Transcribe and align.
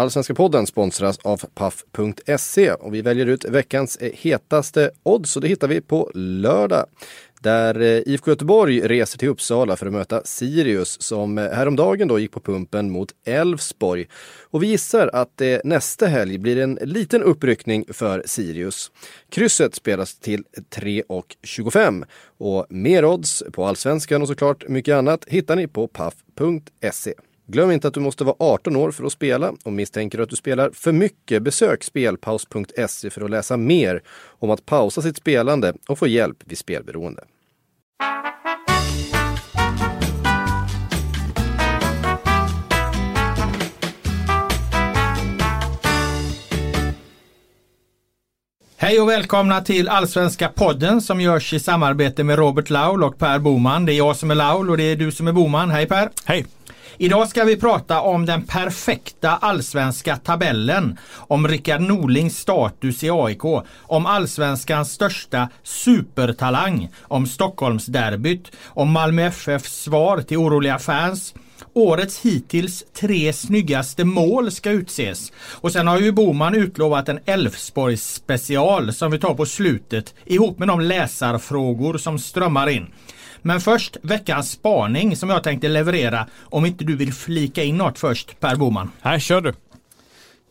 Allsvenska 0.00 0.34
podden 0.34 0.66
sponsras 0.66 1.18
av 1.18 1.42
Paff.se 1.54 2.72
och 2.72 2.94
vi 2.94 3.02
väljer 3.02 3.26
ut 3.26 3.44
veckans 3.44 3.96
eh, 3.96 4.12
hetaste 4.14 4.90
odds 5.02 5.36
och 5.36 5.42
det 5.42 5.48
hittar 5.48 5.68
vi 5.68 5.80
på 5.80 6.10
lördag 6.14 6.86
där 7.40 7.80
eh, 7.80 8.02
IFK 8.06 8.30
Göteborg 8.30 8.80
reser 8.80 9.18
till 9.18 9.28
Uppsala 9.28 9.76
för 9.76 9.86
att 9.86 9.92
möta 9.92 10.22
Sirius 10.24 11.02
som 11.02 11.38
eh, 11.38 11.50
häromdagen 11.50 12.08
då 12.08 12.18
gick 12.18 12.32
på 12.32 12.40
pumpen 12.40 12.90
mot 12.90 13.08
Elfsborg. 13.24 14.06
Och 14.42 14.62
vi 14.62 14.66
gissar 14.66 15.10
att 15.12 15.36
det 15.36 15.64
nästa 15.64 16.06
helg 16.06 16.38
blir 16.38 16.58
en 16.58 16.78
liten 16.82 17.22
uppryckning 17.22 17.84
för 17.88 18.22
Sirius. 18.26 18.90
Krysset 19.30 19.74
spelas 19.74 20.18
till 20.18 20.44
3,25 20.70 22.04
och 22.38 22.66
mer 22.68 23.04
odds 23.04 23.42
på 23.52 23.64
allsvenskan 23.66 24.22
och 24.22 24.28
såklart 24.28 24.68
mycket 24.68 24.94
annat 24.94 25.24
hittar 25.28 25.56
ni 25.56 25.66
på 25.66 25.88
paff.se. 25.88 27.14
Glöm 27.50 27.70
inte 27.70 27.88
att 27.88 27.94
du 27.94 28.00
måste 28.00 28.24
vara 28.24 28.36
18 28.38 28.76
år 28.76 28.90
för 28.90 29.04
att 29.04 29.12
spela 29.12 29.52
och 29.64 29.72
misstänker 29.72 30.18
du 30.18 30.24
att 30.24 30.30
du 30.30 30.36
spelar 30.36 30.70
för 30.70 30.92
mycket 30.92 31.42
besök 31.42 31.84
spelpaus.se 31.84 33.10
för 33.10 33.20
att 33.24 33.30
läsa 33.30 33.56
mer 33.56 34.02
om 34.38 34.50
att 34.50 34.66
pausa 34.66 35.02
sitt 35.02 35.16
spelande 35.16 35.74
och 35.88 35.98
få 35.98 36.06
hjälp 36.06 36.36
vid 36.44 36.58
spelberoende. 36.58 37.24
Hej 48.76 49.00
och 49.00 49.08
välkomna 49.08 49.60
till 49.60 49.88
Allsvenska 49.88 50.48
podden 50.48 51.00
som 51.00 51.20
görs 51.20 51.52
i 51.52 51.60
samarbete 51.60 52.24
med 52.24 52.38
Robert 52.38 52.70
Laul 52.70 53.04
och 53.04 53.18
Per 53.18 53.38
Boman. 53.38 53.86
Det 53.86 53.92
är 53.92 53.96
jag 53.96 54.16
som 54.16 54.30
är 54.30 54.34
Laul 54.34 54.70
och 54.70 54.76
det 54.76 54.82
är 54.82 54.96
du 54.96 55.12
som 55.12 55.28
är 55.28 55.32
Boman. 55.32 55.70
Hej 55.70 55.86
Per! 55.86 56.10
Hej! 56.24 56.46
Idag 57.02 57.28
ska 57.28 57.44
vi 57.44 57.56
prata 57.56 58.00
om 58.00 58.26
den 58.26 58.42
perfekta 58.42 59.30
allsvenska 59.30 60.16
tabellen, 60.16 60.98
om 61.16 61.48
Rickard 61.48 61.80
Norlings 61.80 62.38
status 62.38 63.04
i 63.04 63.10
AIK, 63.10 63.44
om 63.82 64.06
allsvenskans 64.06 64.92
största 64.92 65.48
supertalang, 65.62 66.88
om 67.02 67.26
Stockholmsderbyt, 67.26 68.52
om 68.66 68.90
Malmö 68.92 69.22
FFs 69.26 69.82
svar 69.82 70.22
till 70.22 70.38
oroliga 70.38 70.78
fans, 70.78 71.34
Årets 71.72 72.20
hittills 72.20 72.84
tre 73.00 73.32
snyggaste 73.32 74.04
mål 74.04 74.50
ska 74.50 74.70
utses. 74.70 75.32
Och 75.52 75.72
sen 75.72 75.86
har 75.86 75.98
ju 75.98 76.12
Boman 76.12 76.54
utlovat 76.54 77.08
en 77.08 77.20
Elfsborgs 77.24 78.14
special 78.14 78.92
som 78.92 79.10
vi 79.10 79.18
tar 79.18 79.34
på 79.34 79.46
slutet 79.46 80.14
ihop 80.24 80.58
med 80.58 80.68
de 80.68 80.80
läsarfrågor 80.80 81.98
som 81.98 82.18
strömmar 82.18 82.68
in. 82.68 82.86
Men 83.42 83.60
först 83.60 83.96
veckans 84.02 84.50
spaning 84.50 85.16
som 85.16 85.30
jag 85.30 85.42
tänkte 85.42 85.68
leverera 85.68 86.26
om 86.40 86.66
inte 86.66 86.84
du 86.84 86.96
vill 86.96 87.12
flika 87.12 87.62
in 87.62 87.76
något 87.76 87.98
först 87.98 88.40
Per 88.40 88.56
Boman. 88.56 88.90
Här 89.00 89.18
kör 89.18 89.40
du. 89.40 89.52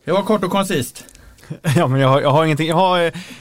Det 0.04 0.12
var 0.12 0.22
kort 0.22 0.44
och 0.44 0.50
koncist. 0.50 1.04
Ja 1.76 1.86
men 1.86 2.00
jag 2.00 2.08
har, 2.08 2.20
jag 2.20 2.30
har 2.30 2.44
ingenting, 2.44 2.68
jag 2.68 2.76
har, 2.76 2.98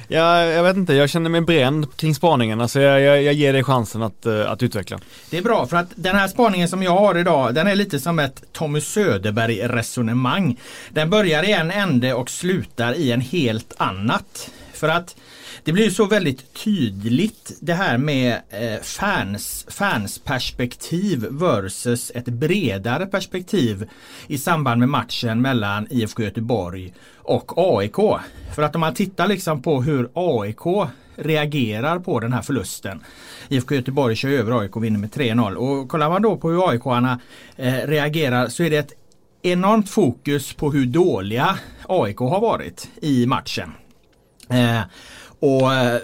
jag, 0.08 0.48
jag 0.48 0.64
vet 0.64 0.78
inte, 0.78 0.94
jag 0.94 1.10
känner 1.10 1.30
mig 1.30 1.42
bränd 1.42 1.98
kring 1.98 2.16
spaningen. 2.16 2.62
Alltså 2.62 2.82
jag, 2.82 3.02
jag, 3.02 3.24
jag 3.24 3.34
ger 3.34 3.54
dig 3.54 3.64
chansen 3.64 4.04
att, 4.04 4.26
uh, 4.26 4.52
att 4.52 4.64
utveckla. 4.64 5.00
Det 5.30 5.38
är 5.38 5.42
bra 5.42 5.68
för 5.68 5.78
att 5.78 5.88
den 5.96 6.16
här 6.16 6.28
spaningen 6.28 6.68
som 6.68 6.84
jag 6.84 6.98
har 6.98 7.18
idag 7.18 7.56
den 7.56 7.68
är 7.68 7.76
lite 7.76 8.00
som 8.00 8.20
ett 8.20 8.44
Tommy 8.52 8.82
Söderberg 8.82 9.68
resonemang. 9.68 10.58
Den 10.90 11.10
börjar 11.10 11.44
i 11.44 11.52
en 11.52 11.72
ände 11.72 12.14
och 12.14 12.30
slutar 12.30 12.94
i 12.94 13.12
en 13.12 13.22
helt 13.22 13.74
annat. 13.78 14.50
För 14.74 14.90
att 14.90 15.16
det 15.64 15.72
blir 15.72 15.90
så 15.90 16.06
väldigt 16.06 16.54
tydligt 16.54 17.58
det 17.60 17.74
här 17.74 17.98
med 17.98 18.42
eh, 18.50 18.82
fans, 18.82 19.66
fans 19.70 20.20
perspektiv 20.20 21.28
versus 21.30 22.12
ett 22.16 22.26
bredare 22.26 23.06
perspektiv 23.06 23.90
i 24.28 24.38
samband 24.38 24.80
med 24.80 24.90
matchen 24.90 25.42
mellan 25.42 25.88
IFK 25.90 26.24
Göteborg 26.24 26.94
och 27.16 27.54
AIK. 27.56 27.96
För 28.56 28.62
att 28.62 28.76
om 28.76 28.82
man 28.82 28.94
tittar 28.94 29.28
liksom 29.28 29.62
på 29.62 29.82
hur 29.82 30.10
AIK 30.14 30.90
reagerar 31.16 32.00
på 32.00 32.20
den 32.20 32.34
här 32.34 32.42
förlusten. 32.42 33.04
IFK 33.50 33.76
Göteborg 33.76 34.16
kör 34.16 34.30
över 34.30 34.60
AIK 34.60 34.76
och 34.76 34.84
vinner 34.84 35.00
med 35.00 35.10
3-0 35.10 35.54
och 35.54 35.90
kollar 35.90 36.10
man 36.10 36.22
då 36.22 36.38
på 36.38 36.50
hur 36.50 36.70
AIK-arna 36.70 37.20
eh, 37.56 37.74
reagerar 37.74 38.48
så 38.48 38.64
är 38.64 38.70
det 38.70 38.78
ett 38.78 38.94
enormt 39.42 39.90
fokus 39.90 40.54
på 40.54 40.72
hur 40.72 40.86
dåliga 40.86 41.60
AIK 41.88 42.18
har 42.18 42.42
varit 42.42 42.90
i 43.02 43.26
matchen. 43.26 43.72
Eh, 44.50 44.82
och 45.40 45.74
eh, 45.74 46.00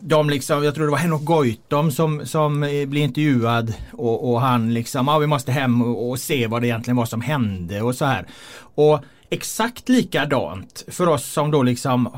de 0.00 0.30
liksom, 0.30 0.64
jag 0.64 0.74
tror 0.74 0.84
det 0.84 0.90
var 0.90 0.98
Henok 0.98 1.24
Goitom 1.24 1.90
som, 1.90 2.26
som 2.26 2.62
eh, 2.62 2.86
blev 2.86 3.04
intervjuad 3.04 3.74
och, 3.92 4.30
och 4.30 4.40
han 4.40 4.74
liksom, 4.74 5.06
ja 5.08 5.18
vi 5.18 5.26
måste 5.26 5.52
hem 5.52 5.82
och, 5.82 6.10
och, 6.10 6.18
se 6.18 6.46
vad 6.46 6.62
det 6.62 6.66
egentligen 6.66 6.96
var 6.96 7.06
som 7.06 7.20
hände 7.20 7.82
och 7.82 7.94
så 7.94 8.04
här. 8.04 8.26
Och 8.74 9.00
exakt 9.30 9.88
likadant 9.88 10.84
för 10.88 11.06
oss 11.06 11.32
som 11.32 11.50
då 11.50 11.62
liksom 11.62 12.08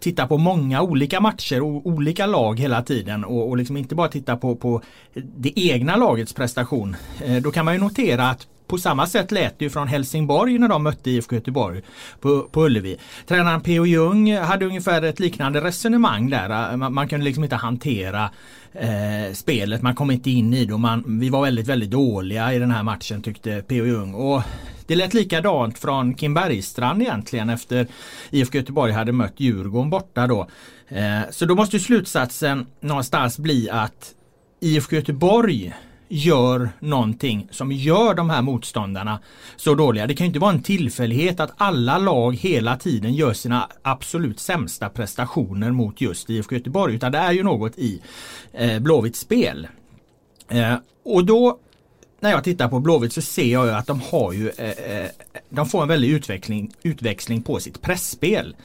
tittar 0.00 0.26
på 0.26 0.38
många 0.38 0.82
olika 0.82 1.20
matcher 1.20 1.62
och 1.62 1.86
olika 1.86 2.26
lag 2.26 2.60
hela 2.60 2.82
tiden 2.82 3.24
och, 3.24 3.48
och 3.48 3.56
liksom 3.56 3.76
inte 3.76 3.94
bara 3.94 4.08
tittar 4.08 4.36
på, 4.36 4.56
på 4.56 4.82
det 5.14 5.52
egna 5.60 5.96
lagets 5.96 6.32
prestation. 6.32 6.96
Eh, 7.24 7.36
då 7.36 7.50
kan 7.50 7.64
man 7.64 7.74
ju 7.74 7.80
notera 7.80 8.30
att 8.30 8.46
på 8.72 8.78
samma 8.78 9.06
sätt 9.06 9.32
lät 9.32 9.58
det 9.58 9.64
ju 9.64 9.70
från 9.70 9.88
Helsingborg 9.88 10.58
när 10.58 10.68
de 10.68 10.82
mötte 10.82 11.10
IFK 11.10 11.34
Göteborg 11.34 11.82
på, 12.20 12.42
på 12.42 12.64
Ullevi. 12.64 12.96
Tränaren 13.26 13.60
P.O. 13.60 13.86
Jung 13.86 14.36
hade 14.36 14.66
ungefär 14.66 15.02
ett 15.02 15.20
liknande 15.20 15.60
resonemang 15.60 16.30
där. 16.30 16.76
Man, 16.76 16.94
man 16.94 17.08
kunde 17.08 17.24
liksom 17.24 17.44
inte 17.44 17.56
hantera 17.56 18.30
eh, 18.72 19.32
spelet. 19.34 19.82
Man 19.82 19.94
kom 19.94 20.10
inte 20.10 20.30
in 20.30 20.54
i 20.54 20.64
det 20.64 20.74
och 20.74 20.80
man, 20.80 21.04
vi 21.20 21.28
var 21.28 21.42
väldigt, 21.42 21.66
väldigt 21.66 21.90
dåliga 21.90 22.54
i 22.54 22.58
den 22.58 22.70
här 22.70 22.82
matchen 22.82 23.22
tyckte 23.22 23.62
P.O. 23.68 23.84
Jung. 23.86 24.14
Och 24.14 24.42
det 24.86 24.96
lät 24.96 25.14
likadant 25.14 25.78
från 25.78 26.14
Kim 26.14 26.34
Bergstrand 26.34 27.02
egentligen 27.02 27.50
efter 27.50 27.86
IFK 28.30 28.58
Göteborg 28.58 28.92
hade 28.92 29.12
mött 29.12 29.40
Djurgården 29.40 29.90
borta 29.90 30.26
då. 30.26 30.48
Eh, 30.88 31.20
så 31.30 31.44
då 31.44 31.54
måste 31.54 31.78
slutsatsen 31.78 32.66
någonstans 32.80 33.38
bli 33.38 33.70
att 33.70 34.14
IFK 34.60 34.96
Göteborg 34.96 35.74
gör 36.14 36.70
någonting 36.80 37.48
som 37.50 37.72
gör 37.72 38.14
de 38.14 38.30
här 38.30 38.42
motståndarna 38.42 39.20
så 39.56 39.74
dåliga. 39.74 40.06
Det 40.06 40.14
kan 40.14 40.26
inte 40.26 40.38
vara 40.38 40.52
en 40.52 40.62
tillfällighet 40.62 41.40
att 41.40 41.52
alla 41.56 41.98
lag 41.98 42.36
hela 42.36 42.76
tiden 42.76 43.14
gör 43.14 43.32
sina 43.32 43.68
absolut 43.82 44.40
sämsta 44.40 44.88
prestationer 44.88 45.70
mot 45.70 46.00
just 46.00 46.30
IFK 46.30 46.54
Göteborg 46.54 46.94
utan 46.94 47.12
det 47.12 47.18
är 47.18 47.32
ju 47.32 47.42
något 47.42 47.78
i 47.78 48.02
eh, 48.52 48.78
Blåvitts 48.78 49.20
spel. 49.20 49.68
Eh, 50.48 50.74
och 51.04 51.24
då 51.24 51.58
när 52.20 52.30
jag 52.30 52.44
tittar 52.44 52.68
på 52.68 52.80
Blåvitt 52.80 53.12
så 53.12 53.22
ser 53.22 53.52
jag 53.52 53.68
att 53.68 53.86
de 53.86 54.00
har 54.00 54.32
ju 54.32 54.48
eh, 54.48 54.68
eh 54.68 55.08
De 55.48 55.68
får 55.68 55.82
en 55.82 55.88
väldig 55.88 56.08
utveckling, 56.10 56.72
utväxling 56.82 57.42
på 57.42 57.60
sitt 57.60 57.82
pressspel 57.82 58.56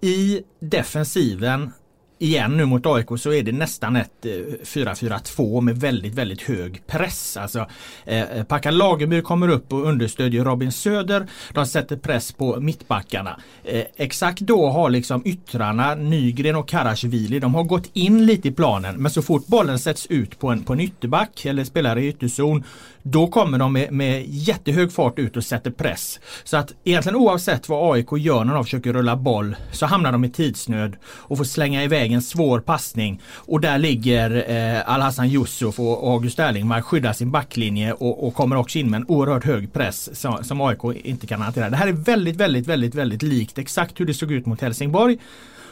I 0.00 0.42
defensiven 0.60 1.70
igen 2.18 2.56
nu 2.56 2.64
mot 2.64 2.86
AIK 2.86 3.08
så 3.18 3.32
är 3.32 3.42
det 3.42 3.52
nästan 3.52 3.96
ett 3.96 4.26
eh, 4.26 4.30
4-4-2 4.30 5.60
med 5.60 5.80
väldigt, 5.80 6.14
väldigt 6.14 6.42
hög 6.42 6.86
press. 6.86 7.36
Alltså, 7.36 7.66
eh, 8.04 8.44
Packa 8.44 8.68
Packan 8.68 8.78
Lagerby 8.78 9.22
kommer 9.22 9.48
upp 9.48 9.72
och 9.72 9.86
understödjer 9.86 10.44
Robin 10.44 10.72
Söder. 10.72 11.26
De 11.52 11.66
sätter 11.66 11.96
press 11.96 12.32
på 12.32 12.60
mittbackarna. 12.60 13.40
Eh, 13.64 13.84
exakt 13.96 14.40
då 14.40 14.68
har 14.68 14.90
liksom 14.90 15.22
yttrarna 15.24 15.94
Nygren 15.94 16.56
och 16.56 16.68
Karasjvili, 16.68 17.38
de 17.38 17.54
har 17.54 17.64
gått 17.64 17.90
in 17.92 18.26
lite 18.26 18.48
i 18.48 18.52
planen. 18.52 18.96
Men 18.96 19.10
så 19.10 19.22
fort 19.22 19.46
bollen 19.46 19.78
sätts 19.78 20.06
ut 20.06 20.38
på 20.38 20.48
en, 20.48 20.62
på 20.62 20.72
en 20.72 20.80
ytterback 20.80 21.44
eller 21.44 21.64
spelare 21.64 22.04
i 22.04 22.08
ytterzon 22.08 22.64
då 23.10 23.26
kommer 23.26 23.58
de 23.58 23.72
med, 23.72 23.92
med 23.92 24.24
jättehög 24.26 24.92
fart 24.92 25.18
ut 25.18 25.36
och 25.36 25.44
sätter 25.44 25.70
press. 25.70 26.20
Så 26.44 26.56
att 26.56 26.72
egentligen 26.84 27.16
oavsett 27.16 27.68
vad 27.68 27.94
AIK 27.94 28.08
gör 28.18 28.44
när 28.44 28.54
de 28.54 28.64
försöker 28.64 28.92
rulla 28.92 29.16
boll 29.16 29.56
så 29.72 29.86
hamnar 29.86 30.12
de 30.12 30.24
i 30.24 30.30
tidsnöd 30.30 30.96
och 31.04 31.36
får 31.36 31.44
slänga 31.44 31.84
iväg 31.84 32.12
en 32.12 32.22
svår 32.22 32.60
passning. 32.60 33.20
Och 33.34 33.60
där 33.60 33.78
ligger 33.78 34.50
eh, 34.50 34.92
Al-Hassan 34.94 35.26
Yusuf 35.26 35.80
och 35.80 36.12
August 36.12 36.38
Erlingmark 36.38 36.84
skyddar 36.84 37.12
sin 37.12 37.30
backlinje 37.30 37.92
och, 37.92 38.26
och, 38.26 38.34
kommer 38.34 38.56
också 38.56 38.78
in 38.78 38.90
med 38.90 39.00
en 39.00 39.06
oerhört 39.08 39.44
hög 39.44 39.72
press 39.72 40.20
som, 40.20 40.44
som 40.44 40.60
AIK 40.60 40.84
inte 41.04 41.26
kan 41.26 41.40
hantera. 41.40 41.70
Det 41.70 41.76
här 41.76 41.88
är 41.88 41.92
väldigt, 41.92 42.36
väldigt, 42.36 42.66
väldigt, 42.66 42.94
väldigt 42.94 43.22
likt 43.22 43.58
exakt 43.58 44.00
hur 44.00 44.06
det 44.06 44.14
såg 44.14 44.32
ut 44.32 44.46
mot 44.46 44.60
Helsingborg. 44.60 45.18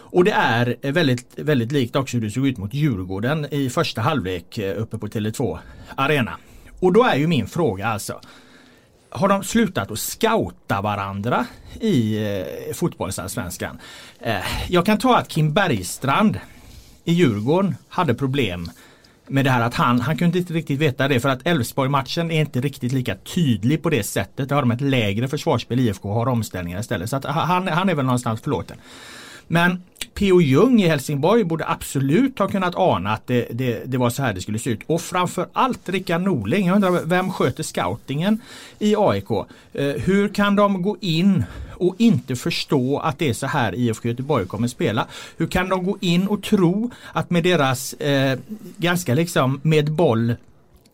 Och 0.09 0.25
det 0.25 0.32
är 0.32 0.77
väldigt, 0.93 1.27
väldigt 1.37 1.73
likt 1.73 1.97
också 1.97 2.17
hur 2.17 2.25
det 2.25 2.31
såg 2.31 2.47
ut 2.47 2.59
mot 2.59 2.75
Djurgården 2.75 3.47
i 3.50 3.71
första 3.71 4.00
halvlek 4.00 4.59
eh, 4.59 4.82
uppe 4.82 4.99
på 4.99 5.06
Tele2 5.06 5.59
Arena. 5.94 6.32
Och 6.81 6.93
då 6.93 7.05
är 7.05 7.17
ju 7.17 7.26
min 7.26 7.46
fråga 7.46 7.87
alltså. 7.87 8.20
Har 9.11 9.28
de 9.28 9.44
slutat 9.44 9.90
att 9.90 9.99
scouta 9.99 10.81
varandra 10.81 11.46
i 11.81 12.17
eh, 12.17 12.75
fotbollsallsvenskan? 12.75 13.78
Eh, 14.20 14.37
jag 14.69 14.87
kan 14.87 14.99
ta 14.99 15.17
att 15.17 15.28
Kim 15.28 15.52
Bergstrand 15.52 16.40
i 17.05 17.12
Djurgården 17.12 17.76
hade 17.88 18.14
problem 18.14 18.70
med 19.28 19.44
det 19.44 19.50
här 19.50 19.61
att 19.61 19.75
han, 19.75 20.00
han 20.00 20.17
kunde 20.19 20.38
inte 20.38 20.52
riktigt 20.52 20.78
veta 20.78 21.08
det 21.08 21.20
för 21.20 21.28
att 21.28 21.46
Elfsborg-matchen 21.46 22.31
är 22.31 22.40
inte 22.40 22.61
riktigt 22.61 22.93
lika 22.93 23.14
tydlig 23.14 23.82
på 23.82 23.90
det 23.90 24.02
sättet. 24.02 24.49
Där 24.49 24.55
har 24.55 24.62
de 24.62 24.70
ett 24.70 24.81
lägre 24.81 25.29
försvarsspel, 25.29 25.81
IFK 25.81 26.12
har 26.12 26.29
omställningar 26.29 26.81
istället. 26.81 27.11
Så 27.11 27.17
att 27.17 27.25
han, 27.25 27.69
han 27.69 27.88
är 27.88 27.94
väl 27.94 28.05
någonstans 28.05 28.40
förlåten. 28.40 28.76
Men 29.48 29.82
P.O. 30.14 30.40
Jung 30.40 30.82
i 30.82 30.88
Helsingborg 30.88 31.44
borde 31.44 31.69
absolut 31.69 32.38
ha 32.38 32.48
kunnat 32.48 32.75
ana 32.75 33.12
att 33.12 33.26
det, 33.26 33.48
det, 33.50 33.82
det, 33.84 33.98
var 33.98 34.10
så 34.10 34.22
här 34.22 34.32
det 34.34 34.40
skulle 34.40 34.58
se 34.58 34.70
ut. 34.70 34.81
Och 34.87 35.00
framförallt 35.00 35.88
Rickard 35.88 36.20
Norling. 36.20 36.66
Jag 36.66 36.75
undrar 36.75 37.04
vem 37.04 37.32
sköter 37.32 37.62
scoutingen 37.62 38.40
i 38.78 38.94
AIK? 38.98 39.31
Eh, 39.31 39.84
hur 39.84 40.28
kan 40.28 40.56
de 40.56 40.82
gå 40.82 40.96
in 41.00 41.44
och 41.75 41.94
inte 41.98 42.37
förstå 42.37 42.98
att 42.98 43.19
det 43.19 43.28
är 43.28 43.34
så 43.34 43.46
här 43.46 43.75
IFK 43.75 44.08
Göteborg 44.08 44.46
kommer 44.46 44.69
spela? 44.69 45.06
Hur 45.37 45.46
kan 45.46 45.69
de 45.69 45.84
gå 45.84 45.98
in 46.00 46.26
och 46.26 46.43
tro 46.43 46.90
att 47.12 47.31
med 47.31 47.43
deras 47.44 47.93
eh, 47.93 48.38
ganska 48.76 49.14
liksom 49.14 49.60
med 49.62 49.93
boll 49.93 50.34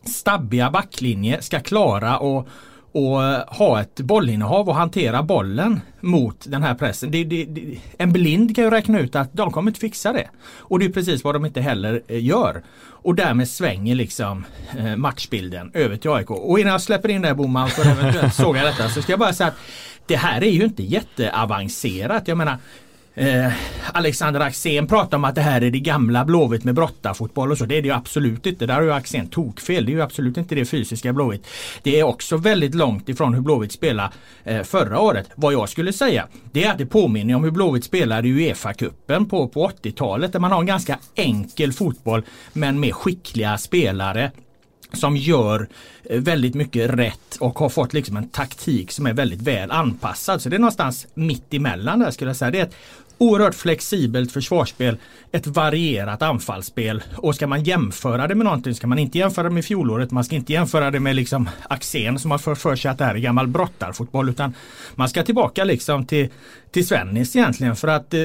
stabbiga 0.05 0.71
backlinje 0.71 1.43
ska 1.43 1.61
klara 1.61 2.19
och 2.19 2.49
och 2.93 3.25
eh, 3.25 3.45
ha 3.47 3.81
ett 3.81 4.01
bollinnehav 4.01 4.69
och 4.69 4.75
hantera 4.75 5.23
bollen 5.23 5.81
mot 6.01 6.45
den 6.49 6.63
här 6.63 6.75
pressen. 6.75 7.11
Det, 7.11 7.25
det, 7.25 7.45
det, 7.45 7.79
en 7.99 8.13
blind 8.13 8.57
kan 8.57 8.65
ju 8.65 8.71
räkna 8.71 9.01
ut 9.01 9.17
att 9.17 9.33
de 9.33 9.51
kommer 9.51 9.71
inte 9.71 9.81
fixa 9.81 10.13
det. 10.13 10.29
Och 10.57 10.79
det 10.79 10.85
är 10.85 10.91
precis 10.91 11.25
vad 11.25 11.35
de 11.35 11.47
inte 11.47 11.61
heller 11.61 12.03
eh, 12.09 12.25
gör. 12.25 12.63
Och 12.83 13.15
därmed 13.15 13.49
svänger 13.49 13.95
liksom 13.95 14.45
eh, 14.79 14.97
matchbilden 14.97 15.71
över 15.75 15.97
till 15.97 16.11
AIK. 16.11 16.31
Och 16.31 16.61
innan 16.61 16.73
jag 16.73 16.83
släpper 16.83 17.09
in 17.09 17.23
det 17.23 17.35
Boman 17.35 17.69
för 17.69 17.91
eventuellt 17.91 18.35
såga 18.35 18.65
detta 18.65 18.89
så 18.89 19.03
ska 19.03 19.13
jag 19.13 19.21
bara 19.21 19.33
säga 19.33 19.49
att 19.49 19.59
det 20.07 20.17
här 20.17 20.43
är 20.43 20.51
ju 20.51 20.65
inte 20.65 20.83
jätteavancerat. 20.83 22.29
Jag 22.29 22.39
menar 22.39 22.59
Eh, 23.15 23.53
Alexander 23.93 24.41
Axén 24.41 24.87
pratar 24.87 25.17
om 25.17 25.25
att 25.25 25.35
det 25.35 25.41
här 25.41 25.63
är 25.63 25.71
det 25.71 25.81
gamla 25.81 26.25
Blåvitt 26.25 26.65
med 26.65 26.75
brottarfotboll 26.75 27.51
och 27.51 27.59
så. 27.59 27.65
Det 27.65 27.79
är 27.79 27.83
det 27.83 27.89
ju 27.89 27.95
absolut 27.95 28.47
inte. 28.47 28.67
Där 28.67 28.75
har 28.75 28.83
ju 28.83 28.93
Axén 28.93 29.29
tokfel. 29.29 29.87
Det 29.87 29.93
är 29.93 29.95
ju 29.95 30.03
absolut 30.03 30.37
inte 30.37 30.55
det 30.55 30.65
fysiska 30.65 31.13
Blåvitt. 31.13 31.47
Det 31.83 32.01
är 32.01 32.03
också 32.03 32.37
väldigt 32.37 32.75
långt 32.75 33.09
ifrån 33.09 33.35
hur 33.35 33.41
Blåvitt 33.41 33.73
spelade 33.73 34.11
eh, 34.45 34.63
förra 34.63 35.01
året. 35.01 35.31
Vad 35.35 35.53
jag 35.53 35.69
skulle 35.69 35.93
säga 35.93 36.29
det 36.53 36.65
är 36.65 36.71
att 36.71 36.79
det 36.79 36.87
påminner 36.87 37.35
om 37.35 37.45
hur 37.45 37.51
Blåvitt 37.51 37.85
spelade 37.85 38.29
i 38.29 38.33
Uefa-cupen 38.33 39.29
på, 39.29 39.49
på 39.49 39.69
80-talet 39.69 40.33
där 40.33 40.41
man 40.41 40.53
har 40.53 40.61
en 40.61 40.67
ganska 40.67 40.99
enkel 41.15 41.73
fotboll 41.73 42.23
men 42.53 42.81
med 42.81 42.95
skickliga 42.95 43.59
spelare 43.59 44.31
som 44.93 45.17
gör 45.17 45.69
eh, 46.05 46.21
väldigt 46.21 46.55
mycket 46.55 46.91
rätt 46.91 47.37
och 47.41 47.59
har 47.59 47.69
fått 47.69 47.93
liksom 47.93 48.17
en 48.17 48.29
taktik 48.29 48.93
som 48.93 49.07
är 49.07 49.13
väldigt 49.13 49.41
väl 49.41 49.71
anpassad. 49.71 50.43
Så 50.43 50.49
det 50.49 50.57
är 50.57 50.61
någonstans 50.61 51.07
mitt 51.15 51.55
emellan 51.55 51.99
där 51.99 52.11
skulle 52.11 52.31
jag 52.31 52.37
säga. 52.37 52.51
Det 52.51 52.59
är 52.59 52.63
ett 52.63 52.77
oerhört 53.23 53.55
flexibelt 53.55 54.33
försvarsspel, 54.33 54.97
ett 55.33 55.47
varierat 55.47 56.23
anfallsspel. 56.23 57.03
Och 57.17 57.35
ska 57.35 57.47
man 57.47 57.65
jämföra 57.65 58.27
det 58.29 58.35
med 58.35 58.45
någonting 58.45 58.75
ska 58.75 58.87
man 58.87 58.99
inte 58.99 59.19
jämföra 59.19 59.49
det 59.49 59.55
med 59.55 59.65
fjolåret. 59.65 60.11
Man 60.11 60.25
ska 60.25 60.37
inte 60.37 60.53
jämföra 60.53 60.91
det 60.91 61.01
med 61.01 61.17
liksom 61.17 61.49
Axén 61.63 62.19
som 62.19 62.31
har 62.31 62.39
för, 62.39 62.55
för 62.55 62.77
sig 62.77 62.91
att 62.91 62.99
det 62.99 63.05
här 63.05 63.15
är 63.15 63.19
gammal 63.19 63.47
brottarfotboll. 63.47 64.29
Utan 64.29 64.55
man 64.95 65.09
ska 65.09 65.23
tillbaka 65.23 65.65
liksom 65.65 66.07
till, 66.07 66.29
till 66.73 66.87
Svennis 66.87 67.37
egentligen. 67.37 67.77
För 67.77 67.89
att 67.89 68.15
eh, 68.15 68.21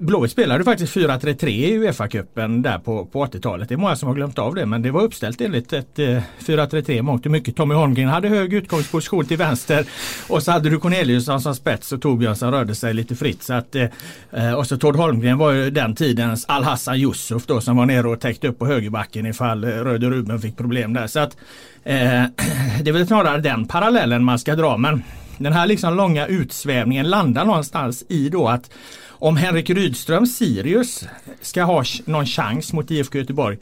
Blåvitt 0.00 0.30
spelade 0.30 0.64
faktiskt 0.64 0.96
4-3-3 0.96 1.46
i 1.48 1.78
Uefa-cupen 1.78 2.62
där 2.62 2.78
på, 2.78 3.06
på 3.06 3.26
80-talet. 3.26 3.68
Det 3.68 3.74
är 3.74 3.76
många 3.76 3.96
som 3.96 4.08
har 4.08 4.14
glömt 4.14 4.38
av 4.38 4.54
det. 4.54 4.66
Men 4.66 4.82
det 4.82 4.90
var 4.90 5.02
uppställt 5.02 5.40
enligt 5.40 5.72
ett 5.72 5.98
eh, 5.98 6.22
4-3-3 6.40 7.02
mångt 7.02 7.26
och 7.26 7.32
mycket. 7.32 7.56
Tommy 7.56 7.74
Holmgren 7.74 8.08
hade 8.08 8.28
hög 8.28 8.52
utgångsposition 8.54 9.26
till 9.26 9.36
vänster. 9.36 9.86
Och 10.28 10.42
så 10.42 10.52
hade 10.52 10.70
du 10.70 10.78
Corneliusson 10.78 11.40
som 11.40 11.54
spets 11.54 11.92
och 11.92 12.02
Torbjörnsson 12.02 12.52
rörde 12.52 12.74
sig 12.74 12.94
lite 12.94 13.16
fritt. 13.16 13.42
Så 13.42 13.52
att, 13.52 13.74
eh, 13.74 13.86
Eh, 14.32 14.52
och 14.52 14.66
så 14.66 14.78
Tord 14.78 14.96
Holmgren 14.96 15.38
var 15.38 15.52
ju 15.52 15.70
den 15.70 15.94
tidens 15.94 16.44
Al-Hassan 16.48 16.96
Yusuf 16.96 17.46
då 17.46 17.60
som 17.60 17.76
var 17.76 17.86
nere 17.86 18.08
och 18.08 18.20
täckte 18.20 18.48
upp 18.48 18.58
på 18.58 18.66
högerbacken 18.66 19.26
ifall 19.26 19.64
eh, 19.64 19.68
Röde 19.68 20.10
Ruben 20.10 20.40
fick 20.40 20.56
problem 20.56 20.92
där. 20.92 21.06
Så 21.06 21.20
att 21.20 21.36
eh, 21.84 21.96
Det 22.82 22.90
är 22.90 22.92
väl 22.92 23.06
snarare 23.06 23.40
den 23.40 23.64
parallellen 23.64 24.24
man 24.24 24.38
ska 24.38 24.54
dra 24.54 24.76
men 24.76 25.02
den 25.42 25.52
här 25.52 25.66
liksom 25.66 25.94
långa 25.94 26.26
utsvävningen 26.26 27.10
landar 27.10 27.44
någonstans 27.44 28.04
i 28.08 28.28
då 28.28 28.48
att 28.48 28.70
om 29.08 29.36
Henrik 29.36 29.70
Rydström 29.70 30.26
Sirius 30.26 31.04
ska 31.40 31.62
ha 31.62 31.84
någon 32.04 32.26
chans 32.26 32.72
mot 32.72 32.90
IFK 32.90 33.18
Göteborg 33.18 33.58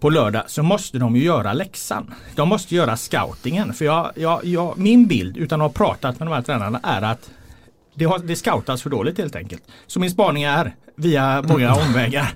på 0.00 0.10
lördag 0.10 0.42
så 0.46 0.62
måste 0.62 0.98
de 0.98 1.16
ju 1.16 1.24
göra 1.24 1.52
läxan. 1.52 2.14
De 2.34 2.48
måste 2.48 2.74
göra 2.74 2.96
scoutingen. 2.96 3.74
För 3.74 3.84
jag, 3.84 4.10
jag, 4.14 4.44
jag, 4.44 4.78
min 4.78 5.06
bild 5.06 5.36
utan 5.36 5.60
att 5.60 5.64
ha 5.64 5.86
pratat 5.86 6.18
med 6.18 6.28
de 6.28 6.34
här 6.34 6.42
tränarna 6.42 6.80
är 6.82 7.02
att 7.02 7.30
det, 7.94 8.04
har, 8.04 8.18
det 8.18 8.36
scoutas 8.36 8.82
för 8.82 8.90
dåligt 8.90 9.18
helt 9.18 9.36
enkelt. 9.36 9.62
Så 9.86 10.00
min 10.00 10.10
spaning 10.10 10.42
är 10.42 10.74
via 10.94 11.42
många 11.42 11.74
omvägar. 11.74 12.34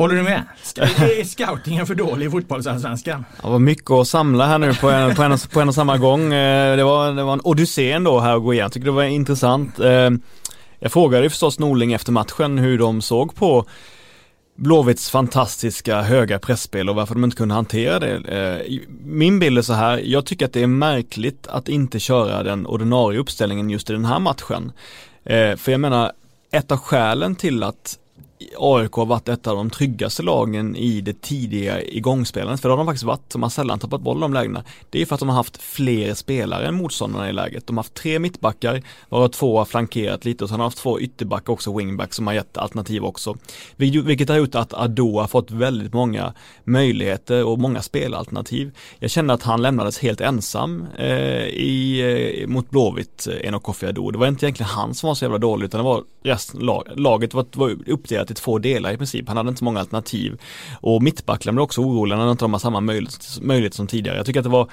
Håller 0.00 0.14
du 0.14 0.22
med? 0.22 0.42
Är 0.76 1.24
scoutingen 1.24 1.86
för 1.86 1.94
dålig 1.94 2.26
i 2.26 2.30
fotbollsallsvenskan? 2.30 3.24
Det 3.42 3.48
var 3.48 3.58
mycket 3.58 3.90
att 3.90 4.08
samla 4.08 4.46
här 4.46 4.58
nu 4.58 4.74
på 4.74 4.90
en, 4.90 5.14
på 5.14 5.22
en, 5.22 5.38
på 5.52 5.60
en 5.60 5.68
och 5.68 5.74
samma 5.74 5.98
gång. 5.98 6.32
Eh, 6.32 6.76
det 6.76 6.84
var, 6.84 7.12
det 7.12 7.22
var 7.22 7.32
en 7.32 7.40
odyssé 7.44 7.92
ändå 7.92 8.20
här 8.20 8.36
att 8.36 8.42
gå 8.42 8.52
igenom. 8.52 8.64
Jag 8.64 8.72
tycker 8.72 8.84
det 8.84 8.92
var 8.92 9.02
intressant. 9.02 9.80
Eh, 9.80 10.10
jag 10.78 10.92
frågade 10.92 11.30
förstås 11.30 11.58
Norling 11.58 11.92
efter 11.92 12.12
matchen 12.12 12.58
hur 12.58 12.78
de 12.78 13.02
såg 13.02 13.34
på 13.34 13.64
Blåvitts 14.56 15.10
fantastiska 15.10 16.02
höga 16.02 16.38
pressspel 16.38 16.88
och 16.88 16.96
varför 16.96 17.14
de 17.14 17.24
inte 17.24 17.36
kunde 17.36 17.54
hantera 17.54 17.98
det. 17.98 18.16
Eh, 18.16 18.78
min 19.04 19.38
bild 19.38 19.58
är 19.58 19.62
så 19.62 19.72
här, 19.72 19.98
jag 20.04 20.26
tycker 20.26 20.46
att 20.46 20.52
det 20.52 20.62
är 20.62 20.66
märkligt 20.66 21.46
att 21.46 21.68
inte 21.68 21.98
köra 21.98 22.42
den 22.42 22.66
ordinarie 22.66 23.18
uppställningen 23.18 23.70
just 23.70 23.90
i 23.90 23.92
den 23.92 24.04
här 24.04 24.18
matchen. 24.18 24.72
För 25.56 25.70
jag 25.70 25.80
menar, 25.80 26.12
ett 26.52 26.72
av 26.72 26.78
skälen 26.78 27.36
till 27.36 27.62
att 27.62 27.99
AIK 28.58 28.92
har 28.92 29.06
varit 29.06 29.28
ett 29.28 29.46
av 29.46 29.56
de 29.56 29.70
tryggaste 29.70 30.22
lagen 30.22 30.76
i 30.76 31.00
det 31.00 31.22
tidiga 31.22 31.82
igångspelandet. 31.82 32.60
För 32.60 32.68
det 32.68 32.72
har 32.72 32.76
de 32.76 32.86
faktiskt 32.86 33.04
varit, 33.04 33.30
de 33.30 33.42
har 33.42 33.50
sällan 33.50 33.78
tappat 33.78 34.00
boll 34.00 34.18
i 34.18 34.20
de 34.20 34.32
lägena. 34.32 34.64
Det 34.90 35.02
är 35.02 35.06
för 35.06 35.14
att 35.14 35.20
de 35.20 35.28
har 35.28 35.36
haft 35.36 35.62
fler 35.62 36.14
spelare 36.14 36.66
än 36.66 36.74
motståndarna 36.74 37.30
i 37.30 37.32
läget. 37.32 37.66
De 37.66 37.76
har 37.76 37.82
haft 37.82 37.94
tre 37.94 38.18
mittbackar, 38.18 38.82
varav 39.08 39.28
två 39.28 39.58
har 39.58 39.64
flankerat 39.64 40.24
lite 40.24 40.44
och 40.44 40.50
sen 40.50 40.54
har 40.54 40.64
de 40.64 40.66
haft 40.66 40.78
två 40.78 41.00
ytterbackar 41.00 41.52
också, 41.52 41.76
wingback, 41.78 42.14
som 42.14 42.26
har 42.26 42.34
gett 42.34 42.58
alternativ 42.58 43.04
också. 43.04 43.36
Vilket 43.76 44.28
har 44.28 44.36
gjort 44.36 44.54
att 44.54 44.74
Ado 44.74 45.18
har 45.18 45.26
fått 45.26 45.50
väldigt 45.50 45.92
många 45.92 46.34
möjligheter 46.64 47.44
och 47.44 47.58
många 47.58 47.82
spelalternativ. 47.82 48.76
Jag 48.98 49.10
kände 49.10 49.34
att 49.34 49.42
han 49.42 49.62
lämnades 49.62 49.98
helt 49.98 50.20
ensam 50.20 50.86
eh, 50.98 51.44
i, 51.46 52.00
eh, 52.42 52.48
mot 52.48 52.70
Blåvitt, 52.70 53.26
eh, 53.26 53.48
Enok 53.48 53.62
Kofi 53.62 53.86
Ado. 53.86 54.10
Det 54.10 54.18
var 54.18 54.26
inte 54.26 54.46
egentligen 54.46 54.70
han 54.70 54.94
som 54.94 55.06
var 55.06 55.14
så 55.14 55.24
jävla 55.24 55.38
dålig 55.38 55.64
utan 55.64 55.78
det 55.78 55.84
var 55.84 56.04
resten, 56.22 56.60
lag, 56.60 56.88
laget 56.96 57.34
var, 57.34 57.46
var 57.52 57.76
uppdelat 57.86 58.29
i 58.30 58.34
två 58.34 58.58
delar 58.58 58.92
i 58.92 58.96
princip. 58.96 59.28
Han 59.28 59.36
hade 59.36 59.48
inte 59.48 59.58
så 59.58 59.64
många 59.64 59.80
alternativ. 59.80 60.40
Och 60.80 61.02
mittbacken 61.02 61.54
blev 61.54 61.62
också 61.62 61.80
orolig 61.80 62.16
när 62.16 62.22
han 62.22 62.30
inte 62.30 62.44
har 62.44 62.58
samma 62.58 62.80
möjlighet, 62.80 63.38
möjlighet 63.42 63.74
som 63.74 63.86
tidigare. 63.86 64.16
Jag 64.16 64.26
tycker 64.26 64.40
att 64.40 64.44
det 64.44 64.50
var 64.50 64.70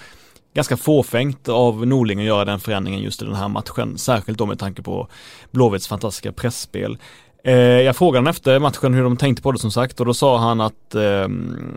ganska 0.54 0.78
fåfängt 0.78 1.50
av 1.50 1.88
Norling 1.88 2.20
att 2.20 2.26
göra 2.26 2.46
den 2.46 2.60
förändringen 2.60 3.02
just 3.02 3.22
i 3.22 3.26
den 3.26 3.36
här 3.36 3.48
matchen. 3.48 3.98
Särskilt 3.98 4.38
då 4.38 4.46
med 4.46 4.60
tanke 4.60 4.82
på 4.82 5.08
Blåvitts 5.52 5.88
fantastiska 5.88 6.32
pressspel. 6.32 6.98
Eh, 7.44 7.56
jag 7.56 7.96
frågade 7.96 8.18
honom 8.18 8.30
efter 8.30 8.60
matchen 8.60 8.94
hur 8.94 9.04
de 9.04 9.18
tänkte 9.18 9.42
på 9.42 9.52
det 9.52 9.60
som 9.60 9.72
sagt 9.72 10.00
och 10.00 10.06
då 10.06 10.14
sa 10.14 10.38
han 10.38 10.62
att, 10.62 10.96
eh, 10.96 11.28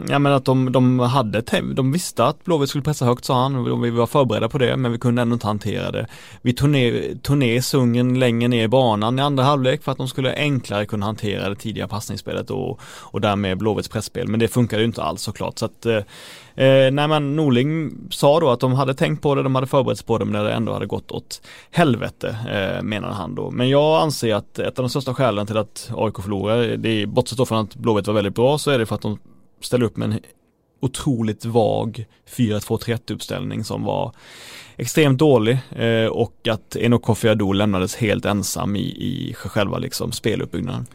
ja 0.09 0.19
men 0.19 0.27
att 0.27 0.45
de, 0.45 0.73
de 0.73 0.99
hade, 0.99 1.43
de 1.75 1.93
visste 1.93 2.25
att 2.25 2.45
Blåvitt 2.45 2.69
skulle 2.69 2.85
pressa 2.85 3.05
högt 3.05 3.25
sa 3.25 3.43
han 3.43 3.57
och 3.57 3.85
vi 3.85 3.91
var 3.91 4.07
förberedda 4.07 4.49
på 4.49 4.59
det 4.59 4.77
men 4.77 4.93
vi 4.93 4.99
kunde 4.99 5.23
ändå 5.23 5.35
inte 5.35 5.47
hantera 5.47 5.91
det. 5.91 6.07
Vi 6.43 6.53
tog 6.53 6.69
ner, 6.69 7.15
tog 7.23 7.39
ner 7.39 7.61
Sungen 7.61 8.19
längre 8.19 8.49
ner 8.49 8.65
i 8.65 8.69
banan 8.69 9.19
i 9.19 9.23
andra 9.23 9.45
halvlek 9.45 9.83
för 9.83 9.93
att 9.93 9.99
de 9.99 10.09
skulle 10.09 10.35
enklare 10.35 10.87
kunna 10.87 11.07
hantera 11.07 11.49
det 11.49 11.57
tidiga 11.57 11.89
passningsspelet 11.89 12.51
och, 12.51 12.81
och 12.85 13.21
därmed 13.21 13.59
Blåvitts 13.59 13.89
pressspel 13.89 14.29
men 14.29 14.41
det 14.41 14.49
funkade 14.49 14.83
ju 14.83 14.87
inte 14.87 15.03
alls 15.03 15.23
såklart 15.23 15.59
så 15.59 15.65
att 15.65 15.87
eh, 15.87 16.01
Eh, 16.61 16.91
nej 16.93 17.09
men 17.09 17.37
Norling 17.37 17.93
sa 18.11 18.41
då 18.41 18.51
att 18.51 18.61
de 18.61 18.73
hade 18.73 18.95
tänkt 18.95 19.23
på 19.23 19.35
det, 19.35 19.43
de 19.43 19.55
hade 19.55 19.67
förberett 19.67 19.99
sig 19.99 20.07
på 20.07 20.19
det 20.19 20.25
men 20.25 20.45
det 20.45 20.53
ändå 20.53 20.73
hade 20.73 20.87
gått 20.87 21.11
åt 21.11 21.43
helvete 21.71 22.37
eh, 22.51 22.83
menade 22.83 23.15
han 23.15 23.35
då. 23.35 23.51
Men 23.51 23.69
jag 23.69 24.03
anser 24.03 24.35
att 24.35 24.59
ett 24.59 24.79
av 24.79 24.83
de 24.83 24.89
största 24.89 25.15
skälen 25.15 25.47
till 25.51 25.59
att 25.59 25.91
AIK 25.95 26.23
förlorar, 26.23 26.77
det 26.77 26.89
är 27.03 27.07
bortsett 27.07 27.39
då 27.39 27.47
från 27.47 27.65
att 27.65 27.77
Blåvitt 27.77 28.07
var 28.07 28.15
väldigt 28.15 28.35
bra 28.35 28.59
så 28.59 28.71
är 28.71 28.79
det 28.79 28.87
för 28.87 28.95
att 28.95 29.03
de 29.03 29.19
ställer 29.61 29.85
upp 29.85 29.97
med 29.97 30.13
en 30.13 30.21
otroligt 30.81 31.45
vag 31.45 32.07
4-2-3-1 32.29 33.13
uppställning 33.13 33.65
som 33.65 33.85
var 33.85 34.13
extremt 34.77 35.19
dålig 35.19 35.59
eh, 35.71 36.07
och 36.07 36.49
att 36.49 36.77
Enok 36.77 37.03
Kofi 37.03 37.29
Adou 37.29 37.53
lämnades 37.53 37.97
helt 37.97 38.25
ensam 38.25 38.77
i, 38.77 38.81
i 38.81 39.35
själva 39.35 39.79
liksom 39.79 40.13
speluppbyggnaden. 40.13 40.87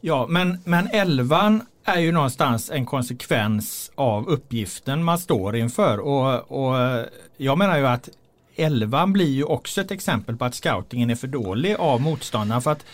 Ja, 0.00 0.26
men, 0.28 0.58
men 0.64 0.88
elvan 0.92 1.62
är 1.84 2.00
ju 2.00 2.12
någonstans 2.12 2.70
en 2.70 2.86
konsekvens 2.86 3.92
av 3.94 4.28
uppgiften 4.28 5.04
man 5.04 5.18
står 5.18 5.56
inför. 5.56 5.98
Och, 5.98 6.50
och 6.50 7.06
jag 7.36 7.58
menar 7.58 7.78
ju 7.78 7.86
att 7.86 8.08
elvan 8.56 9.12
blir 9.12 9.30
ju 9.30 9.44
också 9.44 9.80
ett 9.80 9.90
exempel 9.90 10.36
på 10.36 10.44
att 10.44 10.54
scoutingen 10.54 11.10
är 11.10 11.14
för 11.14 11.26
dålig 11.26 11.76
av 11.78 12.00
motståndaren. 12.00 12.62
För 12.62 12.70
att 12.70 12.84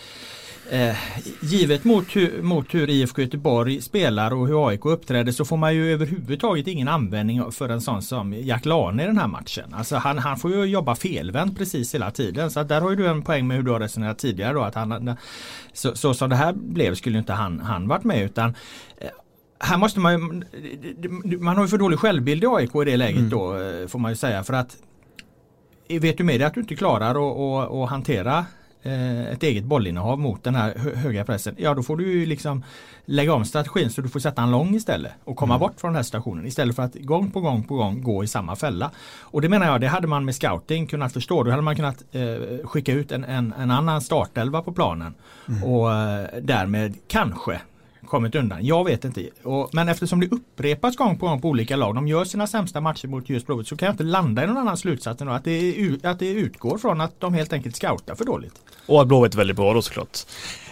Eh, 0.70 0.96
givet 1.40 1.84
mot 1.84 2.16
hur, 2.16 2.42
mot 2.42 2.74
hur 2.74 2.90
IFK 2.90 3.22
Göteborg 3.22 3.82
spelar 3.82 4.32
och 4.32 4.48
hur 4.48 4.68
AIK 4.68 4.84
uppträder 4.84 5.32
så 5.32 5.44
får 5.44 5.56
man 5.56 5.74
ju 5.74 5.92
överhuvudtaget 5.92 6.66
ingen 6.66 6.88
användning 6.88 7.52
för 7.52 7.68
en 7.68 7.80
sån 7.80 8.02
som 8.02 8.34
Jack 8.34 8.64
Lane 8.64 9.02
i 9.02 9.06
den 9.06 9.18
här 9.18 9.26
matchen. 9.26 9.74
Alltså 9.74 9.96
han, 9.96 10.18
han 10.18 10.36
får 10.36 10.50
ju 10.50 10.64
jobba 10.64 10.94
felvänt 10.94 11.58
precis 11.58 11.94
hela 11.94 12.10
tiden. 12.10 12.50
Så 12.50 12.62
där 12.62 12.80
har 12.80 12.90
ju 12.90 12.96
du 12.96 13.06
en 13.06 13.22
poäng 13.22 13.46
med 13.46 13.56
hur 13.56 13.64
du 13.64 13.70
har 13.70 13.80
resonerat 13.80 14.18
tidigare 14.18 14.52
då. 14.52 14.62
Att 14.62 14.74
han, 14.74 15.16
så, 15.72 15.96
så 15.96 16.14
som 16.14 16.30
det 16.30 16.36
här 16.36 16.52
blev 16.52 16.94
skulle 16.94 17.18
inte 17.18 17.32
han, 17.32 17.60
han 17.60 17.88
varit 17.88 18.04
med 18.04 18.24
utan 18.24 18.54
eh, 18.98 19.08
här 19.60 19.78
måste 19.78 20.00
man 20.00 20.12
ju, 20.12 21.38
man 21.38 21.56
har 21.56 21.64
ju 21.64 21.68
för 21.68 21.78
dålig 21.78 21.98
självbild 21.98 22.44
i 22.44 22.46
AIK 22.46 22.74
i 22.74 22.84
det 22.84 22.96
läget 22.96 23.18
mm. 23.18 23.30
då 23.30 23.60
eh, 23.60 23.86
får 23.86 23.98
man 23.98 24.12
ju 24.12 24.16
säga 24.16 24.44
för 24.44 24.52
att 24.52 24.76
Vet 25.88 26.18
du 26.18 26.24
med 26.24 26.40
dig 26.40 26.46
att 26.46 26.54
du 26.54 26.60
inte 26.60 26.76
klarar 26.76 27.84
att 27.84 27.90
hantera 27.90 28.46
ett 29.32 29.42
eget 29.42 29.64
bollinnehav 29.64 30.18
mot 30.18 30.44
den 30.44 30.54
här 30.54 30.74
hö 30.76 30.94
höga 30.94 31.24
pressen, 31.24 31.54
ja 31.58 31.74
då 31.74 31.82
får 31.82 31.96
du 31.96 32.12
ju 32.12 32.26
liksom 32.26 32.64
lägga 33.04 33.34
om 33.34 33.44
strategin 33.44 33.90
så 33.90 34.00
du 34.00 34.08
får 34.08 34.20
sätta 34.20 34.42
en 34.42 34.50
lång 34.50 34.74
istället 34.74 35.12
och 35.24 35.36
komma 35.36 35.54
mm. 35.54 35.60
bort 35.60 35.80
från 35.80 35.88
den 35.88 35.96
här 35.96 36.02
stationen 36.02 36.46
istället 36.46 36.76
för 36.76 36.82
att 36.82 36.94
gång 36.94 37.30
på 37.30 37.40
gång 37.40 37.62
på 37.62 37.74
gång 37.74 38.02
gå 38.02 38.24
i 38.24 38.26
samma 38.26 38.56
fälla. 38.56 38.90
Och 39.20 39.42
det 39.42 39.48
menar 39.48 39.66
jag, 39.66 39.80
det 39.80 39.88
hade 39.88 40.06
man 40.06 40.24
med 40.24 40.34
scouting 40.34 40.86
kunnat 40.86 41.12
förstå. 41.12 41.42
Då 41.42 41.50
hade 41.50 41.62
man 41.62 41.76
kunnat 41.76 42.04
eh, 42.12 42.66
skicka 42.66 42.92
ut 42.92 43.12
en, 43.12 43.24
en, 43.24 43.54
en 43.58 43.70
annan 43.70 44.00
startelva 44.00 44.62
på 44.62 44.72
planen 44.72 45.14
mm. 45.48 45.64
och 45.64 45.92
eh, 45.92 46.26
därmed 46.42 46.94
kanske 47.08 47.60
kommit 48.06 48.34
undan. 48.34 48.66
Jag 48.66 48.84
vet 48.84 49.04
inte. 49.04 49.28
Och, 49.42 49.70
men 49.72 49.88
eftersom 49.88 50.20
det 50.20 50.28
upprepas 50.28 50.96
gång 50.96 51.18
på 51.18 51.26
gång 51.26 51.40
på 51.40 51.48
olika 51.48 51.76
lag. 51.76 51.94
De 51.94 52.08
gör 52.08 52.24
sina 52.24 52.46
sämsta 52.46 52.80
matcher 52.80 53.08
mot 53.08 53.28
just 53.28 53.46
Blåvitt 53.46 53.68
så 53.68 53.76
kan 53.76 53.86
jag 53.86 53.92
inte 53.92 54.04
landa 54.04 54.44
i 54.44 54.46
någon 54.46 54.56
annan 54.56 54.76
slutsats 54.76 55.22
än 55.22 55.28
att 55.28 55.44
det, 55.44 55.98
att 56.02 56.18
det 56.18 56.30
utgår 56.30 56.78
från 56.78 57.00
att 57.00 57.20
de 57.20 57.34
helt 57.34 57.52
enkelt 57.52 57.76
scoutar 57.76 58.14
för 58.14 58.24
dåligt. 58.24 58.54
Och 58.86 59.00
att 59.00 59.08
Blåvitt 59.08 59.34
är 59.34 59.38
väldigt 59.38 59.56
bra 59.56 59.74
då 59.74 59.82
såklart. 59.82 60.18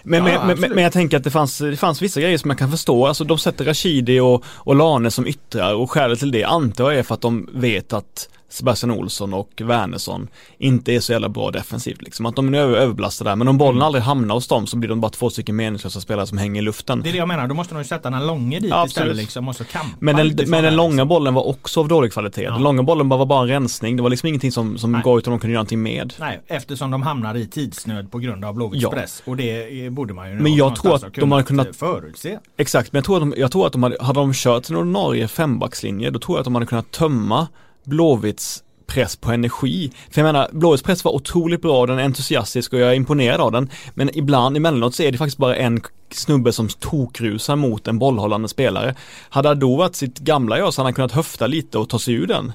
Men, 0.02 0.26
ja, 0.26 0.46
men, 0.46 0.60
men, 0.60 0.70
men, 0.70 0.84
jag 0.84 0.92
tänker 0.92 1.16
att 1.16 1.24
det 1.24 1.30
fanns, 1.30 1.58
det 1.58 1.76
fanns 1.76 2.02
vissa 2.02 2.20
grejer 2.20 2.38
som 2.38 2.50
jag 2.50 2.58
kan 2.58 2.70
förstå. 2.70 3.06
Alltså 3.06 3.24
de 3.24 3.38
sätter 3.38 3.64
Rashidi 3.64 4.20
och, 4.20 4.44
och 4.46 4.76
Lane 4.76 5.10
som 5.10 5.26
yttrar 5.26 5.74
och 5.74 5.90
skälet 5.90 6.18
till 6.18 6.30
det 6.30 6.44
antar 6.44 6.90
jag 6.90 6.98
är 6.98 7.02
för 7.02 7.14
att 7.14 7.20
de 7.20 7.48
vet 7.52 7.92
att 7.92 8.28
Sebastian 8.48 8.90
Olsson 8.90 9.34
och 9.34 9.50
Wernersson 9.64 10.28
inte 10.58 10.92
är 10.92 11.00
så 11.00 11.12
jävla 11.12 11.28
bra 11.28 11.50
defensivt 11.50 12.02
liksom. 12.02 12.26
Att 12.26 12.36
de 12.36 12.54
är 12.54 12.58
överbelastade 12.58 13.30
där, 13.30 13.36
men 13.36 13.48
om 13.48 13.58
bollen 13.58 13.76
mm. 13.76 13.86
aldrig 13.86 14.04
hamnar 14.04 14.34
hos 14.34 14.48
dem 14.48 14.66
så 14.66 14.76
blir 14.76 14.88
de 14.88 15.00
bara 15.00 15.10
två 15.10 15.30
stycken 15.30 15.56
meningslösa 15.56 16.00
spelare 16.00 16.26
som 16.26 16.38
hänger 16.38 16.62
i 16.62 16.64
luften. 16.64 17.02
Det 17.02 17.08
är 17.08 17.12
det 17.12 17.18
jag 17.18 17.28
menar, 17.28 17.48
då 17.48 17.54
måste 17.54 17.74
de 17.74 17.80
ju 17.80 17.84
sätta 17.84 18.10
den 18.10 18.26
långa 18.26 18.60
dit 18.60 18.70
ja, 18.70 18.86
istället 18.86 19.16
liksom 19.16 19.48
och 19.48 19.56
så 19.56 19.64
kampa 19.64 19.96
Men 20.00 20.16
den, 20.16 20.50
men 20.50 20.64
den 20.64 20.76
långa 20.76 20.90
liksom. 20.90 21.08
bollen 21.08 21.34
var 21.34 21.46
också 21.46 21.80
av 21.80 21.88
dålig 21.88 22.12
kvalitet. 22.12 22.42
Ja. 22.42 22.50
Den 22.50 22.62
långa 22.62 22.82
bollen 22.82 23.08
var 23.08 23.26
bara 23.26 23.42
en 23.42 23.48
rensning, 23.48 23.96
det 23.96 24.02
var 24.02 24.10
liksom 24.10 24.26
ingenting 24.26 24.52
som, 24.52 24.78
som 24.78 24.94
utan 24.94 25.04
de 25.04 25.22
kunde 25.22 25.46
göra 25.46 25.52
någonting 25.52 25.82
med. 25.82 26.14
Nej, 26.20 26.40
eftersom 26.46 26.90
de 26.90 27.02
hamnar 27.02 27.36
i 27.36 27.46
tidsnöd 27.46 28.10
på 28.10 28.18
grund 28.18 28.44
av 28.44 28.54
Blåvitts 28.54 28.82
ja. 28.82 28.90
press 28.90 29.22
och 29.24 29.36
det 29.36 29.92
borde 29.92 30.14
man 30.14 30.30
ju 30.30 30.40
Men 30.40 30.54
jag 30.54 30.76
tror 30.76 30.94
att 30.94 31.14
de 31.14 31.32
hade 31.32 31.44
kunnat 31.44 31.76
förutse. 31.76 32.38
Exakt, 32.56 32.92
men 32.92 32.98
jag 32.98 33.04
tror 33.04 33.16
att 33.16 33.22
de, 33.22 33.34
jag 33.36 33.52
tror 33.52 33.66
att 33.66 33.72
de 33.72 33.82
hade, 33.82 33.96
hade 34.00 34.20
de 34.20 34.32
kört 34.32 34.70
en 34.70 34.76
ordinarie 34.76 35.28
fembackslinje, 35.28 36.10
då 36.10 36.18
tror 36.18 36.36
jag 36.36 36.40
att 36.40 36.44
de 36.44 36.54
hade 36.54 36.66
kunnat 36.66 36.90
tömma 36.90 37.48
Blåvitts 37.84 38.62
press 38.86 39.16
på 39.16 39.32
energi. 39.32 39.92
För 40.10 40.20
jag 40.20 40.26
menar, 40.26 40.48
Blåvitts 40.52 40.82
press 40.82 41.04
var 41.04 41.12
otroligt 41.12 41.62
bra, 41.62 41.86
den 41.86 41.98
är 41.98 42.04
entusiastisk 42.04 42.72
och 42.72 42.78
jag 42.78 42.90
är 42.90 42.94
imponerad 42.94 43.40
av 43.40 43.52
den. 43.52 43.70
Men 43.94 44.18
ibland, 44.18 44.56
emellanåt 44.56 44.94
så 44.94 45.02
är 45.02 45.12
det 45.12 45.18
faktiskt 45.18 45.38
bara 45.38 45.56
en 45.56 45.80
snubbe 46.10 46.52
som 46.52 46.68
tokrusar 46.68 47.56
mot 47.56 47.88
en 47.88 47.98
bollhållande 47.98 48.48
spelare. 48.48 48.94
Hade 49.28 49.50
Ado 49.50 49.76
varit 49.76 49.96
sitt 49.96 50.18
gamla 50.18 50.58
jag 50.58 50.74
så 50.74 50.80
hade 50.80 50.86
han 50.86 50.94
kunnat 50.94 51.12
höfta 51.12 51.46
lite 51.46 51.78
och 51.78 51.88
ta 51.88 51.98
sig 51.98 52.14
ur 52.14 52.26
den. 52.26 52.52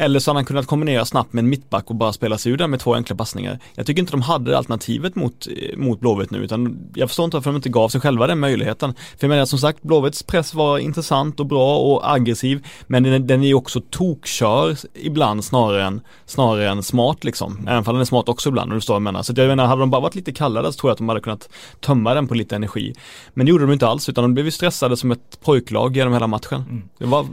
Eller 0.00 0.20
så 0.20 0.30
hade 0.30 0.38
han 0.38 0.44
kunnat 0.44 0.66
kombinera 0.66 1.04
snabbt 1.04 1.32
med 1.32 1.42
en 1.42 1.48
mittback 1.48 1.90
och 1.90 1.96
bara 1.96 2.12
spela 2.12 2.38
sig 2.38 2.52
ur 2.52 2.56
den 2.56 2.70
med 2.70 2.80
två 2.80 2.94
enkla 2.94 3.16
passningar. 3.16 3.58
Jag 3.74 3.86
tycker 3.86 4.00
inte 4.00 4.12
de 4.12 4.22
hade 4.22 4.58
alternativet 4.58 5.14
mot, 5.14 5.46
eh, 5.46 5.76
mot 5.76 6.00
Blåvitt 6.00 6.30
nu 6.30 6.38
utan 6.38 6.78
jag 6.94 7.08
förstår 7.08 7.24
inte 7.24 7.36
varför 7.36 7.50
de 7.50 7.56
inte 7.56 7.68
gav 7.68 7.88
sig 7.88 8.00
själva 8.00 8.26
den 8.26 8.38
möjligheten. 8.38 8.94
För 8.94 9.26
jag 9.26 9.28
menar 9.28 9.44
som 9.44 9.58
sagt 9.58 9.82
Blåvitts 9.82 10.22
press 10.22 10.54
var 10.54 10.78
intressant 10.78 11.40
och 11.40 11.46
bra 11.46 11.78
och 11.78 12.10
aggressiv 12.12 12.66
men 12.86 13.02
den, 13.02 13.26
den 13.26 13.42
är 13.42 13.46
ju 13.46 13.54
också 13.54 13.80
tokkör 13.90 14.76
ibland 14.94 15.44
snarare 15.44 15.84
än, 15.84 16.00
snarare 16.26 16.68
än 16.68 16.82
smart 16.82 17.24
liksom. 17.24 17.58
Även 17.68 17.78
om 17.78 17.84
den 17.84 18.00
är 18.00 18.04
smart 18.04 18.28
också 18.28 18.48
ibland, 18.48 18.70
om 18.70 18.74
du 18.74 18.80
förstår 18.80 18.94
vad 18.94 19.00
jag 19.00 19.04
menar. 19.04 19.22
Så 19.22 19.32
jag 19.36 19.48
menar, 19.48 19.66
hade 19.66 19.82
de 19.82 19.90
bara 19.90 20.00
varit 20.00 20.14
lite 20.14 20.32
kallare 20.32 20.72
så 20.72 20.78
tror 20.78 20.90
jag 20.90 20.92
att 20.92 20.98
de 20.98 21.08
hade 21.08 21.20
kunnat 21.20 21.48
tömma 21.80 22.14
den 22.14 22.28
på 22.28 22.34
lite 22.34 22.56
energi. 22.56 22.87
Men 23.34 23.46
det 23.46 23.50
gjorde 23.50 23.64
de 23.64 23.72
inte 23.72 23.86
alls 23.86 24.08
utan 24.08 24.24
de 24.24 24.34
blev 24.34 24.46
ju 24.46 24.50
stressade 24.50 24.96
som 24.96 25.10
ett 25.10 25.40
pojklag 25.40 25.96
genom 25.96 26.12
hela 26.12 26.26
matchen. 26.26 26.62
Mm. 26.62 26.88
Det 26.98 27.06
var 27.06 27.26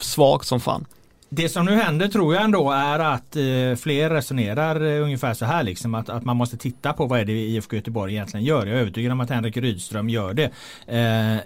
svagt 0.00 0.46
som 0.46 0.60
fan. 0.60 0.86
Det 1.32 1.48
som 1.48 1.66
nu 1.66 1.74
händer 1.74 2.08
tror 2.08 2.34
jag 2.34 2.44
ändå 2.44 2.70
är 2.70 2.98
att 2.98 3.36
eh, 3.36 3.76
fler 3.76 4.10
resonerar 4.10 4.80
eh, 4.80 5.02
ungefär 5.02 5.34
så 5.34 5.44
här 5.44 5.62
liksom 5.62 5.94
att, 5.94 6.08
att 6.08 6.24
man 6.24 6.36
måste 6.36 6.56
titta 6.56 6.92
på 6.92 7.06
vad 7.06 7.20
är 7.20 7.24
det 7.24 7.32
IFK 7.32 7.76
Göteborg 7.76 8.12
egentligen 8.12 8.46
gör. 8.46 8.66
Jag 8.66 8.76
är 8.76 8.80
övertygad 8.80 9.12
om 9.12 9.20
att 9.20 9.30
Henrik 9.30 9.56
Rydström 9.56 10.08
gör 10.08 10.34
det. 10.34 10.50
Eh, 10.86 11.40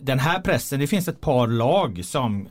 den 0.00 0.18
här 0.18 0.40
pressen, 0.40 0.80
det 0.80 0.86
finns 0.86 1.08
ett 1.08 1.20
par 1.20 1.46
lag 1.46 2.00
som 2.04 2.48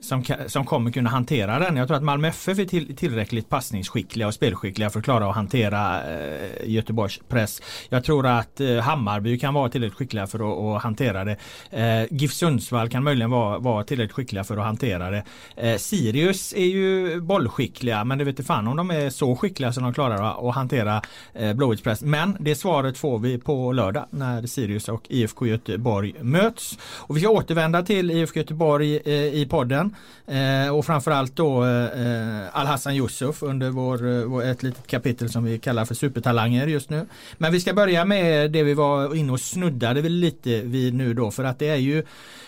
som, 0.00 0.24
som 0.46 0.64
kommer 0.64 0.90
kunna 0.90 1.10
hantera 1.10 1.58
den. 1.58 1.76
Jag 1.76 1.88
tror 1.88 1.96
att 1.96 2.02
Malmö 2.02 2.28
FF 2.28 2.58
är 2.58 2.64
till, 2.64 2.96
tillräckligt 2.96 3.48
passningsskickliga 3.48 4.26
och 4.26 4.34
spelskickliga 4.34 4.90
för 4.90 4.98
att 4.98 5.04
klara 5.04 5.28
att 5.28 5.34
hantera 5.34 6.02
eh, 6.14 6.50
Göteborgs 6.64 7.20
press. 7.28 7.62
Jag 7.88 8.04
tror 8.04 8.26
att 8.26 8.60
eh, 8.60 8.76
Hammarby 8.76 9.38
kan 9.38 9.54
vara 9.54 9.68
tillräckligt 9.68 9.98
skickliga 9.98 10.26
för 10.26 10.38
att, 10.38 10.76
att 10.76 10.82
hantera 10.82 11.24
det. 11.24 11.36
Eh, 11.70 12.06
GIF 12.10 12.32
Sundsvall 12.32 12.88
kan 12.88 13.04
möjligen 13.04 13.30
vara, 13.30 13.58
vara 13.58 13.84
tillräckligt 13.84 14.12
skickliga 14.12 14.44
för 14.44 14.56
att 14.56 14.64
hantera 14.64 15.10
det. 15.10 15.24
Eh, 15.56 15.76
Sirius 15.76 16.52
är 16.52 16.66
ju 16.66 17.20
bollskickliga 17.20 18.04
men 18.04 18.18
det 18.18 18.24
vet 18.24 18.32
inte 18.32 18.42
fan 18.42 18.68
om 18.68 18.76
de 18.76 18.90
är 18.90 19.10
så 19.10 19.36
skickliga 19.36 19.72
som 19.72 19.82
de 19.82 19.94
klarar 19.94 20.48
att 20.48 20.54
hantera 20.54 21.02
eh, 21.34 21.52
Blåvitts 21.52 21.82
press. 21.82 22.02
Men 22.02 22.36
det 22.40 22.54
svaret 22.54 22.98
får 22.98 23.18
vi 23.18 23.38
på 23.38 23.72
lördag 23.72 24.06
när 24.10 24.46
Sirius 24.46 24.88
och 24.88 25.06
IFK 25.08 25.46
Göteborg 25.46 26.14
möts. 26.20 26.78
Och 26.82 27.16
vi 27.16 27.20
ska 27.20 27.30
återvända 27.30 27.82
till 27.82 28.10
IFK 28.10 28.38
Göteborg 28.40 28.96
eh, 29.04 29.12
i 29.14 29.46
podden 29.50 29.89
Eh, 30.26 30.76
och 30.76 30.86
framförallt 30.86 31.36
då 31.36 31.64
eh, 31.64 31.84
eh 31.84 32.46
Al-Hassan 32.52 32.94
Yusuf 32.94 33.42
under 33.42 33.70
vår, 33.70 34.08
eh, 34.08 34.24
vår, 34.24 34.44
ett 34.44 34.62
litet 34.62 34.86
kapitel 34.86 35.30
som 35.30 35.44
vi 35.44 35.58
kallar 35.58 35.84
för 35.84 35.94
supertalanger 35.94 36.66
just 36.66 36.90
nu. 36.90 37.06
Men 37.38 37.52
vi 37.52 37.60
ska 37.60 37.74
börja 37.74 38.04
med 38.04 38.50
det 38.50 38.62
vi 38.62 38.74
var 38.74 39.14
inne 39.14 39.32
och 39.32 39.40
snuddade 39.40 40.08
lite 40.08 40.60
vid 40.60 40.94
nu 40.94 41.14
då 41.14 41.30
för 41.30 41.44
att 41.44 41.58
det 41.58 41.68
är 41.68 41.76
ju 41.76 42.04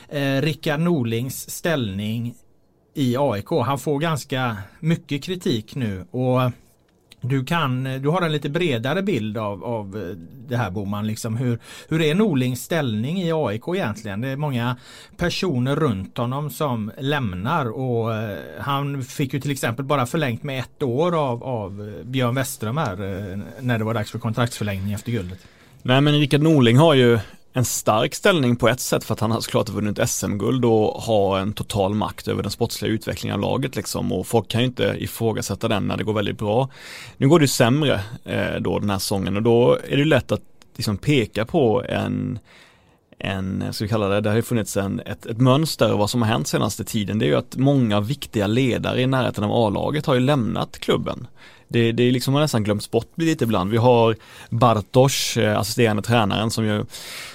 eh, 0.08 0.42
Rickard 0.42 0.80
Norlings 0.80 1.50
ställning 1.50 2.34
i 2.94 3.16
AIK. 3.18 3.50
Han 3.50 3.78
får 3.78 3.98
ganska 3.98 4.56
mycket 4.80 5.24
kritik 5.24 5.74
nu 5.74 6.04
och 6.10 6.40
du, 7.22 7.44
kan, 7.44 7.84
du 7.84 8.08
har 8.08 8.22
en 8.22 8.32
lite 8.32 8.48
bredare 8.48 9.02
bild 9.02 9.38
av, 9.38 9.64
av 9.64 9.96
eh, 9.96 10.16
det 10.48 10.56
här 10.56 10.70
Boman. 10.70 11.06
Liksom 11.06 11.36
hur, 11.36 11.58
hur 11.88 12.02
är 12.02 12.14
Norlings 12.14 12.62
ställning 12.62 13.22
i 13.22 13.32
AIK 13.32 13.62
egentligen? 13.68 14.20
Det 14.20 14.28
är 14.28 14.36
många 14.36 14.76
personer 15.16 15.76
runt 15.76 16.18
honom 16.18 16.50
som 16.50 16.92
lämnar 16.98 17.70
och 17.70 18.14
eh, 18.14 18.38
han 18.60 19.02
fick 19.02 19.34
ju 19.34 19.40
till 19.40 19.50
exempel 19.50 19.84
bara 19.84 20.06
förlängt 20.06 20.42
med 20.42 20.60
ett 20.60 20.82
år 20.82 21.18
av, 21.30 21.44
av 21.44 21.94
eh, 21.98 22.04
Björn 22.04 22.34
Westerholm 22.34 22.78
här 22.78 22.96
när 23.60 23.78
det 23.78 23.84
var 23.84 23.94
dags 23.94 24.10
för 24.10 24.18
kontraktsförlängning 24.18 24.92
efter 24.92 25.12
guldet. 25.12 25.38
Nej 25.82 26.00
men 26.00 26.18
Rickard 26.18 26.42
Norling 26.42 26.76
har 26.76 26.94
ju 26.94 27.18
en 27.52 27.64
stark 27.64 28.14
ställning 28.14 28.56
på 28.56 28.68
ett 28.68 28.80
sätt 28.80 29.04
för 29.04 29.14
att 29.14 29.20
han 29.20 29.30
har 29.30 29.40
såklart 29.40 29.68
vunnit 29.68 30.08
SM-guld 30.08 30.64
och 30.64 31.02
har 31.02 31.38
en 31.38 31.52
total 31.52 31.94
makt 31.94 32.28
över 32.28 32.42
den 32.42 32.50
sportsliga 32.50 32.92
utvecklingen 32.92 33.34
av 33.34 33.40
laget 33.40 33.76
liksom 33.76 34.12
och 34.12 34.26
folk 34.26 34.48
kan 34.48 34.60
ju 34.60 34.66
inte 34.66 34.96
ifrågasätta 34.98 35.68
den 35.68 35.86
när 35.86 35.96
det 35.96 36.04
går 36.04 36.12
väldigt 36.12 36.38
bra. 36.38 36.68
Nu 37.16 37.28
går 37.28 37.38
det 37.38 37.42
ju 37.42 37.48
sämre 37.48 38.00
eh, 38.24 38.60
då 38.60 38.78
den 38.78 38.90
här 38.90 38.98
säsongen 38.98 39.36
och 39.36 39.42
då 39.42 39.72
är 39.74 39.90
det 39.90 39.96
ju 39.96 40.04
lätt 40.04 40.32
att 40.32 40.42
liksom 40.76 40.96
peka 40.96 41.44
på 41.44 41.84
en 41.88 42.38
en, 43.24 43.72
ska 43.72 43.84
vi 43.84 43.88
kalla 43.88 44.08
det, 44.08 44.20
det 44.20 44.28
har 44.28 44.36
ju 44.36 44.42
funnits 44.42 44.76
en, 44.76 45.00
ett, 45.00 45.26
ett 45.26 45.38
mönster 45.38 45.90
av 45.90 45.98
vad 45.98 46.10
som 46.10 46.22
har 46.22 46.28
hänt 46.28 46.48
senaste 46.48 46.84
tiden. 46.84 47.18
Det 47.18 47.24
är 47.24 47.28
ju 47.28 47.36
att 47.36 47.56
många 47.56 48.00
viktiga 48.00 48.46
ledare 48.46 49.00
i 49.00 49.06
närheten 49.06 49.44
av 49.44 49.52
A-laget 49.52 50.06
har 50.06 50.14
ju 50.14 50.20
lämnat 50.20 50.78
klubben. 50.78 51.26
Det, 51.72 51.92
det 51.92 52.02
är 52.02 52.12
liksom 52.12 52.34
nästan 52.34 52.64
glömts 52.64 52.90
bort 52.90 53.12
lite 53.14 53.44
ibland. 53.44 53.70
Vi 53.70 53.76
har 53.76 54.16
Bartosz, 54.50 55.36
eh, 55.36 55.58
assisterande 55.58 56.02
tränaren 56.02 56.50
som 56.50 56.64
ju 56.64 56.84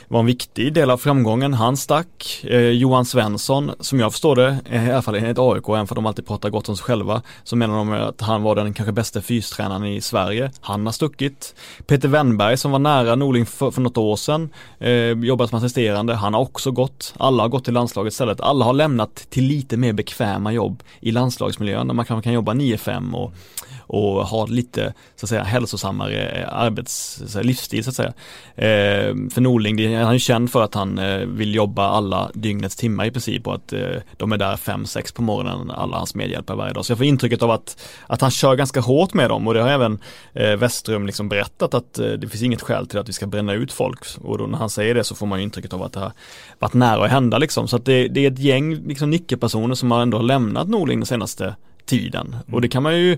var 0.08 0.20
en 0.20 0.26
viktig 0.26 0.74
del 0.74 0.92
av 0.92 0.98
framgången. 0.98 1.54
Han 1.54 1.78
stack. 1.78 2.44
Eh, 2.44 2.60
Johan 2.60 3.06
Svensson, 3.06 3.72
som 3.80 4.00
jag 4.00 4.12
förstår 4.12 4.36
det, 4.36 4.58
eh, 4.70 4.90
i 4.90 4.92
alla 4.92 5.02
fall 5.02 5.16
enligt 5.16 5.40
AIK, 5.40 5.70
även 5.70 5.88
för 5.88 5.96
de 5.96 6.06
alltid 6.06 6.28
pratar 6.28 6.50
gott 6.50 6.70
om 6.70 6.78
sig 6.78 6.84
själva, 6.84 7.22
så 7.44 7.56
menar 7.56 7.78
de 7.78 7.92
att 7.92 8.22
han 8.22 8.44
var 8.44 8.56
den 8.56 8.74
kanske 8.74 8.92
bästa 8.92 9.22
fystränaren 9.22 9.86
i 9.86 10.02
Sverige. 10.02 10.52
Han 10.62 10.86
har 10.86 10.94
stuckit. 10.94 11.56
Peter 11.88 12.08
Wennberg 12.08 12.58
som 12.58 12.72
var 12.72 12.80
nära 12.80 13.16
Norling 13.16 13.46
för, 13.46 13.72
för 13.72 13.82
något 13.82 13.98
år 13.98 14.16
sedan, 14.16 14.50
eh, 14.80 14.92
jobbat 15.12 15.50
som 15.50 15.58
assisterande, 15.58 16.16
han 16.16 16.34
har 16.34 16.42
också 16.42 16.72
gått. 16.72 17.14
Alla 17.18 17.44
har 17.44 17.50
gått 17.50 17.66
till 17.66 17.74
landslaget 17.74 18.14
istället. 18.14 18.42
Alla 18.42 18.66
har 18.66 18.74
lämnat 18.74 19.16
till 19.16 19.46
lite 19.46 19.78
mer 19.78 19.94
bekväma 19.94 20.52
jobb 20.52 20.84
i 21.00 21.12
landslagsmiljön 21.12 21.88
där 21.88 21.94
man 21.94 22.06
kanske 22.06 22.24
kan 22.24 22.34
jobba 22.34 22.54
9-5 22.54 23.14
och 23.14 23.34
och 23.88 24.28
har 24.28 24.48
lite 24.48 24.94
så 25.16 25.26
att 25.26 25.30
säga 25.30 25.44
hälsosammare 25.44 26.30
eh, 26.30 26.54
arbets, 26.54 27.22
så 27.28 27.42
livsstil 27.42 27.84
så 27.84 27.90
att 27.90 27.96
säga. 27.96 28.14
Eh, 28.56 29.16
för 29.30 29.42
Norling, 29.42 29.96
han 29.96 30.14
är 30.14 30.18
känd 30.18 30.52
för 30.52 30.64
att 30.64 30.74
han 30.74 31.00
eh, 31.00 31.20
vill 31.20 31.56
jobba 31.56 31.88
alla 31.88 32.32
dygnets 32.34 32.76
timmar 32.76 33.06
i 33.06 33.12
princip 33.12 33.48
och 33.48 33.56
att 33.56 33.74
eh, 33.74 33.96
de 34.18 34.32
är 34.32 34.38
där 34.38 34.56
5-6 34.56 35.16
på 35.16 35.22
morgonen, 35.22 35.72
alla 35.72 35.98
hans 35.98 36.16
medhjälpare 36.16 36.58
varje 36.58 36.74
dag. 36.74 36.86
Så 36.86 36.92
jag 36.92 36.98
får 36.98 37.06
intrycket 37.06 37.42
av 37.42 37.52
att, 37.52 37.84
att 38.08 38.22
han 38.22 38.32
kör 38.32 38.56
ganska 38.56 38.80
hårt 38.80 39.14
med 39.14 39.30
dem 39.30 39.48
och 39.48 39.54
det 39.54 39.62
har 39.62 39.70
även 39.70 40.00
eh, 40.34 40.56
Westrum 40.56 41.06
liksom 41.06 41.30
berättat 41.30 41.74
att 41.74 42.00
eh, 42.00 42.12
det 42.12 42.28
finns 42.28 42.44
inget 42.44 42.62
skäl 42.62 42.88
till 42.88 43.00
att 43.00 43.10
vi 43.10 43.14
ska 43.14 43.28
bränna 43.28 43.54
ut 43.54 43.72
folk 43.72 44.00
och 44.22 44.38
då 44.38 44.48
när 44.48 44.58
han 44.58 44.70
säger 44.70 44.96
det 44.96 45.04
så 45.04 45.16
får 45.16 45.26
man 45.26 45.40
ju 45.40 45.44
intrycket 45.44 45.74
av 45.74 45.84
att 45.84 45.94
det 45.94 46.00
har 46.00 46.12
varit 46.60 46.74
nära 46.74 47.06
att 47.06 47.12
hända 47.12 47.38
liksom. 47.38 47.68
Så 47.68 47.76
att 47.76 47.86
det, 47.86 48.08
det 48.08 48.26
är 48.26 48.32
ett 48.32 48.40
gäng 48.40 48.76
liksom 48.76 49.10
nyckelpersoner 49.10 49.76
som 49.76 49.92
har 49.92 50.02
ändå 50.02 50.22
lämnat 50.22 50.68
Norling 50.68 51.00
den 51.00 51.06
senaste 51.06 51.56
tiden 51.86 52.36
och 52.52 52.62
det 52.62 52.68
kan 52.68 52.84
man 52.84 53.00
ju 53.00 53.18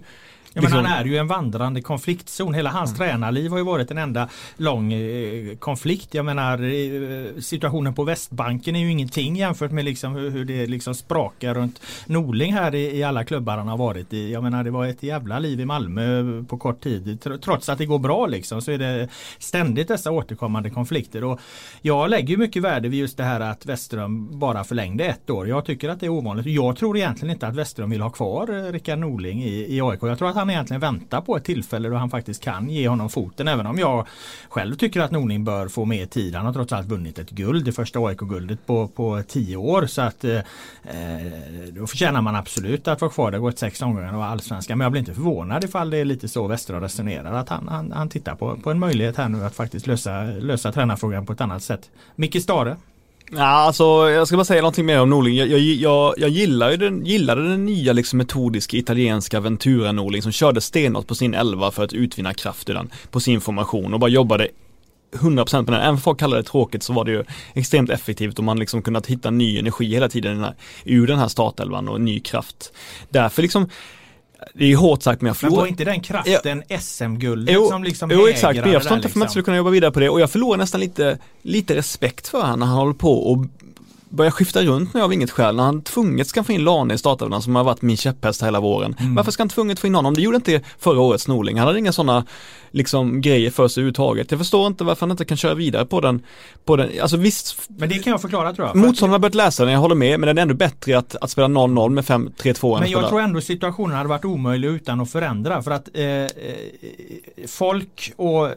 men 0.61 0.71
han 0.71 0.85
är 0.85 1.05
ju 1.05 1.17
en 1.17 1.27
vandrande 1.27 1.81
konfliktzon. 1.81 2.53
Hela 2.53 2.69
hans 2.69 2.89
mm. 2.89 2.97
tränarliv 2.97 3.51
har 3.51 3.57
ju 3.57 3.63
varit 3.63 3.91
en 3.91 3.97
enda 3.97 4.29
lång 4.57 4.93
eh, 4.93 5.55
konflikt. 5.55 6.13
Jag 6.13 6.25
menar 6.25 6.53
eh, 6.63 7.41
situationen 7.41 7.93
på 7.93 8.03
Västbanken 8.03 8.75
är 8.75 8.79
ju 8.79 8.91
ingenting 8.91 9.35
jämfört 9.35 9.71
med 9.71 9.85
liksom 9.85 10.15
hur, 10.15 10.29
hur 10.29 10.45
det 10.45 10.67
liksom 10.67 10.95
sprakar 10.95 11.53
runt 11.53 11.81
Norling 12.05 12.53
här 12.53 12.75
i, 12.75 12.97
i, 12.97 13.03
alla 13.03 13.23
klubbar 13.23 13.57
han 13.57 13.67
har 13.67 13.77
varit 13.77 14.13
i. 14.13 14.31
Jag 14.31 14.43
menar 14.43 14.63
det 14.63 14.71
var 14.71 14.85
ett 14.85 15.03
jävla 15.03 15.39
liv 15.39 15.59
i 15.59 15.65
Malmö 15.65 16.23
på 16.49 16.57
kort 16.57 16.83
tid. 16.83 17.27
Trots 17.43 17.69
att 17.69 17.77
det 17.77 17.85
går 17.85 17.99
bra 17.99 18.27
liksom 18.27 18.61
så 18.61 18.71
är 18.71 18.77
det 18.77 19.07
ständigt 19.39 19.87
dessa 19.87 20.11
återkommande 20.11 20.69
konflikter. 20.69 21.23
Och 21.23 21.39
jag 21.81 22.09
lägger 22.09 22.37
mycket 22.37 22.63
värde 22.63 22.89
vid 22.89 22.99
just 22.99 23.17
det 23.17 23.23
här 23.23 23.39
att 23.39 23.65
Westström 23.65 24.39
bara 24.39 24.63
förlängde 24.63 25.05
ett 25.05 25.29
år. 25.29 25.47
Jag 25.47 25.65
tycker 25.65 25.89
att 25.89 25.99
det 25.99 26.05
är 26.05 26.09
ovanligt. 26.09 26.45
Jag 26.45 26.77
tror 26.77 26.97
egentligen 26.97 27.33
inte 27.33 27.47
att 27.47 27.55
Westström 27.55 27.89
vill 27.89 28.01
ha 28.01 28.09
kvar 28.09 28.57
eh, 28.57 28.71
Rickard 28.71 28.99
Norling 28.99 29.43
i, 29.43 29.75
i 29.75 29.81
AIK. 29.81 29.99
Jag 30.01 30.17
tror 30.17 30.29
att 30.29 30.35
han 30.35 30.48
egentligen 30.49 30.81
väntar 30.81 31.21
på 31.21 31.37
ett 31.37 31.43
tillfälle 31.43 31.89
då 31.89 31.95
han 31.95 32.09
faktiskt 32.09 32.43
kan 32.43 32.69
ge 32.69 32.87
honom 32.87 33.09
foten. 33.09 33.47
Även 33.47 33.65
om 33.65 33.79
jag 33.79 34.07
själv 34.49 34.75
tycker 34.75 35.01
att 35.01 35.11
Norling 35.11 35.43
bör 35.43 35.67
få 35.67 35.85
mer 35.85 36.05
tid. 36.05 36.35
Han 36.35 36.45
har 36.45 36.53
trots 36.53 36.73
allt 36.73 36.87
vunnit 36.87 37.19
ett 37.19 37.29
guld, 37.29 37.65
det 37.65 37.71
första 37.71 37.99
AIK-guldet 37.99 38.65
på, 38.65 38.87
på 38.87 39.23
tio 39.27 39.57
år. 39.57 39.85
Så 39.85 40.01
att 40.01 40.23
eh, 40.23 40.35
eh, 40.35 40.43
då 41.71 41.87
förtjänar 41.87 42.21
man 42.21 42.35
absolut 42.35 42.87
att 42.87 43.01
vara 43.01 43.11
kvar. 43.11 43.31
Det 43.31 43.37
har 43.37 43.41
gått 43.41 43.59
sex 43.59 43.81
omgångar 43.81 44.15
och 44.15 44.25
allsvenskan. 44.25 44.77
Men 44.77 44.85
jag 44.85 44.91
blir 44.91 44.99
inte 44.99 45.13
förvånad 45.13 45.63
ifall 45.63 45.89
det 45.89 45.97
är 45.97 46.05
lite 46.05 46.27
så 46.27 46.47
Westerholm 46.47 46.83
resonerar. 46.83 47.33
Att 47.33 47.49
han, 47.49 47.67
han, 47.67 47.91
han 47.91 48.09
tittar 48.09 48.35
på, 48.35 48.57
på 48.57 48.71
en 48.71 48.79
möjlighet 48.79 49.17
här 49.17 49.29
nu 49.29 49.43
att 49.43 49.55
faktiskt 49.55 49.87
lösa, 49.87 50.21
lösa 50.23 50.71
tränarfrågan 50.71 51.25
på 51.25 51.33
ett 51.33 51.41
annat 51.41 51.63
sätt. 51.63 51.89
Micke 52.15 52.41
Stare 52.41 52.77
Ja, 53.31 53.45
alltså 53.45 53.83
jag 54.09 54.27
ska 54.27 54.37
bara 54.37 54.45
säga 54.45 54.61
någonting 54.61 54.85
mer 54.85 55.01
om 55.01 55.09
Norling. 55.09 55.35
Jag, 55.35 55.47
jag, 55.47 55.59
jag, 55.59 56.13
jag 56.17 56.29
gillar 56.29 56.71
ju 56.71 56.77
den, 56.77 57.05
gillade 57.05 57.49
den 57.49 57.65
nya 57.65 57.93
liksom 57.93 58.17
metodiska 58.17 58.77
italienska 58.77 59.39
Ventura 59.39 59.91
Norling 59.91 60.21
som 60.21 60.31
körde 60.31 60.61
stenhårt 60.61 61.07
på 61.07 61.15
sin 61.15 61.33
elva 61.33 61.71
för 61.71 61.83
att 61.83 61.93
utvinna 61.93 62.33
kraft 62.33 62.69
ur 62.69 62.73
den, 62.73 62.89
på 63.11 63.19
sin 63.19 63.41
formation 63.41 63.93
och 63.93 63.99
bara 63.99 64.09
jobbade 64.09 64.47
100% 65.13 65.65
på 65.65 65.71
den. 65.71 65.81
Även 65.81 65.89
om 65.89 65.97
folk 65.97 66.19
kallar 66.19 66.37
det 66.37 66.43
tråkigt 66.43 66.83
så 66.83 66.93
var 66.93 67.05
det 67.05 67.11
ju 67.11 67.23
extremt 67.53 67.89
effektivt 67.89 68.37
och 68.37 68.43
man 68.43 68.59
liksom 68.59 68.81
kunnat 68.81 69.07
hitta 69.07 69.31
ny 69.31 69.59
energi 69.59 69.85
hela 69.85 70.09
tiden 70.09 70.45
ur 70.83 71.07
den 71.07 71.19
här 71.19 71.27
startelvan 71.27 71.89
och 71.89 72.01
ny 72.01 72.19
kraft. 72.19 72.73
Därför 73.09 73.41
liksom 73.41 73.69
det 74.53 74.63
är 74.63 74.67
ju 74.67 74.75
hårt 74.75 75.03
sagt 75.03 75.21
men 75.21 75.27
jag 75.27 75.37
förlorar. 75.37 75.55
Men 75.55 75.61
var 75.61 75.67
inte 75.67 75.85
den 75.85 76.01
kraften 76.01 76.63
ja. 76.67 76.79
SM-guldet 76.79 77.67
som 77.69 77.83
liksom 77.83 78.11
Jo 78.11 78.27
exakt, 78.27 78.59
men 78.59 78.71
jag 78.71 78.81
förstår 78.81 78.97
inte 78.97 79.07
varför 79.07 79.19
man 79.19 79.25
inte 79.25 79.31
skulle 79.31 79.43
kunna 79.43 79.57
jobba 79.57 79.69
vidare 79.69 79.91
på 79.91 79.99
det 79.99 80.09
och 80.09 80.21
jag 80.21 80.31
förlorar 80.31 80.57
nästan 80.57 80.81
lite, 80.81 81.17
lite 81.41 81.75
respekt 81.75 82.27
för 82.27 82.41
honom 82.41 82.59
när 82.59 82.65
han 82.65 82.77
håller 82.77 82.93
på 82.93 83.31
och 83.31 83.45
börjar 84.09 84.31
skifta 84.31 84.61
runt 84.61 84.93
nu 84.93 85.01
av 85.01 85.13
inget 85.13 85.31
skäl. 85.31 85.55
När 85.55 85.63
han 85.63 85.81
tvunget 85.81 86.27
ska 86.27 86.43
få 86.43 86.51
in 86.51 86.63
Lane 86.63 86.93
i 86.93 86.97
startelvan 86.97 87.41
som 87.41 87.55
har 87.55 87.63
varit 87.63 87.81
min 87.81 87.97
käpphäst 87.97 88.43
hela 88.43 88.59
våren. 88.59 88.95
Mm. 88.99 89.15
Varför 89.15 89.31
ska 89.31 89.43
han 89.43 89.49
tvunget 89.49 89.79
få 89.79 89.87
in 89.87 89.95
honom? 89.95 90.13
Det 90.13 90.21
gjorde 90.21 90.35
inte 90.35 90.61
förra 90.77 90.99
årets 90.99 91.27
Norling. 91.27 91.57
Han 91.57 91.67
hade 91.67 91.79
inga 91.79 91.91
sådana 91.91 92.25
liksom 92.71 93.21
grejer 93.21 93.51
för 93.51 93.67
sig 93.67 93.81
överhuvudtaget. 93.81 94.31
Jag 94.31 94.39
förstår 94.39 94.67
inte 94.67 94.83
varför 94.83 95.01
han 95.01 95.11
inte 95.11 95.25
kan 95.25 95.37
köra 95.37 95.53
vidare 95.53 95.85
på 95.85 96.01
den. 96.01 96.21
På 96.65 96.75
den. 96.75 96.89
Alltså 97.01 97.17
visst. 97.17 97.55
Men 97.67 97.89
det 97.89 97.99
kan 97.99 98.11
jag 98.11 98.21
förklara 98.21 98.53
tror 98.53 98.67
jag. 98.67 98.75
Motståndarna 98.75 99.13
har 99.13 99.19
börjat 99.19 99.35
läsa 99.35 99.63
den, 99.63 99.73
jag 99.73 99.79
håller 99.79 99.95
med. 99.95 100.19
Men 100.19 100.35
det 100.35 100.39
är 100.39 100.43
ändå 100.43 100.55
bättre 100.55 100.97
att, 100.97 101.15
att 101.15 101.31
spela 101.31 101.47
0-0 101.47 101.89
med 101.89 102.03
5-3-2 102.03 102.79
Men 102.79 102.91
jag 102.91 103.09
tror 103.09 103.21
ändå 103.21 103.41
situationen 103.41 103.97
hade 103.97 104.09
varit 104.09 104.25
omöjlig 104.25 104.67
utan 104.67 105.01
att 105.01 105.11
förändra. 105.11 105.61
För 105.61 105.71
att 105.71 105.89
eh, 105.93 106.05
eh 106.05 106.27
folk 107.47 108.13
och 108.15 108.47
eh, 108.47 108.53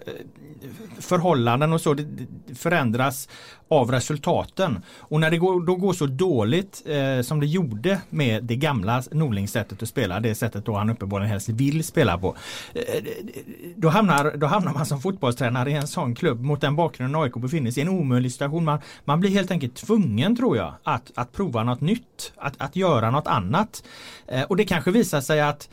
förhållanden 0.98 1.72
och 1.72 1.80
så 1.80 1.94
det 1.94 2.06
förändras 2.54 3.28
av 3.68 3.90
resultaten. 3.90 4.82
Och 4.98 5.20
när 5.20 5.30
det 5.30 5.38
går, 5.38 5.66
då 5.66 5.76
går 5.76 5.92
så 5.92 6.06
dåligt 6.06 6.82
eh, 6.86 7.22
som 7.22 7.40
det 7.40 7.46
gjorde 7.46 8.00
med 8.10 8.44
det 8.44 8.56
gamla 8.56 9.02
Norling-sättet 9.10 9.82
att 9.82 9.88
spela, 9.88 10.20
det 10.20 10.34
sättet 10.34 10.64
då 10.64 10.76
han 10.76 10.90
uppenbarligen 10.90 11.30
helst 11.30 11.48
vill 11.48 11.84
spela 11.84 12.18
på. 12.18 12.36
Eh, 12.74 13.04
då, 13.76 13.88
hamnar, 13.88 14.36
då 14.36 14.46
hamnar 14.46 14.72
man 14.72 14.86
som 14.86 15.00
fotbollstränare 15.00 15.70
i 15.70 15.74
en 15.74 15.86
sån 15.86 16.14
klubb 16.14 16.40
mot 16.40 16.60
den 16.60 16.76
bakgrunden 16.76 17.22
AIK 17.22 17.34
befinner 17.34 17.70
sig 17.70 17.82
i 17.82 17.86
en 17.86 17.92
omöjlig 17.92 18.32
situation. 18.32 18.64
Man, 18.64 18.78
man 19.04 19.20
blir 19.20 19.30
helt 19.30 19.50
enkelt 19.50 19.74
tvungen 19.74 20.36
tror 20.36 20.56
jag 20.56 20.74
att, 20.82 21.12
att 21.14 21.32
prova 21.32 21.64
något 21.64 21.80
nytt, 21.80 22.32
att, 22.36 22.54
att 22.58 22.76
göra 22.76 23.10
något 23.10 23.26
annat. 23.26 23.84
Eh, 24.28 24.42
och 24.42 24.56
det 24.56 24.64
kanske 24.64 24.90
visar 24.90 25.20
sig 25.20 25.40
att 25.40 25.68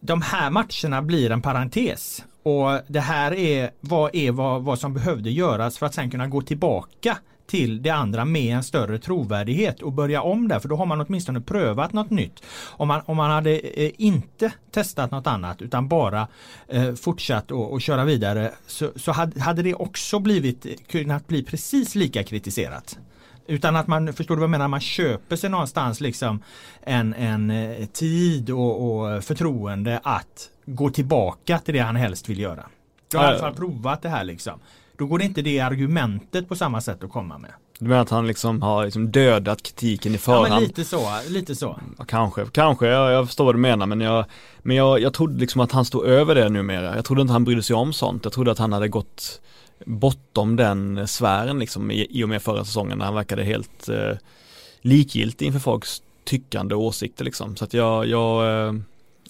de 0.00 0.22
här 0.22 0.50
matcherna 0.50 1.02
blir 1.02 1.30
en 1.30 1.42
parentes. 1.42 2.24
Och 2.42 2.80
det 2.86 3.00
här 3.00 3.34
är 3.34 3.70
vad, 3.80 4.14
är 4.14 4.32
vad, 4.32 4.62
vad 4.62 4.78
som 4.78 4.94
behövde 4.94 5.30
göras 5.30 5.78
för 5.78 5.86
att 5.86 5.94
sen 5.94 6.10
kunna 6.10 6.26
gå 6.26 6.42
tillbaka 6.42 7.18
till 7.50 7.82
det 7.82 7.90
andra 7.90 8.24
med 8.24 8.56
en 8.56 8.62
större 8.62 8.98
trovärdighet 8.98 9.82
och 9.82 9.92
börja 9.92 10.22
om 10.22 10.48
där 10.48 10.60
för 10.60 10.68
då 10.68 10.76
har 10.76 10.86
man 10.86 11.00
åtminstone 11.00 11.40
prövat 11.40 11.92
något 11.92 12.10
nytt. 12.10 12.42
Om 12.66 12.88
man, 12.88 13.02
om 13.06 13.16
man 13.16 13.30
hade 13.30 13.58
eh, 13.58 13.90
inte 13.98 14.52
testat 14.70 15.10
något 15.10 15.26
annat 15.26 15.62
utan 15.62 15.88
bara 15.88 16.28
eh, 16.68 16.94
fortsatt 16.94 17.50
och, 17.50 17.80
köra 17.80 18.04
vidare 18.04 18.52
så, 18.66 18.90
så 18.96 19.12
hade, 19.12 19.40
hade 19.40 19.62
det 19.62 19.74
också 19.74 20.18
blivit 20.18 20.66
eh, 20.66 20.72
kunnat 20.86 21.28
bli 21.28 21.42
precis 21.42 21.94
lika 21.94 22.24
kritiserat. 22.24 22.98
Utan 23.46 23.76
att 23.76 23.86
man, 23.86 24.12
förstår 24.12 24.34
du 24.34 24.40
vad 24.40 24.44
jag 24.44 24.50
menar, 24.50 24.68
man 24.68 24.80
köper 24.80 25.36
sig 25.36 25.50
någonstans 25.50 26.00
liksom 26.00 26.42
en, 26.82 27.14
en 27.14 27.50
eh, 27.50 27.86
tid 27.86 28.50
och, 28.50 29.00
och 29.00 29.24
förtroende 29.24 30.00
att 30.02 30.50
gå 30.74 30.90
tillbaka 30.90 31.58
till 31.58 31.74
det 31.74 31.80
han 31.80 31.96
helst 31.96 32.28
vill 32.28 32.40
göra. 32.40 32.66
Du 33.08 33.16
har 33.16 33.24
i 33.24 33.26
alla 33.26 33.38
fall 33.38 33.54
provat 33.54 34.02
det 34.02 34.08
här 34.08 34.24
liksom. 34.24 34.60
Då 34.98 35.06
går 35.06 35.18
det 35.18 35.24
inte 35.24 35.42
det 35.42 35.60
argumentet 35.60 36.48
på 36.48 36.56
samma 36.56 36.80
sätt 36.80 37.04
att 37.04 37.10
komma 37.10 37.38
med. 37.38 37.50
Du 37.78 37.88
menar 37.88 38.02
att 38.02 38.10
han 38.10 38.26
liksom 38.26 38.62
har 38.62 38.84
liksom 38.84 39.10
dödat 39.10 39.62
kritiken 39.62 40.14
i 40.14 40.18
förhand? 40.18 40.46
Ja 40.46 40.54
men 40.54 40.62
lite 40.62 40.84
så, 40.84 41.08
lite 41.28 41.54
så. 41.54 41.80
Kanske, 42.06 42.46
kanske, 42.52 42.86
jag, 42.86 43.12
jag 43.12 43.26
förstår 43.26 43.44
vad 43.44 43.54
du 43.54 43.58
menar 43.58 43.86
men 43.86 44.00
jag 44.00 44.24
Men 44.62 44.76
jag, 44.76 45.00
jag 45.00 45.14
trodde 45.14 45.40
liksom 45.40 45.60
att 45.60 45.72
han 45.72 45.84
stod 45.84 46.04
över 46.04 46.34
det 46.34 46.48
numera. 46.48 46.96
Jag 46.96 47.04
trodde 47.04 47.22
inte 47.22 47.32
han 47.32 47.44
brydde 47.44 47.62
sig 47.62 47.76
om 47.76 47.92
sånt. 47.92 48.24
Jag 48.24 48.32
trodde 48.32 48.50
att 48.50 48.58
han 48.58 48.72
hade 48.72 48.88
gått 48.88 49.40
bortom 49.84 50.56
den 50.56 51.08
sfären 51.08 51.58
liksom 51.58 51.90
i, 51.90 52.06
i 52.10 52.24
och 52.24 52.28
med 52.28 52.42
förra 52.42 52.64
säsongen 52.64 52.98
när 52.98 53.04
han 53.04 53.14
verkade 53.14 53.44
helt 53.44 53.88
eh, 53.88 54.16
likgiltig 54.80 55.46
inför 55.46 55.60
folks 55.60 56.02
tyckande 56.24 56.74
och 56.74 56.82
åsikter 56.82 57.24
liksom. 57.24 57.56
Så 57.56 57.64
att 57.64 57.74
jag, 57.74 58.06
jag 58.06 58.66
eh, 58.66 58.72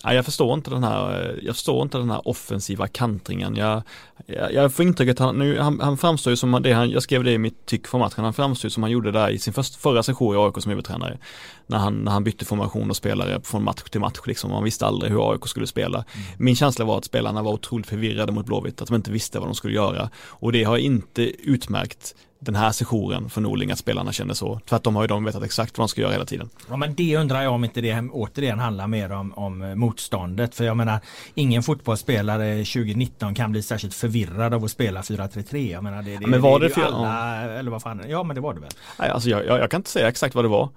Ja, 0.02 0.14
jag 0.14 0.24
förstår 0.24 0.54
inte 0.54 0.70
den 0.70 0.84
här, 0.84 1.38
jag 1.42 1.54
förstår 1.54 1.82
inte 1.82 1.98
den 1.98 2.10
här 2.10 2.28
offensiva 2.28 2.86
kantringen. 2.86 3.56
Jag, 3.56 3.82
jag, 4.26 4.54
jag 4.54 4.74
får 4.74 4.84
intrycket 4.84 5.20
att 5.20 5.26
han, 5.26 5.38
nu, 5.38 5.58
han, 5.58 5.80
han 5.80 5.98
framstår 5.98 6.30
ju 6.30 6.36
som 6.36 6.62
det 6.62 6.72
han, 6.72 6.90
jag 6.90 7.02
skrev 7.02 7.24
det 7.24 7.32
i 7.32 7.38
mitt 7.38 7.66
tyck 7.66 7.86
för 7.86 7.98
matchen, 7.98 8.24
han 8.24 8.34
framstår 8.34 8.66
ju 8.66 8.70
som 8.70 8.82
han 8.82 8.92
gjorde 8.92 9.12
där 9.12 9.30
i 9.30 9.38
sin 9.38 9.52
först, 9.52 9.76
förra 9.76 10.02
session 10.02 10.34
i 10.34 10.38
AIK 10.38 10.62
som 10.62 10.70
huvudtränare. 10.70 11.18
När 11.66 11.78
han, 11.78 11.94
när 11.94 12.12
han 12.12 12.24
bytte 12.24 12.44
formation 12.44 12.90
och 12.90 12.96
spelare 12.96 13.40
från 13.44 13.64
match 13.64 13.82
till 13.90 14.00
match 14.00 14.20
liksom, 14.26 14.50
man 14.50 14.64
visste 14.64 14.86
aldrig 14.86 15.12
hur 15.12 15.32
AIK 15.32 15.46
skulle 15.46 15.66
spela. 15.66 15.98
Mm. 15.98 16.26
Min 16.38 16.56
känsla 16.56 16.84
var 16.84 16.98
att 16.98 17.04
spelarna 17.04 17.42
var 17.42 17.52
otroligt 17.52 17.86
förvirrade 17.86 18.32
mot 18.32 18.46
Blåvitt, 18.46 18.82
att 18.82 18.88
de 18.88 18.94
inte 18.94 19.10
visste 19.10 19.38
vad 19.38 19.48
de 19.48 19.54
skulle 19.54 19.74
göra. 19.74 20.10
Och 20.16 20.52
det 20.52 20.64
har 20.64 20.76
inte 20.76 21.22
utmärkt 21.22 22.14
den 22.42 22.56
här 22.56 22.72
sessionen 22.72 23.30
för 23.30 23.40
Norling 23.40 23.70
att 23.70 23.78
spelarna 23.78 24.12
känner 24.12 24.34
så. 24.34 24.60
Tvärtom 24.68 24.96
har 24.96 25.02
ju 25.02 25.08
de 25.08 25.24
vetat 25.24 25.42
exakt 25.42 25.78
vad 25.78 25.84
de 25.84 25.88
ska 25.88 26.00
göra 26.00 26.12
hela 26.12 26.24
tiden. 26.24 26.48
Ja 26.68 26.76
men 26.76 26.94
det 26.94 27.16
undrar 27.16 27.42
jag 27.42 27.52
om 27.52 27.64
inte 27.64 27.80
det 27.80 28.00
återigen 28.12 28.58
handlar 28.58 28.86
mer 28.86 29.12
om, 29.12 29.32
om 29.34 29.72
motståndet. 29.76 30.54
För 30.54 30.64
jag 30.64 30.76
menar 30.76 31.00
ingen 31.34 31.62
fotbollsspelare 31.62 32.56
2019 32.56 33.34
kan 33.34 33.52
bli 33.52 33.62
särskilt 33.62 33.94
förvirrad 33.94 34.54
av 34.54 34.64
att 34.64 34.70
spela 34.70 35.00
4-3-3. 35.00 35.72
Jag 35.72 35.84
menar 35.84 36.02
det, 36.02 36.10
det, 36.10 36.18
ja, 36.20 36.26
men 36.26 36.40
var 36.40 36.60
det, 36.60 36.68
det 36.68 36.74
för, 36.74 36.82
alla, 36.82 37.46
ja. 37.46 37.52
eller 37.52 37.70
vad 37.70 37.82
fan, 37.82 38.02
ja 38.08 38.22
men 38.22 38.34
det 38.34 38.40
var 38.40 38.54
det 38.54 38.60
väl? 38.60 38.70
Nej, 38.98 39.10
alltså 39.10 39.28
jag, 39.28 39.46
jag, 39.46 39.58
jag, 39.58 39.70
kan 39.70 39.78
inte 39.78 39.90
säga 39.90 40.08
exakt 40.08 40.34
vad 40.34 40.44
det 40.44 40.48
var. 40.48 40.68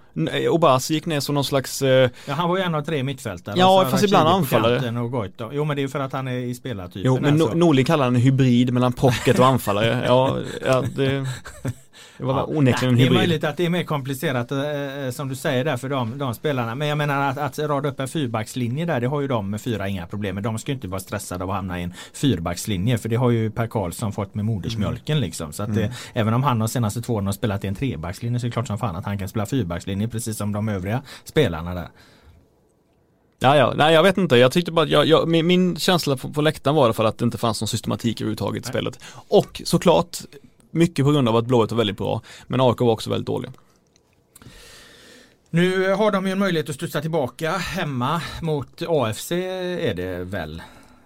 Obas 0.50 0.90
gick 0.90 1.06
ner 1.06 1.20
som 1.20 1.36
någon 1.36 1.44
slags 1.44 1.82
eh... 1.82 2.10
Ja 2.28 2.34
han 2.34 2.50
var 2.50 2.58
ju 2.58 2.64
en 2.64 2.76
av 2.76 2.82
tre 2.82 3.04
mittfältare. 3.04 3.56
Ja 3.58 3.88
fast 3.92 4.04
ibland 4.04 4.28
anfallare. 4.30 5.00
Och 5.00 5.54
Jo 5.54 5.66
men 5.66 5.76
det 5.76 5.84
är 5.84 5.88
för 5.88 6.00
att 6.00 6.14
han 6.14 6.28
är 6.28 6.38
i 6.38 6.56
spelartypen. 6.56 7.02
Jo 7.06 7.20
men 7.22 7.42
alltså. 7.42 7.58
Norling 7.58 7.86
kallar 7.86 8.04
han 8.04 8.16
en 8.16 8.22
hybrid 8.22 8.74
mellan 8.74 8.94
pocket 8.94 9.40
och 9.40 9.46
anfallare. 9.46 10.04
ja, 10.08 10.38
ja 10.66 10.84
det 10.96 11.28
det 12.18 12.24
var 12.24 12.34
ja, 12.34 12.46
onekligen 12.46 12.96
nej, 12.96 13.04
Det 13.04 13.10
är 13.10 13.14
möjligt 13.14 13.44
att 13.44 13.58
det 13.58 13.66
är 13.66 13.70
mer 13.70 13.84
komplicerat 13.84 14.52
eh, 14.52 14.60
eh, 14.60 15.12
som 15.12 15.30
du 15.30 15.36
säger 15.36 15.66
där 15.66 15.78
för 15.78 15.90
de, 15.90 16.18
de 16.18 16.34
spelarna. 16.34 16.76
Men 16.76 16.88
jag 16.88 16.98
menar 16.98 17.30
att, 17.30 17.38
att 17.38 17.60
rada 17.60 17.90
upp 17.90 18.00
en 18.00 18.08
fyrbackslinje 18.08 18.86
där 18.86 19.02
det 19.02 19.08
har 19.08 19.22
ju 19.22 19.28
de 19.28 19.50
med 19.50 19.62
fyra 19.62 19.88
inga 19.88 20.08
problem 20.08 20.36
med. 20.36 20.44
De 20.44 20.60
ska 20.60 20.72
inte 20.72 20.88
vara 20.88 21.00
stressade 21.00 21.44
av 21.44 21.50
att 21.50 21.56
hamna 21.56 21.80
i 21.80 21.84
en 21.84 21.94
fyrbackslinje 22.14 22.98
för 22.98 23.10
det 23.10 23.16
har 23.16 23.30
ju 23.30 23.52
Per 23.52 23.68
Karlsson 23.68 24.14
fått 24.14 24.36
med 24.36 24.46
modersmjölken 24.46 25.18
mm. 25.18 25.26
liksom. 25.26 25.54
Så 25.54 25.64
att 25.64 25.76
det, 25.76 25.84
mm. 25.84 25.96
även 26.14 26.34
om 26.34 26.44
han 26.44 26.60
de 26.60 26.68
senaste 26.68 27.02
två 27.02 27.14
åren 27.14 27.26
har 27.26 27.34
spelat 27.34 27.64
i 27.64 27.68
en 27.68 27.76
trebackslinje 27.76 28.40
så 28.40 28.46
är 28.46 28.50
det 28.50 28.54
klart 28.54 28.68
som 28.68 28.78
fan 28.78 28.96
att 28.96 29.06
han 29.06 29.18
kan 29.18 29.28
spela 29.28 29.46
fyrbackslinje 29.46 30.08
precis 30.08 30.38
som 30.38 30.52
de 30.52 30.70
övriga 30.70 31.02
spelarna 31.24 31.74
där. 31.74 31.88
Ja, 33.44 33.58
ja, 33.58 33.74
nej 33.78 33.94
jag 33.94 34.04
vet 34.04 34.18
inte. 34.18 34.38
Jag 34.38 34.52
tyckte 34.52 34.72
bara 34.72 34.86
jag, 34.86 35.06
jag, 35.06 35.28
min, 35.28 35.48
min, 35.48 35.76
känsla 35.76 36.18
på, 36.18 36.30
på 36.30 36.42
läktaren 36.42 36.76
var 36.76 36.94
för 36.94 37.06
att 37.06 37.18
det 37.18 37.26
inte 37.26 37.38
fanns 37.38 37.62
någon 37.62 37.68
systematik 37.68 38.22
överhuvudtaget 38.22 38.66
i 38.66 38.70
spelet. 38.70 39.00
Och 39.28 39.62
såklart 39.66 40.18
mycket 40.74 41.06
på 41.06 41.12
grund 41.12 41.30
av 41.30 41.36
att 41.36 41.46
Blåvitt 41.46 41.72
var 41.72 41.78
väldigt 41.78 41.98
bra. 41.98 42.22
Men 42.48 42.62
AIK 42.62 42.80
var 42.80 42.92
också 42.92 43.10
väldigt 43.10 43.28
dåliga. 43.28 43.52
Nu 45.50 45.94
har 45.94 46.12
de 46.12 46.26
ju 46.26 46.32
en 46.32 46.40
möjlighet 46.40 46.70
att 46.70 46.76
studsa 46.76 47.02
tillbaka 47.02 47.52
hemma 47.52 48.22
mot 48.42 48.82
AFC 48.88 49.32
är 49.32 49.94
det 49.94 50.24
väl? 50.24 50.62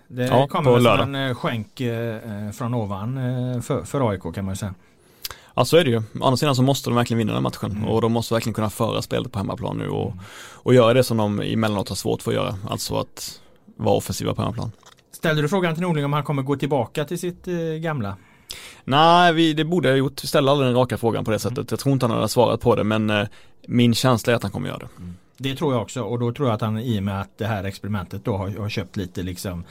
Det 0.07 0.25
ja, 0.25 0.47
kommer 0.47 0.71
väl 0.71 0.85
en 0.85 1.15
eh, 1.15 1.35
skänk 1.35 1.81
eh, 1.81 2.51
från 2.51 2.73
ovan 2.73 3.17
eh, 3.17 3.61
för, 3.61 3.83
för 3.83 4.09
AIK 4.09 4.35
kan 4.35 4.45
man 4.45 4.55
säga. 4.55 4.73
Ja 5.55 5.65
så 5.65 5.77
är 5.77 5.83
det 5.83 5.89
ju. 5.89 5.97
Å 5.97 6.01
andra 6.25 6.37
sidan 6.37 6.55
så 6.55 6.61
måste 6.61 6.89
de 6.89 6.95
verkligen 6.95 7.17
vinna 7.17 7.33
den 7.33 7.43
matchen 7.43 7.71
mm. 7.71 7.83
och 7.87 8.01
de 8.01 8.11
måste 8.11 8.33
verkligen 8.33 8.53
kunna 8.53 8.69
föra 8.69 9.01
spelet 9.01 9.31
på 9.31 9.39
hemmaplan 9.39 9.77
nu 9.77 9.89
och, 9.89 10.13
och 10.53 10.73
göra 10.73 10.93
det 10.93 11.03
som 11.03 11.17
de 11.17 11.41
emellanåt 11.41 11.89
har 11.89 11.95
svårt 11.95 12.21
för 12.21 12.31
att 12.31 12.35
göra. 12.35 12.55
Alltså 12.69 12.95
att 12.95 13.41
vara 13.75 13.95
offensiva 13.95 14.33
på 14.33 14.41
hemmaplan. 14.41 14.71
Ställde 15.11 15.41
du 15.41 15.49
frågan 15.49 15.73
till 15.73 15.83
Norling 15.83 16.05
om 16.05 16.13
han 16.13 16.23
kommer 16.23 16.41
gå 16.41 16.55
tillbaka 16.55 17.05
till 17.05 17.19
sitt 17.19 17.47
eh, 17.47 17.55
gamla? 17.55 18.17
Nej, 18.83 19.33
vi, 19.33 19.53
det 19.53 19.65
borde 19.65 19.89
jag 19.89 19.97
gjort. 19.97 20.19
Ställa 20.19 20.51
aldrig 20.51 20.67
den 20.67 20.75
raka 20.75 20.97
frågan 20.97 21.25
på 21.25 21.31
det 21.31 21.39
sättet. 21.39 21.71
Jag 21.71 21.79
tror 21.79 21.93
inte 21.93 22.05
han 22.05 22.15
hade 22.15 22.29
svarat 22.29 22.61
på 22.61 22.75
det 22.75 22.83
men 22.83 23.09
eh, 23.09 23.27
min 23.67 23.93
känsla 23.93 24.33
är 24.33 24.37
att 24.37 24.43
han 24.43 24.51
kommer 24.51 24.67
göra 24.67 24.77
det. 24.77 24.89
Mm. 24.97 25.15
Det 25.37 25.55
tror 25.55 25.73
jag 25.73 25.81
också 25.81 26.01
och 26.01 26.19
då 26.19 26.31
tror 26.31 26.47
jag 26.47 26.55
att 26.55 26.61
han 26.61 26.79
i 26.79 26.99
och 26.99 27.03
med 27.03 27.21
att 27.21 27.37
det 27.37 27.45
här 27.45 27.63
experimentet 27.63 28.25
då 28.25 28.37
har, 28.37 28.49
har 28.49 28.69
köpt 28.69 28.97
lite 28.97 29.23
liksom 29.23 29.63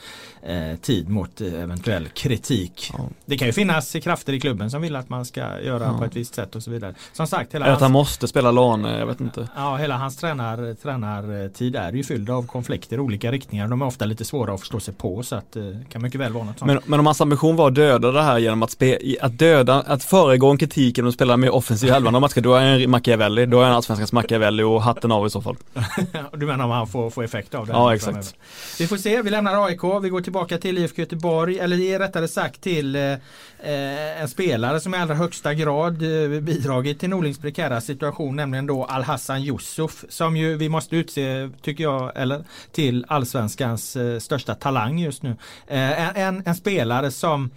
eh, 0.43 0.75
tid 0.81 1.09
mot 1.09 1.41
eh, 1.41 1.53
eventuell 1.61 2.07
kritik. 2.07 2.89
Ja. 2.97 2.99
Det 3.25 3.37
kan 3.37 3.47
ju 3.47 3.51
finnas 3.53 3.93
krafter 4.03 4.33
i 4.33 4.39
klubben 4.39 4.71
som 4.71 4.81
vill 4.81 4.95
att 4.95 5.09
man 5.09 5.25
ska 5.25 5.39
göra 5.61 5.83
Ja. 5.83 5.97
på 5.97 6.05
ett 6.05 6.15
visst 6.15 6.35
sätt 6.35 6.55
och 6.55 6.63
så 6.63 6.71
vidare. 6.71 6.95
Som 7.13 7.27
sagt, 7.27 7.55
hela 7.55 7.65
Eller 7.65 7.75
att 7.75 7.81
han 7.81 7.91
måste 7.91 8.27
spela 8.27 8.51
Lane, 8.51 8.99
jag 8.99 9.05
vet 9.05 9.19
inte. 9.21 9.47
ja, 9.55 9.75
hela 9.75 9.97
hans 9.97 10.17
tränar, 10.17 10.73
tränartid 10.73 11.75
är 11.75 11.91
ju 11.93 12.03
fylld 12.03 12.29
av 12.29 12.47
konflikter 12.47 12.97
i 12.97 12.99
olika 12.99 13.31
riktningar. 13.31 13.67
De 13.67 13.81
är 13.81 13.85
ofta 13.85 14.05
lite 14.05 14.25
svåra 14.25 14.53
att 14.53 14.59
förstå 14.59 14.79
sig 14.79 14.93
på 14.93 15.23
så 15.23 15.35
att 15.35 15.51
det 15.51 15.79
kan 15.89 16.01
mycket 16.01 16.21
väl 16.21 16.33
vara 16.33 16.43
något 16.43 16.59
sånt. 16.59 16.71
Men, 16.71 16.79
men 16.85 16.99
om 16.99 17.05
hans 17.05 17.21
ambition 17.21 17.55
var 17.55 17.67
att 17.67 17.75
döda 17.75 18.11
det 18.11 18.21
här 18.21 18.37
genom 18.37 18.63
att, 18.63 18.71
spe, 18.71 18.97
att 19.21 19.39
döda, 19.39 19.81
att 19.81 20.03
föregå 20.03 20.51
en 20.51 20.57
kritik 20.57 20.97
genom 20.97 21.09
att 21.09 21.15
spela 21.15 21.37
mer 21.37 21.49
offensiv 21.49 21.91
halvan 21.91 22.15
av 22.15 22.21
matchen, 22.21 22.43
då 22.43 22.53
är 22.55 22.79
han 22.79 22.89
Machiavelli, 22.89 23.45
då 23.45 23.59
är 23.61 23.65
han 23.65 23.73
allsvenskans 23.73 24.13
Machiavelli 24.13 24.63
och 24.63 24.81
hatten 24.81 25.11
av 25.11 25.27
i 25.27 25.29
så 25.29 25.41
fall. 25.41 25.56
du 26.33 26.45
menar 26.45 26.65
om 26.65 26.71
han 26.71 26.87
får, 26.87 27.09
får 27.09 27.23
effekt 27.23 27.55
av 27.55 27.67
det? 27.67 27.73
Ja, 27.73 27.95
exakt. 27.95 28.13
framöver. 28.13 28.31
Vi 28.79 28.87
får 28.87 28.97
se, 28.97 29.21
vi 29.21 29.29
lämnar 29.29 29.65
AIK, 29.65 29.83
vi 30.03 30.09
går 30.09 30.21
tillbaka 30.21 30.57
till 30.57 30.77
IFK 30.77 31.01
Göteborg, 31.01 31.59
eller 31.59 31.99
rättare 31.99 32.27
sagt 32.27 32.61
till 32.61 32.95
eh, 32.95 33.01
eh, 33.01 34.21
en 34.21 34.27
spelare 34.27 34.79
som 34.79 34.95
i 34.95 34.97
allra 34.97 35.15
högsta 35.15 35.53
grad 35.53 35.93
eh, 36.01 36.39
bidragit 36.39 36.99
till 36.99 37.09
Norlings 37.09 37.39
prekära 37.39 37.81
situation, 37.81 38.35
nämligen 38.35 38.67
då 38.67 38.85
Al-Hassan 38.85 39.41
Yusuf, 39.41 40.05
som 40.09 40.37
ju 40.37 40.57
vi 40.57 40.69
måste 40.69 40.95
utse, 40.95 41.49
tycker 41.61 41.83
jag, 41.83 42.11
eller 42.15 42.43
till 42.71 43.05
allsvenskans 43.07 43.95
eh, 43.95 44.19
största 44.19 44.55
talang 44.55 44.99
just 44.99 45.23
nu. 45.23 45.35
Eh, 45.67 46.07
en, 46.07 46.15
en, 46.15 46.43
en 46.45 46.55
spelare 46.55 47.11
som 47.11 47.49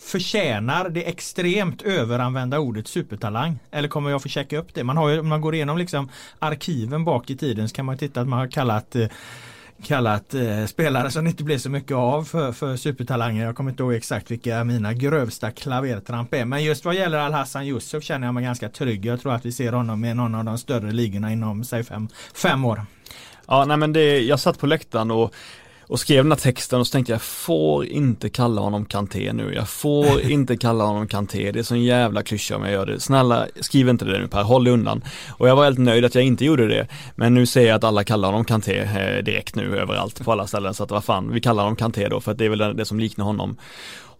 förtjänar 0.00 0.88
det 0.88 1.08
extremt 1.08 1.82
överanvända 1.82 2.58
ordet 2.58 2.88
supertalang. 2.88 3.58
Eller 3.70 3.88
kommer 3.88 4.10
jag 4.10 4.22
få 4.22 4.28
checka 4.28 4.58
upp 4.58 4.74
det? 4.74 4.84
Man 4.84 4.96
har 4.96 5.08
ju, 5.08 5.20
om 5.20 5.28
man 5.28 5.40
går 5.40 5.54
igenom 5.54 5.78
liksom 5.78 6.08
arkiven 6.38 7.04
bak 7.04 7.30
i 7.30 7.36
tiden 7.36 7.68
så 7.68 7.74
kan 7.74 7.84
man 7.84 7.98
titta 7.98 8.20
att 8.20 8.28
man 8.28 8.38
har 8.38 8.46
kallat 8.46 8.96
eh, 8.96 9.08
kallat 9.82 10.34
eh, 10.34 10.66
spelare 10.66 11.10
som 11.10 11.24
det 11.24 11.30
inte 11.30 11.44
blev 11.44 11.58
så 11.58 11.70
mycket 11.70 11.96
av 11.96 12.24
för, 12.24 12.52
för 12.52 12.76
supertalanger. 12.76 13.44
Jag 13.44 13.56
kommer 13.56 13.70
inte 13.70 13.82
ihåg 13.82 13.94
exakt 13.94 14.30
vilka 14.30 14.64
mina 14.64 14.92
grövsta 14.92 15.50
klavertramp 15.50 16.34
är. 16.34 16.44
Men 16.44 16.64
just 16.64 16.84
vad 16.84 16.94
gäller 16.94 17.18
Al-Hassan 17.18 17.66
Yusuf 17.66 18.04
känner 18.04 18.26
jag 18.26 18.34
mig 18.34 18.44
ganska 18.44 18.68
trygg. 18.68 19.06
Jag 19.06 19.20
tror 19.20 19.34
att 19.34 19.46
vi 19.46 19.52
ser 19.52 19.72
honom 19.72 20.04
i 20.04 20.14
någon 20.14 20.34
av 20.34 20.44
de 20.44 20.58
större 20.58 20.92
ligorna 20.92 21.32
inom 21.32 21.64
säg 21.64 21.84
fem, 21.84 22.08
fem 22.34 22.64
år. 22.64 22.84
Ja, 23.46 23.64
nej 23.64 23.76
men 23.76 23.92
det, 23.92 24.20
jag 24.20 24.40
satt 24.40 24.58
på 24.58 24.66
läktaren 24.66 25.10
och 25.10 25.34
och 25.90 26.00
skrev 26.00 26.24
den 26.24 26.32
här 26.32 26.38
texten 26.38 26.80
och 26.80 26.86
så 26.86 26.92
tänkte 26.92 27.12
jag, 27.12 27.16
jag 27.16 27.22
får 27.22 27.86
inte 27.86 28.28
kalla 28.28 28.60
honom 28.60 28.84
Kanté 28.84 29.32
nu. 29.32 29.54
Jag 29.54 29.68
får 29.68 30.20
inte 30.30 30.56
kalla 30.56 30.84
honom 30.84 31.08
Kanté. 31.08 31.52
Det 31.52 31.58
är 31.58 31.62
sån 31.62 31.82
jävla 31.82 32.22
klyscha 32.22 32.56
om 32.56 32.62
jag 32.62 32.72
gör 32.72 32.86
det. 32.86 33.00
Snälla, 33.00 33.46
skriv 33.60 33.88
inte 33.88 34.04
det 34.04 34.18
nu 34.18 34.28
Per, 34.28 34.42
håll 34.42 34.64
dig 34.64 34.72
undan. 34.72 35.04
Och 35.38 35.48
jag 35.48 35.56
var 35.56 35.64
helt 35.64 35.78
nöjd 35.78 36.04
att 36.04 36.14
jag 36.14 36.24
inte 36.24 36.44
gjorde 36.44 36.68
det. 36.68 36.86
Men 37.14 37.34
nu 37.34 37.46
ser 37.46 37.66
jag 37.66 37.76
att 37.76 37.84
alla 37.84 38.04
kallar 38.04 38.28
honom 38.28 38.44
Kanté 38.44 38.78
eh, 38.78 39.24
direkt 39.24 39.54
nu 39.54 39.78
överallt 39.78 40.24
på 40.24 40.32
alla 40.32 40.46
ställen. 40.46 40.74
Så 40.74 40.84
att 40.84 40.90
vad 40.90 41.04
fan, 41.04 41.32
vi 41.32 41.40
kallar 41.40 41.62
honom 41.62 41.76
Kanté 41.76 42.08
då 42.08 42.20
för 42.20 42.32
att 42.32 42.38
det 42.38 42.44
är 42.44 42.48
väl 42.48 42.76
det, 42.76 42.84
som 42.84 43.00
liknar 43.00 43.24
honom. 43.24 43.56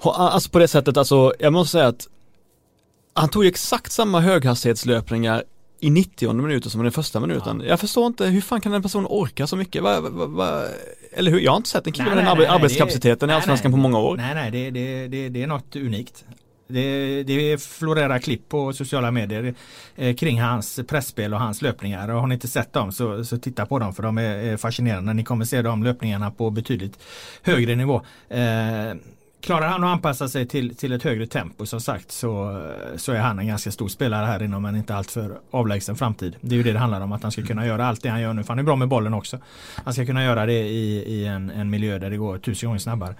Alltså 0.03 0.51
på 0.51 0.59
det 0.59 0.69
sättet, 0.69 0.97
alltså 0.97 1.33
jag 1.39 1.53
måste 1.53 1.73
säga 1.73 1.87
att 1.87 2.09
han 3.15 3.29
tog 3.29 3.47
exakt 3.47 3.93
samma 3.93 4.21
höghastighetslöpningar 4.21 5.45
i 5.81 5.91
90 5.91 6.33
minuter 6.33 6.71
som 6.71 6.83
den 6.83 6.93
första 6.93 7.21
minuten. 7.21 7.63
Jag 7.67 7.81
förstår 7.81 8.07
inte, 8.07 8.27
hur 8.27 8.41
fan 8.41 8.61
kan 8.61 8.75
en 8.75 8.83
person 8.83 9.07
orka 9.07 9.47
så 9.47 9.57
mycket? 9.57 9.83
Va, 9.83 10.01
va, 10.01 10.27
va, 10.27 10.63
eller 11.13 11.31
hur? 11.31 11.41
Jag 11.41 11.53
har 11.53 11.57
inte 11.57 11.69
sett 11.69 11.87
en 11.87 11.93
kille 11.93 12.05
Nej, 12.05 12.15
med 12.15 12.25
den 12.25 12.37
nej, 12.39 12.45
arbe- 12.47 12.49
nej, 12.49 12.57
arbetskapaciteten 12.57 13.29
det- 13.29 13.33
i 13.33 13.37
Allsvenskan 13.37 13.71
nej, 13.71 13.77
på 13.77 13.83
många 13.83 13.99
år. 13.99 14.17
Nej, 14.17 14.35
nej, 14.35 14.51
det, 14.51 14.71
det, 14.71 15.09
det, 15.09 15.29
det 15.29 15.43
är 15.43 15.47
något 15.47 15.77
unikt. 15.77 16.25
Det, 16.69 17.23
det 17.23 17.63
florerar 17.63 18.19
klipp 18.19 18.49
på 18.49 18.73
sociala 18.73 19.11
medier 19.11 19.55
eh, 19.97 20.15
kring 20.17 20.41
hans 20.41 20.81
pressspel 20.89 21.35
och 21.35 21.41
hans 21.41 21.63
löpningar. 21.63 22.09
Och 22.09 22.21
har 22.21 22.27
ni 22.27 22.35
inte 22.35 22.49
sett 22.49 22.73
dem 22.73 22.93
så, 22.93 23.25
så 23.25 23.39
titta 23.39 23.67
på 23.67 23.79
dem 23.79 23.95
för 23.95 24.03
de 24.03 24.19
är, 24.19 24.23
är 24.23 24.57
fascinerande. 24.57 25.13
Ni 25.15 25.25
kommer 25.25 25.45
se 25.45 25.63
de 25.63 25.83
löpningarna 25.85 26.31
på 26.31 26.51
betydligt 26.51 26.99
högre 27.43 27.77
nivå. 27.77 28.03
Eh, 28.29 28.95
Klarar 29.41 29.69
han 29.69 29.85
att 29.85 29.91
anpassa 29.91 30.29
sig 30.29 30.47
till, 30.47 30.77
till 30.77 30.93
ett 30.93 31.03
högre 31.03 31.27
tempo 31.27 31.67
som 31.67 31.81
sagt 31.81 32.13
så, 32.13 32.63
så 32.97 33.13
är 33.13 33.19
han 33.19 33.39
en 33.39 33.47
ganska 33.47 33.71
stor 33.71 33.89
spelare 33.89 34.27
här 34.27 34.43
inom 34.43 34.65
en 34.65 34.77
inte 34.77 34.95
alltför 34.95 35.39
avlägsen 35.51 35.97
framtid. 35.97 36.37
Det 36.41 36.55
är 36.55 36.57
ju 36.57 36.63
det 36.63 36.73
det 36.73 36.79
handlar 36.79 37.01
om 37.01 37.13
att 37.13 37.23
han 37.23 37.33
ska 37.33 37.43
kunna 37.43 37.67
göra 37.67 37.87
allt 37.87 38.03
det 38.03 38.09
han 38.09 38.21
gör 38.21 38.33
nu. 38.33 38.43
För 38.43 38.49
han 38.49 38.59
är 38.59 38.63
bra 38.63 38.77
med 38.77 38.89
bollen 38.89 39.15
också. 39.15 39.39
Han 39.85 39.95
ska 39.95 40.07
kunna 40.07 40.25
göra 40.25 40.47
det 40.47 40.69
i, 40.69 41.05
i 41.07 41.27
en, 41.27 41.51
en 41.51 41.71
miljö 41.71 41.99
där 41.99 42.11
det 42.11 42.17
går 42.17 42.39
tusen 42.39 42.67
gånger 42.69 42.79
snabbare. 42.79 43.15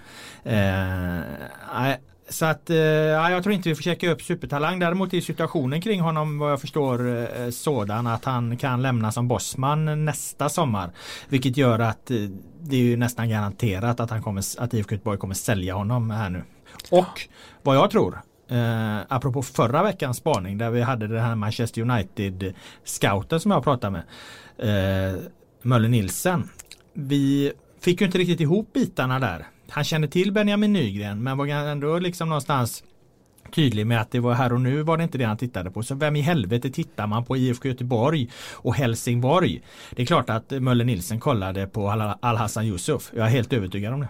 Eh, 0.45 1.95
så 2.31 2.47
att 2.47 2.71
eh, 2.71 2.77
ja, 2.77 3.31
jag 3.31 3.43
tror 3.43 3.55
inte 3.55 3.69
vi 3.69 3.75
får 3.75 3.83
checka 3.83 4.11
upp 4.11 4.23
supertalang. 4.23 4.79
Däremot 4.79 5.15
är 5.15 5.21
situationen 5.21 5.81
kring 5.81 6.01
honom 6.01 6.39
vad 6.39 6.53
jag 6.53 6.61
förstår 6.61 7.09
eh, 7.09 7.51
sådan 7.51 8.07
att 8.07 8.25
han 8.25 8.57
kan 8.57 8.83
lämna 8.83 9.13
som 9.13 9.29
bossman 9.29 10.05
nästa 10.05 10.49
sommar. 10.49 10.91
Vilket 11.29 11.57
gör 11.57 11.79
att 11.79 12.11
eh, 12.11 12.17
det 12.61 12.77
är 12.77 12.81
ju 12.81 12.97
nästan 12.97 13.29
garanterat 13.29 14.01
att, 14.01 14.11
han 14.11 14.23
kommer, 14.23 14.45
att 14.59 14.75
IFK 14.75 14.95
Göteborg 14.95 15.19
kommer 15.19 15.35
sälja 15.35 15.75
honom 15.75 16.11
här 16.11 16.31
nu. 16.31 16.43
Och 16.91 17.29
vad 17.63 17.77
jag 17.77 17.91
tror 17.91 18.21
Eh, 18.51 18.99
apropå 19.09 19.43
förra 19.43 19.83
veckans 19.83 20.17
spaning 20.17 20.59
där 20.59 20.71
vi 20.71 20.83
hade 20.83 21.07
den 21.07 21.21
här 21.21 21.35
Manchester 21.35 21.83
United 21.83 22.55
scouten 22.85 23.41
som 23.41 23.51
jag 23.51 23.65
pratade 23.65 23.91
med. 23.91 24.05
Eh, 24.59 25.21
Möller 25.63 25.89
Nilsen. 25.89 26.49
Vi 26.93 27.53
fick 27.81 28.01
ju 28.01 28.07
inte 28.07 28.19
riktigt 28.19 28.41
ihop 28.41 28.73
bitarna 28.73 29.19
där. 29.19 29.47
Han 29.71 29.85
kände 29.85 30.09
till 30.09 30.33
Benjamin 30.33 30.73
Nygren 30.73 31.23
men 31.23 31.39
var 31.39 31.47
ändå 31.47 31.99
liksom 31.99 32.29
någonstans 32.29 32.83
tydlig 33.53 33.87
med 33.87 34.01
att 34.01 34.11
det 34.11 34.21
var 34.21 34.35
här 34.35 34.53
och 34.53 34.61
nu 34.61 34.83
var 34.83 34.97
det 34.97 35.03
inte 35.03 35.19
det 35.19 35.25
han 35.25 35.37
tittade 35.37 35.71
på. 35.71 35.83
Så 35.83 35.95
vem 35.95 36.17
i 36.17 36.21
helvete 36.21 36.71
tittar 36.71 37.07
man 37.07 37.25
på 37.25 37.37
IFK 37.37 37.69
Göteborg 37.69 38.29
och 38.53 38.75
Helsingborg? 38.75 39.63
Det 39.91 40.03
är 40.03 40.07
klart 40.07 40.31
att 40.31 40.51
Möller 40.51 40.85
Nilsen 40.85 41.21
kollade 41.21 41.67
på 41.67 41.91
Al-Hassan 42.21 42.67
Yusuf. 42.67 43.11
Jag 43.17 43.27
är 43.27 43.31
helt 43.31 43.53
övertygad 43.53 43.95
om 43.95 44.01
det. 44.01 44.09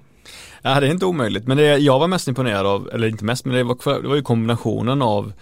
Ja, 0.62 0.81
det 0.81 0.87
är 0.87 0.90
inte 0.90 1.07
omöjligt. 1.07 1.46
Men 1.46 1.57
det 1.57 1.77
jag 1.79 1.99
var 1.99 2.09
mest 2.09 2.29
imponerad 2.29 2.66
av, 2.66 2.90
eller 2.92 3.09
inte 3.09 3.25
mest, 3.25 3.44
men 3.44 3.55
det 3.55 3.62
var, 3.62 4.03
det 4.03 4.09
var 4.09 4.16
ju 4.16 4.23
kombinationen 4.23 5.03
av 5.03 5.33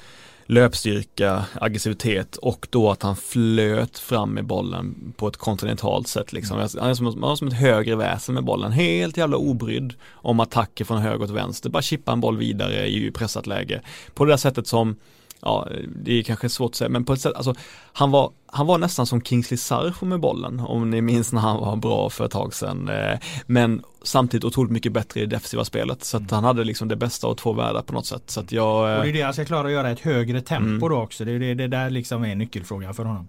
löpstyrka, 0.51 1.45
aggressivitet 1.61 2.37
och 2.37 2.67
då 2.71 2.91
att 2.91 3.03
han 3.03 3.17
flöt 3.17 3.99
fram 3.99 4.31
med 4.31 4.47
bollen 4.47 5.15
på 5.17 5.29
ett 5.29 5.37
kontinentalt 5.37 6.09
sätt 6.09 6.33
liksom. 6.33 6.57
Han 6.57 6.91
är 6.91 6.95
som, 6.95 7.23
han 7.23 7.33
är 7.33 7.37
som 7.37 7.49
ett 7.49 7.55
högre 7.55 7.97
väsen 7.97 8.35
med 8.35 8.45
bollen, 8.45 8.73
helt 8.73 9.17
jävla 9.17 9.37
obrydd 9.37 9.95
om 10.11 10.41
attacker 10.41 10.85
från 10.85 10.99
höger 10.99 11.27
till 11.27 11.35
vänster, 11.35 11.71
bara 11.71 11.83
chippa 11.83 12.13
en 12.13 12.21
boll 12.21 12.37
vidare 12.37 12.87
i 12.87 13.11
pressat 13.11 13.47
läge. 13.47 13.81
På 14.15 14.25
det 14.25 14.33
där 14.33 14.37
sättet 14.37 14.67
som 14.67 14.97
ja, 15.43 15.69
det 16.05 16.19
är 16.19 16.23
kanske 16.23 16.49
svårt 16.49 16.71
att 16.71 16.75
säga, 16.75 16.89
men 16.89 17.05
på 17.05 17.13
ett 17.13 17.21
sätt, 17.21 17.33
alltså 17.37 17.55
han 17.93 18.11
var, 18.11 18.31
han 18.47 18.67
var 18.67 18.79
nästan 18.79 19.07
som 19.07 19.23
Kingsley 19.23 19.59
Sarfo 19.59 20.07
med 20.07 20.21
bollen, 20.21 20.61
om 20.61 20.91
ni 20.91 21.01
minns 21.01 21.33
när 21.33 21.41
han 21.41 21.61
var 21.61 21.77
bra 21.77 22.11
för 22.11 22.25
ett 22.25 22.31
tag 22.31 22.55
sedan. 22.55 22.89
Eh, 22.89 23.19
Men 23.47 23.83
samtidigt 24.03 24.45
otroligt 24.45 24.73
mycket 24.73 24.93
bättre 24.93 25.21
i 25.21 25.27
det 25.27 25.37
defensiva 25.37 25.65
spelet, 25.65 26.05
så 26.05 26.17
att 26.17 26.31
han 26.31 26.45
hade 26.45 26.65
liksom 26.65 26.89
det 26.89 26.97
bästa 26.97 27.27
av 27.27 27.35
två 27.35 27.53
världar 27.53 27.83
på 27.83 27.93
något 27.93 28.07
sätt. 28.07 28.23
Så 28.27 28.41
att 28.41 28.53
jag, 28.53 28.81
Och 28.81 28.87
det 28.87 28.93
är 28.93 29.07
eh, 29.07 29.13
det 29.13 29.23
han 29.23 29.33
ska 29.33 29.45
klara 29.45 29.67
att 29.67 29.73
göra 29.73 29.91
ett 29.91 30.01
högre 30.01 30.41
tempo 30.41 30.69
Mm. 30.69 30.89
då 30.89 30.97
också. 30.97 31.25
Det 31.25 31.33
är 31.33 31.39
det, 31.39 31.55
det 31.55 31.69
där 31.69 31.91
liksom 31.91 32.25
är 32.25 32.35
nyckelfrågan 32.35 32.95
för 32.95 33.05
honom. 33.05 33.29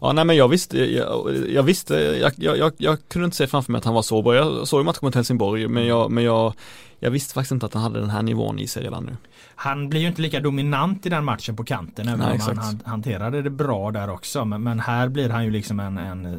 ja 0.00 0.12
nej 0.12 0.24
men 0.24 0.36
jag 0.36 0.48
visste, 0.48 0.78
jag, 0.94 1.36
jag 1.48 1.62
visste, 1.62 1.94
jag, 1.94 2.32
jag, 2.58 2.72
jag, 2.78 2.98
kunde 3.08 3.24
inte 3.24 3.36
se 3.36 3.46
framför 3.46 3.72
mig 3.72 3.78
att 3.78 3.84
han 3.84 3.94
var 3.94 4.02
så 4.02 4.22
bra. 4.22 4.34
Jag 4.34 4.68
såg 4.68 4.84
matchen 4.84 4.98
mot 5.02 5.14
Helsingborg, 5.14 5.68
men 5.68 5.86
jag, 5.86 6.10
men 6.10 6.24
jag, 6.24 6.52
jag 7.00 7.10
visste 7.10 7.34
faktiskt 7.34 7.52
inte 7.52 7.66
att 7.66 7.74
han 7.74 7.82
hade 7.82 8.00
den 8.00 8.10
här 8.10 8.22
nivån 8.22 8.58
i 8.58 8.66
sig 8.66 8.82
redan 8.82 9.04
nu. 9.04 9.16
Han 9.54 9.88
blir 9.88 10.00
ju 10.00 10.06
inte 10.06 10.22
lika 10.22 10.40
dominant 10.40 11.06
i 11.06 11.08
den 11.08 11.24
matchen 11.24 11.56
på 11.56 11.64
kanten 11.64 12.08
även 12.08 12.18
Nej, 12.18 12.28
om 12.28 12.34
exakt. 12.34 12.56
han, 12.56 12.66
han 12.66 12.80
hanterade 12.84 13.42
det 13.42 13.50
bra 13.50 13.90
där 13.90 14.10
också. 14.10 14.44
Men, 14.44 14.62
men 14.62 14.80
här 14.80 15.08
blir 15.08 15.30
han 15.30 15.44
ju 15.44 15.50
liksom 15.50 15.80
en, 15.80 15.98
en 15.98 16.26
eh, 16.26 16.32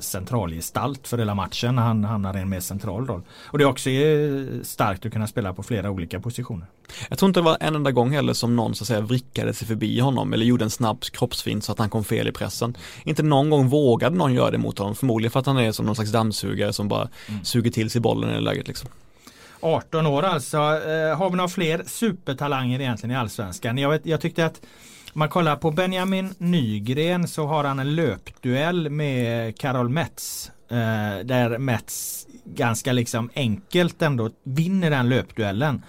centralgestalt 0.00 1.08
för 1.08 1.18
hela 1.18 1.34
matchen 1.34 1.78
han 1.78 2.04
hamnar 2.04 2.36
i 2.36 2.40
en 2.40 2.48
mer 2.48 2.60
central 2.60 3.06
roll. 3.06 3.22
Och 3.44 3.58
det 3.58 3.64
är 3.64 3.68
också 3.68 3.90
eh, 3.90 4.62
starkt 4.62 5.06
att 5.06 5.12
kunna 5.12 5.26
spela 5.26 5.54
på 5.54 5.62
flera 5.62 5.90
olika 5.90 6.20
positioner. 6.20 6.66
Jag 7.08 7.18
tror 7.18 7.28
inte 7.28 7.40
det 7.40 7.44
var 7.44 7.56
en 7.60 7.74
enda 7.74 7.90
gång 7.90 8.10
heller 8.10 8.32
som 8.32 8.56
någon 8.56 8.74
så 8.74 8.84
att 8.84 8.88
säga 8.88 9.00
vrickade 9.00 9.54
sig 9.54 9.68
förbi 9.68 10.00
honom 10.00 10.32
eller 10.32 10.46
gjorde 10.46 10.64
en 10.64 10.70
snabb 10.70 11.00
kroppsfint 11.00 11.64
så 11.64 11.72
att 11.72 11.78
han 11.78 11.90
kom 11.90 12.04
fel 12.04 12.28
i 12.28 12.32
pressen. 12.32 12.76
Inte 13.04 13.22
någon 13.22 13.50
gång 13.50 13.68
vågade 13.68 14.16
någon 14.16 14.34
göra 14.34 14.50
det 14.50 14.58
mot 14.58 14.78
honom, 14.78 14.94
förmodligen 14.94 15.30
för 15.30 15.40
att 15.40 15.46
han 15.46 15.58
är 15.58 15.72
som 15.72 15.86
någon 15.86 15.94
slags 15.94 16.12
dammsugare 16.12 16.72
som 16.72 16.88
bara 16.88 17.08
suger 17.42 17.70
till 17.70 17.90
sig 17.90 18.00
bollen 18.00 18.30
i 18.30 18.34
det 18.34 18.40
läget 18.40 18.68
liksom. 18.68 18.88
18 19.66 20.06
år 20.06 20.22
alltså. 20.22 20.56
Eh, 20.56 21.18
har 21.18 21.30
vi 21.30 21.36
några 21.36 21.48
fler 21.48 21.82
supertalanger 21.86 22.80
egentligen 22.80 23.10
i 23.10 23.16
Allsvenskan? 23.16 23.78
Jag, 23.78 23.90
vet, 23.90 24.06
jag 24.06 24.20
tyckte 24.20 24.46
att 24.46 24.60
om 25.12 25.18
man 25.18 25.28
kollar 25.28 25.56
på 25.56 25.70
Benjamin 25.70 26.34
Nygren 26.38 27.28
så 27.28 27.46
har 27.46 27.64
han 27.64 27.78
en 27.78 27.94
löpduell 27.94 28.90
med 28.90 29.58
Karol 29.58 29.88
Metz. 29.88 30.50
Eh, 30.70 31.24
där 31.24 31.58
Metz 31.58 32.26
ganska 32.44 32.92
liksom 32.92 33.30
enkelt 33.34 34.02
ändå 34.02 34.30
vinner 34.42 34.90
den 34.90 35.08
löpduellen 35.08 35.82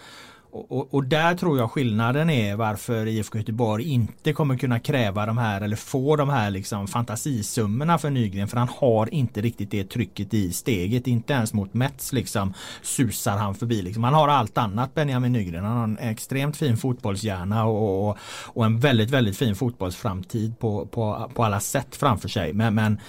och, 0.60 0.93
och, 0.93 1.04
där 1.04 1.36
tror 1.36 1.58
jag 1.58 1.72
skillnaden 1.72 2.30
är 2.30 2.56
varför 2.56 3.06
IFK 3.06 3.38
Göteborg 3.38 3.84
inte 3.89 4.34
kommer 4.34 4.58
kunna 4.58 4.80
kräva 4.80 5.26
de 5.26 5.38
här 5.38 5.62
eller 5.62 5.76
få 5.76 6.15
de 6.15 6.30
här 6.30 6.50
liksom 6.52 6.88
fantasisummorna 6.88 7.98
för 7.98 8.10
Nygren 8.10 8.48
för 8.48 8.58
han 8.58 8.70
har 8.78 9.13
inte 9.13 9.41
riktigt 9.41 9.72
det 9.72 9.84
trycket 9.84 10.34
i 10.34 10.52
steget. 10.52 11.08
Inte 11.08 11.34
ens 11.34 11.54
mot 11.54 11.74
Mets 11.74 12.13
liksom 12.13 12.54
susar 12.82 13.38
han 13.38 13.56
förbi. 13.56 13.82
Liksom. 13.82 14.04
Han 14.04 14.13
har 14.13 14.28
allt 14.28 14.58
annat 14.58 14.96
Benjamin 14.96 15.32
Nygren. 15.32 15.63
Han 15.65 15.78
har 15.78 15.84
en 15.84 15.98
extremt 15.98 16.58
fin 16.58 16.78
fotbollshjärna 16.78 17.65
och, 17.65 18.10
och, 18.10 18.17
och 18.43 18.65
en 18.65 18.80
väldigt 18.80 19.10
väldigt 19.10 19.38
fin 19.38 19.56
fotbollsframtid 19.56 20.60
på, 20.60 20.86
på, 20.86 21.32
på 21.34 21.43
alla 21.43 21.60
sätt 21.60 21.96
framför 21.96 22.30
sig. 22.30 22.54
Men, 22.54 22.76
men 22.76 23.00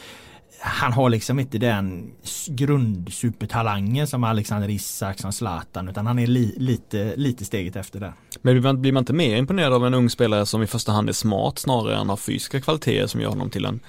han 0.61 0.93
har 0.93 1.11
liksom 1.11 1.39
inte 1.39 1.59
den 1.59 2.13
grundsupertalangen 2.49 4.07
som 4.07 4.25
Alexander 4.25 4.69
Isak 4.71 5.21
som 5.21 5.33
Zlatan 5.33 5.89
utan 5.89 6.07
han 6.07 6.19
är 6.19 6.27
li, 6.27 6.55
lite, 6.57 7.17
lite 7.17 7.45
steget 7.45 7.77
efter 7.77 8.01
det. 8.01 8.13
Men 8.43 8.55
blir 8.55 8.63
man, 8.63 8.83
blir 8.83 8.93
man 8.93 9.01
inte 9.01 9.13
mer 9.13 9.37
imponerad 9.37 9.73
av 9.73 9.87
en 9.87 9.95
ung 9.95 10.11
spelare 10.11 10.47
som 10.47 10.63
i 10.63 10.67
första 10.67 10.93
hand 10.93 11.09
är 11.09 11.13
smart 11.13 11.59
snarare 11.59 11.97
än 11.97 12.09
har 12.09 12.17
fysiska 12.17 12.61
kvaliteter 12.61 13.07
som 13.07 13.21
gör 13.21 13.29
honom 13.29 13.51
till 13.51 13.65
en 13.65 13.81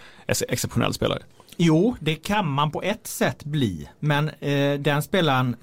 exceptionell 0.47 0.93
spelare? 0.93 1.23
Jo, 1.58 1.95
det 1.99 2.15
kan 2.15 2.47
man 2.47 2.71
på 2.71 2.82
ett 2.82 3.08
sätt 3.08 3.43
bli. 3.43 3.89
Men 3.99 4.29
eh, 4.29 4.79
den 4.79 5.01
spelaren 5.01 5.55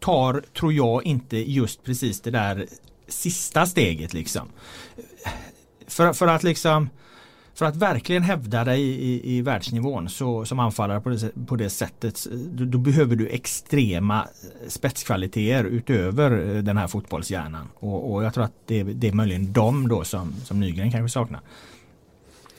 tar, 0.00 0.44
tror 0.58 0.72
jag, 0.72 1.06
inte 1.06 1.36
just 1.36 1.84
precis 1.84 2.20
det 2.20 2.30
där 2.30 2.66
sista 3.08 3.66
steget 3.66 4.12
liksom. 4.12 4.48
För, 5.86 6.12
för 6.12 6.26
att 6.26 6.42
liksom 6.42 6.88
för 7.54 7.66
att 7.66 7.76
verkligen 7.76 8.22
hävda 8.22 8.64
dig 8.64 8.80
i, 8.80 9.12
i, 9.12 9.36
i 9.36 9.42
världsnivån 9.42 10.08
så, 10.08 10.44
som 10.44 10.58
anfallare 10.58 11.00
på 11.00 11.08
det, 11.08 11.46
på 11.46 11.56
det 11.56 11.70
sättet 11.70 12.26
då, 12.32 12.64
då, 12.64 12.78
behöver 12.78 13.16
du 13.16 13.28
extrema 13.28 14.20
eh, 14.20 14.68
spetskvaliteter 14.68 15.64
utöver 15.64 16.56
eh, 16.56 16.62
den 16.62 16.76
här 16.76 16.86
fotbollshjärnan. 16.86 17.68
Och, 17.74 18.12
och 18.12 18.24
jag 18.24 18.34
tror 18.34 18.44
att 18.44 18.54
det, 18.66 18.82
det 18.82 19.08
är 19.08 19.12
möjligen 19.12 19.52
dem 19.52 19.88
då 19.88 20.04
som, 20.04 20.32
som 20.44 20.60
Nygren 20.60 20.92
kanske 20.92 21.12
saknar. 21.12 21.40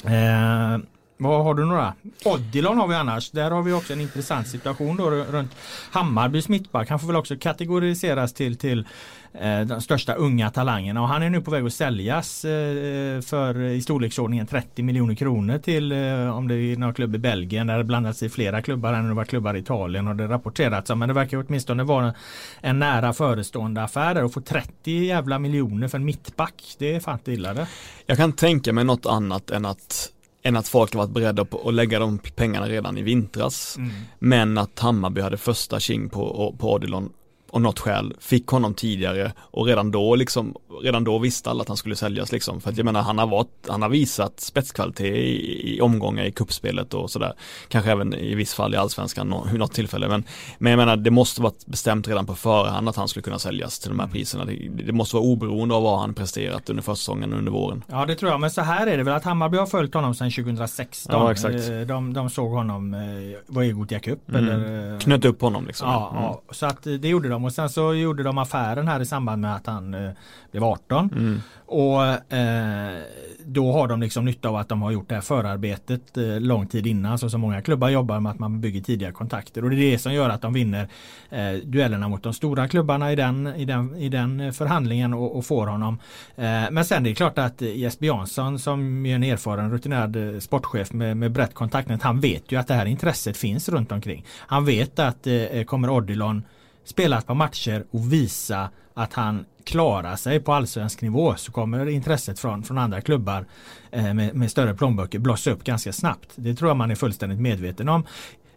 Eh, 0.04 0.80
vad 1.18 1.44
har 1.44 1.54
du 1.54 1.66
några? 1.66 1.94
Odilon 2.26 2.78
har 2.78 2.88
vi 2.88 2.96
annars. 2.96 3.32
Där 3.32 3.52
har 3.52 3.62
vi 3.62 3.74
också 3.74 3.94
en 3.94 4.02
intressant 4.02 4.48
situation 4.48 4.98
då 4.98 5.10
runt 5.10 5.52
Hammarbys 5.92 6.50
mittback. 6.50 6.90
Han 6.90 7.00
får 7.00 7.08
väl 7.08 7.16
också 7.16 7.36
kategoriseras 7.40 8.34
till, 8.34 8.58
till 8.58 8.88
eh, 9.34 9.62
de 9.62 9.82
största 9.82 10.14
unga 10.14 10.50
talangerna 10.50 11.02
och 11.02 11.08
han 11.08 11.24
är 11.24 11.30
nu 11.30 11.42
på 11.42 11.52
väg 11.52 11.66
att 11.66 11.74
säljas 11.74 12.46
eh, 12.46 13.22
för 13.22 13.62
i 13.62 13.82
storleksordningen 13.82 14.48
30 14.48 14.84
miljoner 14.84 15.16
kronor 15.16 15.58
till 15.58 15.92
eh, 15.92 16.38
om 16.38 16.48
det 16.48 16.56
är 16.56 16.78
någon 16.78 16.94
klubb 16.94 17.16
i 17.16 17.18
Belgien 17.18 17.68
där 17.68 17.78
det 17.78 17.84
blandats 17.84 18.24
i 18.24 18.30
flera 18.30 18.62
klubbar 18.62 18.94
än 18.94 19.08
det 19.08 19.14
var 19.14 19.26
klubbar 19.26 19.54
i 19.54 19.60
Italien 19.60 20.08
och 20.08 20.16
det 20.16 20.28
rapporterats 20.28 20.90
om. 20.90 21.00
Men 21.00 21.08
det 21.08 21.14
verkar 21.14 21.46
åtminstone 21.48 21.84
vara 21.84 22.14
en 22.62 22.80
nära 22.80 23.14
förestående 23.14 23.84
affär 23.84 24.14
där 24.14 24.24
och 24.24 24.34
få 24.34 24.42
30 24.42 24.92
jävla 24.92 25.40
miljoner 25.40 25.88
för 25.88 25.98
en 25.98 26.06
mittback. 26.06 26.76
Det 26.80 26.96
är 26.96 27.00
fan 27.00 27.14
inte 27.14 27.32
illa 27.32 27.54
det. 27.54 27.68
Jag 28.06 28.18
kan 28.18 28.34
tänka 28.34 28.74
mig 28.74 28.84
något 28.84 29.06
annat 29.06 29.50
än 29.50 29.66
att 29.66 30.10
än 30.44 30.56
att 30.56 30.68
folk 30.68 30.94
har 30.94 30.98
varit 30.98 31.14
beredda 31.14 31.46
på 31.46 31.68
att 31.68 31.74
lägga 31.74 32.00
de 32.00 32.18
pengarna 32.36 32.70
redan 32.70 32.98
i 32.98 33.02
vintras. 33.02 33.78
Mm. 33.78 33.92
Men 34.20 34.58
att 34.58 34.80
Hammarby 34.80 35.22
hade 35.22 35.38
första 35.38 35.80
king 35.80 36.10
på, 36.10 36.56
på 36.60 36.74
Odilon 36.74 37.10
av 37.54 37.62
något 37.62 37.80
skäl 37.80 38.14
fick 38.20 38.48
honom 38.48 38.74
tidigare 38.74 39.32
och 39.40 39.66
redan 39.66 39.92
då 39.92 40.16
liksom, 40.16 40.56
redan 40.82 41.04
då 41.04 41.20
visste 41.20 41.50
alla 41.50 41.62
att 41.62 41.68
han 41.68 41.78
skulle 41.78 41.96
säljas 41.96 42.32
liksom. 42.32 42.62
För 42.62 42.70
att 42.70 42.78
jag 42.78 42.86
menar 42.86 43.02
han 43.02 43.18
har 43.18 43.28
varit, 43.28 43.68
han 43.68 43.82
har 43.82 43.90
visat 43.90 44.40
spetskvalitet 44.40 45.06
i, 45.06 45.76
i 45.76 45.82
omgångar 45.82 46.24
i 46.24 46.32
kuppspelet 46.32 46.94
och 46.94 47.12
sådär. 47.12 47.34
Kanske 47.68 47.92
även 47.92 48.14
i 48.14 48.36
viss 48.36 48.54
fall 48.54 48.74
i 48.74 48.78
allsvenskan 48.78 49.36
vid 49.52 49.60
något 49.60 49.74
tillfälle. 49.74 50.08
Men, 50.08 50.24
men 50.58 50.72
jag 50.72 50.78
menar 50.78 50.98
det 50.98 51.12
måste 51.12 51.42
varit 51.42 51.66
bestämt 51.66 52.08
redan 52.08 52.26
på 52.26 52.36
förhand 52.36 52.90
att 52.90 52.96
han 52.96 53.08
skulle 53.08 53.24
kunna 53.24 53.40
säljas 53.40 53.80
till 53.80 53.90
de 53.90 54.00
här 54.00 54.06
mm. 54.06 54.14
priserna. 54.14 54.46
Det, 54.46 54.70
det 54.86 54.92
måste 54.92 55.16
vara 55.16 55.26
oberoende 55.26 55.76
av 55.76 55.84
vad 55.84 56.00
han 56.00 56.14
presterat 56.14 56.70
under 56.70 56.84
försäsongen 56.84 57.34
under 57.34 57.52
våren. 57.52 57.84
Ja 57.88 58.06
det 58.06 58.16
tror 58.16 58.32
jag, 58.32 58.40
men 58.40 58.52
så 58.52 58.62
här 58.62 58.88
är 58.88 58.98
det 58.98 59.04
väl 59.04 59.14
att 59.14 59.24
Hammarby 59.24 59.58
har 59.58 59.66
följt 59.66 59.94
honom 59.94 60.16
sedan 60.16 60.32
2016. 60.32 61.16
Ja, 61.16 61.32
exakt. 61.32 61.70
Eh, 61.70 61.80
de, 61.80 62.14
de 62.14 62.30
såg 62.30 62.52
honom, 62.52 62.94
eh, 62.94 63.00
var 63.48 63.64
i 63.64 63.72
Gothia 63.72 64.00
Cup 64.00 64.30
mm. 64.30 64.44
eller? 64.44 65.00
Knöt 65.00 65.26
upp 65.26 65.42
honom 65.42 65.68
liksom. 65.68 65.90
Ja, 65.90 66.10
mm. 66.12 66.24
ja, 66.24 66.42
så 66.52 66.66
att 66.66 66.84
det 66.84 67.08
gjorde 67.08 67.30
de 67.30 67.43
och 67.46 67.54
sen 67.54 67.70
så 67.70 67.94
gjorde 67.94 68.24
de 68.24 68.38
affären 68.38 68.88
här 68.88 69.00
i 69.00 69.06
samband 69.06 69.42
med 69.42 69.56
att 69.56 69.68
han 69.68 69.94
eh, 69.94 70.12
blev 70.52 70.64
18. 70.64 71.10
Mm. 71.16 71.42
Och 71.66 72.34
eh, 72.34 73.02
då 73.46 73.72
har 73.72 73.88
de 73.88 74.02
liksom 74.02 74.26
nytta 74.26 74.50
av 74.50 74.56
att 74.56 74.70
de 74.70 74.82
har 74.82 74.92
gjort 74.92 75.10
det 75.10 75.16
här 75.16 75.22
förarbetet 75.22 76.18
eh, 76.18 76.40
lång 76.40 76.68
tid 76.68 76.88
innan. 76.88 77.20
Så 77.20 77.30
som 77.30 77.42
många 77.42 77.62
klubbar 77.62 77.90
jobbar 77.90 78.20
med 78.20 78.32
att 78.32 78.40
man 78.40 78.62
bygger 78.62 78.82
tidiga 78.82 79.12
kontakter. 79.12 79.64
Och 79.64 79.70
det 79.70 79.76
är 79.76 79.92
det 79.92 79.98
som 79.98 80.14
gör 80.14 80.30
att 80.30 80.42
de 80.42 80.54
vinner 80.54 80.88
eh, 81.30 81.54
duellerna 81.64 82.08
mot 82.08 82.24
de 82.24 82.34
stora 82.34 82.68
klubbarna 82.68 83.12
i 83.12 83.16
den, 83.16 83.48
i 83.48 83.66
den, 83.66 83.96
i 83.96 84.10
den 84.10 84.54
förhandlingen 84.54 85.14
och, 85.14 85.38
och 85.38 85.46
får 85.46 85.68
honom. 85.68 86.00
Eh, 86.36 86.72
men 86.72 86.86
sen 86.86 87.06
är 87.06 87.10
det 87.10 87.16
klart 87.16 87.38
att 87.38 87.62
Jesper 87.62 88.06
Jansson 88.06 88.60
som 88.60 89.06
är 89.06 89.16
en 89.16 89.24
erfaren 89.24 89.72
rutinerad 89.72 90.16
eh, 90.16 90.40
sportchef 90.40 90.94
med, 90.94 91.18
med 91.18 91.32
brett 91.32 91.54
kontaktnät. 91.54 92.02
Han 92.02 92.20
vet 92.20 92.52
ju 92.52 92.60
att 92.60 92.68
det 92.68 92.74
här 92.74 92.86
intresset 92.86 93.38
finns 93.38 93.70
runt 93.70 93.92
omkring. 93.92 94.26
Han 94.38 94.66
vet 94.66 95.00
att 95.00 95.28
eh, 95.28 95.64
kommer 95.66 95.90
Odilon 95.90 96.44
spela 96.84 97.18
ett 97.18 97.28
par 97.28 97.36
matcher 97.36 97.86
och 97.92 98.14
visa 98.14 98.70
att 98.94 99.14
han 99.14 99.46
klarar 99.64 100.16
sig 100.16 100.40
på 100.40 100.54
allsvensk 100.54 101.02
nivå 101.02 101.36
så 101.36 101.52
kommer 101.52 101.90
intresset 101.90 102.40
från, 102.40 102.64
från 102.64 102.78
andra 102.78 103.02
klubbar 103.02 103.46
eh, 103.92 104.14
med, 104.14 104.36
med, 104.36 104.52
större 104.52 104.74
plånböcker 104.74 105.20
blossa 105.20 105.52
upp 105.52 105.64
ganska 105.64 105.94
snabbt. 105.94 106.30
Det 106.36 106.56
tror 106.56 106.70
jag 106.70 106.78
man 106.78 106.92
är 106.92 106.96
fullständigt 106.96 107.40
medveten 107.40 107.90
om 107.90 108.04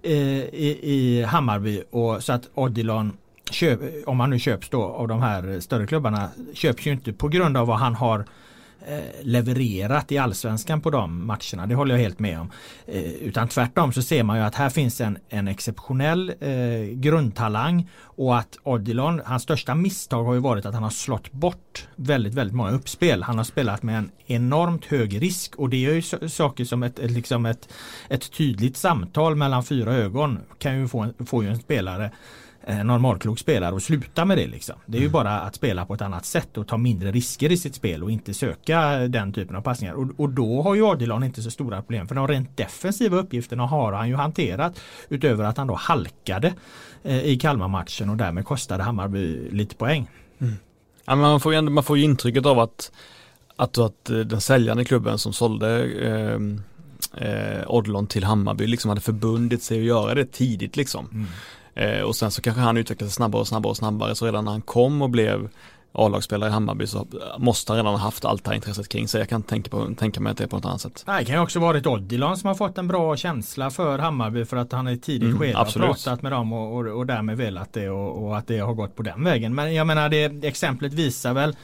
eh, 0.02 0.12
i, 0.12 0.78
i 0.82 1.22
Hammarby 1.22 1.82
och 1.90 2.24
så 2.24 2.32
att 2.32 2.48
Odilon 2.54 3.12
köp, 3.50 3.80
om 4.06 4.20
han 4.20 4.30
nu 4.30 4.38
köps 4.38 4.68
då 4.68 4.82
av 4.82 5.08
de 5.08 5.22
här 5.22 5.60
större 5.60 5.86
klubbarna 5.86 6.28
köps 6.54 6.86
ju 6.86 6.92
inte 6.92 7.12
på 7.12 7.28
grund 7.28 7.56
av 7.56 7.66
vad 7.66 7.78
han 7.78 7.94
har 7.94 8.24
Eh, 8.88 8.98
levererat 9.22 10.12
i 10.12 10.18
allsvenskan 10.18 10.80
på 10.80 10.90
de 10.90 11.26
matcherna. 11.26 11.66
Det 11.66 11.74
håller 11.74 11.94
jag 11.94 12.02
helt 12.02 12.18
med 12.18 12.40
om. 12.40 12.50
Eh, 12.86 13.02
utan 13.02 13.48
tvärtom 13.48 13.92
så 13.92 14.02
ser 14.02 14.22
man 14.22 14.36
ju 14.36 14.42
att 14.42 14.54
här 14.54 14.70
finns 14.70 15.00
en, 15.00 15.18
en 15.28 15.48
exceptionell 15.48 16.32
eh, 16.40 16.94
grundtalang 16.94 17.90
och 17.98 18.38
att 18.38 18.58
Odilon, 18.62 19.22
hans 19.24 19.42
största 19.42 19.74
misstag 19.74 20.24
har 20.24 20.34
ju 20.34 20.40
varit 20.40 20.66
att 20.66 20.74
han 20.74 20.82
har 20.82 20.90
slått 20.90 21.32
bort 21.32 21.88
väldigt, 21.96 22.34
väldigt 22.34 22.56
många 22.56 22.70
uppspel. 22.70 23.22
Han 23.22 23.36
har 23.36 23.44
spelat 23.44 23.82
med 23.82 23.98
en 23.98 24.10
enormt 24.26 24.84
hög 24.84 25.22
risk 25.22 25.56
och 25.56 25.70
det 25.70 25.86
är 25.86 25.92
ju 25.92 26.28
saker 26.28 26.64
som 26.64 26.82
ett, 26.82 26.98
liksom 26.98 27.46
ett, 27.46 27.68
ett 28.08 28.32
tydligt 28.32 28.76
samtal 28.76 29.36
mellan 29.36 29.64
fyra 29.64 29.94
ögon 29.94 30.38
kan 30.58 30.78
ju 30.78 30.88
få, 30.88 31.08
få 31.26 31.42
ju 31.42 31.48
en 31.48 31.58
spelare 31.58 32.10
normalklok 32.84 33.38
spelare 33.38 33.74
och 33.74 33.82
sluta 33.82 34.24
med 34.24 34.38
det. 34.38 34.46
Liksom. 34.46 34.74
Det 34.86 34.98
är 34.98 35.00
ju 35.00 35.06
mm. 35.06 35.12
bara 35.12 35.40
att 35.40 35.54
spela 35.54 35.86
på 35.86 35.94
ett 35.94 36.02
annat 36.02 36.24
sätt 36.24 36.58
och 36.58 36.68
ta 36.68 36.76
mindre 36.76 37.12
risker 37.12 37.52
i 37.52 37.56
sitt 37.56 37.74
spel 37.74 38.02
och 38.02 38.10
inte 38.10 38.34
söka 38.34 38.98
den 38.98 39.32
typen 39.32 39.56
av 39.56 39.60
passningar. 39.60 39.94
Och, 39.94 40.06
och 40.16 40.28
då 40.28 40.62
har 40.62 40.74
ju 40.74 40.86
Adilon 40.86 41.24
inte 41.24 41.42
så 41.42 41.50
stora 41.50 41.82
problem 41.82 42.08
för 42.08 42.14
de 42.14 42.28
rent 42.28 42.56
defensiva 42.56 43.16
uppgifterna 43.16 43.66
har 43.66 43.92
han 43.92 44.08
ju 44.08 44.14
hanterat 44.14 44.80
utöver 45.08 45.44
att 45.44 45.56
han 45.56 45.66
då 45.66 45.74
halkade 45.74 46.54
eh, 47.02 47.24
i 47.24 47.36
Kalmar-matchen 47.36 48.10
och 48.10 48.16
därmed 48.16 48.44
kostade 48.44 48.82
Hammarby 48.82 49.50
lite 49.50 49.74
poäng. 49.74 50.08
Mm. 50.38 50.54
Ja, 51.04 51.14
man, 51.14 51.40
får 51.40 51.52
ju 51.52 51.58
ändå, 51.58 51.72
man 51.72 51.84
får 51.84 51.98
ju 51.98 52.04
intrycket 52.04 52.46
av 52.46 52.58
att, 52.58 52.92
att, 53.56 53.78
att 53.78 54.10
eh, 54.10 54.18
den 54.18 54.40
säljande 54.40 54.84
klubben 54.84 55.18
som 55.18 55.32
sålde 55.32 55.84
eh, 55.84 56.40
eh, 57.28 57.64
Odlon 57.66 58.06
till 58.06 58.24
Hammarby 58.24 58.66
liksom 58.66 58.88
hade 58.88 59.00
förbundit 59.00 59.62
sig 59.62 59.78
att 59.78 59.84
göra 59.84 60.14
det 60.14 60.32
tidigt 60.32 60.76
liksom. 60.76 61.08
Mm. 61.12 61.26
Eh, 61.76 62.00
och 62.00 62.16
sen 62.16 62.30
så 62.30 62.42
kanske 62.42 62.62
han 62.62 62.76
utvecklades 62.76 63.14
snabbare 63.14 63.40
och 63.40 63.48
snabbare 63.48 63.70
och 63.70 63.76
snabbare 63.76 64.14
så 64.14 64.26
redan 64.26 64.44
när 64.44 64.52
han 64.52 64.62
kom 64.62 65.02
och 65.02 65.10
blev 65.10 65.48
A-lagsspelare 65.92 66.50
i 66.50 66.52
Hammarby 66.52 66.86
så 66.86 67.06
måste 67.38 67.72
han 67.72 67.76
redan 67.76 67.92
ha 67.92 68.00
haft 68.00 68.24
allt 68.24 68.44
det 68.44 68.50
här 68.50 68.54
intresset 68.54 68.88
kring 68.88 69.08
sig. 69.08 69.20
Jag 69.20 69.28
kan 69.28 69.42
tänka, 69.42 69.70
på, 69.70 69.94
tänka 69.98 70.20
mig 70.20 70.30
att 70.30 70.36
det 70.36 70.44
är 70.44 70.48
på 70.48 70.56
något 70.56 70.64
annat 70.64 70.80
sätt. 70.80 71.04
Det 71.06 71.24
kan 71.24 71.34
ju 71.34 71.42
också 71.42 71.60
varit 71.60 71.86
Odilon 71.86 72.36
som 72.36 72.48
har 72.48 72.54
fått 72.54 72.78
en 72.78 72.88
bra 72.88 73.16
känsla 73.16 73.70
för 73.70 73.98
Hammarby 73.98 74.44
för 74.44 74.56
att 74.56 74.72
han 74.72 74.88
i 74.88 74.98
tidigt 74.98 75.22
mm, 75.22 75.38
skede 75.38 75.58
har 75.58 75.64
pratat 75.64 76.22
med 76.22 76.32
dem 76.32 76.52
och, 76.52 76.76
och, 76.76 76.86
och 76.86 77.06
därmed 77.06 77.36
velat 77.36 77.72
det 77.72 77.90
och, 77.90 78.24
och, 78.24 78.38
att 78.38 78.46
det 78.46 78.58
har 78.58 78.74
gått 78.74 78.96
på 78.96 79.02
den 79.02 79.24
vägen. 79.24 79.54
Men 79.54 79.74
jag 79.74 79.86
menar 79.86 80.08
det 80.08 80.44
exemplet 80.44 80.92
visar 80.92 81.34
väl 81.34 81.56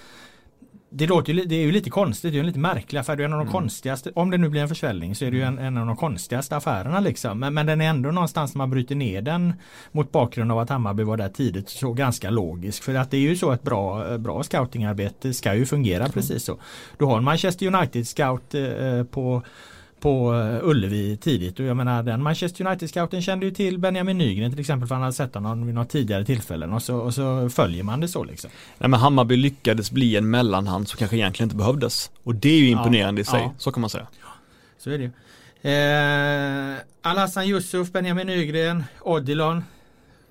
det, 0.95 1.07
låter 1.07 1.33
ju, 1.33 1.45
det 1.45 1.55
är 1.55 1.61
ju 1.61 1.73
lite 1.73 1.91
konstigt, 1.91 2.33
det 2.33 2.39
är 2.39 2.41
en 2.41 2.47
lite 2.47 2.59
märklig 2.59 3.01
affär. 3.01 3.17
Det 3.17 3.23
är 3.23 3.25
en 3.25 3.33
av 3.33 3.39
de 3.39 3.49
mm. 3.49 3.53
konstigaste, 3.53 4.13
om 4.15 4.31
det 4.31 4.39
nu 4.39 4.49
blir 4.49 4.61
en 4.61 4.69
försäljning 4.69 5.15
så 5.15 5.25
är 5.25 5.31
det 5.31 5.37
ju 5.37 5.43
en, 5.43 5.59
en 5.59 5.77
av 5.77 5.87
de 5.87 5.97
konstigaste 5.97 6.57
affärerna 6.57 7.01
liksom. 7.01 7.39
Men, 7.39 7.55
men 7.55 7.67
den 7.67 7.81
är 7.81 7.89
ändå 7.89 8.11
någonstans 8.11 8.55
när 8.55 8.59
man 8.59 8.71
bryter 8.71 8.95
ner 8.95 9.23
den 9.23 9.55
mot 9.93 10.13
bakgrund 10.13 10.53
av 10.53 10.59
att 10.59 10.69
Hammarby 10.69 11.03
var 11.03 11.17
där 11.17 11.29
tidigt 11.29 11.69
så 11.69 11.93
ganska 11.93 12.31
logisk. 12.31 12.83
För 12.83 12.95
att 12.95 13.11
det 13.11 13.17
är 13.17 13.21
ju 13.21 13.37
så 13.37 13.53
ett 13.53 13.63
bra, 13.63 14.19
bra 14.19 14.43
scoutingarbete 14.43 15.35
ska 15.35 15.55
ju 15.55 15.67
fungera 15.67 16.03
mm. 16.03 16.13
precis 16.13 16.45
så. 16.45 16.59
Du 16.99 17.05
har 17.05 17.19
en 17.19 17.25
Manchester 17.25 17.75
United 17.75 18.09
scout 18.09 18.55
eh, 18.55 19.05
på 19.05 19.43
på 20.03 20.35
eh, 20.35 20.69
Ullevi 20.69 21.17
tidigt 21.17 21.61
och 21.61 21.67
jag 21.67 21.77
menar 21.77 22.03
den 22.03 22.23
Manchester 22.23 22.65
United-scouten 22.67 23.23
kände 23.23 23.47
ju 23.47 23.53
till 23.53 23.79
Benjamin 23.79 24.19
Nygren 24.19 24.51
till 24.51 24.61
exempel 24.61 24.89
för 24.89 24.95
han 24.95 25.03
hade 25.03 25.15
sett 25.15 25.35
honom 25.35 25.67
vid 25.67 25.75
något 25.75 25.89
tidigare 25.89 26.25
tillfällen 26.25 26.73
och 26.73 26.83
så, 26.83 26.97
och 26.97 27.15
så 27.15 27.51
följer 27.51 27.83
man 27.83 28.01
det 28.01 28.09
så 28.09 28.25
liksom. 28.25 28.51
Nej 28.79 28.91
men 28.91 29.01
Hammarby 29.01 29.37
lyckades 29.37 29.91
bli 29.91 30.17
en 30.17 30.31
mellanhand 30.31 30.89
som 30.89 30.99
kanske 30.99 31.17
egentligen 31.17 31.47
inte 31.47 31.57
behövdes 31.57 32.11
och 32.23 32.35
det 32.35 32.49
är 32.49 32.59
ju 32.59 32.69
imponerande 32.69 33.21
ja, 33.21 33.23
i 33.23 33.25
sig, 33.25 33.41
ja. 33.41 33.53
så 33.59 33.73
kan 33.73 33.81
man 33.81 33.91
säga. 33.91 34.07
Ja, 34.21 34.29
så 34.79 34.91
är 34.91 34.99
det 34.99 35.05
ju. 35.05 35.11
Eh, 35.63 36.79
Alhassan 37.03 37.45
Yusuf, 37.45 37.93
Benjamin 37.93 38.27
Nygren, 38.27 38.85
Odilon 39.01 39.65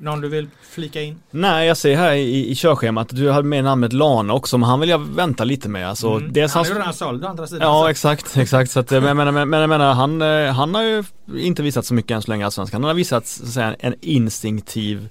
Någon 0.02 0.22
du 0.22 0.28
vill 0.30 0.48
flika 0.70 1.02
in? 1.02 1.20
Nej, 1.32 1.68
jag 1.68 1.78
ser 1.78 1.96
här 1.96 2.12
i, 2.14 2.50
i 2.52 2.56
körschemat 2.56 3.10
att 3.12 3.16
du 3.18 3.32
hade 3.32 3.48
med 3.48 3.64
namnet 3.64 3.94
Lana 3.94 4.34
också, 4.34 4.58
men 4.58 4.70
han 4.70 4.80
vill 4.80 4.90
jag 4.90 5.00
vänta 5.16 5.44
lite 5.44 5.70
med. 5.70 5.90
Alltså, 5.90 6.08
Mm. 6.10 6.34
dels 6.34 6.54
han 6.54 6.66
är 6.66 6.70
ju 6.70 6.76
redan 6.76 6.94
såld 6.94 7.26
å 7.26 7.28
andra 7.28 7.48
sidan. 7.48 7.68
Ja 7.68 7.82
så- 7.84 7.88
exakt, 7.88 8.38
exakt. 8.38 8.72
Så 8.72 8.80
att, 8.80 8.92
men, 8.92 9.18
men, 9.18 9.34
men, 9.34 9.50
men 9.50 9.60
jag 9.60 9.70
menar, 9.70 9.94
han, 9.94 10.22
eh, 10.22 10.54
han 10.54 10.76
har 10.76 10.84
ju 10.84 11.04
inte 11.40 11.64
visat 11.64 11.86
så 11.86 11.94
mycket 11.94 12.12
än 12.16 12.22
så 12.22 12.32
länge 12.32 12.42
i 12.44 12.46
Allsvenskan. 12.46 12.82
Han 12.84 12.88
har 12.88 12.96
visat 12.96 13.28
så 13.28 13.44
att 13.44 13.50
säga, 13.50 13.76
en 13.80 13.96
instinktiv 14.02 15.10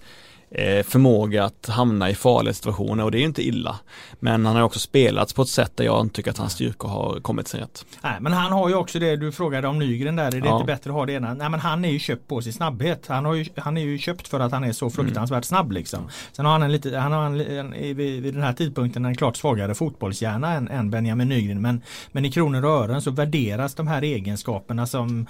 förmåga 0.84 1.44
att 1.44 1.66
hamna 1.68 2.10
i 2.10 2.14
farliga 2.14 2.54
situationer 2.54 3.04
och 3.04 3.10
det 3.10 3.18
är 3.18 3.20
ju 3.20 3.26
inte 3.26 3.42
illa. 3.46 3.76
Men 4.20 4.46
han 4.46 4.56
har 4.56 4.62
också 4.62 4.78
spelats 4.78 5.32
på 5.32 5.42
ett 5.42 5.48
sätt 5.48 5.76
där 5.76 5.84
jag 5.84 6.00
inte 6.00 6.14
tycker 6.14 6.30
att 6.30 6.38
hans 6.38 6.52
styrkor 6.52 6.88
har 6.88 7.20
kommit 7.20 7.48
sig 7.48 7.60
rätt. 7.60 7.84
Nej, 8.02 8.16
men 8.20 8.32
han 8.32 8.52
har 8.52 8.68
ju 8.68 8.74
också 8.74 8.98
det 8.98 9.16
du 9.16 9.32
frågade 9.32 9.68
om 9.68 9.78
Nygren 9.78 10.16
där. 10.16 10.26
Är 10.26 10.30
det 10.30 10.38
Ja. 10.48 10.54
inte 10.54 10.66
bättre 10.66 10.90
att 10.90 10.94
ha 10.96 11.06
det 11.06 11.12
ena? 11.12 11.34
Nej 11.34 11.48
men 11.50 11.60
han 11.60 11.84
är 11.84 11.90
ju 11.90 11.98
köpt 11.98 12.28
på 12.28 12.42
sin 12.42 12.52
snabbhet. 12.52 13.04
Han, 13.08 13.24
har 13.24 13.34
ju, 13.34 13.46
han 13.56 13.76
är 13.76 13.80
ju 13.82 13.98
köpt 13.98 14.28
för 14.28 14.40
att 14.40 14.52
han 14.52 14.64
är 14.64 14.72
så 14.72 14.90
fruktansvärt 14.90 15.44
snabb 15.44 15.72
liksom. 15.72 16.08
Sen 16.32 16.44
har 16.44 16.52
han 16.52 16.62
en 16.62 16.72
lite, 16.72 16.98
han 16.98 17.12
har 17.12 17.26
en, 17.26 17.40
en, 17.40 17.70
vid, 17.96 18.22
vid 18.22 18.34
den 18.34 18.42
här 18.42 18.52
tidpunkten 18.52 19.04
en 19.04 19.16
klart 19.16 19.36
svagare 19.36 19.74
fotbollshjärna 19.74 20.52
än, 20.52 20.68
än 20.68 20.90
Benjamin 20.90 21.28
Nygren. 21.28 21.60
Men, 21.60 21.82
men 22.12 22.24
i 22.24 22.32
kronor 22.32 22.64
och 22.64 22.70
ören 22.70 23.02
så 23.02 23.10
värderas 23.10 23.74
de 23.74 23.86
här 23.88 24.02
egenskaperna 24.02 24.86
som 24.86 25.26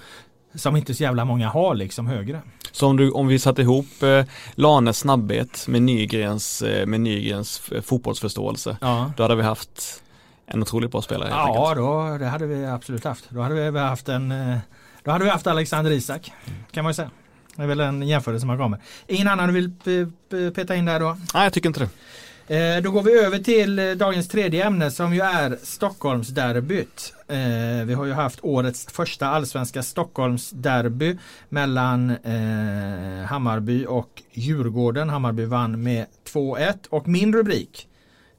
som 0.54 0.76
inte 0.76 0.94
så 0.94 1.02
jävla 1.02 1.24
många 1.24 1.48
har 1.48 1.74
liksom 1.74 2.06
högre. 2.06 2.42
Så 2.72 2.86
om, 2.86 2.96
du, 2.96 3.10
om 3.10 3.26
vi 3.26 3.38
satte 3.38 3.62
ihop 3.62 4.02
eh, 4.02 4.24
Lanes 4.54 4.98
snabbhet 4.98 5.64
med 5.68 5.82
Nygrens, 5.82 6.62
eh, 6.62 6.86
med 6.86 7.00
Nygrens 7.00 7.68
eh, 7.72 7.82
fotbollsförståelse, 7.82 8.76
Ja. 8.80 9.12
då 9.16 9.22
hade 9.24 9.36
vi 9.36 9.42
haft 9.42 10.02
en 10.46 10.62
otroligt 10.62 10.90
bra 10.92 11.02
spelare 11.02 11.28
Ja, 11.30 11.46
enkelt. 11.68 11.76
då, 11.76 12.18
det 12.18 12.26
hade 12.30 12.46
vi 12.46 12.66
absolut 12.66 13.04
haft. 13.04 13.24
Då 13.30 13.40
hade 13.40 13.70
vi 13.70 13.78
haft 13.78 14.08
en 14.08 14.32
eh, 14.32 14.58
Då 15.04 15.10
hade 15.10 15.24
vi 15.24 15.30
haft 15.30 15.46
Alexander 15.46 15.90
Isak 15.90 16.32
kan 16.70 16.84
man 16.84 16.90
ju 16.90 16.94
säga. 16.94 17.10
Det 17.56 17.62
är 17.62 17.66
väl 17.66 17.80
en 17.80 18.02
jämförelse 18.02 18.46
man 18.46 18.58
kommer. 18.58 18.78
Ingen 19.06 19.28
annan 19.28 19.48
du 19.48 19.54
vill 19.54 19.70
peta 20.54 20.76
in 20.76 20.84
där 20.84 21.00
då? 21.00 21.16
Nej, 21.34 21.42
jag 21.42 21.52
tycker 21.52 21.68
inte 21.68 21.80
det. 21.80 21.88
Eh, 22.50 22.82
då 22.82 22.90
går 22.90 23.02
vi 23.02 23.12
över 23.12 23.38
till 23.38 23.78
eh, 23.78 23.90
dagens 23.90 24.28
tredje 24.28 24.66
ämne 24.66 24.90
som 24.90 25.14
ju 25.14 25.20
är 25.20 25.58
Stockholmsderbyt. 25.62 27.14
Eh, 27.28 27.86
vi 27.86 27.94
har 27.94 28.04
ju 28.04 28.12
haft 28.12 28.38
årets 28.42 28.86
första 28.86 29.26
allsvenska 29.26 29.82
Stockholmsderby 29.82 31.18
mellan 31.48 32.16
Hammarby 33.26 33.86
och 33.86 34.22
Djurgården. 34.32 35.08
Hammarby 35.08 35.44
vann 35.44 35.82
med 35.82 36.06
2-1 36.32 36.74
och 36.88 37.08
min 37.08 37.32
rubrik 37.32 37.88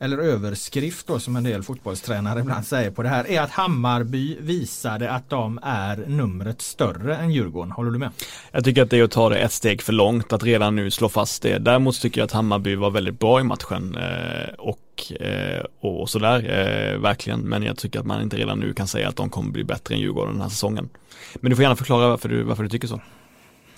eller 0.02 0.18
överskrift 0.18 1.08
då 1.08 1.20
som 1.20 1.36
en 1.36 1.44
del 1.44 1.64
fotbollstränare 1.64 2.40
ibland 2.40 2.66
säger 2.66 2.92
på 2.92 3.04
det 3.04 3.10
här 3.10 3.28
är 3.28 3.42
att 3.42 3.52
Hammarby 3.52 4.38
visade 4.40 5.12
att 5.12 5.30
de 5.30 5.60
är 5.64 6.04
numret 6.08 6.62
större 6.62 7.16
än 7.16 7.32
Djurgården. 7.32 7.72
Håller 7.72 7.92
du 7.92 8.00
med? 8.00 8.12
Jag 8.52 8.64
tycker 8.64 8.84
att 8.84 8.90
det 8.90 9.00
är 9.00 9.04
att 9.04 9.12
ta 9.12 9.30
det 9.30 9.38
ett 9.38 9.52
steg 9.52 9.82
för 9.82 9.94
långt 9.94 10.34
att 10.34 10.44
redan 10.44 10.76
nu 10.76 10.92
slå 10.92 11.10
fast 11.10 11.42
det. 11.42 11.58
Däremot 11.58 12.02
tycker 12.02 12.22
jag 12.22 12.26
att 12.26 12.32
Hammarby 12.32 12.76
var 12.76 12.92
väldigt 12.92 13.20
bra 13.20 13.40
i 13.40 13.44
matchen 13.44 13.98
eh, 13.98 14.54
och, 14.58 15.12
eh, 15.22 15.66
och 15.80 16.10
sådär, 16.10 16.38
eh, 16.40 17.00
verkligen. 17.00 17.40
Men 17.40 17.64
jag 17.64 17.78
tycker 17.78 18.00
att 18.00 18.06
man 18.06 18.22
inte 18.22 18.38
redan 18.38 18.60
nu 18.60 18.74
kan 18.74 18.88
säga 18.88 19.10
att 19.10 19.16
de 19.16 19.30
kommer 19.30 19.52
bli 19.52 19.64
bättre 19.64 19.96
än 19.96 20.02
Djurgården 20.02 20.34
den 20.34 20.42
här 20.42 20.50
säsongen. 20.50 20.90
Men 21.36 21.50
du 21.50 21.56
får 21.56 21.64
gärna 21.64 21.76
förklara 21.76 22.08
varför 22.08 22.30
du, 22.30 22.44
varför 22.44 22.64
du 22.64 22.70
tycker 22.70 22.88
så. 22.88 23.02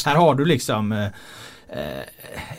Här 0.05 0.15
har 0.15 0.35
du 0.35 0.45
liksom 0.45 1.09
Eh, 1.69 2.03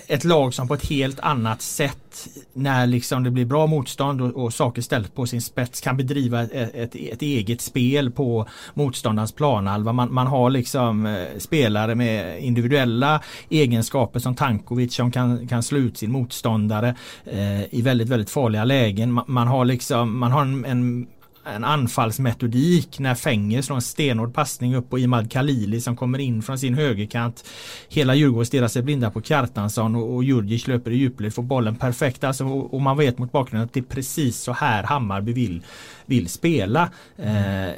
ett 0.07 0.25
lag 0.25 0.55
som 0.55 0.69
på 0.69 0.75
ett 0.75 0.87
helt 0.87 1.21
annat 1.21 1.63
sätt 1.63 2.29
när 2.53 2.87
liksom 2.87 3.25
det 3.25 3.31
blir 3.31 3.45
bra 3.45 3.67
motstånd 3.67 4.23
och, 4.23 4.45
och 4.45 4.55
saker 4.55 4.83
ställs 4.83 5.11
på 5.11 5.27
sin 5.27 5.43
spets 5.43 5.81
kan 5.81 5.97
bedriva 5.97 6.43
ett, 6.43 6.75
ett, 6.75 6.95
ett 6.95 7.23
eget 7.23 7.61
spel 7.61 8.11
på 8.11 8.47
motståndarens 8.75 9.33
planhalva. 9.33 9.93
Man, 9.93 10.15
man 10.15 10.27
har 10.27 10.51
liksom 10.51 11.07
eh, 11.07 11.39
spelare 11.39 11.95
med 11.95 12.43
individuella 12.43 13.21
egenskaper 13.49 14.21
som 14.21 14.35
Tankovic 14.35 14.95
som 14.95 15.13
kan, 15.13 15.49
kan 15.49 15.63
slå 15.63 15.79
ut 15.79 15.97
sin 15.97 16.13
motståndare 16.13 16.95
eh, 17.25 17.75
i 17.75 17.83
väldigt, 17.83 18.09
väldigt 18.09 18.31
farliga 18.31 18.65
lägen. 18.65 19.13
Man, 19.13 19.25
man 19.29 19.49
har 19.49 19.65
liksom, 19.65 20.19
man 20.19 20.33
har 20.33 20.43
en, 20.43 20.65
en 20.65 21.07
en 21.45 21.65
anfallsmetodik 21.65 22.99
när 22.99 23.15
Fenger 23.15 23.63
slår 23.63 23.77
en 23.77 23.83
stenhård 23.83 24.35
passning 24.35 24.75
upp 24.75 24.91
på 24.91 24.99
Imad 24.99 25.33
Khalili 25.33 25.81
som 25.81 25.97
kommer 25.97 26.19
in 26.19 26.43
från 26.43 26.59
sin 26.59 26.75
högerkant. 26.75 27.45
Hela 27.89 28.15
Djurgården 28.15 28.47
stirrar 28.47 28.69
sig 28.69 28.83
blinda 28.83 29.11
på 29.11 29.23
Kjartansson 29.23 29.97
och, 29.97 30.15
och 30.15 30.25
Djurgic 30.25 30.67
löper 30.67 30.91
i 30.91 30.97
djupled, 30.97 31.35
får 31.35 31.43
bollen 31.43 31.77
perfekt. 31.77 32.25
Alltså, 32.25 32.45
och, 32.45 32.75
och 32.75 32.81
man 32.81 32.97
vet 32.97 33.19
mot 33.19 33.33
bakgrunden 33.33 33.67
att 33.67 33.73
det 33.73 33.81
är 33.81 33.85
precis 33.85 34.41
så 34.41 34.53
här 34.53 34.83
Hammarby 34.83 35.33
vill, 35.33 35.63
vill 36.07 36.29
spela. 36.29 36.91
Eh, 37.17 37.71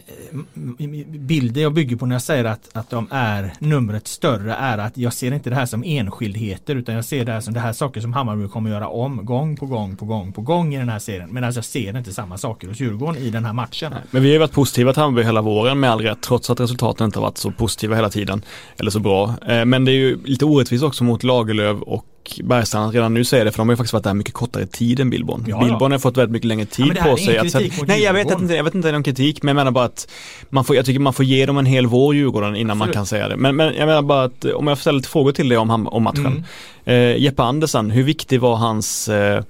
bilden 1.07 1.63
jag 1.63 1.75
bygger 1.75 1.97
på 1.97 2.07
när 2.07 2.15
jag 2.15 2.23
säger 2.23 2.45
att, 2.45 2.69
att 2.73 2.91
de 2.91 3.09
är 3.11 3.53
numret 3.59 4.09
större 4.09 4.55
är 4.55 4.79
att 4.79 4.99
jag 4.99 5.13
ser 5.13 5.33
inte 5.33 5.51
det 5.51 5.57
här 5.57 5.67
som 5.67 5.85
enskildheter 5.85 6.77
utan 6.77 6.95
jag 6.95 7.05
ser 7.05 7.25
det 7.25 7.33
här 7.33 7.41
som 7.41 7.55
det 7.55 7.61
här 7.61 7.73
saker 7.73 8.01
som 8.01 8.13
Hammarby 8.13 8.49
kommer 8.49 8.71
göra 8.71 8.89
om 8.89 9.27
gång 9.27 9.57
på 9.57 9.67
gång 9.67 9.97
på 9.97 10.05
gång 10.05 10.33
på 10.33 10.41
gång 10.41 10.75
i 10.75 10.79
den 10.79 10.89
här 10.89 10.99
serien. 10.99 11.35
Medan 11.35 11.47
alltså, 11.47 11.59
jag 11.59 11.65
ser 11.65 11.99
inte 11.99 12.13
samma 12.13 12.39
saker 12.39 12.69
hos 12.69 12.81
Djurgården 12.81 13.23
i 13.23 13.31
den 13.31 13.45
här 13.45 13.53
matchen. 13.57 13.95
Men 14.11 14.23
vi 14.23 14.29
har 14.29 14.33
ju 14.33 14.39
varit 14.39 14.53
positiva 14.53 14.93
till 14.93 15.03
Hammarby 15.03 15.23
hela 15.23 15.41
våren 15.41 15.81
med 15.81 15.91
all 15.91 16.01
rätt, 16.01 16.23
trots 16.23 16.51
att 16.51 16.61
resultaten 16.61 17.05
inte 17.05 17.19
har 17.19 17.23
varit 17.27 17.39
så 17.39 17.51
positiva 17.51 17.97
hela 17.97 18.11
tiden. 18.11 18.43
Eller 18.79 18.91
så 18.91 18.99
bra. 18.99 19.35
Eh, 19.49 19.65
Men 19.65 19.85
det 19.85 19.93
är 19.93 19.97
ju 19.97 20.19
lite 20.25 20.45
orättvist 20.45 20.85
också 20.85 21.05
mot 21.05 21.23
Lagerlöf 21.23 21.83
och 21.83 22.05
Bergstrand 22.45 22.95
redan 22.95 23.15
nu 23.15 23.25
säger 23.25 23.45
det, 23.45 23.53
för 23.53 23.59
de 23.59 23.69
har 23.69 23.73
ju 23.73 23.77
faktiskt 23.77 23.93
varit 23.93 24.05
där 24.05 24.15
mycket 24.15 24.35
kortare 24.35 24.67
tid 24.67 25.01
än 25.01 25.11
Billborn. 25.11 25.45
Ja, 25.49 25.57
ja. 25.61 25.65
Billborn 25.65 25.93
har 25.93 25.99
fått 25.99 26.17
väldigt 26.17 26.33
mycket 26.33 26.49
längre 26.49 26.67
tid 26.67 26.99
här 26.99 27.11
på 27.11 27.17
sig 27.17 27.39
att 27.39 27.55
mot 27.79 27.89
Nej 27.89 28.03
jag 28.03 28.13
vet 28.13 28.31
inte, 28.31 28.55
jag 28.55 28.65
vet 28.65 28.75
inte 28.75 28.97
om 28.97 29.03
kritik, 29.03 29.43
men 29.43 29.49
jag 29.49 29.57
menar 29.57 29.71
bara 29.71 29.85
att 29.85 30.09
man 30.49 30.65
får, 30.65 30.77
jag 30.77 30.87
tycker 30.87 31.01
man 31.01 31.13
får 31.13 31.25
ge 31.25 31.47
dem 31.47 31.59
en 31.59 31.67
hel 31.67 31.87
vår 31.87 32.15
Djurgården 32.15 32.57
innan 32.57 32.79
man 32.79 32.89
Absolut. 32.89 32.95
kan 32.95 33.07
säga 33.07 33.29
det. 33.29 33.37
Men, 33.37 33.57
men 33.57 33.75
jag 33.75 33.87
menar 33.87 34.03
bara 34.03 34.25
att 34.25 34.45
om 34.45 34.67
jag 34.67 34.79
får 34.79 34.81
ställa 34.81 34.97
lite 34.97 35.09
frågor 35.09 35.33
till 35.33 35.49
dig 35.49 35.59
om, 35.59 35.87
om 35.87 36.03
matchen. 36.03 36.27
Mm. 36.27 36.43
Eh, 36.85 37.23
Jeppe 37.23 37.43
Andersen, 37.43 37.91
hur 37.91 38.03
viktig 38.03 38.41
var 38.41 38.57
hans 38.57 39.09
eh, 39.09 39.43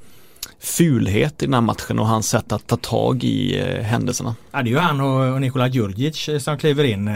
fulhet 0.67 1.43
i 1.43 1.47
den 1.47 1.55
här 1.55 1.61
matchen 1.61 1.99
och 1.99 2.07
hans 2.07 2.29
sätt 2.29 2.53
att 2.53 2.67
ta 2.67 2.77
tag 2.77 3.25
i 3.25 3.61
eh, 3.61 3.83
händelserna? 3.83 4.37
Ja, 4.51 4.63
det 4.63 4.69
är 4.69 4.73
ju 4.73 4.79
han 4.79 5.01
och, 5.01 5.41
Nikola 5.41 5.69
Djurdjic 5.69 6.29
eh, 6.29 6.39
som 6.39 6.59
kliver 6.59 6.85
in. 6.85 7.09
Eh, 7.09 7.15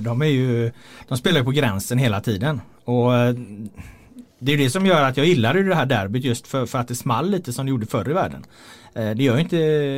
de 0.00 0.22
är 0.22 0.26
ju 0.26 0.72
De 1.08 1.18
spelar 1.18 1.38
ju 1.38 1.44
på 1.44 1.50
gränsen 1.50 1.98
hela 1.98 2.20
tiden. 2.20 2.60
Och 2.84 3.12
det 4.38 4.52
är 4.52 4.58
det 4.58 4.70
som 4.70 4.86
gör 4.86 5.02
att 5.02 5.16
jag 5.16 5.26
gillar 5.26 5.54
det 5.54 5.74
här 5.74 5.86
derbyt 5.86 6.24
just 6.24 6.46
för, 6.46 6.66
för 6.66 6.78
att 6.78 6.88
det 6.88 6.94
small 6.94 7.30
lite 7.30 7.52
som 7.52 7.66
det 7.66 7.70
gjorde 7.70 7.86
förr 7.86 8.10
i 8.10 8.12
världen. 8.12 8.44
Eh, 8.94 9.10
det 9.10 9.22
gör 9.22 9.34
ju 9.34 9.40
inte, 9.40 9.56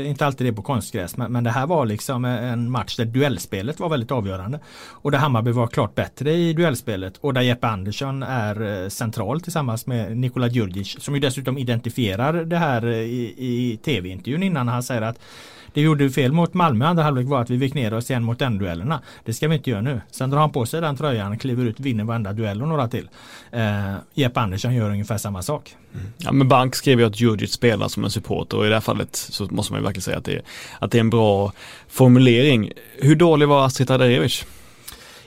inte 0.08 0.26
alltid 0.26 0.46
det 0.46 0.52
på 0.52 0.62
konstgräs 0.62 1.16
men, 1.16 1.32
men 1.32 1.44
det 1.44 1.50
här 1.50 1.66
var 1.66 1.86
liksom 1.86 2.24
en 2.24 2.70
match 2.70 2.96
där 2.96 3.04
duellspelet 3.04 3.80
var 3.80 3.88
väldigt 3.88 4.10
avgörande. 4.10 4.60
Och 4.90 5.10
där 5.10 5.18
Hammarby 5.18 5.50
var 5.50 5.66
klart 5.66 5.94
bättre 5.94 6.32
i 6.32 6.52
duellspelet 6.52 7.16
och 7.16 7.34
där 7.34 7.40
Jeppe 7.40 7.66
Andersson 7.66 8.22
är 8.22 8.82
eh, 8.82 8.88
central 8.88 9.40
tillsammans 9.40 9.86
med 9.86 10.16
Nikola 10.16 10.48
Djurdjic 10.48 10.96
som 11.00 11.14
ju 11.14 11.20
dessutom 11.20 11.58
identifierar 11.58 12.44
det 12.44 12.56
här 12.56 12.86
eh, 12.86 12.94
i, 12.94 13.34
i 13.36 13.78
tv-intervjun 13.84 14.42
innan 14.42 14.68
han 14.68 14.82
säger 14.82 15.02
att 15.02 15.18
det 15.74 15.80
vi 15.80 15.86
gjorde 15.86 16.10
fel 16.10 16.32
mot 16.32 16.54
Malmö 16.54 16.86
andra 16.86 17.02
halvlek 17.02 17.26
var 17.26 17.40
att 17.40 17.50
vi 17.50 17.56
vek 17.56 17.74
ner 17.74 17.94
oss 17.94 18.10
igen 18.10 18.22
mot 18.22 18.38
den 18.38 18.58
duellerna. 18.58 19.00
Det 19.24 19.32
ska 19.32 19.48
vi 19.48 19.56
inte 19.56 19.70
göra 19.70 19.80
nu. 19.80 20.00
Sen 20.10 20.30
drar 20.30 20.40
han 20.40 20.52
på 20.52 20.66
sig 20.66 20.80
den 20.80 20.96
tröjan, 20.96 21.38
kliver 21.38 21.64
ut, 21.64 21.80
vinner 21.80 22.04
varenda 22.04 22.32
duell 22.32 22.62
och 22.62 22.68
några 22.68 22.88
till. 22.88 23.08
Eh, 23.50 23.94
Jeppe 24.14 24.40
Andersson 24.40 24.74
gör 24.74 24.90
ungefär 24.90 25.18
samma 25.18 25.42
sak. 25.42 25.76
Ja 26.16 26.32
men 26.32 26.48
Bank 26.48 26.74
skrev 26.74 27.00
ju 27.00 27.06
att 27.06 27.20
Djurdjic 27.20 27.52
spelar 27.52 27.88
som 27.88 28.04
en 28.04 28.10
supporter 28.10 28.56
och 28.56 28.66
i 28.66 28.68
det 28.68 28.74
här 28.74 28.80
fallet 28.80 29.16
så 29.16 29.44
måste 29.50 29.72
man 29.72 29.80
ju 29.80 29.84
verkligen 29.84 30.02
säga 30.02 30.18
att 30.18 30.24
det 30.24 30.32
är, 30.32 30.42
att 30.78 30.90
det 30.90 30.98
är 30.98 31.00
en 31.00 31.10
bra 31.10 31.52
formulering. 31.88 32.72
Hur 32.98 33.16
dålig 33.16 33.48
var 33.48 33.66
Astrid 33.66 33.90
Adarevic? 33.90 34.44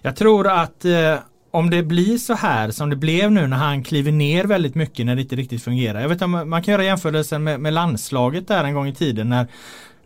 Jag 0.01 0.15
tror 0.15 0.47
att 0.47 0.86
eh, 0.86 1.15
om 1.51 1.69
det 1.69 1.83
blir 1.83 2.17
så 2.17 2.33
här 2.33 2.71
som 2.71 2.89
det 2.89 2.95
blev 2.95 3.31
nu 3.31 3.47
när 3.47 3.57
han 3.57 3.83
kliver 3.83 4.12
ner 4.12 4.43
väldigt 4.43 4.75
mycket 4.75 5.05
när 5.05 5.15
det 5.15 5.21
inte 5.21 5.36
riktigt 5.36 5.63
fungerar. 5.63 6.01
Jag 6.01 6.10
vet 6.10 6.21
om 6.21 6.31
man 6.31 6.63
kan 6.63 6.71
göra 6.71 6.83
jämförelsen 6.83 7.43
med, 7.43 7.60
med 7.60 7.73
landslaget 7.73 8.47
där 8.47 8.63
en 8.63 8.73
gång 8.73 8.88
i 8.88 8.95
tiden 8.95 9.29
när 9.29 9.47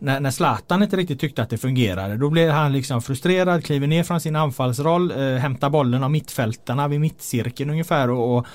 när, 0.02 0.20
när 0.20 0.30
Zlatan 0.30 0.82
inte 0.82 0.96
riktigt 0.96 1.20
tyckte 1.20 1.42
att 1.42 1.50
det 1.50 1.58
fungerade. 1.58 2.16
Då 2.16 2.30
blir 2.30 2.50
han 2.50 2.72
liksom 2.72 3.02
frustrerad, 3.02 3.64
kliver 3.64 3.86
ner 3.86 4.02
från 4.02 4.20
sin 4.20 4.36
anfallsroll, 4.36 5.10
eh, 5.10 5.36
hämtar 5.36 5.70
bollen 5.70 6.04
av 6.04 6.10
mittfältarna 6.10 6.88
vid 6.88 7.00
mittcirkeln 7.00 7.70
ungefär 7.70 8.10
och, 8.10 8.38
och 8.38 8.46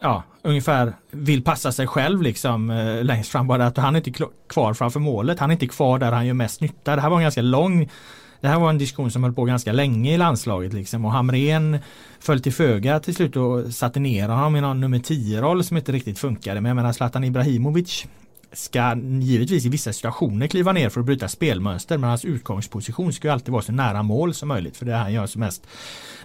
ja, 0.00 0.22
ungefär 0.42 0.92
vill 1.10 1.44
passa 1.44 1.72
sig 1.72 1.86
själv 1.86 2.22
liksom 2.22 2.70
eh, 2.70 3.04
längst 3.04 3.30
fram. 3.30 3.46
Bara 3.46 3.66
att 3.66 3.76
han 3.76 3.96
är 3.96 4.08
inte 4.08 4.26
kvar 4.48 4.74
framför 4.74 5.00
målet. 5.00 5.38
Han 5.38 5.50
är 5.50 5.52
inte 5.52 5.66
kvar 5.66 5.98
där 5.98 6.12
han 6.12 6.26
gör 6.26 6.34
mest 6.34 6.60
nytta. 6.60 6.96
Det 6.96 7.02
här 7.02 7.10
var 7.10 7.16
en 7.16 7.22
ganska 7.22 7.42
lång 7.42 7.88
det 8.40 8.48
här 8.48 8.58
var 8.58 8.70
en 8.70 8.78
diskussion 8.78 9.10
som 9.10 9.24
höll 9.24 9.32
på 9.32 9.44
ganska 9.44 9.72
länge 9.72 10.14
i 10.14 10.18
landslaget 10.18 10.72
liksom 10.72 11.04
och 11.04 11.12
Hamrén 11.12 11.78
föll 12.20 12.40
till 12.40 12.52
föga 12.52 13.00
till 13.00 13.14
slut 13.14 13.36
och 13.36 13.74
satte 13.74 14.00
ner 14.00 14.28
honom 14.28 14.56
i 14.56 14.60
någon 14.60 14.80
nummer 14.80 14.98
10-roll 14.98 15.64
som 15.64 15.76
inte 15.76 15.92
riktigt 15.92 16.18
funkade. 16.18 16.60
Men 16.60 16.68
jag 16.68 16.76
menar 16.76 16.92
Zlatan 16.92 17.24
Ibrahimovic 17.24 18.06
ska 18.52 18.96
givetvis 19.20 19.66
i 19.66 19.68
vissa 19.68 19.92
situationer 19.92 20.46
kliva 20.46 20.72
ner 20.72 20.88
för 20.88 21.00
att 21.00 21.06
bryta 21.06 21.28
spelmönster 21.28 21.98
men 21.98 22.08
hans 22.08 22.24
utgångsposition 22.24 23.12
ska 23.12 23.28
ju 23.28 23.32
alltid 23.32 23.52
vara 23.52 23.62
så 23.62 23.72
nära 23.72 24.02
mål 24.02 24.34
som 24.34 24.48
möjligt 24.48 24.76
för 24.76 24.86
det 24.86 24.92
är 24.92 24.98
han 24.98 25.12
gör 25.12 25.26
som 25.26 25.40
mest, 25.40 25.66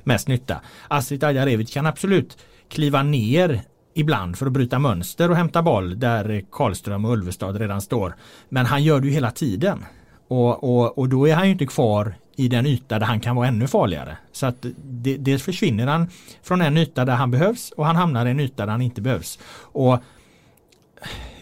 mest 0.03 0.27
nytta. 0.27 0.61
Astrid 0.87 1.23
Ajarevic 1.23 1.73
kan 1.73 1.85
absolut 1.85 2.37
kliva 2.69 3.03
ner 3.03 3.61
ibland 3.93 4.37
för 4.37 4.45
att 4.45 4.51
bryta 4.51 4.79
mönster 4.79 5.29
och 5.29 5.37
hämta 5.37 5.61
boll 5.61 5.99
där 5.99 6.43
Karlström 6.51 7.05
och 7.05 7.11
Ulvestad 7.11 7.57
redan 7.57 7.81
står. 7.81 8.15
Men 8.49 8.65
han 8.65 8.83
gör 8.83 8.99
det 8.99 9.07
ju 9.07 9.13
hela 9.13 9.31
tiden. 9.31 9.85
Och, 10.27 10.63
och, 10.63 10.97
och 10.97 11.09
då 11.09 11.27
är 11.27 11.35
han 11.35 11.45
ju 11.45 11.51
inte 11.51 11.65
kvar 11.65 12.15
i 12.35 12.47
den 12.47 12.65
yta 12.65 12.99
där 12.99 13.05
han 13.05 13.19
kan 13.19 13.35
vara 13.35 13.47
ännu 13.47 13.67
farligare. 13.67 14.17
Så 14.31 14.45
att 14.45 14.65
det, 14.83 15.17
dels 15.17 15.43
försvinner 15.43 15.87
han 15.87 16.09
från 16.43 16.61
en 16.61 16.77
yta 16.77 17.05
där 17.05 17.15
han 17.15 17.31
behövs 17.31 17.71
och 17.71 17.85
han 17.85 17.95
hamnar 17.95 18.25
i 18.25 18.29
en 18.31 18.39
yta 18.39 18.65
där 18.65 18.71
han 18.71 18.81
inte 18.81 19.01
behövs. 19.01 19.39
Och 19.57 19.99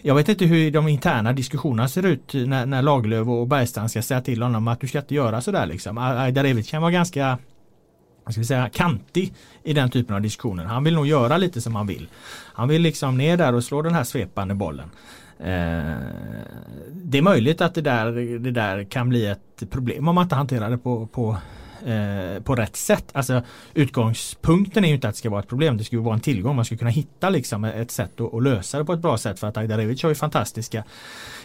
jag 0.06 0.14
vet 0.14 0.28
inte 0.28 0.44
hur 0.44 0.70
de 0.70 0.88
interna 0.88 1.32
diskussionerna 1.32 1.88
ser 1.88 2.06
ut 2.06 2.34
när, 2.34 2.66
när 2.66 2.82
Lagerlöf 2.82 3.28
och 3.28 3.46
Bergstrand 3.46 3.90
ska 3.90 4.02
säga 4.02 4.20
till 4.20 4.42
honom 4.42 4.68
att 4.68 4.80
du 4.80 4.88
ska 4.88 4.98
inte 4.98 5.14
göra 5.14 5.40
sådär 5.40 5.66
liksom. 5.66 5.98
Ajdarevic 5.98 6.70
kan 6.70 6.82
vara 6.82 6.92
ganska 6.92 7.38
ska 8.28 8.40
vi 8.40 8.46
säga, 8.46 8.68
kantig 8.68 9.34
i 9.62 9.72
den 9.72 9.90
typen 9.90 10.16
av 10.16 10.22
diskussioner. 10.22 10.64
Han 10.64 10.84
vill 10.84 10.94
nog 10.94 11.06
göra 11.06 11.36
lite 11.36 11.60
som 11.60 11.74
han 11.74 11.86
vill. 11.86 12.08
Han 12.54 12.68
vill 12.68 12.82
liksom 12.82 13.18
ner 13.18 13.36
där 13.36 13.54
och 13.54 13.64
slå 13.64 13.82
den 13.82 13.94
här 13.94 14.04
svepande 14.04 14.54
bollen. 14.54 14.90
Eh, 15.38 15.98
det 16.92 17.18
är 17.18 17.22
möjligt 17.22 17.60
att 17.60 17.74
det 17.74 17.80
där, 17.80 18.38
det 18.38 18.50
där 18.50 18.84
kan 18.84 19.08
bli 19.08 19.26
ett 19.26 19.70
problem 19.70 20.08
om 20.08 20.14
man 20.14 20.22
inte 20.24 20.34
hanterar 20.34 20.70
det 20.70 20.78
på, 20.78 21.06
på 21.06 21.36
Eh, 21.86 22.42
på 22.42 22.54
rätt 22.54 22.76
sätt. 22.76 23.04
Alltså 23.12 23.42
utgångspunkten 23.74 24.84
är 24.84 24.88
ju 24.88 24.94
inte 24.94 25.08
att 25.08 25.14
det 25.14 25.18
ska 25.18 25.30
vara 25.30 25.40
ett 25.40 25.48
problem. 25.48 25.76
Det 25.76 25.84
ska 25.84 26.00
vara 26.00 26.14
en 26.14 26.20
tillgång. 26.20 26.56
Man 26.56 26.64
ska 26.64 26.76
kunna 26.76 26.90
hitta 26.90 27.30
liksom 27.30 27.64
ett 27.64 27.90
sätt 27.90 28.20
att, 28.20 28.34
att 28.34 28.42
lösa 28.42 28.78
det 28.78 28.84
på 28.84 28.92
ett 28.92 29.00
bra 29.00 29.18
sätt 29.18 29.40
för 29.40 29.46
att 29.46 29.56
Ajdarevic 29.56 30.02
har 30.02 30.08
ju 30.08 30.14
fantastiska 30.14 30.84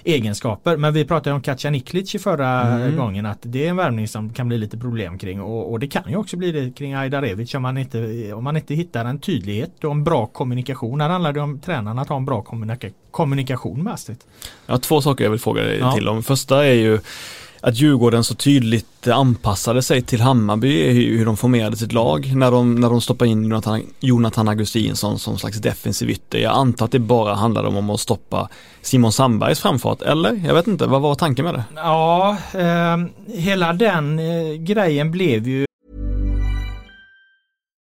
egenskaper. 0.03 0.77
Men 0.77 0.93
vi 0.93 1.05
pratade 1.05 1.35
om 1.35 1.41
Katja 1.41 1.69
Niklic 1.69 2.15
i 2.15 2.19
förra 2.19 2.61
mm. 2.61 2.97
gången 2.97 3.25
att 3.25 3.39
det 3.41 3.65
är 3.65 3.69
en 3.69 3.75
värvning 3.75 4.07
som 4.07 4.33
kan 4.33 4.47
bli 4.47 4.57
lite 4.57 4.77
problem 4.77 5.17
kring 5.17 5.41
och, 5.41 5.71
och 5.71 5.79
det 5.79 5.87
kan 5.87 6.03
ju 6.09 6.15
också 6.15 6.37
bli 6.37 6.51
det 6.51 6.71
kring 6.71 6.93
Ajdarevic 6.93 7.55
om 7.55 7.61
man 7.61 7.77
inte, 7.77 8.33
om 8.33 8.43
man 8.43 8.57
inte 8.57 8.75
hittar 8.75 9.05
en 9.05 9.19
tydlighet 9.19 9.83
och 9.83 9.91
en 9.91 10.03
bra 10.03 10.25
kommunikation. 10.25 11.01
Här 11.01 11.09
handlar 11.09 11.33
det 11.33 11.41
om 11.41 11.59
tränarna 11.59 12.01
att 12.01 12.09
ha 12.09 12.17
en 12.17 12.25
bra 12.25 12.41
kommunika 12.41 12.89
kommunikation 13.11 13.83
med 13.83 13.93
Astrid. 13.93 14.17
Har 14.65 14.77
två 14.77 15.01
saker 15.01 15.23
jag 15.23 15.31
vill 15.31 15.39
fråga 15.39 15.61
dig 15.61 15.77
ja. 15.79 15.91
till 15.91 16.07
om. 16.07 16.23
Första 16.23 16.65
är 16.65 16.73
ju 16.73 16.99
att 17.62 17.76
Djurgården 17.76 18.24
så 18.24 18.36
tydligt 18.36 19.07
anpassade 19.07 19.82
sig 19.82 20.01
till 20.01 20.22
Hammarby, 20.22 20.91
hur 20.91 21.26
de 21.26 21.38
formerade 21.38 21.78
sitt 21.78 21.93
lag 21.93 22.36
när 22.36 22.51
de, 22.51 22.76
när 22.76 22.89
de 22.89 23.01
stoppade 23.01 23.32
in 23.32 23.43
Jonathan, 23.43 23.82
Jonathan 23.99 24.47
Augustinsson 24.47 25.20
som 25.20 25.38
slags 25.38 25.57
defensiv 25.57 26.10
ytter. 26.10 26.39
Jag 26.39 26.55
antar 26.55 26.86
att 26.86 26.91
det 26.91 26.99
bara 26.99 27.36
handlade 27.36 27.68
om 27.68 27.89
att 27.89 27.99
stoppa 27.99 28.49
Simon 28.82 29.12
Sandbergs 29.12 29.60
framfart, 29.60 30.01
eller? 30.01 30.41
Jag 30.45 30.53
vet 30.53 30.68
inte, 30.68 30.86
vad 30.86 31.01
var 31.01 31.16
tanken 31.16 31.45
med 31.45 31.53
det? 31.53 31.64
Ja, 31.76 32.38
eh, 32.53 32.97
hela 33.36 33.74
den 33.74 34.20
eh, 34.20 34.53
grejen 34.53 35.12
blev 35.12 35.47
ju 35.47 35.66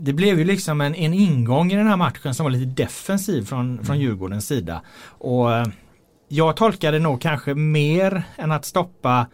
Det 0.00 0.12
blev 0.12 0.38
ju 0.38 0.44
liksom 0.44 0.80
en, 0.80 0.94
en 0.94 1.14
ingång 1.14 1.72
i 1.72 1.76
den 1.76 1.86
här 1.86 1.96
matchen 1.96 2.34
som 2.34 2.44
var 2.44 2.50
lite 2.50 2.82
defensiv 2.82 3.44
från, 3.44 3.76
från 3.84 3.96
mm. 3.96 4.00
Djurgårdens 4.00 4.46
sida. 4.46 4.82
Och 5.02 5.52
eh, 5.52 5.66
jag 6.28 6.56
tolkade 6.56 6.98
nog 6.98 7.20
kanske 7.20 7.54
mer 7.54 8.22
än 8.36 8.52
att 8.52 8.64
stoppa 8.64 9.26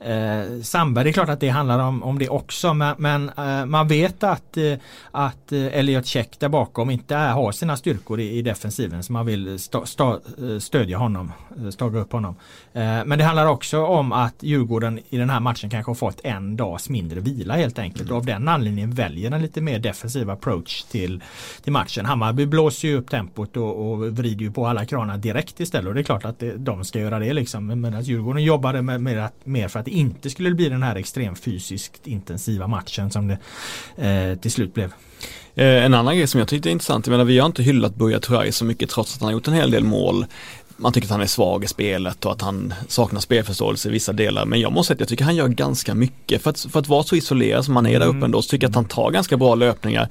Eh, 0.00 0.62
Sandberg, 0.62 1.04
det 1.04 1.10
är 1.10 1.12
klart 1.12 1.28
att 1.28 1.40
det 1.40 1.48
handlar 1.48 1.78
om, 1.78 2.02
om 2.02 2.18
det 2.18 2.28
också 2.28 2.74
men, 2.74 2.94
men 2.98 3.30
eh, 3.36 3.66
man 3.66 3.88
vet 3.88 4.24
att, 4.24 4.56
eh, 4.56 4.72
att 5.10 5.52
eh, 5.52 5.78
Elliot 5.78 6.06
Check 6.06 6.40
där 6.40 6.48
bakom 6.48 6.90
inte 6.90 7.16
är, 7.16 7.32
har 7.32 7.52
sina 7.52 7.76
styrkor 7.76 8.20
i, 8.20 8.38
i 8.38 8.42
defensiven 8.42 9.02
så 9.02 9.12
man 9.12 9.26
vill 9.26 9.58
sta, 9.58 9.86
sta, 9.86 10.12
eh, 10.12 10.58
stödja 10.58 10.98
honom, 10.98 11.32
eh, 11.58 11.68
staga 11.68 11.98
upp 11.98 12.12
honom. 12.12 12.36
Eh, 12.72 12.80
men 12.82 13.18
det 13.18 13.24
handlar 13.24 13.46
också 13.46 13.84
om 13.84 14.12
att 14.12 14.34
Djurgården 14.40 15.00
i 15.08 15.16
den 15.16 15.30
här 15.30 15.40
matchen 15.40 15.70
kanske 15.70 15.90
har 15.90 15.94
fått 15.94 16.20
en 16.24 16.56
dags 16.56 16.88
mindre 16.88 17.20
vila 17.20 17.54
helt 17.54 17.78
enkelt 17.78 18.02
mm. 18.02 18.12
och 18.12 18.18
av 18.18 18.26
den 18.26 18.48
anledningen 18.48 18.90
väljer 18.90 19.30
en 19.30 19.42
lite 19.42 19.60
mer 19.60 19.78
defensiv 19.78 20.30
approach 20.30 20.82
till, 20.82 21.22
till 21.64 21.72
matchen. 21.72 22.06
Hammarby 22.06 22.46
blåser 22.46 22.88
ju 22.88 22.96
upp 22.96 23.10
tempot 23.10 23.56
och, 23.56 23.90
och 23.90 24.16
vrider 24.16 24.44
ju 24.44 24.52
på 24.52 24.66
alla 24.66 24.84
kranar 24.84 25.18
direkt 25.18 25.60
istället 25.60 25.88
och 25.88 25.94
det 25.94 26.00
är 26.00 26.04
klart 26.04 26.24
att 26.24 26.38
det, 26.38 26.56
de 26.56 26.84
ska 26.84 26.98
göra 26.98 27.18
det 27.18 27.32
liksom. 27.32 27.66
Men 27.66 27.94
att 27.94 28.06
Djurgården 28.06 28.44
jobbade 28.44 28.82
med, 28.82 29.00
med 29.00 29.24
att, 29.24 29.46
mer 29.46 29.68
för 29.68 29.80
att 29.80 29.85
det 29.86 29.90
inte 29.90 30.30
skulle 30.30 30.50
bli 30.50 30.68
den 30.68 30.82
här 30.82 30.96
extremt 30.96 31.38
fysiskt 31.38 32.06
intensiva 32.06 32.66
matchen 32.66 33.10
som 33.10 33.28
det 33.28 33.38
eh, 34.08 34.38
till 34.38 34.50
slut 34.50 34.74
blev. 34.74 34.92
Eh, 35.54 35.84
en 35.84 35.94
annan 35.94 36.16
grej 36.16 36.26
som 36.26 36.38
jag 36.38 36.48
tyckte 36.48 36.68
är 36.68 36.70
intressant, 36.70 37.06
jag 37.06 37.12
menar 37.12 37.24
vi 37.24 37.38
har 37.38 37.46
inte 37.46 37.62
hyllat 37.62 37.94
Buya 37.94 38.20
Turay 38.20 38.52
så 38.52 38.64
mycket 38.64 38.90
trots 38.90 39.14
att 39.14 39.20
han 39.20 39.26
har 39.26 39.32
gjort 39.32 39.48
en 39.48 39.54
hel 39.54 39.70
del 39.70 39.84
mål 39.84 40.26
man 40.76 40.92
tycker 40.92 41.06
att 41.06 41.12
han 41.12 41.20
är 41.20 41.26
svag 41.26 41.64
i 41.64 41.66
spelet 41.66 42.24
och 42.24 42.32
att 42.32 42.42
han 42.42 42.74
saknar 42.88 43.20
spelförståelse 43.20 43.88
i 43.88 43.92
vissa 43.92 44.12
delar. 44.12 44.44
Men 44.44 44.60
jag 44.60 44.72
måste 44.72 44.88
säga 44.88 44.94
att 44.94 45.00
jag 45.00 45.08
tycker 45.08 45.24
att 45.24 45.28
han 45.28 45.36
gör 45.36 45.48
ganska 45.48 45.94
mycket. 45.94 46.42
För 46.42 46.50
att, 46.50 46.60
för 46.60 46.80
att 46.80 46.88
vara 46.88 47.02
så 47.02 47.16
isolerad 47.16 47.64
som 47.64 47.76
han 47.76 47.86
är 47.86 48.00
där 48.00 48.06
uppe 48.06 48.16
mm. 48.16 48.24
ändå 48.24 48.42
så 48.42 48.50
tycker 48.50 48.64
jag 48.64 48.70
att 48.70 48.74
han 48.74 48.84
tar 48.84 49.10
ganska 49.10 49.36
bra 49.36 49.54
löpningar. 49.54 50.08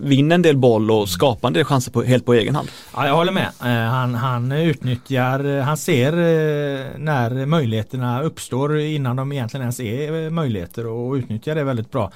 Vinner 0.00 0.34
en 0.34 0.42
del 0.42 0.56
boll 0.56 0.90
och 0.90 1.08
skapar 1.08 1.48
en 1.48 1.54
del 1.54 1.64
chanser 1.64 1.92
på, 1.92 2.02
helt 2.02 2.26
på 2.26 2.34
egen 2.34 2.54
hand. 2.54 2.68
Ja, 2.94 3.06
jag 3.06 3.14
håller 3.14 3.32
med. 3.32 3.48
Eh, 3.60 3.90
han, 3.90 4.14
han 4.14 4.52
utnyttjar, 4.52 5.60
han 5.60 5.76
ser 5.76 6.12
eh, 6.12 6.86
när 6.98 7.46
möjligheterna 7.46 8.22
uppstår 8.22 8.78
innan 8.78 9.16
de 9.16 9.32
egentligen 9.32 9.62
ens 9.62 9.80
är 9.80 10.30
möjligheter 10.30 10.86
och 10.86 11.14
utnyttjar 11.14 11.54
det 11.54 11.64
väldigt 11.64 11.90
bra. 11.90 12.12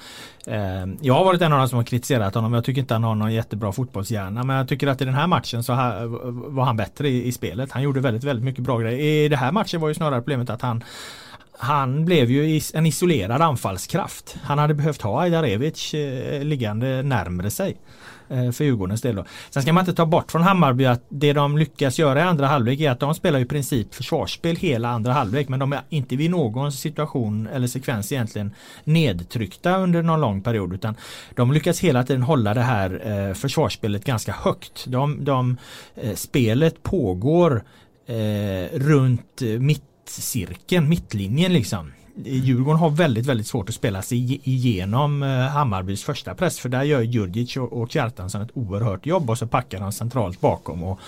Eh, 0.47 0.85
jag 1.01 1.13
har 1.13 1.25
varit 1.25 1.41
en 1.41 1.53
av 1.53 1.59
de 1.59 1.69
som 1.69 1.77
har 1.77 1.83
kritiserat 1.83 2.35
honom. 2.35 2.53
Jag 2.53 2.63
tycker 2.63 2.81
inte 2.81 2.93
han 2.93 3.03
har 3.03 3.15
någon 3.15 3.33
jättebra 3.33 3.71
fotbollshjärna. 3.71 4.43
Men 4.43 4.55
jag 4.55 4.67
tycker 4.67 4.87
att 4.87 5.01
i 5.01 5.05
den 5.05 5.13
här 5.13 5.27
matchen 5.27 5.63
så 5.63 5.73
var 6.47 6.63
han 6.63 6.77
bättre 6.77 7.09
i, 7.09 7.27
i 7.27 7.31
spelet. 7.31 7.71
Han 7.71 7.83
gjorde 7.83 7.99
väldigt, 7.99 8.23
väldigt 8.23 8.45
mycket 8.45 8.63
bra 8.63 8.77
grejer. 8.77 8.99
I 8.99 9.29
den 9.29 9.39
här 9.39 9.51
matchen 9.51 9.81
var 9.81 9.87
ju 9.87 9.93
snarare 9.93 10.19
problemet 10.19 10.49
att 10.49 10.61
han 10.61 10.83
han 11.59 12.05
blev 12.05 12.31
ju 12.31 12.61
en 12.73 12.85
isolerad 12.85 13.41
anfallskraft. 13.41 14.37
Han 14.43 14.59
hade 14.59 14.73
behövt 14.73 15.01
ha 15.01 15.21
Ajdarevic 15.21 15.93
eh, 15.93 16.43
liggande 16.43 17.03
närmre 17.03 17.49
sig. 17.49 17.77
Eh, 18.29 18.51
för 18.51 18.63
Djurgårdens 18.63 19.01
del. 19.01 19.15
Då. 19.15 19.25
Sen 19.49 19.61
ska 19.61 19.73
man 19.73 19.81
inte 19.81 19.93
ta 19.93 20.05
bort 20.05 20.31
från 20.31 20.41
Hammarby 20.41 20.85
att 20.85 21.03
det 21.09 21.33
de 21.33 21.57
lyckas 21.57 21.99
göra 21.99 22.19
i 22.19 22.23
andra 22.23 22.47
halvlek 22.47 22.79
är 22.79 22.91
att 22.91 22.99
de 22.99 23.15
spelar 23.15 23.39
i 23.39 23.45
princip 23.45 23.95
försvarsspel 23.95 24.55
hela 24.55 24.89
andra 24.89 25.13
halvlek 25.13 25.49
men 25.49 25.59
de 25.59 25.73
är 25.73 25.81
inte 25.89 26.15
vid 26.15 26.31
någon 26.31 26.71
situation 26.71 27.47
eller 27.47 27.67
sekvens 27.67 28.11
egentligen 28.11 28.53
nedtryckta 28.83 29.77
under 29.77 30.01
någon 30.01 30.21
lång 30.21 30.41
period 30.41 30.73
utan 30.73 30.95
de 31.35 31.51
lyckas 31.51 31.79
hela 31.79 32.03
tiden 32.03 32.23
hålla 32.23 32.53
det 32.53 32.61
här 32.61 33.01
eh, 33.05 33.33
försvarsspelet 33.33 34.05
ganska 34.05 34.31
högt. 34.31 34.85
De, 34.87 35.25
de 35.25 35.57
eh, 35.95 36.15
spelet 36.15 36.83
pågår 36.83 37.63
eh, 38.07 38.77
runt 38.77 39.41
mittcirkeln, 39.59 40.89
mittlinjen 40.89 41.53
liksom. 41.53 41.91
Djurgården 42.23 42.79
har 42.79 42.89
väldigt, 42.89 43.25
väldigt 43.25 43.47
svårt 43.47 43.69
att 43.69 43.75
spela 43.75 44.01
sig 44.01 44.41
igenom 44.43 45.23
eh, 45.23 45.29
Hammarbys 45.29 46.03
första 46.03 46.35
press 46.35 46.59
för 46.59 46.69
där 46.69 46.83
gör 46.83 47.01
Djurdjic 47.01 47.57
och 47.57 47.91
Kjartansson 47.91 48.41
ett 48.41 48.51
oerhört 48.53 49.05
jobb 49.05 49.29
och 49.29 49.37
så 49.37 49.47
packar 49.47 49.79
han 49.79 49.91
centralt 49.91 50.41
bakom 50.41 50.83
och, 50.83 50.99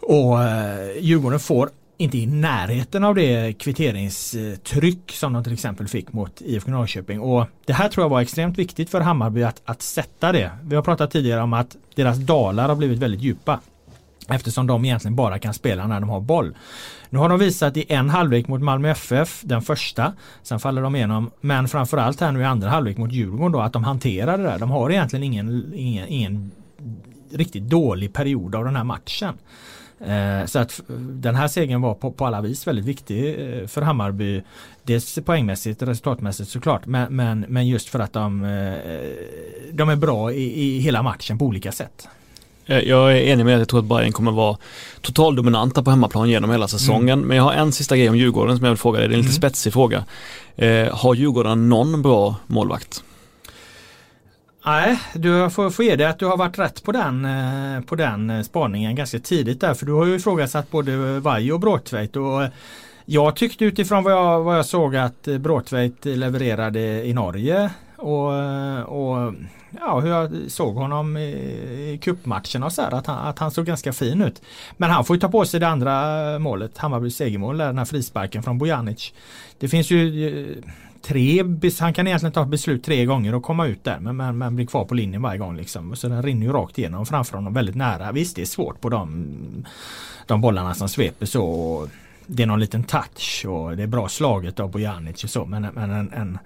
och 0.00 0.42
eh, 0.42 0.98
Djurgården 1.00 1.40
får 1.40 1.70
inte 2.00 2.18
i 2.18 2.26
närheten 2.26 3.04
av 3.04 3.14
det 3.14 3.52
kvitteringstryck 3.52 5.12
som 5.12 5.32
de 5.32 5.44
till 5.44 5.52
exempel 5.52 5.88
fick 5.88 6.12
mot 6.12 6.40
IFK 6.40 6.70
Norrköping. 6.70 7.20
Och 7.20 7.46
det 7.64 7.72
här 7.72 7.88
tror 7.88 8.04
jag 8.04 8.08
var 8.08 8.20
extremt 8.20 8.58
viktigt 8.58 8.90
för 8.90 9.00
Hammarby 9.00 9.42
att, 9.42 9.62
att 9.64 9.82
sätta 9.82 10.32
det. 10.32 10.50
Vi 10.62 10.76
har 10.76 10.82
pratat 10.82 11.10
tidigare 11.10 11.42
om 11.42 11.52
att 11.52 11.76
deras 11.94 12.18
dalar 12.18 12.68
har 12.68 12.76
blivit 12.76 12.98
väldigt 12.98 13.20
djupa. 13.20 13.60
Eftersom 14.28 14.66
de 14.66 14.84
egentligen 14.84 15.16
bara 15.16 15.38
kan 15.38 15.54
spela 15.54 15.86
när 15.86 16.00
de 16.00 16.08
har 16.08 16.20
boll. 16.20 16.54
Nu 17.10 17.18
har 17.18 17.28
de 17.28 17.38
visat 17.38 17.76
i 17.76 17.84
en 17.88 18.10
halvlek 18.10 18.48
mot 18.48 18.60
Malmö 18.60 18.90
FF, 18.90 19.42
den 19.44 19.62
första. 19.62 20.12
Sen 20.42 20.60
faller 20.60 20.82
de 20.82 20.96
igenom. 20.96 21.30
Men 21.40 21.68
framförallt 21.68 22.20
här 22.20 22.32
nu 22.32 22.40
i 22.40 22.44
andra 22.44 22.68
halvlek 22.68 22.96
mot 22.96 23.12
Djurgården 23.12 23.52
då 23.52 23.60
att 23.60 23.72
de 23.72 23.84
hanterar 23.84 24.38
det 24.38 24.44
där. 24.44 24.58
De 24.58 24.70
har 24.70 24.90
egentligen 24.90 25.22
ingen, 25.22 25.72
ingen, 25.74 26.08
ingen 26.08 26.50
riktigt 27.32 27.62
dålig 27.62 28.12
period 28.12 28.54
av 28.54 28.64
den 28.64 28.76
här 28.76 28.84
matchen. 28.84 29.34
Eh, 30.00 30.46
så 30.46 30.58
att 30.58 30.80
eh, 30.90 30.96
den 30.96 31.34
här 31.34 31.48
segern 31.48 31.80
var 31.80 31.94
på, 31.94 32.12
på 32.12 32.26
alla 32.26 32.40
vis 32.40 32.66
väldigt 32.66 32.84
viktig 32.84 33.28
eh, 33.28 33.66
för 33.66 33.82
Hammarby. 33.82 34.42
Dels 34.82 35.18
poängmässigt 35.24 35.82
och 35.82 35.88
resultatmässigt 35.88 36.50
såklart 36.50 36.86
men, 36.86 37.16
men, 37.16 37.44
men 37.48 37.68
just 37.68 37.88
för 37.88 37.98
att 37.98 38.12
de, 38.12 38.44
eh, 38.44 38.74
de 39.72 39.88
är 39.88 39.96
bra 39.96 40.32
i, 40.32 40.62
i 40.62 40.78
hela 40.78 41.02
matchen 41.02 41.38
på 41.38 41.44
olika 41.44 41.72
sätt. 41.72 42.08
Jag 42.66 43.12
är 43.12 43.16
enig 43.16 43.44
med 43.44 43.54
att 43.54 43.60
jag 43.60 43.68
tror 43.68 43.80
att 43.80 43.86
Bayern 43.86 44.12
kommer 44.12 44.32
vara 44.32 44.56
totaldominanta 45.00 45.82
på 45.82 45.90
hemmaplan 45.90 46.30
genom 46.30 46.50
hela 46.50 46.68
säsongen. 46.68 47.18
Mm. 47.18 47.28
Men 47.28 47.36
jag 47.36 47.44
har 47.44 47.52
en 47.52 47.72
sista 47.72 47.96
grej 47.96 48.08
om 48.08 48.16
Djurgården 48.16 48.56
som 48.56 48.64
jag 48.64 48.70
vill 48.70 48.78
fråga 48.78 48.98
dig. 48.98 49.08
Det 49.08 49.14
är 49.14 49.16
en 49.16 49.22
lite 49.22 49.30
mm. 49.30 49.50
spetsig 49.50 49.72
fråga. 49.72 50.04
Eh, 50.56 50.96
har 50.96 51.14
Djurgården 51.14 51.68
någon 51.68 52.02
bra 52.02 52.36
målvakt? 52.46 53.02
Nej, 54.66 55.00
du 55.14 55.50
får, 55.50 55.70
får 55.70 55.84
ge 55.84 55.96
dig 55.96 56.06
att 56.06 56.18
du 56.18 56.26
har 56.26 56.36
varit 56.36 56.58
rätt 56.58 56.82
på 56.82 56.92
den, 56.92 57.24
eh, 57.24 57.80
på 57.80 57.94
den 57.94 58.30
eh, 58.30 58.42
spaningen 58.42 58.94
ganska 58.94 59.18
tidigt 59.18 59.60
där. 59.60 59.74
För 59.74 59.86
du 59.86 59.92
har 59.92 60.06
ju 60.06 60.14
ifrågasatt 60.14 60.70
både 60.70 61.20
Vaj 61.20 61.52
och 61.52 61.60
Bråtveit. 61.60 62.16
Och 62.16 62.42
jag 63.04 63.36
tyckte 63.36 63.64
utifrån 63.64 64.04
vad 64.04 64.12
jag, 64.12 64.40
vad 64.42 64.58
jag 64.58 64.66
såg 64.66 64.96
att 64.96 65.22
Bråtveit 65.22 66.04
levererade 66.04 66.80
i 66.80 67.12
Norge. 67.12 67.70
Och, 68.00 68.28
och 68.82 69.34
ja, 69.80 70.00
hur 70.00 70.10
jag 70.10 70.30
såg 70.48 70.74
honom 70.74 71.16
i, 71.16 71.30
i 71.92 71.98
cupmatcherna 72.02 72.66
och 72.66 72.72
så 72.72 72.82
här, 72.82 72.94
att 72.94 73.06
han, 73.06 73.28
att 73.28 73.38
han 73.38 73.50
såg 73.50 73.66
ganska 73.66 73.92
fin 73.92 74.22
ut. 74.22 74.42
Men 74.76 74.90
han 74.90 75.04
får 75.04 75.16
ju 75.16 75.20
ta 75.20 75.28
på 75.28 75.44
sig 75.44 75.60
det 75.60 75.68
andra 75.68 76.38
målet, 76.38 76.78
Hammarbys 76.78 77.16
segermål, 77.16 77.58
den 77.58 77.78
här 77.78 77.84
frisparken 77.84 78.42
från 78.42 78.58
Bojanic. 78.58 79.12
Det 79.58 79.68
finns 79.68 79.90
ju 79.90 80.62
tre, 81.02 81.44
han 81.80 81.94
kan 81.94 82.06
egentligen 82.06 82.32
ta 82.32 82.44
beslut 82.44 82.84
tre 82.84 83.04
gånger 83.04 83.34
och 83.34 83.42
komma 83.42 83.66
ut 83.66 83.84
där 83.84 83.98
men, 84.00 84.16
men, 84.16 84.38
men 84.38 84.56
blir 84.56 84.66
kvar 84.66 84.84
på 84.84 84.94
linjen 84.94 85.22
varje 85.22 85.38
gång. 85.38 85.56
Liksom. 85.56 85.96
Så 85.96 86.08
den 86.08 86.22
rinner 86.22 86.46
ju 86.46 86.52
rakt 86.52 86.78
igenom 86.78 87.06
framför 87.06 87.36
honom 87.36 87.54
väldigt 87.54 87.76
nära. 87.76 88.12
Visst 88.12 88.36
det 88.36 88.42
är 88.42 88.46
svårt 88.46 88.80
på 88.80 88.88
de, 88.88 89.26
de 90.26 90.40
bollarna 90.40 90.74
som 90.74 90.88
sveper 90.88 91.26
så. 91.26 91.88
Det 92.26 92.42
är 92.42 92.46
någon 92.46 92.60
liten 92.60 92.84
touch 92.84 93.46
och 93.48 93.76
det 93.76 93.82
är 93.82 93.86
bra 93.86 94.08
slaget 94.08 94.60
av 94.60 94.70
Bojanic 94.70 95.24
och 95.24 95.30
så 95.30 95.44
men, 95.44 95.62
men 95.62 95.90
en, 95.90 96.12
en, 96.12 96.38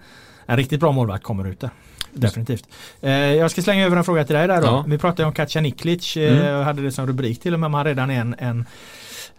en 0.47 0.57
riktigt 0.57 0.81
bra 0.81 0.93
målvakt 0.93 1.25
kommer 1.25 1.49
ut 1.49 1.61
där. 1.61 1.71
Definitivt. 2.13 2.69
Eh, 3.01 3.13
jag 3.13 3.51
ska 3.51 3.63
slänga 3.63 3.87
över 3.87 3.97
en 3.97 4.05
fråga 4.05 4.25
till 4.25 4.37
dig 4.37 4.49
där 4.49 4.61
då. 4.61 4.67
Ja. 4.67 4.85
Vi 4.89 4.99
pratade 4.99 5.27
om 5.27 5.35
Katja 5.35 5.61
Niklic 5.61 6.17
eh, 6.17 6.47
mm. 6.47 6.65
hade 6.65 6.83
det 6.83 6.93
som 6.93 7.07
rubrik 7.07 7.41
till 7.41 7.55
och 7.55 7.61
med 7.61 7.67
om 7.67 7.75
han 7.75 7.85
redan 7.85 8.11
är 8.11 8.21
en, 8.21 8.35
en 8.39 8.65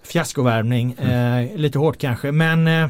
fiaskovärvning. 0.03 0.95
Mm. 0.99 1.49
Eh, 1.49 1.58
lite 1.58 1.80
hårt 1.80 1.97
kanske 1.97 2.32
men 2.32 2.68
eh, 2.68 2.89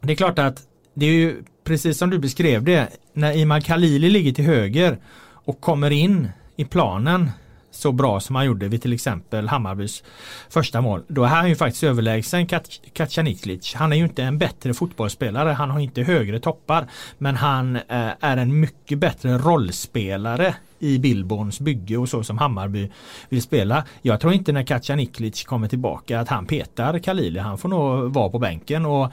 det 0.00 0.12
är 0.12 0.16
klart 0.16 0.38
att 0.38 0.62
det 0.94 1.06
är 1.06 1.12
ju 1.12 1.42
precis 1.64 1.98
som 1.98 2.10
du 2.10 2.18
beskrev 2.18 2.64
det. 2.64 2.88
När 3.12 3.36
Iman 3.36 3.62
Khalili 3.62 4.10
ligger 4.10 4.32
till 4.32 4.44
höger 4.44 4.98
och 5.32 5.60
kommer 5.60 5.90
in 5.90 6.28
i 6.56 6.64
planen 6.64 7.30
så 7.70 7.92
bra 7.92 8.20
som 8.20 8.36
han 8.36 8.46
gjorde 8.46 8.68
vid 8.68 8.82
till 8.82 8.92
exempel 8.92 9.48
Hammarbys 9.48 10.02
första 10.48 10.80
mål. 10.80 11.02
Då 11.08 11.24
är 11.24 11.28
han 11.28 11.48
ju 11.48 11.56
faktiskt 11.56 11.84
överlägsen 11.84 12.46
Kacaniklic. 12.92 13.74
Han 13.74 13.92
är 13.92 13.96
ju 13.96 14.04
inte 14.04 14.22
en 14.22 14.38
bättre 14.38 14.74
fotbollsspelare. 14.74 15.50
Han 15.50 15.70
har 15.70 15.80
inte 15.80 16.02
högre 16.02 16.40
toppar. 16.40 16.86
Men 17.18 17.36
han 17.36 17.76
eh, 17.76 17.82
är 18.20 18.36
en 18.36 18.60
mycket 18.60 18.98
bättre 18.98 19.38
rollspelare 19.38 20.54
i 20.78 20.98
Billborns 20.98 21.60
bygge 21.60 21.96
och 21.96 22.08
så 22.08 22.22
som 22.22 22.38
Hammarby 22.38 22.90
vill 23.28 23.42
spela. 23.42 23.84
Jag 24.02 24.20
tror 24.20 24.32
inte 24.32 24.52
när 24.52 24.62
Kacaniklic 24.62 25.44
kommer 25.44 25.68
tillbaka 25.68 26.20
att 26.20 26.28
han 26.28 26.46
petar 26.46 26.98
Khalili. 26.98 27.38
Han 27.38 27.58
får 27.58 27.68
nog 27.68 28.12
vara 28.14 28.28
på 28.28 28.38
bänken 28.38 28.86
och 28.86 29.12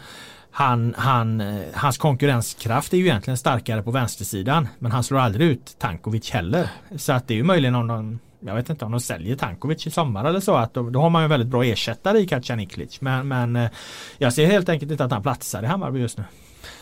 han, 0.52 0.94
han, 0.98 1.42
eh, 1.42 1.62
hans 1.74 1.98
konkurrenskraft 1.98 2.94
är 2.94 2.98
ju 2.98 3.06
egentligen 3.06 3.38
starkare 3.38 3.84
på 3.84 3.92
vänstersidan 3.92 4.68
men 4.80 4.92
han 4.92 5.04
slår 5.04 5.20
aldrig 5.20 5.48
ut 5.48 5.76
Tankovic 5.80 6.32
heller. 6.32 6.70
Så 6.96 7.14
att 7.14 7.28
det 7.28 7.34
är 7.34 7.36
ju 7.36 7.44
möjligen 7.44 7.76
om 7.76 7.88
de 7.88 8.20
jag 8.40 8.56
vet 8.56 8.70
inte 8.70 8.86
om 8.86 8.92
de 8.92 9.00
säljer 9.00 9.36
Tankovic 9.36 9.88
i 9.88 9.92
sommar 9.92 10.26
eller 10.26 10.40
så 10.40 10.56
att 10.56 10.74
då, 10.74 10.90
då 10.90 11.02
har 11.02 11.10
man 11.10 11.22
ju 11.22 11.28
väldigt 11.28 11.50
bra 11.50 11.64
ersättare 11.64 12.20
i 12.20 12.28
Kacaniklic 12.28 13.02
men, 13.02 13.28
men 13.28 13.56
eh, 13.56 13.70
jag 14.18 14.34
ser 14.34 14.46
helt 14.46 14.70
enkelt 14.70 14.92
inte 14.92 15.04
att 15.04 15.12
han 15.12 15.22
platsar 15.22 15.64
i 15.64 15.66
Hammarby 15.66 16.00
just 16.00 16.18
nu. 16.18 16.24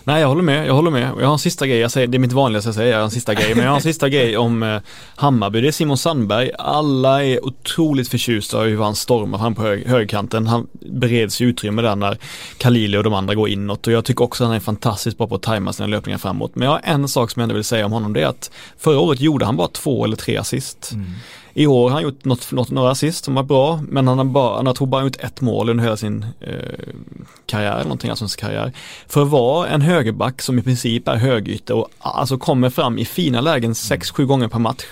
Nej 0.08 0.22
jag 0.22 0.28
håller 0.28 0.42
med, 0.42 0.68
jag 0.68 0.74
håller 0.74 0.92
med. 0.92 1.12
Jag 1.20 1.26
har 1.26 1.34
en 1.34 1.40
sista 1.40 1.68
grej, 1.68 1.78
jag 1.78 1.92
säger, 1.92 2.08
det 2.08 2.18
är 2.18 2.20
mitt 2.20 2.34
vanligaste 2.34 2.68
jag 2.68 2.76
säger, 2.76 2.92
jag 2.92 2.98
har 2.98 3.04
en 3.04 3.12
sista 3.12 3.34
grej, 3.34 3.56
men 3.56 3.64
jag 3.64 3.72
har 3.72 3.76
en 3.76 3.82
sista 3.82 4.10
grej 4.10 4.38
om 4.38 4.64
eh, 4.64 4.82
Hammarby. 5.16 5.62
Det 5.62 5.68
är 5.68 5.72
Simon 5.72 5.98
Sandberg. 5.98 6.52
Alla 6.60 7.24
är 7.24 7.46
otroligt 7.46 8.10
förtjusta 8.10 8.68
i 8.68 8.70
hur 8.70 8.84
han 8.84 8.96
stormar 8.96 9.38
fram 9.38 9.56
på 9.56 9.62
hög, 9.62 9.88
högkanten. 9.88 10.48
Han 10.48 10.68
bereds 10.80 11.42
utrymme 11.42 11.82
där 11.82 11.96
när 11.96 12.18
Kalili 12.58 12.98
och 12.98 13.04
de 13.04 13.14
andra 13.14 13.36
går 13.36 13.50
inåt 13.50 13.88
och 13.88 13.94
jag 13.94 14.06
tycker 14.06 14.24
också 14.24 14.44
att 14.44 14.48
han 14.48 14.56
är 14.56 14.60
fantastiskt 14.60 15.18
bra 15.18 15.28
på 15.28 15.36
att 15.36 15.42
tajma 15.42 15.74
sina 15.74 15.88
löpningar 15.88 16.18
framåt. 16.18 16.56
Men 16.56 16.66
jag 16.66 16.72
har 16.72 16.82
en 16.84 17.08
sak 17.08 17.32
som 17.32 17.40
jag 17.40 17.44
ändå 17.44 17.56
vill 17.56 17.64
säga 17.64 17.86
om 17.86 17.92
honom, 17.92 18.14
det 18.14 18.22
är 18.22 18.28
att 18.28 18.52
förra 18.78 19.00
året 19.00 19.20
gjorde 19.20 19.46
han 19.46 19.58
bara 19.58 19.68
två 19.68 20.06
eller 20.06 20.16
tre 20.16 20.38
assist. 20.38 20.92
Mm. 20.94 21.06
I 21.58 21.68
år 21.68 21.90
har 21.90 21.94
han 21.94 22.04
gjort 22.04 22.26
något, 22.26 22.52
något, 22.52 22.72
några 22.72 22.92
assist 22.92 23.26
som 23.26 23.36
var 23.36 23.44
bra, 23.44 23.82
men 23.90 24.08
han 24.08 24.18
har 24.18 24.26
bara, 24.26 24.56
han 24.56 24.68
har 24.68 24.74
tror 24.74 24.88
bara 24.88 25.04
gjort 25.04 25.20
ett 25.20 25.42
mål 25.42 25.70
under 25.70 25.84
hela 25.84 25.98
sin 25.98 26.26
eh, 26.42 26.54
karriär, 27.46 27.84
någonting 27.84 28.10
allsvensk 28.10 28.40
karriär. 28.40 28.72
För 29.08 29.22
att 29.22 29.28
vara 29.28 29.68
en 29.68 29.82
högerback 29.96 30.42
som 30.42 30.60
i 30.60 30.62
princip 30.62 31.08
är 31.08 31.16
högytter 31.16 31.74
och 31.74 31.90
alltså 32.00 32.38
kommer 32.38 32.70
fram 32.70 32.98
i 32.98 33.06
fina 33.06 33.42
lägen 33.42 33.74
6-7 33.74 34.26
gånger 34.26 34.48
per 34.48 34.60
match 34.60 34.84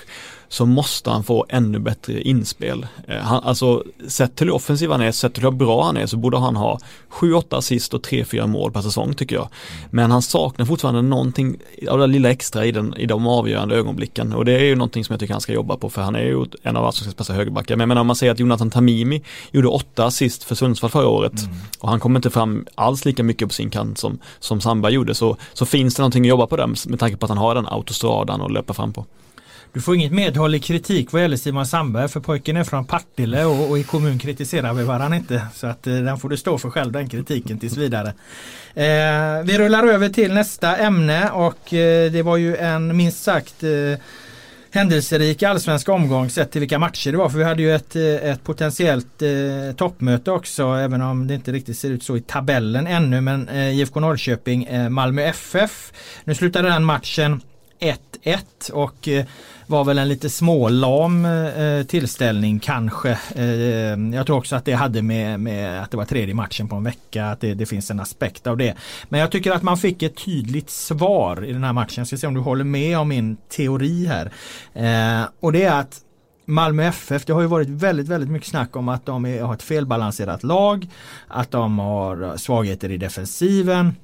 så 0.54 0.66
måste 0.66 1.10
han 1.10 1.24
få 1.24 1.46
ännu 1.50 1.80
bättre 1.80 2.22
inspel. 2.22 2.88
Eh, 3.08 3.18
han, 3.18 3.44
alltså 3.44 3.84
sett 4.08 4.36
till 4.36 4.48
hur 4.48 4.54
offensiv 4.54 4.92
han 4.92 5.02
är, 5.02 5.12
sett 5.12 5.34
till 5.34 5.44
hur 5.44 5.52
bra 5.52 5.84
han 5.84 5.98
är 5.98 6.06
så 6.06 6.18
borde 6.18 6.38
han 6.38 6.56
ha 6.56 6.80
7-8 7.12 7.58
assist 7.58 7.94
och 7.94 8.02
3-4 8.06 8.48
mål 8.48 8.72
per 8.72 8.82
säsong 8.82 9.14
tycker 9.14 9.36
jag. 9.36 9.50
Men 9.90 10.12
han 10.12 10.22
saknar 10.22 10.66
fortfarande 10.66 11.02
någonting 11.02 11.58
av 11.90 12.00
det 12.00 12.08
lilla 12.08 12.32
extra 12.32 12.66
i, 12.66 12.72
den, 12.72 12.98
i 12.98 13.06
de 13.06 13.28
avgörande 13.28 13.76
ögonblicken 13.76 14.34
och 14.34 14.46
det 14.46 14.54
är 14.54 14.64
ju 14.64 14.76
någonting 14.76 15.06
som 15.06 15.14
jag 15.14 15.20
tycker 15.20 15.34
han 15.34 15.42
ska 15.42 15.54
jobba 15.54 15.78
på 15.78 15.90
för 15.90 16.02
han 16.02 16.16
är 16.16 16.24
ju 16.24 16.46
en 16.64 16.78
av 16.78 16.86
allsvenskans 16.86 17.18
bästa 17.18 17.34
högerbackar. 17.34 17.76
Men 17.76 17.82
jag 17.82 17.88
menar 17.88 18.02
om 18.02 18.08
man 18.08 18.16
säger 18.16 18.32
att 18.32 18.40
Jonathan 18.40 18.70
Tamimi 18.70 19.22
gjorde 19.52 19.68
8 19.68 20.06
assist 20.06 20.44
för 20.44 20.56
Sundsvall 20.56 20.92
förra 20.92 21.08
året 21.08 21.44
mm. 21.44 21.56
och 21.80 21.90
han 21.90 22.00
kommer 22.00 22.20
inte 22.20 22.30
fram 22.30 22.66
alls 22.76 23.06
lika 23.06 23.24
mycket 23.24 23.48
på 23.48 23.54
sin 23.54 23.70
kant 23.70 23.98
som, 23.98 24.20
som 24.40 24.62
Samba 24.62 24.90
gjorde 24.90 25.16
så, 25.16 25.38
så 25.54 25.66
finns 25.66 25.96
det 25.96 26.02
någonting 26.02 26.24
att 26.24 26.30
jobba 26.30 26.48
på 26.48 26.58
där 26.58 26.90
med 26.90 27.00
tanke 27.00 27.18
på 27.18 27.26
att 27.26 27.30
han 27.30 27.38
har 27.38 27.56
den 27.56 27.68
autostradan 27.68 28.42
att 28.42 28.52
löpa 28.52 28.74
fram 28.74 28.94
på. 28.94 29.06
Du 29.74 29.82
får 29.82 29.96
inget 29.96 30.12
medhåll 30.12 30.56
i 30.56 30.60
kritik 30.60 31.12
vad 31.12 31.22
gäller 31.22 31.38
Simon 31.38 31.66
Sandberg 31.66 32.08
för 32.08 32.20
pojken 32.20 32.58
är 32.58 32.64
från 32.64 32.86
Partille 32.86 33.46
och, 33.46 33.70
och 33.70 33.80
i 33.80 33.84
kommun 33.84 34.20
kritiserar 34.20 34.74
vi 34.74 34.84
varandra 34.84 35.18
inte. 35.18 35.48
Så 35.54 35.68
att 35.68 35.88
eh, 35.88 35.94
den 35.94 36.18
får 36.18 36.30
du 36.30 36.38
stå 36.38 36.58
för 36.58 36.70
själv 36.70 36.92
den 36.92 37.10
kritiken 37.10 37.60
tills 37.60 37.78
vidare. 37.78 38.08
Eh, 38.74 39.44
vi 39.44 39.58
rullar 39.58 39.84
över 39.84 40.10
till 40.10 40.34
nästa 40.34 40.78
ämne 40.78 41.30
och 41.30 41.74
eh, 41.74 42.12
det 42.12 42.22
var 42.22 42.38
ju 42.38 42.56
en 42.56 42.98
minst 42.98 43.24
sagt 43.24 43.64
eh, 43.64 44.00
händelserik 44.72 45.44
allsvensk 45.44 45.90
omgång 45.90 46.30
sett 46.30 46.52
till 46.52 46.62
vilka 46.62 46.80
matcher 46.80 47.12
det 47.12 47.18
var. 47.18 47.30
För 47.30 47.38
vi 47.38 47.44
hade 47.44 47.62
ju 47.62 47.76
ett, 47.76 47.96
eh, 47.96 48.04
ett 48.04 48.44
potentiellt 48.44 49.22
eh, 49.22 49.76
toppmöte 49.76 50.32
också 50.32 50.64
även 50.64 51.02
om 51.02 51.28
det 51.28 51.34
inte 51.34 51.52
riktigt 51.52 51.78
ser 51.78 51.90
ut 51.90 52.04
så 52.04 52.18
i 52.18 52.22
tabellen 52.22 52.88
ännu. 52.88 53.22
Men 53.22 53.50
eh, 53.50 53.80
IFK 53.80 54.00
Norrköping, 54.00 54.64
eh, 54.64 54.90
Malmö 54.90 55.22
FF. 55.22 55.94
Nu 56.24 56.36
slutade 56.36 56.70
den 56.70 56.84
matchen 56.84 57.42
1-1 57.84 58.72
och 58.72 59.08
eh, 59.08 59.26
var 59.68 59.84
väl 59.84 59.98
en 59.98 60.08
lite 60.08 60.30
smålam 60.30 61.26
eh, 61.26 61.84
tillställning 61.84 62.60
kanske. 62.60 63.18
Eh, 63.36 63.46
jag 64.14 64.26
tror 64.26 64.38
också 64.38 64.56
att 64.56 64.66
det 64.66 64.74
hade 64.74 65.02
med, 65.02 65.40
med 65.40 65.84
att 65.84 65.92
det 65.92 65.98
var 65.98 66.06
tredje 66.06 66.36
matchen 66.36 66.68
på 66.68 66.76
en 66.76 66.84
vecka, 66.84 67.26
att 67.26 67.42
det, 67.42 67.54
det, 67.54 67.66
finns 67.66 67.92
en 67.92 68.00
aspekt 68.00 68.48
av 68.48 68.58
det. 68.58 68.76
Men 69.10 69.20
jag 69.20 69.32
tycker 69.32 69.52
att 69.52 69.64
man 69.64 69.78
fick 69.78 70.04
ett 70.04 70.16
tydligt 70.26 70.70
svar 70.70 71.46
i 71.46 71.54
den 71.54 71.64
här 71.64 71.74
matchen. 71.74 71.94
Jag 71.98 72.08
ska 72.08 72.18
se 72.18 72.28
om 72.28 72.34
du 72.34 72.40
håller 72.40 72.64
med 72.64 72.98
om 72.98 73.08
min 73.08 73.38
teori 73.50 74.06
här. 74.06 74.32
Och 75.40 75.52
det 75.52 75.64
är 75.64 75.80
att 75.80 76.02
Malmö 76.46 76.84
FF, 76.84 77.26
det 77.26 77.34
har 77.34 77.42
ju 77.42 77.48
varit 77.48 77.70
väldigt, 77.70 78.08
väldigt 78.08 78.30
mycket 78.30 78.48
snack 78.50 78.76
om 78.76 78.90
att 78.90 79.06
de 79.06 79.26
är, 79.26 79.42
har 79.42 79.54
ett 79.54 79.64
felbalanserat 79.64 80.44
lag, 80.44 80.88
att 81.28 81.52
de 81.52 81.80
har 81.80 82.38
svagheter 82.38 82.92
i 82.92 82.98
defensiven. 82.98 83.96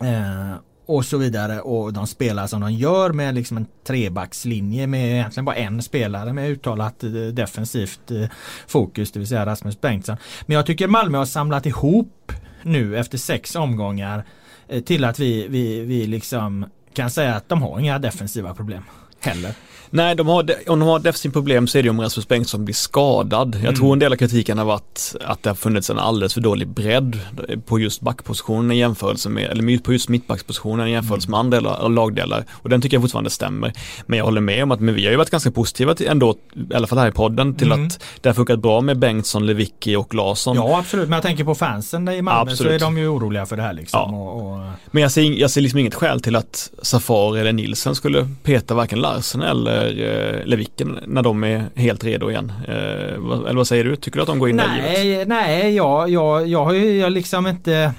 Eh, 0.00 0.56
och 0.86 1.04
så 1.04 1.18
vidare 1.18 1.60
och 1.60 1.92
de 1.92 2.06
spelar 2.06 2.46
som 2.46 2.60
de 2.60 2.72
gör 2.72 3.12
med 3.12 3.34
liksom 3.34 3.56
en 3.56 3.66
trebackslinje 3.86 4.86
med 4.86 5.12
egentligen 5.12 5.44
bara 5.44 5.56
en 5.56 5.82
spelare 5.82 6.32
med 6.32 6.50
uttalat 6.50 7.04
eh, 7.04 7.10
defensivt 7.10 8.10
eh, 8.10 8.28
fokus, 8.66 9.12
det 9.12 9.18
vill 9.18 9.28
säga 9.28 9.46
Rasmus 9.46 9.80
Bengtsson. 9.80 10.16
Men 10.46 10.54
jag 10.54 10.66
tycker 10.66 10.88
Malmö 10.88 11.18
har 11.18 11.26
samlat 11.26 11.66
ihop 11.66 12.32
nu 12.62 12.98
efter 12.98 13.18
sex 13.18 13.56
omgångar 13.56 14.24
eh, 14.68 14.82
till 14.82 15.04
att 15.04 15.18
vi, 15.18 15.48
vi, 15.48 15.80
vi 15.80 16.06
liksom 16.06 16.66
kan 16.94 17.10
säga 17.10 17.34
att 17.34 17.48
de 17.48 17.62
har 17.62 17.80
inga 17.80 17.98
defensiva 17.98 18.54
problem 18.54 18.82
heller. 19.24 19.54
Nej, 19.94 20.14
de 20.14 20.26
har, 20.26 20.50
om 20.66 20.78
de 20.78 20.88
har 20.88 20.98
defensivt 20.98 21.32
problem 21.32 21.66
så 21.66 21.78
är 21.78 21.82
det 21.82 21.90
om 21.90 22.00
Rasmus 22.00 22.28
Bengtsson 22.28 22.64
blir 22.64 22.74
skadad. 22.74 23.54
Jag 23.54 23.62
mm. 23.62 23.74
tror 23.74 23.92
en 23.92 23.98
del 23.98 24.12
av 24.12 24.16
kritiken 24.16 24.58
har 24.58 24.64
varit 24.64 25.14
att 25.20 25.42
det 25.42 25.50
har 25.50 25.54
funnits 25.54 25.90
en 25.90 25.98
alldeles 25.98 26.34
för 26.34 26.40
dålig 26.40 26.68
bredd 26.68 27.20
på 27.66 27.78
just 27.78 28.00
backpositionen 28.00 28.70
i 28.70 28.78
jämförelse 28.78 29.28
med, 29.28 29.50
eller 29.50 29.78
på 29.78 29.92
just 29.92 30.08
mittbackspositionen 30.08 30.88
i 30.88 30.90
jämförelse 30.90 31.30
med 31.30 31.40
andra 31.40 31.60
delar, 31.60 31.88
lagdelar. 31.88 32.44
Och 32.52 32.68
den 32.68 32.80
tycker 32.80 32.96
jag 32.96 33.02
fortfarande 33.02 33.30
stämmer. 33.30 33.72
Men 34.06 34.18
jag 34.18 34.24
håller 34.24 34.40
med 34.40 34.62
om 34.62 34.70
att 34.70 34.80
men 34.80 34.94
vi 34.94 35.04
har 35.04 35.10
ju 35.10 35.16
varit 35.16 35.30
ganska 35.30 35.50
positiva 35.50 35.94
till, 35.94 36.06
ändå, 36.06 36.36
i 36.70 36.74
alla 36.74 36.86
fall 36.86 36.98
här 36.98 37.08
i 37.08 37.12
podden, 37.12 37.54
till 37.54 37.72
mm. 37.72 37.86
att 37.86 38.02
det 38.20 38.28
har 38.28 38.34
funkat 38.34 38.58
bra 38.58 38.80
med 38.80 38.98
Bengtsson, 38.98 39.46
Lewicki 39.46 39.96
och 39.96 40.14
Larsson. 40.14 40.56
Ja, 40.56 40.78
absolut. 40.78 41.08
Men 41.08 41.16
jag 41.16 41.22
tänker 41.22 41.44
på 41.44 41.54
fansen 41.54 42.08
i 42.08 42.22
Malmö 42.22 42.52
absolut. 42.52 42.70
så 42.70 42.74
är 42.74 42.78
de 42.78 42.98
ju 42.98 43.08
oroliga 43.08 43.46
för 43.46 43.56
det 43.56 43.62
här 43.62 43.72
liksom. 43.72 44.00
Ja. 44.12 44.18
Och, 44.18 44.52
och... 44.52 44.60
Men 44.90 45.02
jag 45.02 45.12
ser, 45.12 45.22
jag 45.22 45.50
ser 45.50 45.60
liksom 45.60 45.78
inget 45.80 45.94
skäl 45.94 46.20
till 46.20 46.36
att 46.36 46.70
Safari 46.82 47.40
eller 47.40 47.52
Nilsen 47.52 47.94
skulle 47.94 48.28
peta 48.42 48.74
varken 48.74 49.00
Larsen 49.14 49.42
eller 49.42 49.86
eh, 49.86 50.46
Leviken 50.46 50.98
när 51.06 51.22
de 51.22 51.44
är 51.44 51.64
helt 51.74 52.04
redo 52.04 52.30
igen? 52.30 52.52
Eh, 52.68 52.74
eller 53.14 53.54
vad 53.54 53.66
säger 53.66 53.84
du? 53.84 53.96
Tycker 53.96 54.16
du 54.16 54.22
att 54.22 54.28
de 54.28 54.38
går 54.38 54.48
in 54.48 54.56
nej, 54.56 55.14
där? 55.16 55.26
Nej, 55.26 55.74
jag, 55.74 56.08
jag, 56.10 56.48
jag 56.48 56.64
har 56.64 56.72
ju 56.72 56.98
jag 56.98 57.12
liksom 57.12 57.46
inte 57.46 57.92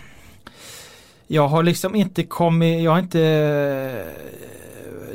Jag 1.28 1.47
har 1.47 1.63
liksom 1.63 1.95
inte 1.95 2.24
kommit, 2.24 2.84
jag 2.84 2.91
har 2.91 2.99
inte 2.99 4.05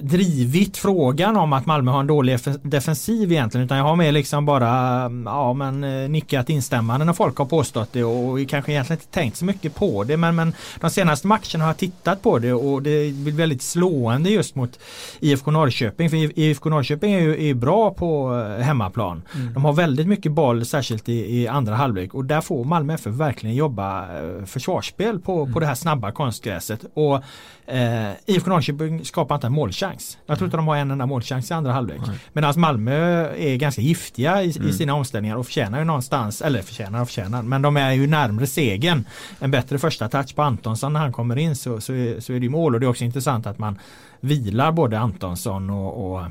drivit 0.02 0.76
frågan 0.76 1.36
om 1.36 1.52
att 1.52 1.66
Malmö 1.66 1.90
har 1.90 2.00
en 2.00 2.06
dålig 2.06 2.38
defensiv 2.62 3.32
egentligen 3.32 3.64
utan 3.64 3.78
jag 3.78 3.84
har 3.84 3.96
mer 3.96 4.12
liksom 4.12 4.46
bara 4.46 5.02
ja, 5.24 5.52
men, 5.52 5.84
eh, 5.84 6.08
nickat 6.08 6.50
instämmande 6.50 7.06
när 7.06 7.12
folk 7.12 7.36
har 7.36 7.44
påstått 7.44 7.92
det 7.92 8.04
och 8.04 8.48
kanske 8.48 8.72
egentligen 8.72 9.00
inte 9.00 9.12
tänkt 9.12 9.36
så 9.36 9.44
mycket 9.44 9.74
på 9.74 10.04
det 10.04 10.16
men, 10.16 10.36
men 10.36 10.52
de 10.80 10.90
senaste 10.90 11.26
matcherna 11.26 11.64
har 11.64 11.66
jag 11.66 11.76
tittat 11.76 12.22
på 12.22 12.38
det 12.38 12.52
och 12.52 12.82
det 12.82 13.14
blir 13.14 13.32
väldigt 13.32 13.62
slående 13.62 14.30
just 14.30 14.54
mot 14.54 14.78
IFK 15.20 15.50
Norrköping 15.50 16.10
för 16.10 16.38
IFK 16.38 16.70
Norrköping 16.70 17.12
är 17.12 17.20
ju 17.20 17.48
är 17.48 17.54
bra 17.54 17.94
på 17.94 18.42
eh, 18.58 18.64
hemmaplan. 18.64 19.22
Mm. 19.34 19.54
De 19.54 19.64
har 19.64 19.72
väldigt 19.72 20.06
mycket 20.06 20.32
boll 20.32 20.66
särskilt 20.66 21.08
i, 21.08 21.40
i 21.40 21.48
andra 21.48 21.74
halvlek 21.74 22.14
och 22.14 22.24
där 22.24 22.40
får 22.40 22.64
Malmö 22.64 22.94
FF 22.94 23.14
verkligen 23.14 23.56
jobba 23.56 24.06
försvarsspel 24.46 25.20
på, 25.20 25.40
mm. 25.40 25.52
på 25.52 25.60
det 25.60 25.66
här 25.66 25.74
snabba 25.74 26.12
konstgräset 26.12 26.84
och 26.94 27.24
Eh, 27.70 28.12
IFK 28.26 28.50
Norrköping 28.50 29.04
skapar 29.04 29.34
inte 29.34 29.46
en 29.46 29.52
målchans. 29.52 29.89
Jag 30.26 30.38
tror 30.38 30.46
inte 30.46 30.56
de 30.56 30.68
har 30.68 30.76
en 30.76 30.90
enda 30.90 31.06
målchans 31.06 31.50
i 31.50 31.54
andra 31.54 31.72
halvlek. 31.72 32.00
Medan 32.32 32.54
Malmö 32.56 33.28
är 33.36 33.56
ganska 33.56 33.82
giftiga 33.82 34.42
i, 34.42 34.56
mm. 34.56 34.68
i, 34.68 34.72
sina 34.72 34.94
omställningar 34.94 35.36
och 35.36 35.46
förtjänar 35.46 35.78
ju 35.78 35.84
någonstans, 35.84 36.42
eller 36.42 36.62
förtjänar 36.62 37.00
och 37.00 37.08
förtjänar, 37.08 37.42
men 37.42 37.62
de 37.62 37.76
är 37.76 37.92
ju 37.92 38.06
närmre 38.06 38.46
segern. 38.46 39.04
En 39.38 39.50
bättre 39.50 39.78
första 39.78 40.08
touch 40.08 40.34
på 40.34 40.42
Antonsson 40.42 40.92
när 40.92 41.00
han 41.00 41.12
kommer 41.12 41.38
in 41.38 41.56
så, 41.56 41.80
så, 41.80 41.92
är, 41.92 42.20
så 42.20 42.32
är 42.32 42.40
det 42.40 42.48
mål 42.48 42.74
och 42.74 42.80
det 42.80 42.86
är 42.86 42.90
också 42.90 43.04
intressant 43.04 43.46
att 43.46 43.58
man 43.58 43.78
vilar 44.20 44.72
både 44.72 44.98
Antonsson 44.98 45.70
och, 45.70 46.12
och, 46.12 46.24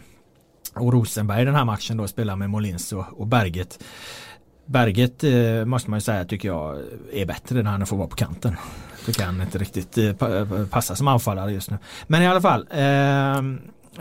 och 0.75 0.93
Rosenberg 0.93 1.45
den 1.45 1.55
här 1.55 1.65
matchen 1.65 1.97
då 1.97 2.07
spelar 2.07 2.35
med 2.35 2.49
Molins 2.49 2.93
och, 2.93 3.05
och 3.17 3.27
Berget. 3.27 3.79
Berget 4.69 5.23
eh, 5.23 5.65
måste 5.65 5.89
man 5.89 5.97
ju 5.97 6.01
säga 6.01 6.25
tycker 6.25 6.47
jag 6.47 6.77
är 7.13 7.25
bättre 7.25 7.63
när 7.63 7.71
han 7.71 7.85
får 7.85 7.97
vara 7.97 8.07
på 8.07 8.15
kanten. 8.15 8.55
Tycker 9.05 9.25
han 9.25 9.41
inte 9.41 9.57
riktigt 9.57 9.97
eh, 9.97 10.05
eh 10.05 10.65
passar 10.69 10.95
som 10.95 11.07
anfallare 11.07 11.51
just 11.51 11.71
nu. 11.71 11.77
Men 12.07 12.21
i 12.21 12.27
alla 12.27 12.41
fall. 12.41 12.67
Eh, 12.71 13.37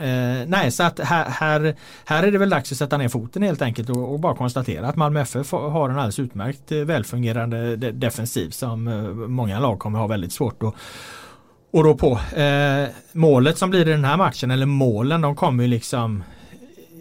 eh, 0.07 0.47
nej, 0.47 0.71
så 0.71 0.83
att 0.83 0.99
här, 0.99 1.29
här, 1.29 1.75
här 2.05 2.23
är 2.23 2.31
det 2.31 2.37
väl 2.37 2.49
dags 2.49 2.71
att 2.71 2.77
sätta 2.77 2.97
ner 2.97 3.09
foten 3.09 3.43
helt 3.43 3.61
enkelt 3.61 3.89
och, 3.89 4.13
och 4.13 4.19
bara 4.19 4.35
konstatera 4.35 4.87
att 4.87 4.95
Malmö 4.95 5.21
FF 5.21 5.51
har 5.51 5.89
en 5.89 5.95
alldeles 5.95 6.19
utmärkt 6.19 6.71
eh, 6.71 6.77
välfungerande 6.77 7.75
de 7.75 7.91
defensiv 7.91 8.49
som 8.49 8.87
eh, 8.87 9.03
många 9.13 9.59
lag 9.59 9.79
kommer 9.79 9.99
ha 9.99 10.07
väldigt 10.07 10.33
svårt 10.33 10.63
att 10.63 10.73
och 11.71 11.83
då 11.83 11.95
på. 11.95 12.39
Eh, 12.39 12.87
målet 13.11 13.57
som 13.57 13.69
blir 13.69 13.87
i 13.87 13.91
den 13.91 14.05
här 14.05 14.17
matchen, 14.17 14.51
eller 14.51 14.65
målen, 14.65 15.21
de 15.21 15.35
kommer 15.35 15.63
ju 15.63 15.69
liksom 15.69 16.23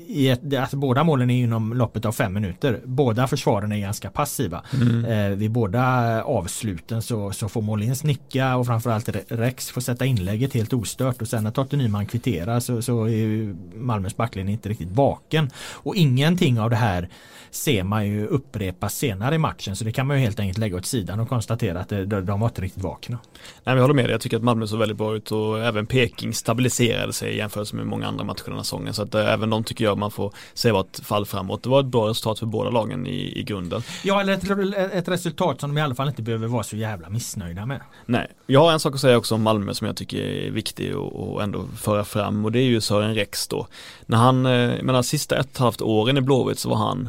i 0.08 0.28
ett, 0.28 0.54
alltså 0.54 0.76
båda 0.76 1.04
målen 1.04 1.30
är 1.30 1.42
inom 1.42 1.72
loppet 1.72 2.04
av 2.04 2.12
fem 2.12 2.34
minuter. 2.34 2.80
Båda 2.84 3.26
försvaren 3.26 3.72
är 3.72 3.78
ganska 3.78 4.10
passiva. 4.10 4.62
Mm. 4.72 5.04
Eh, 5.04 5.36
vid 5.36 5.50
båda 5.50 5.82
avsluten 6.22 7.02
så, 7.02 7.32
så 7.32 7.48
får 7.48 7.62
Molins 7.62 8.04
nicka 8.04 8.56
och 8.56 8.66
framförallt 8.66 9.08
Rex 9.28 9.70
får 9.70 9.80
sätta 9.80 10.04
inlägget 10.04 10.54
helt 10.54 10.72
ostört 10.72 11.22
och 11.22 11.28
sen 11.28 11.44
när 11.44 11.50
Totte 11.50 11.76
Nyman 11.76 12.06
kvitterar 12.06 12.60
så, 12.60 12.82
så 12.82 13.08
är 13.08 13.54
Malmös 13.76 14.16
backlinje 14.16 14.52
inte 14.52 14.68
riktigt 14.68 14.90
vaken. 14.90 15.50
Och 15.72 15.96
ingenting 15.96 16.60
av 16.60 16.70
det 16.70 16.76
här 16.76 17.08
ser 17.50 17.84
man 17.84 18.06
ju 18.06 18.26
upprepas 18.26 18.94
senare 18.94 19.34
i 19.34 19.38
matchen 19.38 19.76
så 19.76 19.84
det 19.84 19.92
kan 19.92 20.06
man 20.06 20.16
ju 20.16 20.22
helt 20.22 20.40
enkelt 20.40 20.58
lägga 20.58 20.76
åt 20.76 20.86
sidan 20.86 21.20
och 21.20 21.28
konstatera 21.28 21.80
att 21.80 21.88
det, 21.88 22.04
de 22.04 22.40
var 22.40 22.48
inte 22.48 22.62
riktigt 22.62 22.82
vakna. 22.82 23.18
Nej, 23.64 23.74
jag 23.74 23.82
håller 23.82 23.94
med 23.94 24.04
dig, 24.04 24.12
jag 24.12 24.20
tycker 24.20 24.36
att 24.36 24.42
Malmö 24.42 24.66
såg 24.66 24.78
väldigt 24.78 24.98
bra 24.98 25.16
ut 25.16 25.32
och 25.32 25.64
även 25.64 25.86
Peking 25.86 26.34
stabiliserade 26.34 27.12
sig 27.12 27.32
i 27.32 27.36
jämförelse 27.36 27.76
med 27.76 27.86
många 27.86 28.06
andra 28.06 28.24
matcher 28.24 28.44
den 28.44 28.54
här 28.54 28.62
säsongen 28.62 28.94
så 28.94 29.02
att 29.02 29.14
äh, 29.14 29.32
även 29.32 29.50
de 29.50 29.64
tycker 29.64 29.84
jag 29.84 29.98
man 29.98 30.10
får 30.10 30.32
se 30.54 30.72
var 30.72 30.80
ett 30.80 31.00
fall 31.00 31.26
framåt. 31.26 31.62
Det 31.62 31.68
var 31.68 31.80
ett 31.80 31.86
bra 31.86 32.08
resultat 32.08 32.38
för 32.38 32.46
båda 32.46 32.70
lagen 32.70 33.06
i, 33.06 33.38
i 33.38 33.42
grunden. 33.42 33.82
Ja, 34.04 34.20
eller 34.20 34.32
ett, 34.32 34.92
ett 34.92 35.08
resultat 35.08 35.60
som 35.60 35.74
de 35.74 35.80
i 35.80 35.82
alla 35.82 35.94
fall 35.94 36.08
inte 36.08 36.22
behöver 36.22 36.46
vara 36.46 36.62
så 36.62 36.76
jävla 36.76 37.08
missnöjda 37.08 37.66
med. 37.66 37.80
Nej, 38.06 38.26
jag 38.46 38.60
har 38.60 38.72
en 38.72 38.80
sak 38.80 38.94
att 38.94 39.00
säga 39.00 39.16
också 39.16 39.34
om 39.34 39.42
Malmö 39.42 39.74
som 39.74 39.86
jag 39.86 39.96
tycker 39.96 40.18
är 40.18 40.50
viktig 40.50 40.96
och, 40.96 41.42
ändå 41.42 41.64
föra 41.76 42.04
fram 42.04 42.44
och 42.44 42.52
det 42.52 42.58
är 42.58 42.64
ju 42.64 42.80
Sören 42.80 43.14
Rex 43.14 43.48
då. 43.48 43.66
När 44.06 44.18
han, 44.18 44.46
eh, 44.46 44.52
jag 44.52 44.84
menar 44.84 45.02
sista 45.02 45.36
ett 45.36 45.58
halvt 45.58 45.80
åren 45.80 46.16
i 46.16 46.20
Blåvitt 46.20 46.58
så 46.58 46.68
var 46.68 46.76
han 46.76 47.08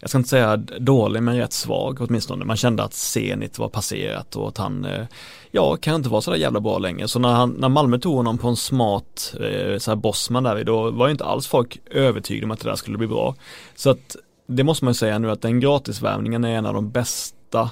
jag 0.00 0.10
ska 0.10 0.18
inte 0.18 0.28
säga 0.28 0.56
dålig 0.56 1.22
men 1.22 1.36
rätt 1.36 1.52
svag 1.52 1.98
åtminstone. 2.00 2.44
Man 2.44 2.56
kände 2.56 2.82
att 2.82 2.94
Zenit 2.94 3.58
var 3.58 3.68
passerat 3.68 4.36
och 4.36 4.48
att 4.48 4.58
han, 4.58 4.84
eh, 4.84 5.06
ja, 5.50 5.76
kan 5.76 5.94
inte 5.94 6.08
vara 6.08 6.20
så 6.20 6.30
där 6.30 6.38
jävla 6.38 6.60
bra 6.60 6.78
längre. 6.78 7.08
Så 7.08 7.18
när, 7.18 7.28
han, 7.28 7.50
när 7.50 7.68
Malmö 7.68 7.98
tog 7.98 8.16
honom 8.16 8.38
på 8.38 8.48
en 8.48 8.56
smart, 8.56 9.34
eh, 9.34 9.78
så 9.78 9.90
här 9.90 9.96
bossman 9.96 10.42
där, 10.42 10.64
då 10.64 10.90
var 10.90 11.06
ju 11.06 11.12
inte 11.12 11.24
alls 11.24 11.46
folk 11.46 11.80
övertygade 11.90 12.44
om 12.44 12.50
att 12.50 12.60
det 12.60 12.68
där 12.68 12.76
skulle 12.76 12.98
bli 12.98 13.06
bra. 13.06 13.34
Så 13.74 13.90
att 13.90 14.16
det 14.46 14.64
måste 14.64 14.84
man 14.84 14.90
ju 14.92 14.96
säga 14.96 15.18
nu 15.18 15.30
att 15.30 15.42
den 15.42 15.60
gratisvärvningen 15.60 16.44
är 16.44 16.58
en 16.58 16.66
av 16.66 16.74
de 16.74 16.90
bästa 16.90 17.70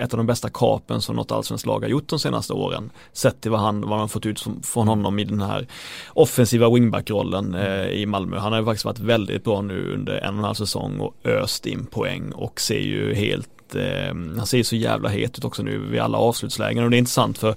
ett 0.00 0.14
av 0.14 0.16
de 0.16 0.26
bästa 0.26 0.48
kapen 0.48 1.00
som 1.00 1.16
något 1.16 1.32
allsvenskt 1.32 1.66
lag 1.66 1.80
har 1.80 1.88
gjort 1.88 2.08
de 2.08 2.18
senaste 2.18 2.52
åren. 2.52 2.90
Sett 3.12 3.40
till 3.40 3.50
vad 3.50 3.60
han, 3.60 3.80
vad 3.80 3.98
man 3.98 4.08
fått 4.08 4.26
ut 4.26 4.44
från 4.62 4.88
honom 4.88 5.18
i 5.18 5.24
den 5.24 5.40
här 5.40 5.66
offensiva 6.08 6.70
wingback-rollen 6.70 7.54
eh, 7.54 7.86
i 7.86 8.06
Malmö. 8.06 8.38
Han 8.38 8.52
har 8.52 8.60
ju 8.60 8.64
faktiskt 8.64 8.84
varit 8.84 8.98
väldigt 8.98 9.44
bra 9.44 9.62
nu 9.62 9.92
under 9.94 10.12
en 10.12 10.34
och 10.34 10.38
en 10.38 10.44
halv 10.44 10.54
säsong 10.54 11.00
och 11.00 11.14
öst 11.24 11.66
in 11.66 11.86
poäng 11.86 12.32
och 12.32 12.60
ser 12.60 12.80
ju 12.80 13.14
helt 13.14 13.74
eh, 13.74 14.14
han 14.36 14.46
ser 14.46 14.62
så 14.62 14.76
jävla 14.76 15.08
het 15.08 15.38
ut 15.38 15.44
också 15.44 15.62
nu 15.62 15.78
vid 15.78 16.00
alla 16.00 16.18
avslutslägen 16.18 16.84
och 16.84 16.90
det 16.90 16.96
är 16.96 16.98
intressant 16.98 17.38
för 17.38 17.54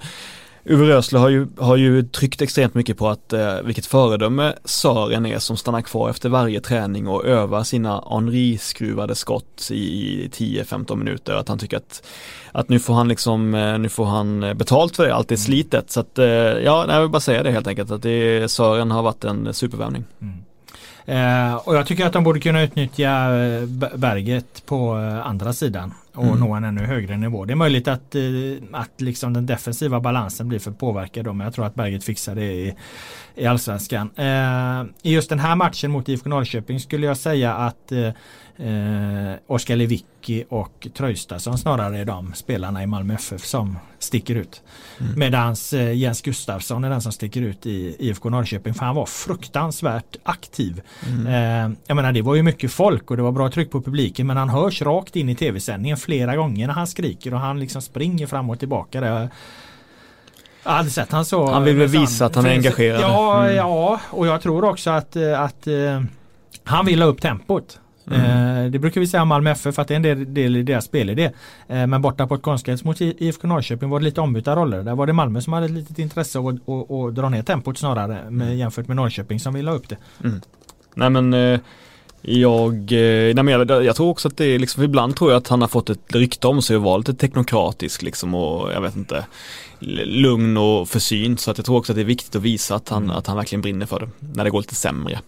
Uwe 0.66 0.88
Rösler 0.88 1.20
har 1.20 1.30
ju, 1.30 1.48
har 1.58 1.76
ju 1.76 2.04
tryckt 2.04 2.42
extremt 2.42 2.74
mycket 2.74 2.98
på 2.98 3.10
att 3.10 3.34
eh, 3.34 3.62
vilket 3.62 3.86
föredöme 3.86 4.54
Sören 4.66 5.26
är 5.26 5.40
som 5.40 5.58
stannar 5.58 5.82
kvar 5.82 6.10
efter 6.10 6.30
varje 6.30 6.62
träning 6.62 7.08
och 7.08 7.26
övar 7.26 7.64
sina 7.64 8.04
Henri-skruvade 8.10 9.16
skott 9.16 9.70
i 9.72 10.30
10-15 10.34 10.96
minuter. 10.96 11.34
Att 11.34 11.48
han 11.50 11.60
tycker 11.60 11.78
att, 11.78 12.04
att 12.52 12.70
nu 12.70 12.80
får 12.80 12.94
han 12.94 13.08
liksom, 13.08 13.56
eh, 13.56 13.80
nu 13.80 13.90
får 13.90 14.06
han 14.06 14.44
eh, 14.44 14.54
betalt 14.54 14.96
för 14.96 15.08
det, 15.08 15.16
allt 15.16 15.32
är 15.32 15.36
mm. 15.36 15.46
slitet. 15.46 15.92
Så 15.92 16.00
att, 16.00 16.20
eh, 16.20 16.26
ja, 16.26 16.86
jag 16.90 17.02
vill 17.02 17.10
bara 17.10 17.20
säga 17.20 17.44
det 17.44 17.52
helt 17.52 17.68
enkelt 17.68 17.92
att 17.92 18.02
det, 18.02 18.52
Sören 18.52 18.92
har 18.92 19.04
varit 19.04 19.24
en 19.24 19.54
supervärvning. 19.54 20.04
Mm. 20.22 20.36
Eh, 21.06 21.56
och 21.56 21.76
jag 21.76 21.88
tycker 21.88 22.06
att 22.06 22.14
de 22.14 22.24
borde 22.24 22.40
kunna 22.40 22.62
utnyttja 22.62 23.36
eh, 23.36 23.66
berget 23.96 24.66
på 24.66 24.98
eh, 25.00 25.28
andra 25.28 25.54
sidan 25.54 25.94
och 26.14 26.24
mm. 26.24 26.40
nå 26.40 26.54
en 26.54 26.64
ännu 26.64 26.86
högre 26.86 27.18
nivå. 27.18 27.46
Det 27.46 27.54
är 27.54 27.56
möjligt 27.56 27.88
att, 27.88 28.16
att 28.72 29.02
liksom 29.02 29.34
den 29.34 29.46
defensiva 29.46 30.00
balansen 30.00 30.48
blir 30.48 30.60
för 30.60 30.72
påverkad 30.72 31.26
då, 31.26 31.34
men 31.34 31.46
jag 31.46 31.54
tror 31.54 31.66
att 31.66 31.76
berget 31.76 32.04
fixar 32.04 32.36
det 32.36 32.54
i, 32.54 32.74
i 33.36 33.46
allsvenskan. 33.46 34.10
I 35.02 35.14
just 35.14 35.30
den 35.30 35.40
här 35.40 35.56
matchen 35.56 35.92
mot 35.92 36.10
IFK 36.10 36.30
Norrköping 36.30 36.80
skulle 36.80 37.08
jag 37.08 37.18
säga 37.18 37.54
att 37.54 37.92
eh, 37.92 38.12
Oskar 39.48 39.76
Lewicki 39.76 40.06
och 40.50 40.88
Tröjstason 40.94 41.58
snarare 41.58 42.00
är 42.00 42.06
de 42.06 42.34
spelarna 42.34 42.84
i 42.84 42.88
Malmö 42.88 43.14
FF 43.14 43.46
som 43.46 43.78
sticker 44.00 44.36
ut. 44.36 44.62
Mm. 45.00 45.20
Medan 45.20 45.56
eh, 45.74 45.94
Jens 45.94 46.22
Gustafsson 46.22 46.84
är 46.84 46.90
den 46.90 47.02
som 47.02 47.12
sticker 47.12 47.42
ut 47.42 47.66
i 47.66 47.96
IFK 48.00 48.30
Norrköping 48.30 48.74
för 48.74 48.86
han 48.86 48.96
var 48.96 49.06
fruktansvärt 49.06 50.16
aktiv. 50.24 50.82
Mm. 51.08 51.28
Eh, 51.28 51.78
jag 51.88 51.96
menar 51.96 52.12
det 52.12 52.22
var 52.22 52.36
ju 52.36 52.44
mycket 52.44 52.72
folk 52.72 53.12
och 53.12 53.18
det 53.18 53.24
var 53.24 53.32
bra 53.32 53.50
tryck 53.50 53.72
på 53.72 53.82
publiken 53.82 54.28
men 54.28 54.38
han 54.38 54.50
hörs 54.50 54.82
rakt 54.82 55.16
in 55.16 55.30
i 55.30 55.36
tv-sändningen 55.36 55.98
flera 55.98 56.36
gånger 56.36 56.68
när 56.68 56.74
han 56.74 56.88
skriker 56.88 57.34
och 57.34 57.40
han 57.40 57.60
liksom 57.60 57.82
springer 57.82 58.28
fram 58.28 58.50
och 58.50 58.60
tillbaka. 58.60 59.02
Där. 59.02 59.30
Jag 60.64 60.72
hade 60.72 60.90
sett 60.90 61.12
han 61.12 61.26
så. 61.26 61.52
Han 61.52 61.64
vill 61.64 61.76
väl 61.76 61.88
visa 61.88 62.26
att 62.26 62.36
han 62.36 62.46
är 62.46 62.52
engagerad. 62.52 63.02
Ja, 63.02 63.44
mm. 63.44 63.56
ja 63.56 64.00
och 64.10 64.28
jag 64.28 64.42
tror 64.42 64.64
också 64.66 64.90
att, 64.90 65.16
eh, 65.16 65.42
att 65.42 65.68
han 66.64 66.86
vill 66.86 67.02
ha 67.02 67.10
upp 67.10 67.22
tempot. 67.22 67.80
Mm. 68.12 68.66
Eh, 68.66 68.72
det 68.72 68.80
brukar 68.80 69.02
vi 69.02 69.08
säga 69.08 69.22
om 69.22 69.28
Malmö 69.28 69.52
FF 69.52 69.76
för 69.76 69.82
att 69.82 69.88
det 69.88 69.94
är 69.94 69.96
en 69.96 70.02
del, 70.02 70.34
del 70.34 70.56
i 70.56 70.64
deras 70.64 70.86
spelidé. 70.86 71.32
Eh, 71.68 71.88
men 71.88 72.02
borta 72.02 72.28
på 72.28 72.36
ett 72.36 72.42
konstgräs 72.42 72.84
mot 72.84 73.02
IFK 73.02 73.48
Norrköping 73.48 73.90
var 73.90 74.00
det 74.00 74.06
lite 74.06 74.22
ombytta 74.22 74.56
roller. 74.56 74.84
Där 74.84 74.96
var 74.96 75.08
det 75.08 75.14
Malmö 75.14 75.42
som 75.42 75.54
hade 75.54 75.66
ett 75.66 75.72
litet 75.72 76.00
intresse 76.00 76.40
av 76.40 76.48
att, 76.48 76.56
att, 76.70 77.16
dra 77.16 77.30
ner 77.30 77.44
tempot 77.44 77.78
snarare 77.78 78.30
med, 78.30 78.48
mm. 78.48 78.58
jämfört 78.58 78.88
med 78.88 78.96
Norrköping 78.96 79.40
som 79.40 79.54
ville 79.54 79.70
ha 79.70 79.78
upp 79.78 79.90
det. 79.90 79.98
Mm. 80.24 80.42
Nej 80.96 81.10
men 81.10 81.34
eh, 81.34 81.60
jag, 82.22 82.92
nej 82.92 83.34
men 83.34 83.48
jag, 83.48 83.86
jag, 83.86 83.96
tror 83.96 84.10
också 84.10 84.28
att 84.28 84.38
det 84.38 84.46
är 84.46 84.60
liksom, 84.60 84.84
ibland 84.84 85.16
tror 85.16 85.32
jag 85.32 85.38
att 85.38 85.48
han 85.48 85.62
har 85.62 85.68
fått 85.68 85.90
ett 85.90 86.16
rykte 86.16 86.48
om 86.48 86.62
sig 86.62 86.76
att 86.76 86.82
vara 86.82 86.98
lite 86.98 87.14
teknokratisk 87.14 88.02
liksom 88.02 88.36
och 88.36 88.72
jag 88.74 88.82
vet 88.82 88.96
inte 88.96 89.26
lugn 90.06 90.58
och 90.58 90.90
försynt 90.90 91.40
så 91.40 91.52
att 91.52 91.58
jag 91.58 91.66
tror 91.66 91.78
också 91.78 91.92
att 91.92 91.96
det 91.96 92.02
är 92.02 92.06
viktigt 92.06 92.36
att 92.36 92.42
visa 92.42 92.76
att 92.76 92.90
han, 92.90 93.04
mm. 93.04 93.16
att 93.16 93.28
han 93.28 93.38
verkligen 93.38 93.62
brinner 93.62 93.86
för 93.86 94.00
det 94.00 94.10
när 94.20 94.44
det 94.44 94.50
går 94.50 94.60
lite 94.60 94.76
sämre. 94.76 95.20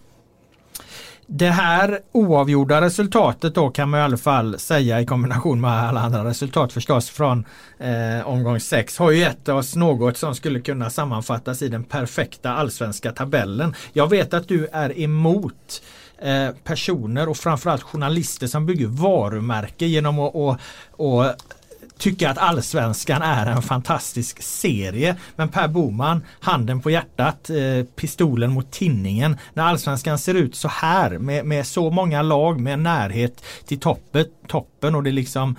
Det 1.28 1.50
här 1.50 2.00
oavgjorda 2.12 2.80
resultatet 2.80 3.54
då 3.54 3.70
kan 3.70 3.90
man 3.90 4.00
i 4.00 4.02
alla 4.02 4.16
fall 4.16 4.58
säga 4.58 5.00
i 5.00 5.06
kombination 5.06 5.60
med 5.60 5.70
alla 5.70 6.00
andra 6.00 6.24
resultat 6.24 6.72
förstås 6.72 7.10
från 7.10 7.44
eh, 7.78 8.28
omgång 8.28 8.60
6 8.60 8.98
har 8.98 9.10
ju 9.10 9.18
gett 9.18 9.48
oss 9.48 9.76
något 9.76 10.16
som 10.16 10.34
skulle 10.34 10.60
kunna 10.60 10.90
sammanfattas 10.90 11.62
i 11.62 11.68
den 11.68 11.84
perfekta 11.84 12.50
allsvenska 12.50 13.12
tabellen. 13.12 13.74
Jag 13.92 14.10
vet 14.10 14.34
att 14.34 14.48
du 14.48 14.68
är 14.72 14.98
emot 14.98 15.82
eh, 16.18 16.48
personer 16.64 17.28
och 17.28 17.36
framförallt 17.36 17.82
journalister 17.82 18.46
som 18.46 18.66
bygger 18.66 18.86
varumärke 18.86 19.86
genom 19.86 20.18
att 20.18 20.36
att, 20.36 20.60
att 20.98 21.55
tycka 21.98 22.30
att 22.30 22.38
allsvenskan 22.38 23.22
är 23.22 23.46
en 23.46 23.62
fantastisk 23.62 24.42
serie. 24.42 25.16
Men 25.36 25.48
Per 25.48 25.68
Boman, 25.68 26.24
handen 26.40 26.80
på 26.80 26.90
hjärtat, 26.90 27.50
eh, 27.50 27.84
pistolen 27.96 28.52
mot 28.52 28.70
tinningen. 28.70 29.36
När 29.54 29.64
allsvenskan 29.64 30.18
ser 30.18 30.34
ut 30.34 30.54
så 30.54 30.68
här 30.68 31.18
med, 31.18 31.46
med 31.46 31.66
så 31.66 31.90
många 31.90 32.22
lag 32.22 32.60
med 32.60 32.78
närhet 32.78 33.44
till 33.66 33.80
toppet, 33.80 34.28
toppen 34.48 34.94
och 34.94 35.02
det 35.02 35.12
liksom 35.12 35.56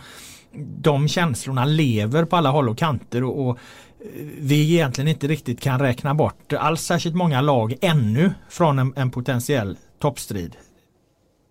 de 0.79 1.07
känslorna 1.07 1.65
lever 1.65 2.25
på 2.25 2.35
alla 2.35 2.49
håll 2.49 2.69
och 2.69 2.77
kanter 2.77 3.23
och, 3.23 3.47
och 3.47 3.57
eh, 3.99 4.25
vi 4.39 4.73
egentligen 4.73 5.07
inte 5.07 5.27
riktigt 5.27 5.61
kan 5.61 5.79
räkna 5.79 6.13
bort 6.13 6.53
alls 6.53 6.81
särskilt 6.81 7.15
många 7.15 7.41
lag 7.41 7.75
ännu 7.81 8.33
från 8.49 8.79
en, 8.79 8.93
en 8.95 9.11
potentiell 9.11 9.77
toppstrid. 9.99 10.55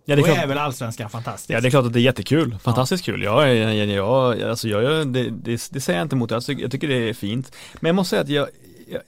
Ja, 0.09 0.15
det 0.15 0.21
är, 0.21 0.23
klart, 0.23 0.37
är 0.37 0.47
väl 0.47 0.57
allsvenskan 0.57 1.09
fantastiskt? 1.09 1.49
Ja 1.49 1.61
det 1.61 1.67
är 1.67 1.69
klart 1.69 1.85
att 1.85 1.93
det 1.93 1.99
är 1.99 2.01
jättekul, 2.01 2.57
fantastiskt 2.63 3.07
ja. 3.07 3.13
kul. 3.13 3.23
Ja, 3.23 3.47
jag, 3.47 3.87
jag, 3.87 4.41
alltså 4.41 4.67
jag, 4.67 5.07
det, 5.07 5.29
det, 5.29 5.69
det 5.71 5.81
säger 5.81 5.99
jag 5.99 6.05
inte 6.05 6.15
emot, 6.15 6.31
jag 6.31 6.45
tycker, 6.45 6.61
jag 6.61 6.71
tycker 6.71 6.87
det 6.87 7.09
är 7.09 7.13
fint. 7.13 7.51
Men 7.79 7.89
jag 7.89 7.95
måste 7.95 8.09
säga 8.09 8.21
att 8.21 8.29
jag, 8.29 8.47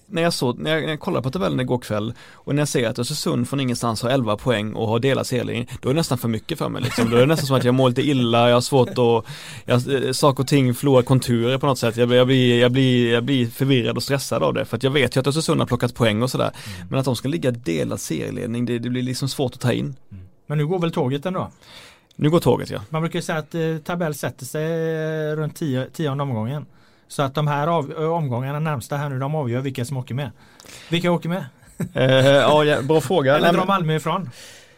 när, 0.08 0.22
jag 0.22 0.34
såg, 0.34 0.60
när, 0.60 0.72
jag, 0.72 0.82
när 0.82 0.90
jag 0.90 1.00
kollade 1.00 1.24
på 1.24 1.32
tabellen 1.32 1.60
igår 1.60 1.78
kväll 1.78 2.14
och 2.34 2.56
när 2.56 2.62
jag 2.62 2.68
ser 2.68 2.90
att 2.90 3.00
Östersund 3.00 3.50
från 3.50 3.60
ingenstans 3.60 4.02
har 4.02 4.10
11 4.10 4.38
poäng 4.38 4.74
och 4.74 4.88
har 4.88 5.00
delat 5.00 5.28
serien, 5.28 5.66
då 5.82 5.90
är 5.90 5.94
det 5.94 6.00
nästan 6.00 6.18
för 6.18 6.28
mycket 6.28 6.58
för 6.58 6.70
mig 6.70 6.82
liksom. 6.82 7.10
Då 7.10 7.16
är 7.16 7.22
det 7.22 7.26
nästan 7.26 7.48
som 7.48 7.56
att 7.56 7.64
jag 7.64 7.76
mår 7.76 7.90
lite 7.90 8.02
illa, 8.02 8.48
jag 8.48 8.56
har 8.56 8.62
svårt 8.62 8.90
att, 8.90 9.26
jag, 9.66 10.06
eh, 10.06 10.12
saker 10.12 10.44
och 10.44 10.48
ting 10.48 10.74
förlorar 10.74 11.02
konturer 11.02 11.58
på 11.58 11.66
något 11.66 11.80
sätt. 11.80 11.98
Jag, 11.98 12.14
jag, 12.14 12.28
blir, 12.28 12.60
jag, 12.60 12.72
blir, 12.72 13.14
jag 13.14 13.24
blir 13.24 13.48
förvirrad 13.48 13.98
och 13.98 14.04
stressad 14.04 14.44
av 14.44 14.54
det, 14.54 14.66
för 14.66 14.78
att 14.78 14.84
jag 14.84 14.92
vet 14.92 15.16
ju 15.16 15.20
att 15.20 15.28
Östersund 15.28 15.62
har 15.62 15.68
plockat 15.68 15.96
poäng 15.96 16.22
och 16.22 16.32
sådär. 16.32 16.52
Mm. 16.76 16.88
Men 16.90 17.00
att 17.00 17.06
de 17.06 17.16
ska 17.16 17.28
ligga 17.28 17.52
delad 17.52 18.00
serieledning, 18.00 18.66
det, 18.66 18.80
det 18.80 18.90
blir 18.90 19.04
liksom 19.04 19.30
svårt 19.30 19.54
att 19.54 19.60
ta 19.60 19.74
in. 19.74 19.96
Men 20.50 20.58
nu 20.58 20.68
går 20.68 20.80
väl 20.80 20.92
tåget 20.92 21.26
ändå? 21.26 21.52
Nu 22.16 22.30
går 22.30 22.40
tåget 22.40 22.70
ja. 22.70 22.82
Man 22.90 23.02
brukar 23.02 23.22
säga 23.22 23.38
att 23.38 23.56
eh, 23.56 23.78
tabell 23.78 24.14
sätter 24.14 24.46
sig 24.46 24.66
eh, 25.32 25.36
runt 25.36 25.56
10 25.56 25.86
tionde 25.86 26.24
omgången. 26.24 26.66
Så 27.08 27.22
att 27.22 27.36
de 27.36 27.48
här 27.48 27.68
av, 27.68 27.92
omgångarna 27.92 28.60
närmsta 28.60 28.98
här 28.98 29.10
nu, 29.10 29.20
de 29.20 29.36
avgör 29.36 29.62
vilka 29.62 29.86
som 29.86 29.98
åker 29.98 30.16
med. 30.16 30.32
Vilka 30.90 31.12
åker 31.12 31.30
med? 31.30 31.46
eh, 31.94 32.26
ja, 32.26 32.82
bra 32.82 33.02
fråga. 33.02 33.36
Eller 33.38 33.54
drar 33.54 33.66
Malmö 33.66 33.96
ifrån? 33.96 34.30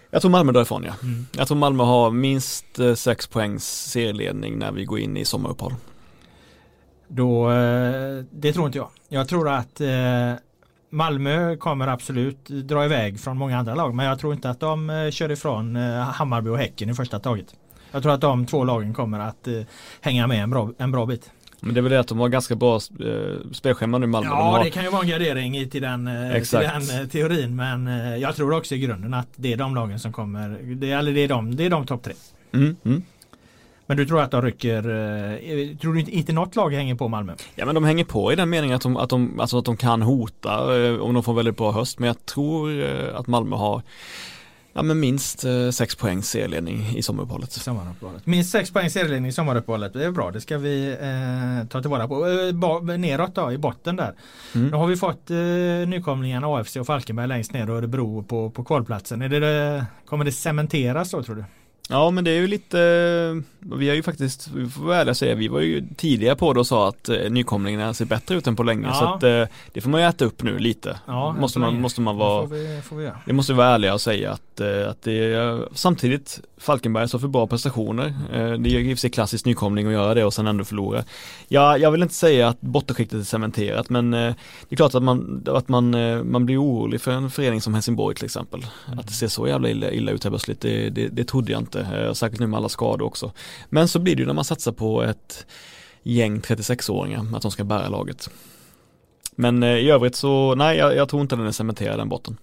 Jag 0.09 0.21
tror 0.21 0.31
Malmö 0.31 0.51
drar 0.51 0.61
ifrån 0.61 0.83
ja. 0.83 0.93
Mm. 1.03 1.25
Jag 1.37 1.47
tror 1.47 1.57
Malmö 1.57 1.83
har 1.83 2.11
minst 2.11 2.79
eh, 2.79 2.93
sex 2.93 3.27
poängs 3.27 3.65
serieledning 3.91 4.59
när 4.59 4.71
vi 4.71 4.85
går 4.85 4.99
in 4.99 5.17
i 5.17 5.25
sommaruppehåll. 5.25 5.73
Då, 7.07 7.51
eh, 7.51 8.23
det 8.31 8.53
tror 8.53 8.65
inte 8.65 8.77
jag. 8.77 8.89
Jag 9.09 9.27
tror 9.27 9.49
att 9.49 9.81
eh, 9.81 10.33
Malmö 10.93 11.57
kommer 11.57 11.87
absolut 11.87 12.45
dra 12.45 12.85
iväg 12.85 13.19
från 13.19 13.37
många 13.37 13.57
andra 13.57 13.75
lag 13.75 13.95
men 13.95 14.05
jag 14.05 14.19
tror 14.19 14.33
inte 14.33 14.49
att 14.49 14.59
de 14.59 14.89
eh, 14.89 15.11
kör 15.11 15.31
ifrån 15.31 15.75
eh, 15.75 15.99
Hammarby 15.99 16.49
och 16.49 16.57
Häcken 16.57 16.89
i 16.89 16.93
första 16.93 17.19
taget. 17.19 17.55
Jag 17.91 18.03
tror 18.03 18.13
att 18.13 18.21
de 18.21 18.45
två 18.45 18.63
lagen 18.63 18.93
kommer 18.93 19.19
att 19.19 19.47
eh, 19.47 19.61
hänga 20.01 20.27
med 20.27 20.43
en 20.43 20.49
bra, 20.49 20.71
en 20.77 20.91
bra 20.91 21.05
bit. 21.05 21.31
Men 21.59 21.73
det 21.73 21.79
är 21.79 21.81
väl 21.81 21.91
det 21.91 21.99
att 21.99 22.07
de 22.07 22.19
har 22.19 22.29
ganska 22.29 22.55
bra 22.55 22.79
spelschema 23.51 23.97
nu 23.97 24.07
Malmö. 24.07 24.29
Ja 24.29 24.37
de 24.37 24.47
har... 24.47 24.63
det 24.63 24.69
kan 24.69 24.83
ju 24.83 24.89
vara 24.89 25.01
en 25.01 25.09
gardering 25.09 25.69
till 25.69 25.81
den, 25.81 26.09
till 26.49 26.59
den 26.59 27.09
teorin 27.09 27.55
men 27.55 27.87
jag 28.19 28.35
tror 28.35 28.53
också 28.53 28.75
i 28.75 28.79
grunden 28.79 29.13
att 29.13 29.27
det 29.35 29.53
är 29.53 29.57
de 29.57 29.75
lagen 29.75 29.99
som 29.99 30.13
kommer, 30.13 30.49
det, 30.75 30.91
eller 30.91 31.13
det 31.13 31.19
är 31.19 31.27
de, 31.27 31.55
det 31.55 31.65
är 31.65 31.69
de 31.69 31.85
topp 31.85 32.03
tre. 32.03 32.13
Mm, 32.53 32.75
mm. 32.85 33.03
Men 33.91 33.97
du 33.97 34.05
tror 34.05 34.21
att 34.21 34.31
de 34.31 34.41
rycker, 34.41 34.81
tror 35.77 35.93
du 35.93 35.99
inte, 35.99 36.11
inte 36.11 36.33
något 36.33 36.55
lag 36.55 36.73
hänger 36.73 36.95
på 36.95 37.07
Malmö? 37.07 37.33
Ja 37.55 37.65
men 37.65 37.75
de 37.75 37.83
hänger 37.83 38.03
på 38.03 38.33
i 38.33 38.35
den 38.35 38.49
meningen 38.49 38.75
att 38.75 38.81
de, 38.81 38.97
att 38.97 39.09
de, 39.09 39.39
alltså 39.39 39.57
att 39.57 39.65
de 39.65 39.77
kan 39.77 40.01
hota 40.01 40.63
om 41.01 41.13
de 41.13 41.23
får 41.23 41.33
väldigt 41.33 41.57
bra 41.57 41.71
höst. 41.71 41.99
Men 41.99 42.07
jag 42.07 42.25
tror 42.25 42.83
att 43.15 43.27
Malmö 43.27 43.55
har 43.55 43.81
Ja 44.73 44.81
men 44.81 44.99
minst 44.99 45.45
eh, 45.45 45.69
sex 45.69 45.95
poäng 45.95 46.23
serieledning 46.23 46.97
i 46.97 47.01
sommaruppehållet. 47.01 47.51
sommaruppehållet. 47.51 48.25
Minst 48.25 48.51
sex 48.51 48.71
poäng 48.71 48.89
serieledning 48.89 49.29
i 49.29 49.31
sommaruppehållet. 49.31 49.93
Det 49.93 50.05
är 50.05 50.11
bra, 50.11 50.31
det 50.31 50.41
ska 50.41 50.57
vi 50.57 50.89
eh, 51.01 51.67
ta 51.67 51.81
tillvara 51.81 52.07
på. 52.07 52.27
Eh, 52.27 52.97
neråt 52.97 53.35
då, 53.35 53.51
i 53.51 53.57
botten 53.57 53.95
där. 53.95 54.13
Mm. 54.55 54.67
Nu 54.67 54.77
har 54.77 54.87
vi 54.87 54.97
fått 54.97 55.29
eh, 55.29 55.37
nykomlingarna 55.87 56.47
AFC 56.47 56.75
och 56.75 56.85
Falkenberg 56.85 57.27
längst 57.27 57.53
ner 57.53 57.69
och 57.69 57.77
Örebro 57.77 58.23
på, 58.23 58.49
på 58.49 58.63
kvalplatsen. 58.63 59.21
Är 59.21 59.29
det, 59.29 59.85
kommer 60.05 60.25
det 60.25 60.31
cementeras 60.31 61.11
då 61.11 61.23
tror 61.23 61.35
du? 61.35 61.43
Ja 61.91 62.11
men 62.11 62.23
det 62.23 62.31
är 62.31 62.35
ju 62.35 62.47
lite, 62.47 62.77
vi 63.59 63.89
har 63.89 63.95
ju 63.95 64.03
faktiskt, 64.03 64.47
vi 64.55 64.69
får 64.69 64.85
väl 64.85 64.99
ärliga 64.99 65.15
säga, 65.15 65.35
vi 65.35 65.47
var 65.47 65.59
ju 65.59 65.83
tidiga 65.97 66.35
på 66.35 66.53
det 66.53 66.59
och 66.59 66.67
sa 66.67 66.89
att 66.89 67.09
eh, 67.09 67.29
nykomlingarna 67.29 67.93
ser 67.93 68.05
bättre 68.05 68.35
ut 68.35 68.47
än 68.47 68.55
på 68.55 68.63
länge 68.63 68.87
ja. 68.87 68.93
så 68.93 69.05
att 69.05 69.23
eh, 69.23 69.55
det 69.73 69.81
får 69.81 69.89
man 69.89 70.01
ju 70.01 70.07
äta 70.07 70.25
upp 70.25 70.43
nu 70.43 70.59
lite. 70.59 70.99
Ja, 71.05 71.35
måste, 71.39 71.59
man, 71.59 71.81
måste 71.81 72.01
man 72.01 72.17
vara, 72.17 72.41
det 72.41 72.47
får 72.47 72.55
vi, 72.55 72.81
får 72.81 72.95
vi 72.95 73.11
det 73.25 73.33
måste 73.33 73.53
vi 73.53 73.57
vara 73.57 73.67
ärliga 73.67 73.93
och 73.93 74.01
säga 74.01 74.31
att, 74.31 74.59
eh, 74.59 74.89
att 74.89 75.01
det 75.01 75.33
är, 75.33 75.67
samtidigt 75.73 76.39
Falkenberg 76.57 77.07
står 77.07 77.19
för 77.19 77.27
bra 77.27 77.47
prestationer. 77.47 78.13
Det 78.31 78.69
är 78.69 78.79
ju 78.79 78.91
i 78.91 78.95
sig 78.95 79.09
klassisk 79.09 79.45
nykomling 79.45 79.87
att 79.87 79.93
göra 79.93 80.13
det 80.13 80.25
och 80.25 80.33
sen 80.33 80.47
ändå 80.47 80.63
förlora. 80.63 81.03
Ja, 81.47 81.77
jag 81.77 81.91
vill 81.91 82.01
inte 82.01 82.13
säga 82.13 82.47
att 82.47 82.61
bottenskiktet 82.61 83.19
är 83.19 83.23
cementerat 83.23 83.89
men 83.89 84.11
det 84.11 84.35
är 84.69 84.75
klart 84.75 84.95
att 84.95 85.03
man, 85.03 85.43
att 85.47 85.67
man, 85.67 85.89
man 86.31 86.45
blir 86.45 86.61
orolig 86.61 87.01
för 87.01 87.11
en 87.11 87.31
förening 87.31 87.61
som 87.61 87.73
Helsingborg 87.73 88.15
till 88.15 88.25
exempel. 88.25 88.65
Mm. 88.87 88.99
Att 88.99 89.07
det 89.07 89.13
ser 89.13 89.27
så 89.27 89.47
jävla 89.47 89.69
illa, 89.69 89.91
illa 89.91 90.11
ut 90.11 90.23
här 90.23 90.31
plötsligt, 90.31 90.61
det, 90.61 90.89
det, 90.89 91.07
det 91.07 91.23
trodde 91.23 91.51
jag 91.51 91.61
inte 91.61 91.80
eh, 91.81 92.13
särskilt 92.13 92.39
nu 92.39 92.47
med 92.47 92.57
alla 92.57 92.69
skador 92.69 93.05
också. 93.05 93.31
Men 93.69 93.87
så 93.87 93.99
blir 93.99 94.15
det 94.15 94.19
ju 94.19 94.27
när 94.27 94.33
man 94.33 94.45
satsar 94.45 94.71
på 94.71 95.03
ett 95.03 95.45
gäng 96.03 96.39
36-åringar, 96.39 97.25
att 97.35 97.41
de 97.41 97.51
ska 97.51 97.63
bära 97.63 97.89
laget. 97.89 98.29
Men 99.35 99.63
eh, 99.63 99.69
i 99.69 99.89
övrigt 99.89 100.15
så, 100.15 100.55
nej 100.55 100.77
jag, 100.77 100.95
jag 100.95 101.09
tror 101.09 101.21
inte 101.21 101.35
den 101.35 101.47
är 101.47 101.51
cementerad 101.51 101.99
den 101.99 102.09
botten. 102.09 102.37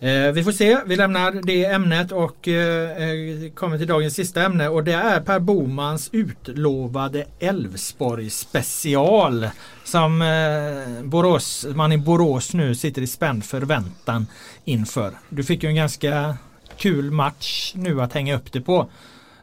Eh, 0.00 0.32
vi 0.32 0.44
får 0.44 0.52
se, 0.52 0.78
vi 0.86 0.96
lämnar 0.96 1.32
det 1.32 1.64
ämnet 1.64 2.12
och 2.12 2.48
eh, 2.48 2.90
eh 2.90 3.50
kommer 3.54 3.78
till 3.78 3.86
dagens 3.86 4.14
sista 4.14 4.42
ämne 4.42 4.68
och 4.68 4.84
det 4.84 4.92
är 4.92 5.20
Per 5.20 5.38
Bomans 5.38 6.08
utlovade 6.12 7.24
Älvsborg 7.38 8.30
special. 8.30 9.48
Som 9.84 10.22
eh, 10.22 11.04
Borås, 11.04 11.66
man 11.74 11.92
i 11.92 11.98
Borås 11.98 12.54
nu 12.54 12.74
sitter 12.74 13.02
i 13.02 13.06
spänd 13.06 13.44
förväntan 13.44 14.26
inför. 14.64 15.12
Du 15.28 15.44
fick 15.44 15.62
ju 15.62 15.68
en 15.68 15.76
ganska 15.76 16.36
kul 16.78 17.10
match 17.10 17.72
nu 17.74 18.02
att 18.02 18.12
hänga 18.12 18.36
upp 18.36 18.52
det 18.52 18.60
på. 18.60 18.86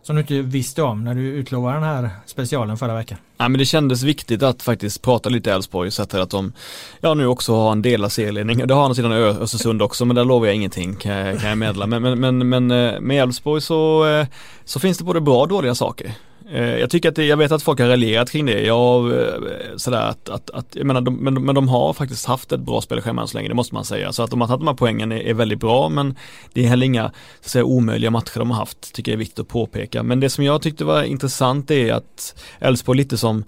Som 0.03 0.15
du 0.15 0.21
inte 0.21 0.41
visste 0.41 0.83
om 0.83 1.03
när 1.03 1.15
du 1.15 1.21
utlovade 1.21 1.75
den 1.75 1.83
här 1.83 2.09
specialen 2.25 2.77
förra 2.77 2.95
veckan. 2.95 3.17
Ja 3.37 3.49
men 3.49 3.59
det 3.59 3.65
kändes 3.65 4.03
viktigt 4.03 4.43
att 4.43 4.61
faktiskt 4.61 5.01
prata 5.01 5.29
lite 5.29 5.51
Elfsborg 5.51 5.91
så 5.91 6.03
att 6.03 6.29
de 6.29 6.53
ja 7.01 7.13
nu 7.13 7.27
också 7.27 7.55
har 7.55 7.71
en 7.71 7.81
delad 7.81 8.11
serieledning. 8.11 8.67
Det 8.67 8.73
har 8.73 8.81
han 8.81 8.95
sidan 8.95 9.11
Östersund 9.11 9.81
också 9.81 10.05
men 10.05 10.15
där 10.15 10.25
lovar 10.25 10.45
jag 10.45 10.55
ingenting 10.55 10.95
kan 10.95 11.11
jag, 11.11 11.39
kan 11.39 11.49
jag 11.49 11.57
meddela. 11.57 11.87
Men, 11.87 12.01
men, 12.01 12.19
men, 12.19 12.49
men 12.49 12.71
eh, 12.71 12.99
med 12.99 13.23
Elfsborg 13.23 13.61
så, 13.61 14.07
eh, 14.07 14.27
så 14.65 14.79
finns 14.79 14.97
det 14.97 15.03
både 15.03 15.21
bra 15.21 15.41
och 15.41 15.47
dåliga 15.47 15.75
saker. 15.75 16.11
Eh, 16.53 16.79
jag 16.79 16.89
tycker 16.89 17.09
att 17.09 17.15
det, 17.15 17.25
jag 17.25 17.37
vet 17.37 17.51
att 17.51 17.63
folk 17.63 17.79
har 17.79 17.87
raljerat 17.87 18.31
kring 18.31 18.45
det. 18.45 18.61
Jag, 18.61 19.21
eh, 19.21 19.33
sådär 19.77 20.09
att, 20.09 20.29
att, 20.29 20.49
att 20.49 20.75
jag 20.75 20.85
menar, 20.85 21.01
de, 21.01 21.15
men, 21.15 21.45
men 21.45 21.55
de 21.55 21.67
har 21.67 21.93
faktiskt 21.93 22.25
haft 22.25 22.51
ett 22.51 22.59
bra 22.59 22.81
spelschema 22.81 23.21
än 23.21 23.27
så 23.27 23.37
länge, 23.37 23.49
det 23.49 23.55
måste 23.55 23.73
man 23.73 23.85
säga. 23.85 24.13
Så 24.13 24.23
att 24.23 24.31
de 24.31 24.41
har 24.41 24.47
tagit 24.47 24.59
de 24.59 24.67
här 24.67 24.75
poängen 24.75 25.11
är, 25.11 25.19
är 25.19 25.33
väldigt 25.33 25.59
bra, 25.59 25.89
men 25.89 26.15
det 26.53 26.63
är 26.63 26.67
heller 26.67 26.85
inga 26.85 27.03
så 27.03 27.45
att 27.45 27.51
säga, 27.51 27.63
omöjliga 27.63 28.11
matcher 28.11 28.39
de 28.39 28.51
har 28.51 28.57
haft, 28.57 28.93
tycker 28.93 29.11
jag 29.11 29.15
är 29.15 29.19
viktigt 29.19 29.39
att 29.39 29.47
påpeka. 29.47 30.03
Men 30.03 30.19
det 30.19 30.29
som 30.29 30.43
jag 30.43 30.61
tyckte 30.61 30.85
var 30.85 31.03
intressant 31.03 31.71
är 31.71 31.93
att 31.93 32.35
Elfsborg 32.59 32.97
lite 32.97 33.17
som 33.17 33.43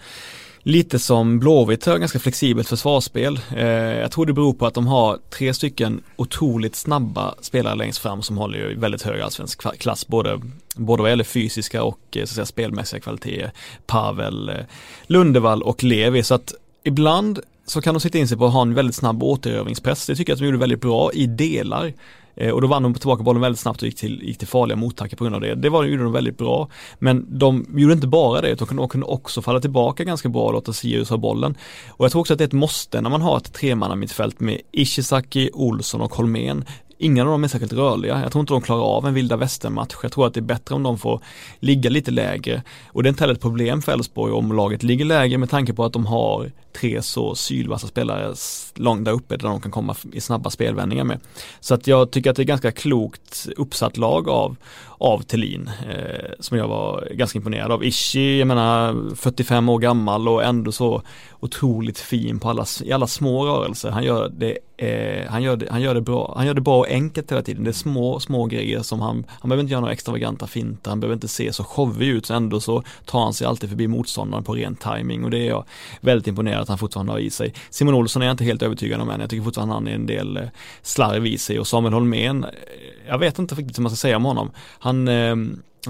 lite 0.65 0.99
som 0.99 1.39
Blåvitt 1.39 1.85
har 1.85 1.97
ganska 1.97 2.19
flexibelt 2.19 2.69
försvarsspel. 2.69 3.39
Eh, 3.55 3.65
jag 3.73 4.11
tror 4.11 4.25
det 4.25 4.33
beror 4.33 4.53
på 4.53 4.65
att 4.65 4.73
de 4.73 4.87
har 4.87 5.19
tre 5.29 5.53
stycken 5.53 6.01
otroligt 6.15 6.75
snabba 6.75 7.35
spelare 7.41 7.75
längst 7.75 7.99
fram 7.99 8.21
som 8.21 8.37
håller 8.37 8.57
ju 8.57 8.79
väldigt 8.79 9.01
hög 9.01 9.21
allsvensk 9.21 9.79
klass 9.79 10.07
både, 10.07 10.41
både 10.75 11.01
vad 11.01 11.09
gäller 11.09 11.23
fysiska 11.23 11.83
och 11.83 11.99
eh, 12.11 12.19
så 12.19 12.23
att 12.23 12.29
säga, 12.29 12.45
spelmässiga 12.45 12.99
kvaliteter. 12.99 13.51
Pavel, 13.85 14.49
eh, 14.49 14.55
Lundevall 15.07 15.63
och 15.63 15.83
Levi 15.83 16.23
så 16.23 16.35
att 16.35 16.53
ibland 16.83 17.39
så 17.65 17.81
kan 17.81 17.93
de 17.93 17.99
sitta 17.99 18.17
in 18.17 18.27
sig 18.27 18.37
på 18.37 18.45
att 18.45 18.53
ha 18.53 18.61
en 18.61 18.73
väldigt 18.73 18.95
snabb 18.95 19.23
återövningspress. 19.23 20.05
Det 20.07 20.15
tycker 20.15 20.31
jag 20.31 20.35
att 20.35 20.39
de 20.39 20.45
gjorde 20.45 20.57
väldigt 20.57 20.81
bra 20.81 21.11
i 21.13 21.27
delar. 21.27 21.93
Eh, 22.35 22.51
och 22.51 22.61
då 22.61 22.67
vann 22.67 22.83
de 22.83 22.93
tillbaka 22.93 23.23
bollen 23.23 23.41
väldigt 23.41 23.59
snabbt 23.59 23.81
och 23.81 23.87
gick 23.87 23.97
till, 23.97 24.23
gick 24.23 24.37
till 24.37 24.47
farliga 24.47 24.75
mottackar 24.75 25.17
på 25.17 25.23
grund 25.23 25.35
av 25.35 25.41
det. 25.41 25.55
Det 25.55 25.69
var, 25.69 25.83
gjorde 25.83 26.03
de 26.03 26.11
väldigt 26.11 26.37
bra. 26.37 26.69
Men 26.99 27.39
de 27.39 27.65
gjorde 27.75 27.93
inte 27.93 28.07
bara 28.07 28.41
det, 28.41 28.49
utan 28.49 28.77
de 28.77 28.89
kunde 28.89 29.07
också 29.07 29.41
falla 29.41 29.59
tillbaka 29.59 30.03
ganska 30.03 30.29
bra 30.29 30.43
och 30.43 30.53
låta 30.53 30.73
Sirius 30.73 31.09
ha 31.09 31.17
bollen. 31.17 31.55
Och 31.89 32.05
jag 32.05 32.11
tror 32.11 32.19
också 32.19 32.33
att 32.33 32.37
det 32.37 32.43
är 32.43 32.47
ett 32.47 32.53
måste 32.53 33.01
när 33.01 33.09
man 33.09 33.21
har 33.21 33.37
ett 33.37 33.53
tremannamittfält 33.53 34.39
med 34.39 34.61
Ishizaki, 34.71 35.49
Olsson 35.53 36.01
och 36.01 36.15
Holmén. 36.15 36.65
Ingen 36.97 37.27
av 37.27 37.31
dem 37.31 37.43
är 37.43 37.47
särskilt 37.47 37.73
rörliga. 37.73 38.21
Jag 38.21 38.31
tror 38.31 38.39
inte 38.39 38.53
de 38.53 38.61
klarar 38.61 38.81
av 38.81 39.07
en 39.07 39.13
vilda 39.13 39.37
västern-match. 39.37 39.95
Jag 40.03 40.11
tror 40.11 40.27
att 40.27 40.33
det 40.33 40.39
är 40.39 40.41
bättre 40.41 40.75
om 40.75 40.83
de 40.83 40.97
får 40.97 41.21
ligga 41.59 41.89
lite 41.89 42.11
lägre. 42.11 42.63
Och 42.87 43.03
det 43.03 43.07
är 43.07 43.11
inte 43.11 43.23
heller 43.23 43.33
ett 43.33 43.41
problem 43.41 43.81
för 43.81 43.91
Elfsborg 43.91 44.33
om 44.33 44.51
laget 44.51 44.83
ligger 44.83 45.05
lägre 45.05 45.37
med 45.37 45.49
tanke 45.49 45.73
på 45.73 45.85
att 45.85 45.93
de 45.93 46.05
har 46.05 46.51
tre 46.79 47.01
så 47.01 47.35
sylvassa 47.35 47.87
spelare 47.87 48.35
långt 48.75 49.05
där 49.05 49.11
uppe 49.11 49.37
där 49.37 49.47
de 49.47 49.61
kan 49.61 49.71
komma 49.71 49.95
i 50.11 50.21
snabba 50.21 50.49
spelvändningar 50.49 51.03
med. 51.03 51.19
Så 51.59 51.73
att 51.73 51.87
jag 51.87 52.11
tycker 52.11 52.29
att 52.29 52.35
det 52.35 52.43
är 52.43 52.45
ganska 52.45 52.71
klokt 52.71 53.47
uppsatt 53.57 53.97
lag 53.97 54.29
av, 54.29 54.55
av 54.97 55.21
Thelin 55.21 55.69
eh, 55.89 56.31
som 56.39 56.57
jag 56.57 56.67
var 56.67 57.07
ganska 57.11 57.37
imponerad 57.39 57.71
av. 57.71 57.83
Ishi, 57.83 58.39
jag 58.39 58.47
menar 58.47 59.15
45 59.15 59.69
år 59.69 59.79
gammal 59.79 60.27
och 60.27 60.43
ändå 60.43 60.71
så 60.71 61.01
otroligt 61.39 61.99
fin 61.99 62.39
på 62.39 62.49
alla, 62.49 62.65
i 62.83 62.91
alla 62.91 63.07
små 63.07 63.45
rörelser. 63.45 63.89
Han 63.89 64.03
gör 64.03 64.29
det, 64.29 64.57
eh, 64.77 65.31
han 65.31 65.43
gör 65.43 65.55
det, 65.55 65.67
han 65.71 65.81
gör 65.81 65.93
det 65.93 66.01
bra, 66.01 66.33
han 66.37 66.45
gör 66.45 66.53
det 66.53 66.61
bra 66.61 66.79
och 66.79 66.87
enkelt 66.87 67.31
hela 67.31 67.41
tiden. 67.41 67.63
Det 67.63 67.69
är 67.69 67.73
små, 67.73 68.19
små 68.19 68.45
grejer 68.45 68.81
som 68.81 69.01
han, 69.01 69.25
han 69.29 69.49
behöver 69.49 69.61
inte 69.61 69.71
göra 69.71 69.81
några 69.81 69.93
extravaganta 69.93 70.47
finter, 70.47 70.89
han 70.89 70.99
behöver 70.99 71.13
inte 71.13 71.27
se 71.27 71.53
så 71.53 71.63
showig 71.63 72.07
ut, 72.07 72.25
så 72.25 72.33
ändå 72.33 72.59
så 72.59 72.83
tar 73.05 73.19
han 73.19 73.33
sig 73.33 73.47
alltid 73.47 73.69
förbi 73.69 73.87
motståndaren 73.87 74.43
på 74.43 74.55
ren 74.55 74.75
timing 74.75 75.23
och 75.23 75.31
det 75.31 75.37
är 75.37 75.47
jag 75.47 75.65
väldigt 76.01 76.27
imponerad 76.27 76.64
att 76.65 76.69
han 76.69 76.77
fortfarande 76.77 77.11
har 77.11 77.19
i 77.19 77.29
sig. 77.29 77.53
Simon 77.69 77.93
Olsson 77.93 78.21
är 78.21 78.25
jag 78.25 78.33
inte 78.33 78.43
helt 78.43 78.61
övertygad 78.61 79.01
om 79.01 79.09
än, 79.09 79.19
jag 79.19 79.29
tycker 79.29 79.43
fortfarande 79.43 79.73
han 79.73 79.87
är 79.87 79.95
en 79.95 80.05
del 80.05 80.37
eh, 80.37 80.43
slarv 80.81 81.27
i 81.27 81.37
sig 81.37 81.59
och 81.59 81.67
Samuel 81.67 81.93
Holmén, 81.93 82.43
eh, 82.43 82.49
jag 83.07 83.17
vet 83.17 83.39
inte 83.39 83.55
riktigt 83.55 83.77
hur 83.77 83.83
man 83.83 83.91
ska 83.91 83.97
säga 83.97 84.17
om 84.17 84.25
honom. 84.25 84.51
Han, 84.79 85.07
eh, 85.07 85.35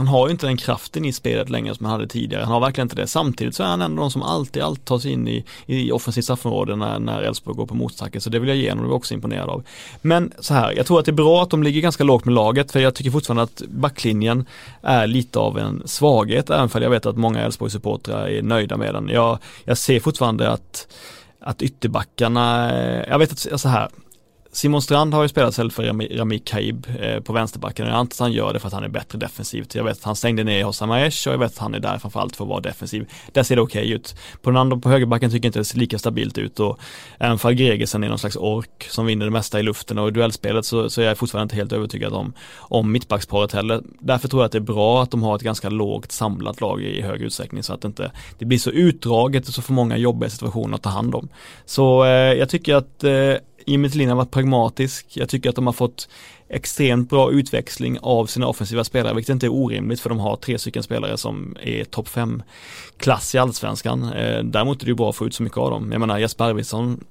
han 0.02 0.08
har 0.08 0.28
ju 0.28 0.32
inte 0.32 0.46
den 0.46 0.58
kraften 0.58 1.06
i 1.06 1.14
spelet 1.14 1.50
längre 1.50 1.76
som 1.76 1.86
han 1.86 1.94
hade 1.94 2.08
tidigare. 2.08 2.44
Han 2.44 2.54
har 2.54 2.60
verkligen 2.60 2.86
inte 2.86 2.96
det. 2.96 3.08
Samtidigt 3.08 3.56
så 3.56 3.64
är 3.64 3.68
han 3.68 3.82
ändå 3.82 4.02
någon 4.02 4.12
som 4.12 4.22
alltid, 4.22 4.64
alltid 4.64 4.86
tar 4.86 5.00
sig 5.00 5.12
in 5.12 5.28
i, 5.28 5.46
i 5.66 5.92
offensivt 5.92 6.24
straffområde 6.24 6.76
när, 6.76 7.22
Elfsborg 7.22 7.58
går 7.58 7.66
på 7.66 7.76
motstacken. 7.76 8.22
Så 8.22 8.30
det 8.30 8.40
vill 8.40 8.50
jag 8.50 8.58
ge 8.58 8.70
honom, 8.70 8.84
det 8.84 8.90
var 8.90 8.98
också 8.98 9.14
imponerad 9.14 9.50
av. 9.50 9.64
Men 10.02 10.34
så 10.40 10.54
här, 10.54 10.72
jag 10.72 10.86
tror 10.86 11.00
att 11.00 11.06
det 11.06 11.12
är 11.12 11.14
bra 11.14 11.44
att 11.44 11.50
de 11.50 11.64
ligger 11.64 11.82
ganska 11.82 12.04
lågt 12.04 12.26
med 12.26 12.34
laget 12.34 12.72
för 12.72 12.80
jag 12.80 12.96
tycker 12.96 13.12
fortfarande 13.12 13.44
att 13.44 13.62
backlinjen 13.68 14.46
är 14.82 15.08
lite 15.08 15.40
av 15.40 15.58
en 15.58 15.82
svaghet 15.86 16.50
även 16.50 16.70
om 16.74 16.82
jag 16.82 16.90
vet 16.90 17.06
att 17.06 17.18
många 17.18 17.40
Elfsborg-supportrar 17.46 18.28
är 18.28 18.42
nöjda 18.42 18.78
med 18.78 18.94
den. 18.94 19.10
Jag, 19.14 19.40
jag 19.66 19.78
ser 19.78 20.00
fortfarande 20.00 20.52
att 20.52 20.88
att 21.46 21.62
ytterbackarna, 21.62 22.72
jag 23.08 23.20
vet 23.20 23.32
att, 23.32 23.62
så 23.62 23.70
här, 23.70 23.90
Simon 24.56 24.82
Strand 24.82 25.14
har 25.14 25.22
ju 25.22 25.28
spelat 25.28 25.50
istället 25.50 25.74
för 25.74 26.18
Rami 26.18 26.40
Kaib 26.40 26.88
eh, 27.00 27.20
på 27.20 27.34
vänsterbacken. 27.34 27.86
och 27.86 27.92
Jag 27.92 27.98
antar 27.98 28.16
att 28.16 28.20
han 28.20 28.32
gör 28.32 28.54
det 28.54 28.60
för 28.60 28.68
att 28.68 28.74
han 28.74 28.84
är 28.84 28.90
bättre 28.90 29.18
defensivt. 29.18 29.76
Jag 29.76 29.84
vet 29.84 29.98
att 29.98 30.04
han 30.04 30.16
stängde 30.16 30.44
ner 30.44 30.64
Hossam 30.64 30.92
Aiesh 30.92 31.28
och 31.28 31.34
jag 31.34 31.40
vet 31.40 31.52
att 31.52 31.58
han 31.58 31.76
är 31.76 31.80
där 31.80 31.98
framförallt 31.98 32.36
för 32.36 32.44
att 32.44 32.50
vara 32.50 32.62
defensiv. 32.62 33.10
Där 33.32 33.44
ser 33.44 33.56
det 33.56 33.62
okej 33.62 33.82
okay 33.82 33.94
ut. 33.94 34.16
På 34.42 34.50
den 34.50 34.58
andra, 34.58 34.78
på 34.78 34.90
högerbacken 34.90 35.30
tycker 35.30 35.46
jag 35.46 35.50
inte 35.50 35.60
det 35.60 35.66
ser 35.66 35.80
lika 35.80 36.00
stabilt 36.00 36.38
ut 36.38 36.60
och 36.60 36.80
även 37.20 37.38
för 37.38 37.52
Gregersen 37.52 38.04
är 38.04 38.10
någon 38.10 38.20
slags 38.20 38.36
ork 38.36 38.88
som 38.90 39.06
vinner 39.06 39.26
det 39.26 39.32
mesta 39.32 39.60
i 39.60 39.64
luften 39.64 39.98
och 39.98 40.08
i 40.08 40.12
duellspelet 40.12 40.66
så, 40.66 40.90
så 40.90 41.02
är 41.02 41.06
jag 41.06 41.18
fortfarande 41.18 41.44
inte 41.44 41.56
helt 41.56 41.74
övertygad 41.74 42.14
om, 42.14 42.34
om 42.58 42.92
mittbacksparet 42.92 43.52
heller. 43.52 43.82
Därför 44.00 44.28
tror 44.28 44.42
jag 44.42 44.46
att 44.46 44.52
det 44.52 44.58
är 44.58 44.74
bra 44.74 45.04
att 45.04 45.12
de 45.12 45.24
har 45.24 45.36
ett 45.36 45.42
ganska 45.42 45.70
lågt 45.70 46.12
samlat 46.12 46.62
lag 46.62 46.82
i 46.82 47.02
hög 47.02 47.22
utsträckning 47.22 47.64
så 47.64 47.74
att 47.74 47.82
det 47.82 47.88
inte 47.88 48.12
det 48.38 48.46
blir 48.46 48.58
så 48.58 48.72
utdraget 48.72 49.48
och 49.48 49.54
så 49.54 49.62
för 49.62 49.74
många 49.74 49.98
jobbiga 49.98 50.30
situationer 50.30 50.76
att 50.76 50.84
ta 50.84 50.90
hand 50.90 51.16
om. 51.16 51.30
Så 51.66 52.06
eh, 52.06 52.10
jag 52.12 52.50
tycker 52.50 52.76
att 52.76 53.04
eh, 53.04 53.34
Jimmy 53.66 53.90
Tillin 53.90 54.10
har 54.10 54.16
varit 54.16 54.32
pragmatisk. 54.32 55.08
Jag 55.10 55.30
tycker 55.30 55.50
att 55.50 55.56
de 55.56 55.66
har 55.66 55.74
fått 55.74 56.10
extremt 56.50 57.10
bra 57.10 57.32
utväxling 57.32 58.00
av 58.02 58.26
sina 58.26 58.48
offensiva 58.48 58.84
spelare, 58.84 59.14
vilket 59.14 59.34
inte 59.34 59.46
är 59.46 59.54
orimligt 59.54 60.00
för 60.00 60.10
de 60.10 60.20
har 60.20 60.36
tre 60.36 60.58
stycken 60.58 60.84
spelare 60.84 61.18
som 61.18 61.56
är 61.62 61.84
topp 61.84 62.08
5 62.08 62.44
klass 62.98 63.36
i 63.36 63.38
allsvenskan. 63.38 64.04
Eh, 64.04 64.44
däremot 64.44 64.82
är 64.82 64.86
det 64.86 64.90
ju 64.90 64.96
bra 64.96 65.10
att 65.10 65.16
få 65.16 65.26
ut 65.26 65.34
så 65.34 65.44
mycket 65.44 65.58
av 65.58 65.72
dem. 65.72 65.92
Jag 65.92 66.00
menar 66.00 66.18
Jesper 66.18 66.46
Arvidsson 66.46 67.04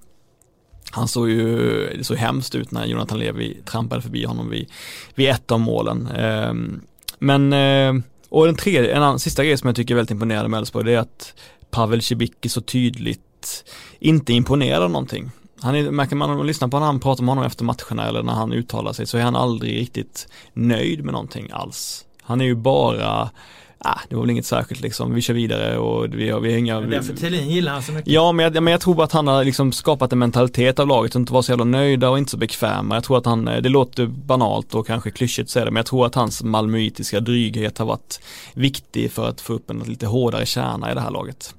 han 0.91 1.09
såg 1.09 1.31
ju, 1.31 1.57
det 1.99 2.05
såg 2.05 2.17
hemskt 2.17 2.55
ut 2.55 2.71
när 2.71 2.87
Jonathan 2.87 3.19
Levi 3.19 3.63
trampade 3.65 4.03
förbi 4.03 4.25
honom 4.25 4.51
vid, 4.51 4.71
vid 5.15 5.31
ett 5.31 5.51
av 5.51 5.61
målen. 5.61 6.07
Ehm, 6.07 6.81
men, 7.19 7.53
eh, 7.53 8.05
och 8.29 8.47
den 8.47 8.57
tredje, 8.57 8.93
en 8.93 9.03
annan, 9.03 9.19
sista 9.19 9.45
grej 9.45 9.59
som 9.59 9.67
jag 9.67 9.77
tycker 9.77 9.95
är 9.95 9.97
väldigt 9.97 10.11
imponerande 10.11 10.49
med 10.49 10.59
Elfsborg, 10.59 10.85
det 10.85 10.95
är 10.95 10.99
att 10.99 11.35
Pavel 11.71 12.03
Cibicki 12.03 12.49
så 12.49 12.61
tydligt 12.61 13.65
inte 13.99 14.33
imponerar 14.33 14.89
någonting. 14.89 15.31
Han 15.65 15.75
är, 15.75 15.91
märker 15.91 16.17
man 16.17 16.31
om 16.31 16.37
man 16.37 16.47
lyssnar 16.47 16.69
på 16.69 16.79
när 16.79 16.87
han 16.87 17.01
pratar 17.01 17.25
med 17.25 17.35
honom 17.35 17.45
efter 17.45 17.65
matcherna 17.65 18.09
eller 18.09 18.23
när 18.23 18.33
han 18.33 18.53
uttalar 18.53 18.93
sig 18.93 19.07
så 19.07 19.19
är 19.19 19.23
han 19.23 19.37
aldrig 19.37 19.81
riktigt 19.81 20.29
nöjd 20.53 21.05
med 21.05 21.13
någonting 21.13 21.51
alls. 21.53 22.05
Han 22.23 22.41
är 22.41 22.45
ju 22.45 22.55
bara 22.55 23.31
Ah, 23.79 24.01
det 24.09 24.15
var 24.15 24.23
väl 24.23 24.31
inget 24.31 24.47
särskilt 24.47 24.81
liksom, 24.81 25.15
vi 25.15 25.23
kör 25.23 25.35
vidare 25.35 25.79
och 25.79 26.15
vi 26.15 26.31
har, 26.31 26.41
vi 26.41 26.53
har 26.53 26.59
inga 26.59 26.81
Men 26.81 26.91
därför 26.91 27.15
Thelin 27.15 27.49
gillar 27.49 27.73
han 27.73 27.83
så 27.83 27.93
mycket 27.93 28.13
Ja 28.13 28.33
men 28.33 28.45
jag, 28.45 28.63
men 28.63 28.71
jag 28.71 28.81
tror 28.81 28.95
bara 28.95 29.05
att 29.05 29.13
han 29.13 29.27
har 29.27 29.45
liksom 29.45 29.73
skapat 29.73 30.13
en 30.13 30.19
mentalitet 30.19 30.79
av 30.79 30.87
laget, 30.87 31.13
att 31.13 31.17
inte 31.17 31.33
vara 31.33 31.43
så 31.43 31.53
jävla 31.53 31.65
nöjda 31.65 32.11
och 32.11 32.19
inte 32.19 32.31
så 32.31 32.37
bekväma. 32.37 32.95
Jag 32.95 33.05
tror 33.05 33.19
att 33.19 33.27
han, 33.27 33.45
det 33.45 33.69
låter 33.69 34.07
banalt 34.07 34.75
och 34.75 34.87
kanske 34.87 35.11
klyschigt 35.11 35.51
säga 35.51 35.65
det, 35.65 35.71
men 35.71 35.77
jag 35.77 35.87
tror 35.87 36.07
att 36.07 36.15
hans 36.15 36.43
malmöitiska 36.43 37.21
dryghet 37.21 37.79
har 37.79 37.87
varit 37.87 38.21
viktig 38.55 39.13
för 39.13 39.29
att 39.29 39.41
få 39.41 39.53
upp 39.53 39.71
en 39.71 39.79
lite 39.79 40.07
hårdare 40.07 40.47
kärna 40.47 40.91
i 40.91 40.95
det 40.95 41.01
här 41.01 41.11
laget. 41.11 41.55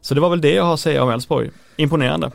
Så 0.00 0.14
det 0.14 0.20
var 0.20 0.30
väl 0.30 0.40
det 0.40 0.54
jag 0.54 0.64
har 0.64 0.74
att 0.74 0.80
säga 0.80 1.02
om 1.02 1.10
Elfsborg. 1.10 1.50
Imponerande. 1.76 2.30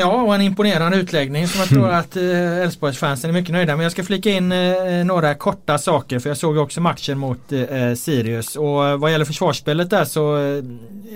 Ja, 0.00 0.22
och 0.22 0.34
en 0.34 0.40
imponerande 0.40 0.96
utläggning 0.96 1.48
som 1.48 1.60
jag 1.60 1.68
tror 1.68 1.90
att 1.90 2.16
eh, 2.16 2.58
Elfsborgsfansen 2.58 3.30
är 3.30 3.34
mycket 3.34 3.52
nöjda 3.52 3.76
med. 3.76 3.84
Jag 3.84 3.92
ska 3.92 4.04
flika 4.04 4.30
in 4.30 4.52
eh, 4.52 5.04
några 5.04 5.34
korta 5.34 5.78
saker 5.78 6.18
för 6.18 6.30
jag 6.30 6.36
såg 6.36 6.56
också 6.56 6.80
matchen 6.80 7.18
mot 7.18 7.52
eh, 7.52 7.94
Sirius. 7.94 8.56
Och 8.56 9.00
vad 9.00 9.12
gäller 9.12 9.24
försvarsspelet 9.24 9.90
där 9.90 10.04
så 10.04 10.38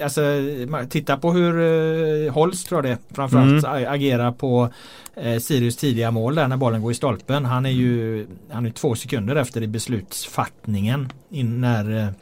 alltså, 0.02 0.22
titta 0.90 1.16
på 1.16 1.32
hur 1.32 2.30
Holst 2.30 2.68
tror 2.68 2.86
jag 2.86 2.92
det 2.92 3.14
framförallt 3.14 3.64
mm. 3.64 3.92
agerar 3.92 4.32
på 4.32 4.68
Sirius 5.40 5.76
tidiga 5.76 6.10
mål 6.10 6.34
där 6.34 6.48
när 6.48 6.56
bollen 6.56 6.82
går 6.82 6.92
i 6.92 6.94
stolpen. 6.94 7.44
Han 7.44 7.66
är 7.66 7.70
ju 7.70 8.26
han 8.50 8.66
är 8.66 8.70
två 8.70 8.94
sekunder 8.94 9.36
efter 9.36 9.62
i 9.62 9.66
beslutsfattningen 9.66 11.12
in 11.30 11.60
när 11.60 12.14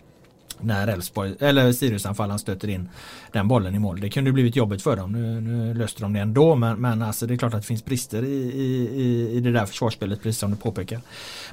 när 0.62 0.88
Elfsborg, 0.88 1.34
eller 1.40 1.72
Siriusanfallaren 1.72 2.38
stöter 2.38 2.68
in 2.68 2.88
den 3.32 3.48
bollen 3.48 3.74
i 3.74 3.78
mål. 3.78 4.00
Det 4.00 4.10
kunde 4.10 4.32
blivit 4.32 4.56
jobbigt 4.56 4.82
för 4.82 4.96
dem. 4.96 5.12
Nu, 5.12 5.40
nu 5.40 5.74
löste 5.74 6.02
de 6.02 6.12
det 6.12 6.20
ändå 6.20 6.54
men, 6.54 6.80
men 6.80 7.02
alltså 7.02 7.26
det 7.26 7.34
är 7.34 7.38
klart 7.38 7.54
att 7.54 7.60
det 7.60 7.66
finns 7.66 7.84
brister 7.84 8.24
i, 8.24 8.52
i, 8.94 9.30
i 9.36 9.40
det 9.40 9.52
där 9.52 9.66
försvarsspelet 9.66 10.22
precis 10.22 10.38
som 10.40 10.50
du 10.50 10.56
påpekar. 10.56 11.00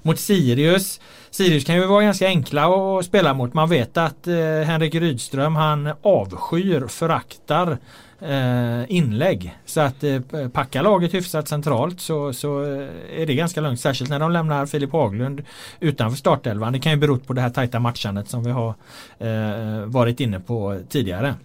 Mot 0.01 0.19
Sirius 0.19 0.99
Sirius 1.31 1.63
kan 1.63 1.75
ju 1.75 1.85
vara 1.85 2.03
ganska 2.03 2.27
enkla 2.27 2.65
att 2.65 3.05
spela 3.05 3.33
mot. 3.33 3.53
Man 3.53 3.69
vet 3.69 3.97
att 3.97 4.27
eh, 4.27 4.35
Henrik 4.65 4.95
Rydström 4.95 5.55
han 5.55 5.89
avskyr, 6.01 6.87
föraktar 6.87 7.71
eh, 7.71 7.77
inlägg. 8.87 9.57
Så 9.65 9.81
att 9.81 10.03
eh, 10.03 10.19
packa 10.53 10.81
laget 10.81 11.13
hyfsat 11.13 11.47
centralt 11.47 11.99
så, 12.01 12.33
så 12.33 12.63
eh, 12.63 13.21
är 13.21 13.25
det 13.25 13.35
ganska 13.35 13.61
lugnt. 13.61 13.79
Särskilt 13.79 14.09
när 14.09 14.19
de 14.19 14.31
lämnar 14.31 14.65
Filip 14.65 14.91
Haglund 14.91 15.43
utanför 15.79 16.17
startelvan. 16.17 16.73
Det 16.73 16.79
kan 16.79 16.91
ju 16.91 16.97
bero 16.97 17.19
på 17.19 17.33
det 17.33 17.41
här 17.41 17.49
tajta 17.49 17.79
matchandet 17.79 18.29
som 18.29 18.43
vi 18.43 18.51
har 18.51 18.73
eh, 19.19 19.85
varit 19.85 20.19
inne 20.19 20.39
på 20.39 20.79
tidigare. 20.89 21.35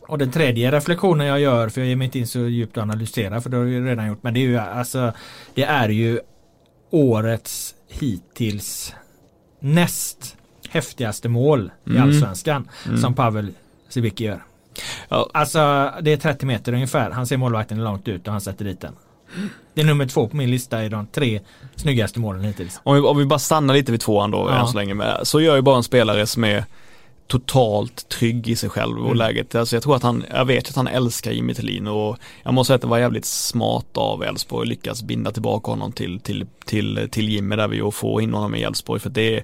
Och 0.00 0.18
den 0.18 0.30
tredje 0.30 0.72
reflektionen 0.72 1.26
jag 1.26 1.40
gör, 1.40 1.68
för 1.68 1.80
jag 1.80 1.88
ger 1.88 1.96
mig 1.96 2.04
inte 2.04 2.18
in 2.18 2.26
så 2.26 2.38
djupt 2.38 2.76
att 2.76 2.82
analysera 2.82 3.40
för 3.40 3.50
det 3.50 3.56
har 3.56 3.64
jag 3.64 3.86
redan 3.86 4.06
gjort. 4.06 4.22
Men 4.22 4.34
det 4.34 4.40
är 4.40 4.48
ju 4.48 4.58
alltså 4.58 5.12
Det 5.54 5.64
är 5.64 5.88
ju 5.88 6.20
årets 6.90 7.74
hittills 7.88 8.94
näst 9.60 10.36
häftigaste 10.68 11.28
mål 11.28 11.70
mm. 11.86 11.98
i 11.98 12.00
allsvenskan 12.00 12.68
mm. 12.86 12.98
som 12.98 13.14
Pavel 13.14 13.52
Sibicki 13.88 14.24
gör. 14.24 14.42
Ja. 15.08 15.30
Alltså 15.34 15.92
det 16.02 16.12
är 16.12 16.16
30 16.16 16.46
meter 16.46 16.72
ungefär. 16.72 17.10
Han 17.10 17.26
ser 17.26 17.36
målvakten 17.36 17.84
långt 17.84 18.08
ut 18.08 18.26
och 18.26 18.32
han 18.32 18.40
sätter 18.40 18.64
dit 18.64 18.80
den. 18.80 18.92
Det 19.74 19.80
är 19.80 19.84
nummer 19.84 20.06
två 20.06 20.28
på 20.28 20.36
min 20.36 20.50
lista 20.50 20.84
i 20.84 20.88
de 20.88 21.06
tre 21.06 21.40
snyggaste 21.76 22.20
målen 22.20 22.44
hittills. 22.44 22.80
Om 22.82 22.94
vi, 22.94 23.00
om 23.00 23.18
vi 23.18 23.24
bara 23.24 23.38
stannar 23.38 23.74
lite 23.74 23.92
vid 23.92 24.00
tvåan 24.00 24.30
då 24.30 24.46
ja. 24.50 24.60
än 24.60 24.66
så 24.66 24.76
länge 24.76 24.94
med. 24.94 25.20
Så 25.22 25.40
gör 25.40 25.56
ju 25.56 25.62
bara 25.62 25.76
en 25.76 25.82
spelare 25.82 26.26
som 26.26 26.44
är 26.44 26.64
totalt 27.26 28.08
trygg 28.08 28.48
i 28.48 28.56
sig 28.56 28.70
själv 28.70 28.98
och 28.98 29.04
mm. 29.04 29.16
läget. 29.16 29.54
Alltså 29.54 29.76
jag 29.76 29.82
tror 29.82 29.96
att 29.96 30.02
han, 30.02 30.24
jag 30.30 30.44
vet 30.44 30.68
att 30.68 30.76
han 30.76 30.86
älskar 30.86 31.32
Jimmy 31.32 31.54
Tillin 31.54 31.86
och 31.86 32.16
jag 32.42 32.54
måste 32.54 32.66
säga 32.66 32.74
att 32.74 32.80
det 32.80 32.88
var 32.88 32.98
jävligt 32.98 33.24
smart 33.24 33.96
av 33.96 34.22
Elfsborg 34.22 34.62
att 34.62 34.68
lyckas 34.68 35.02
binda 35.02 35.30
tillbaka 35.30 35.70
honom 35.70 35.92
till, 35.92 36.20
till, 36.20 36.46
till, 36.64 37.08
till 37.10 37.28
Jimmy 37.28 37.56
där 37.56 37.68
vi 37.68 37.80
och 37.80 37.94
få 37.94 38.20
in 38.20 38.34
honom 38.34 38.54
i 38.54 38.62
Elfsborg 38.62 39.00
för 39.00 39.10
det 39.10 39.36
är, 39.36 39.42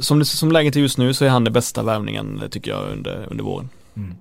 som, 0.00 0.24
som 0.24 0.52
läget 0.52 0.76
är 0.76 0.80
just 0.80 0.98
nu 0.98 1.14
så 1.14 1.24
är 1.24 1.28
han 1.28 1.44
det 1.44 1.50
bästa 1.50 1.82
värvningen 1.82 2.42
tycker 2.50 2.70
jag 2.70 2.92
under, 2.92 3.26
under 3.30 3.44
våren. 3.44 3.68
Mm. 3.96 4.14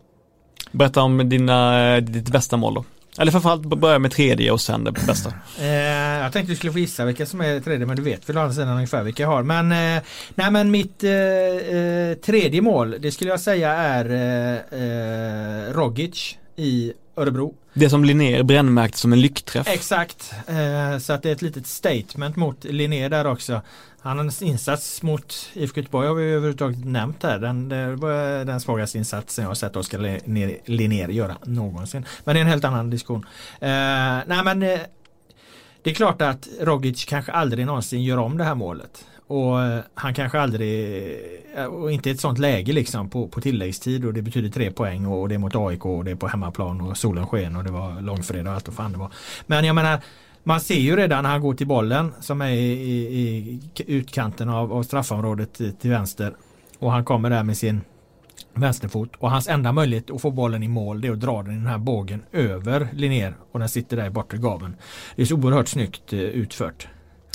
Berätta 0.72 1.02
om 1.02 1.30
dina, 1.30 1.88
eh, 1.96 2.04
ditt 2.04 2.30
bästa 2.30 2.58
mål 2.58 2.74
då. 2.74 2.86
Eller 3.20 3.32
framförallt 3.32 3.62
börja 3.62 4.00
med 4.00 4.12
tredje 4.12 4.52
och 4.52 4.62
sen 4.62 4.84
det 4.84 4.92
bästa. 4.92 5.34
Eh, 5.60 5.68
jag 5.68 6.34
tänkte 6.34 6.52
du 6.52 6.56
skulle 6.56 6.74
få 6.74 6.80
gissa 6.80 7.06
vilka 7.06 7.26
som 7.26 7.42
är 7.42 7.60
tredje 7.60 7.86
men 7.86 7.96
du 7.96 8.02
vet 8.02 8.30
väl 8.30 8.38
å 8.38 8.42
andra 8.42 8.54
sidan 8.54 8.76
ungefär 8.76 9.04
vilka 9.04 9.24
jag 9.24 9.30
har. 9.30 9.44
Men, 9.44 9.72
eh, 9.72 10.04
nej, 10.36 10.52
men 10.52 10.72
mitt 10.72 11.04
eh, 11.04 11.12
eh 11.12 12.14
tredje 12.14 12.62
mål 12.62 12.96
det 13.00 13.12
skulle 13.12 13.30
jag 13.30 13.40
säga 13.40 13.72
är 13.72 14.06
eh, 14.12 14.82
eh 14.82 15.74
Rogic 15.74 16.38
i 16.56 16.94
Örebro. 17.18 17.54
Det 17.74 17.90
som 17.90 18.06
Linnér 18.06 18.44
brännmärkte 18.44 18.98
som 18.98 19.14
en 19.14 19.22
lyckträff. 19.22 19.68
Exakt, 19.68 20.34
eh, 20.48 20.98
så 21.00 21.14
att 21.14 21.24
det 21.24 21.30
är 21.30 21.34
ett 21.34 21.42
litet 21.42 21.68
statement 21.68 22.36
mot 22.36 22.64
Linnér 22.64 23.10
där 23.10 23.28
också. 23.28 23.62
Hans 24.02 24.42
insats 24.42 25.04
mot 25.04 25.50
IFK 25.54 25.80
Göteborg 25.80 26.08
har 26.08 26.16
vi 26.16 26.24
överhuvudtaget 26.24 26.86
nämnt 26.86 27.24
här. 27.24 27.40
Den, 27.40 27.70
det 27.70 27.96
var 27.96 28.46
den 28.46 28.62
svagaste 28.62 28.98
insatsen 28.98 29.44
jag 29.44 29.50
har 29.50 29.56
sett 29.56 29.76
Oskar 29.76 30.00
Linnér 30.70 31.10
göra 31.10 31.38
någonsin. 31.46 32.06
Men 32.24 32.36
det 32.36 32.40
är 32.40 32.42
en 32.42 32.50
helt 32.50 32.66
annan 32.66 32.90
diskussion. 32.90 33.26
Eh, 33.60 33.70
nej 34.28 34.44
men 34.44 34.64
eh, 34.64 34.80
det 35.84 35.90
är 35.90 35.94
klart 35.94 36.22
att 36.22 36.48
Rogic 36.62 37.06
kanske 37.06 37.32
aldrig 37.32 37.66
någonsin 37.66 38.04
gör 38.04 38.18
om 38.18 38.38
det 38.38 38.44
här 38.44 38.56
målet. 38.56 39.06
Och 39.32 39.64
eh, 39.64 39.80
han 39.94 40.14
kanske 40.14 40.40
aldrig, 40.40 41.04
eh, 41.56 41.66
och 41.66 41.92
inte 41.92 42.10
i 42.10 42.12
ett 42.12 42.20
sånt 42.20 42.40
läge 42.40 42.74
liksom 42.74 43.10
på, 43.10 43.28
på 43.28 43.42
tilläggstid 43.42 44.06
och 44.06 44.14
det 44.14 44.22
betyder 44.22 44.50
tre 44.50 44.72
poäng 44.72 45.06
och 45.06 45.30
det 45.30 45.36
är 45.36 45.40
mot 45.40 45.56
AIK 45.56 45.86
och 45.86 46.06
det 46.06 46.12
är 46.12 46.16
på 46.16 46.28
hemmaplan 46.28 46.82
och 46.82 46.98
solen 46.98 47.28
sken 47.28 47.56
och 47.56 47.64
det 47.64 47.72
var 47.72 48.02
långfredag 48.02 48.48
och 48.48 48.56
allt 48.56 48.68
vad 48.68 48.76
fan 48.76 48.92
det 48.92 48.98
var. 48.98 49.12
Men 49.46 49.66
jag 49.66 49.76
menar 49.76 50.00
man 50.44 50.62
ser 50.62 50.80
ju 50.80 50.96
redan 50.96 51.24
när 51.24 51.30
han 51.30 51.42
går 51.42 51.54
till 51.54 51.68
bollen 51.68 52.14
som 52.20 52.42
är 52.42 52.50
i, 52.50 52.72
i, 52.72 53.18
i 53.18 53.62
utkanten 53.88 54.50
av, 54.50 54.74
av 54.74 54.84
straffområdet 54.84 55.54
till, 55.54 55.74
till 55.74 55.90
vänster. 55.90 56.34
Och 56.80 56.92
han 56.92 57.06
kommer 57.06 57.30
där 57.30 57.44
med 57.44 57.58
sin 57.58 57.82
vänsterfot 58.54 59.16
och 59.18 59.32
hans 59.32 59.48
enda 59.48 59.72
möjlighet 59.72 60.12
att 60.12 60.22
få 60.22 60.32
bollen 60.32 60.64
i 60.64 60.68
mål 60.68 61.02
det 61.02 61.08
är 61.08 61.12
att 61.12 61.22
dra 61.22 61.44
den 61.44 61.52
i 61.52 61.56
den 61.56 61.68
här 61.68 61.78
bågen 61.78 62.24
över 62.32 62.88
Linnér 62.94 63.36
och 63.52 63.60
den 63.60 63.70
sitter 63.70 63.98
där 63.98 64.08
i 64.08 64.10
bortre 64.10 64.38
gaven. 64.38 64.76
Det 65.16 65.22
är 65.22 65.26
så 65.26 65.36
oerhört 65.36 65.68
snyggt 65.68 66.14
eh, 66.14 66.20
utfört. 66.20 66.88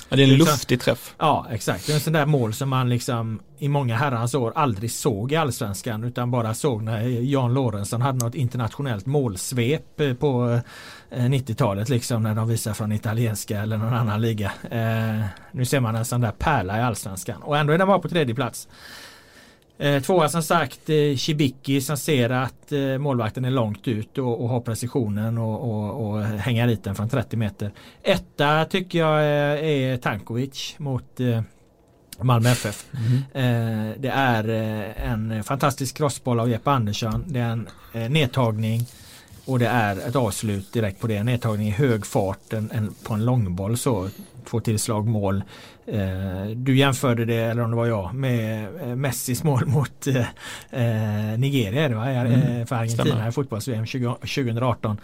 Ja, 0.09 0.17
det 0.17 0.23
är 0.23 0.29
en 0.29 0.39
luftig 0.39 0.81
träff. 0.81 1.15
Ja 1.19 1.47
exakt, 1.51 1.87
det 1.87 1.93
är 1.93 1.95
en 1.95 2.01
sån 2.01 2.13
där 2.13 2.27
mål 2.27 2.55
som 2.55 2.69
man 2.69 2.89
liksom 2.89 3.41
i 3.59 3.69
många 3.69 3.97
herrans 3.97 4.35
år 4.35 4.53
aldrig 4.55 4.91
såg 4.91 5.33
i 5.33 5.37
allsvenskan 5.37 6.05
utan 6.05 6.31
bara 6.31 6.55
såg 6.55 6.83
när 6.83 7.03
Jan 7.09 7.55
Lorentzon 7.55 8.03
hade 8.03 8.25
något 8.25 8.35
internationellt 8.35 9.07
målsvep 9.07 10.01
eh, 10.01 10.15
på 10.15 10.61
90-talet 11.11 11.89
liksom 11.89 12.23
när 12.23 12.35
de 12.35 12.49
visar 12.49 12.75
från 12.75 12.93
italienska 12.93 13.63
eller 13.63 13.77
någon 13.77 13.95
annan 13.95 14.21
liga. 14.21 14.53
Eh, 14.71 15.25
nu 15.53 15.65
ser 15.65 15.81
man 15.81 15.97
en 15.97 16.05
sån 16.05 16.21
där 16.21 16.33
pärla 16.33 16.79
i 16.79 16.83
allsvenskan 16.83 17.43
och 17.43 17.57
ändå 17.57 17.73
är 17.73 17.79
den 17.79 17.87
bara 17.87 17.99
på 17.99 18.09
tredje 18.09 18.35
plats. 18.35 18.69
Eh, 19.79 20.03
tvåa 20.03 20.29
som 20.29 20.43
sagt 20.43 20.91
eh, 20.91 21.17
Shibiki 21.17 21.81
som 21.81 21.97
ser 21.97 22.31
att 22.31 22.73
eh, 22.73 22.99
målvakten 22.99 23.45
är 23.45 23.51
långt 23.51 23.89
ut 23.89 24.19
och, 24.19 24.43
och 24.43 24.49
har 24.49 24.61
precisionen 24.61 25.39
och, 25.39 25.71
och, 25.71 26.07
och 26.07 26.23
hänga 26.23 26.67
dit 26.67 26.85
den 26.85 26.95
från 26.95 27.09
30 27.09 27.37
meter. 27.37 27.73
Etta 28.03 28.65
tycker 28.65 28.99
jag 28.99 29.25
är, 29.25 29.57
är 29.57 29.97
Tankovic 29.97 30.75
mot 30.79 31.21
eh, 31.21 31.43
Malmö 32.21 32.51
FF. 32.51 32.87
Mm. 32.93 33.17
Eh, 33.33 33.95
det 33.99 34.09
är 34.09 34.49
eh, 34.49 35.11
en 35.13 35.45
fantastisk 35.45 35.97
crossboll 35.97 36.41
av 36.41 36.51
Jeppe 36.51 36.71
Andersson. 36.71 37.25
Det 37.27 37.41
är 37.41 37.51
en 37.51 37.69
eh, 37.93 38.11
nedtagning 38.11 38.87
och 39.47 39.59
det 39.59 39.67
är 39.67 40.09
ett 40.09 40.17
avslut 40.17 40.73
direkt 40.73 41.01
på 41.01 41.07
det. 41.07 41.17
En 41.17 41.27
nedtagning 41.27 41.69
i 41.69 41.71
hög 41.71 42.07
fart 42.07 42.53
en, 42.53 42.71
en, 42.75 42.95
på 43.05 43.15
en 43.15 43.25
långboll 43.25 43.77
så. 43.77 44.09
Två 44.51 44.61
tillslag 44.61 45.07
mål. 45.07 45.43
Eh, 45.87 46.47
du 46.57 46.77
jämförde 46.77 47.25
det, 47.25 47.35
eller 47.35 47.63
om 47.63 47.71
det 47.71 47.77
var 47.77 47.87
jag, 47.87 48.15
med 48.15 48.69
eh, 48.81 48.97
Messis 48.97 49.45
mål 49.45 49.67
mot 49.67 50.07
eh, 50.07 50.17
eh 50.71 51.39
Nigeria 51.39 51.89
det 51.89 51.95
var, 51.95 52.07
mm. 52.07 52.67
för 52.67 52.77
Argentina 52.77 53.29
i 53.29 53.33
fotbolls-VM 53.33 53.87
2018. 53.87 55.01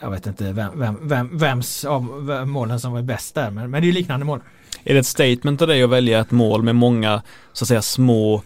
jag 0.00 0.10
vet 0.10 0.26
inte 0.26 0.52
vem, 0.52 0.78
vem, 0.78 1.08
vem, 1.08 1.38
vems 1.38 1.84
av 1.84 2.02
målen 2.46 2.80
som 2.80 2.92
var 2.92 3.02
bäst 3.02 3.34
där 3.34 3.50
men, 3.50 3.70
men 3.70 3.82
det 3.82 3.88
är 3.88 3.92
liknande 3.92 4.26
mål. 4.26 4.40
Är 4.84 4.94
det 4.94 5.00
ett 5.00 5.06
statement 5.06 5.62
av 5.62 5.68
dig 5.68 5.82
att 5.82 5.90
välja 5.90 6.20
ett 6.20 6.30
mål 6.30 6.62
med 6.62 6.76
många 6.76 7.22
så 7.52 7.64
att 7.64 7.68
säga 7.68 7.82
små 7.82 8.42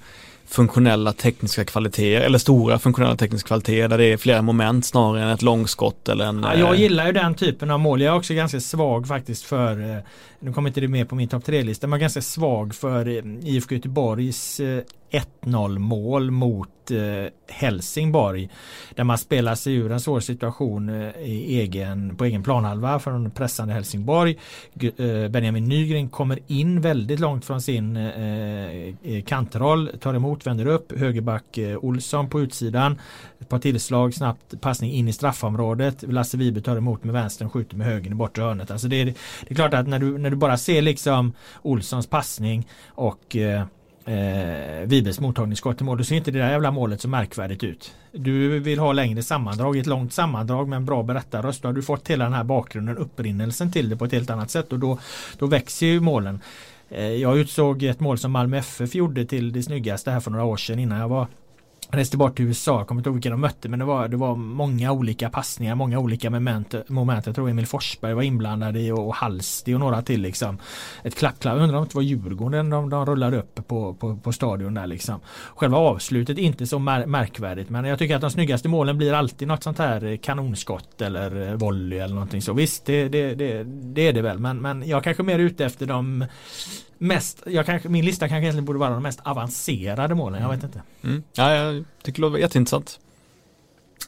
funktionella 0.49 1.13
tekniska 1.13 1.65
kvaliteter 1.65 2.27
eller 2.27 2.39
stora 2.39 2.79
funktionella 2.79 3.17
tekniska 3.17 3.47
kvaliteter 3.47 3.89
där 3.89 3.99
det 3.99 4.05
är 4.05 4.17
flera 4.17 4.43
moment 4.43 4.87
snarare 4.87 5.23
än 5.23 5.29
ett 5.29 5.43
långskott 5.43 6.09
eller 6.09 6.25
en... 6.25 6.43
Ja, 6.43 6.55
jag 6.55 6.75
eh, 6.75 6.81
gillar 6.81 7.07
ju 7.07 7.13
den 7.13 7.35
typen 7.35 7.71
av 7.71 7.81
mål. 7.81 8.01
Jag 8.03 8.15
är 8.15 8.19
också 8.19 8.35
ganska 8.35 8.61
svag 8.61 9.09
faktiskt 9.09 9.45
för, 9.45 9.91
eh, 9.91 10.03
nu 10.41 10.53
kommer 10.53 10.69
inte 10.69 10.81
det 10.81 10.89
med 10.89 11.09
på 11.09 11.15
min 11.15 11.29
topp 11.29 11.45
tre-lista, 11.45 11.87
men 11.87 12.01
ganska 12.01 12.23
svag 12.23 12.75
för 12.75 13.09
eh, 13.09 13.25
IFK 13.43 13.75
Göteborgs 13.75 14.61
1-0 15.11 15.79
mål 15.79 16.31
mot 16.31 16.91
eh, 16.91 17.33
Helsingborg. 17.49 18.51
Där 18.95 19.05
man 19.05 19.19
spelar 19.19 19.55
sig 19.55 19.75
ur 19.75 19.93
en 19.93 20.01
svår 20.01 20.21
situation 20.21 20.89
eh, 20.89 21.23
i 21.23 21.61
egen, 21.61 22.17
på 22.17 22.25
egen 22.25 22.43
planhalva 22.43 22.99
från 22.99 23.31
pressande 23.31 23.75
Helsingborg. 23.75 24.39
Eh, 24.81 25.29
Benjamin 25.29 25.65
Nygren 25.65 26.09
kommer 26.09 26.39
in 26.47 26.81
väldigt 26.81 27.21
långt 27.21 27.45
från 27.45 27.63
sin 27.63 27.99
kantroll, 29.27 29.91
tar 30.01 30.15
emot, 30.15 30.47
vänder 30.47 30.67
upp. 30.67 30.99
Högerback 30.99 31.59
Olsson 31.81 32.29
på 32.29 32.41
utsidan. 32.41 32.99
Ett 33.41 33.49
par 33.49 33.59
tillslag, 33.59 34.15
snabbt 34.15 34.61
passning 34.61 34.93
in 34.93 35.09
i 35.09 35.13
straffområdet. 35.13 36.03
Lasse 36.03 36.37
Vibe 36.37 36.61
tar 36.61 36.77
emot 36.77 37.05
med 37.05 37.13
vänstern, 37.13 37.51
skjuter 37.51 37.77
med 37.77 37.87
höger 37.87 38.11
i 38.11 38.15
bortre 38.15 38.43
hörnet. 38.43 38.71
Alltså 38.71 38.89
det, 38.89 39.01
är, 39.01 39.05
det 39.05 39.15
är 39.49 39.55
klart 39.55 39.75
att 39.75 39.89
när 39.89 39.99
du, 39.99 40.19
när 40.19 40.31
du 40.31 40.37
bara 40.37 40.57
ser 40.57 40.83
liksom 40.83 41.33
Olssons 41.63 42.07
passning 42.07 42.69
och 42.87 43.37
eh, 44.07 44.87
Vibes 44.87 45.21
mottagningsskott 45.21 45.81
i 45.81 45.85
mål. 45.85 45.99
Då 45.99 46.05
ser 46.05 46.17
inte 46.17 46.31
det 46.31 46.39
där 46.39 46.51
jävla 46.51 46.71
målet 46.71 47.01
så 47.01 47.09
märkvärdigt 47.09 47.65
ut. 47.65 47.95
Du 48.13 48.59
vill 48.59 48.79
ha 48.79 48.93
längre 48.93 49.23
sammandrag, 49.23 49.77
ett 49.77 49.87
långt 49.87 50.13
sammandrag 50.13 50.69
med 50.69 50.77
en 50.77 50.85
bra 50.85 51.03
berättarröst. 51.03 51.63
Då 51.63 51.69
har 51.69 51.73
du 51.73 51.83
fått 51.83 52.09
hela 52.09 52.25
den 52.25 52.33
här 52.33 52.45
bakgrunden, 52.45 52.97
upprinnelsen 52.97 53.73
till 53.73 53.89
det 53.89 53.97
på 53.97 54.05
ett 54.05 54.13
helt 54.13 54.31
annat 54.31 54.51
sätt 54.51 54.73
och 54.73 54.79
då, 54.79 54.99
då 55.39 55.47
växer 55.47 55.87
ju 55.87 56.01
målen. 56.01 56.41
Eh, 56.89 57.07
jag 57.07 57.39
utsåg 57.39 57.83
ett 57.83 58.01
mål 58.01 58.19
som 58.19 58.33
Malmö 58.33 58.59
FF 58.59 58.95
gjorde 58.95 59.25
till 59.25 59.53
det 59.53 59.63
snyggaste 59.63 60.11
här 60.11 60.21
för 60.21 60.31
några 60.31 60.45
år 60.45 60.57
sedan 60.57 60.79
innan 60.79 60.99
jag 60.99 61.09
var 61.09 61.27
reste 61.91 62.17
bort 62.17 62.37
till 62.37 62.45
USA, 62.45 62.79
jag 62.79 62.87
kommer 62.87 63.01
inte 63.01 63.09
ihåg 63.09 63.15
vilka 63.15 63.31
de 63.31 63.41
mötte 63.41 63.69
men 63.69 63.79
det 63.79 63.85
var, 63.85 64.09
det 64.09 64.17
var 64.17 64.37
många 64.37 64.93
olika 64.93 65.31
passningar, 65.31 65.75
många 65.75 65.99
olika 65.99 66.31
moment, 66.31 66.75
moment. 66.89 67.27
Jag 67.27 67.35
tror 67.35 67.51
Emil 67.51 67.67
Forsberg 67.67 68.15
var 68.15 68.23
inblandad 68.23 68.77
i 68.77 68.91
och 68.91 69.15
Halsti 69.15 69.75
och 69.75 69.81
några 69.81 70.03
till 70.03 70.21
liksom. 70.21 70.59
Ett 71.03 71.15
klack-klack, 71.15 71.59
undrar 71.59 71.79
om 71.79 71.85
det 71.85 71.95
var 71.95 72.03
Djurgården 72.03 72.71
de, 72.71 72.91
de 72.91 73.07
rullade 73.07 73.39
upp 73.39 73.69
på, 73.69 73.95
på, 73.95 74.17
på 74.17 74.33
stadion 74.33 74.75
där 74.75 74.87
liksom. 74.87 75.21
Själva 75.55 75.79
avslutet 75.79 76.39
inte 76.39 76.67
så 76.67 76.79
mär, 76.79 77.07
märkvärdigt 77.07 77.71
men 77.71 77.85
jag 77.85 77.99
tycker 77.99 78.15
att 78.15 78.21
de 78.21 78.31
snyggaste 78.31 78.69
målen 78.69 78.99
blir 78.99 79.13
alltid 79.13 79.49
något 79.49 79.63
sånt 79.63 79.79
här 79.79 80.17
kanonskott 80.17 81.01
eller 81.01 81.57
volley 81.57 81.99
eller 81.99 82.15
någonting 82.15 82.43
så. 82.43 82.53
Visst 82.53 82.87
det, 82.87 83.09
det, 83.09 83.35
det, 83.35 83.65
det 83.65 84.09
är 84.09 84.13
det 84.13 84.23
väl 84.23 84.39
men, 84.39 84.59
men 84.59 84.89
jag 84.89 85.05
kanske 85.05 85.23
mer 85.23 85.39
ute 85.39 85.65
efter 85.65 85.87
de 85.87 86.25
mest, 86.99 87.43
jag 87.47 87.67
kanske, 87.67 87.89
min 87.89 88.05
lista 88.05 88.29
kanske 88.29 88.45
egentligen 88.45 88.65
borde 88.65 88.79
vara 88.79 88.91
de 88.91 89.03
mest 89.03 89.21
avancerade 89.21 90.15
målen, 90.15 90.43
jag 90.43 90.49
vet 90.49 90.65
inte. 90.65 90.83
Mm. 91.03 91.23
Ja, 91.33 91.55
jag 91.55 91.76
tycker 92.03 92.23
det 92.23 92.29
låter 92.29 92.39
jätteintressant. 92.39 92.99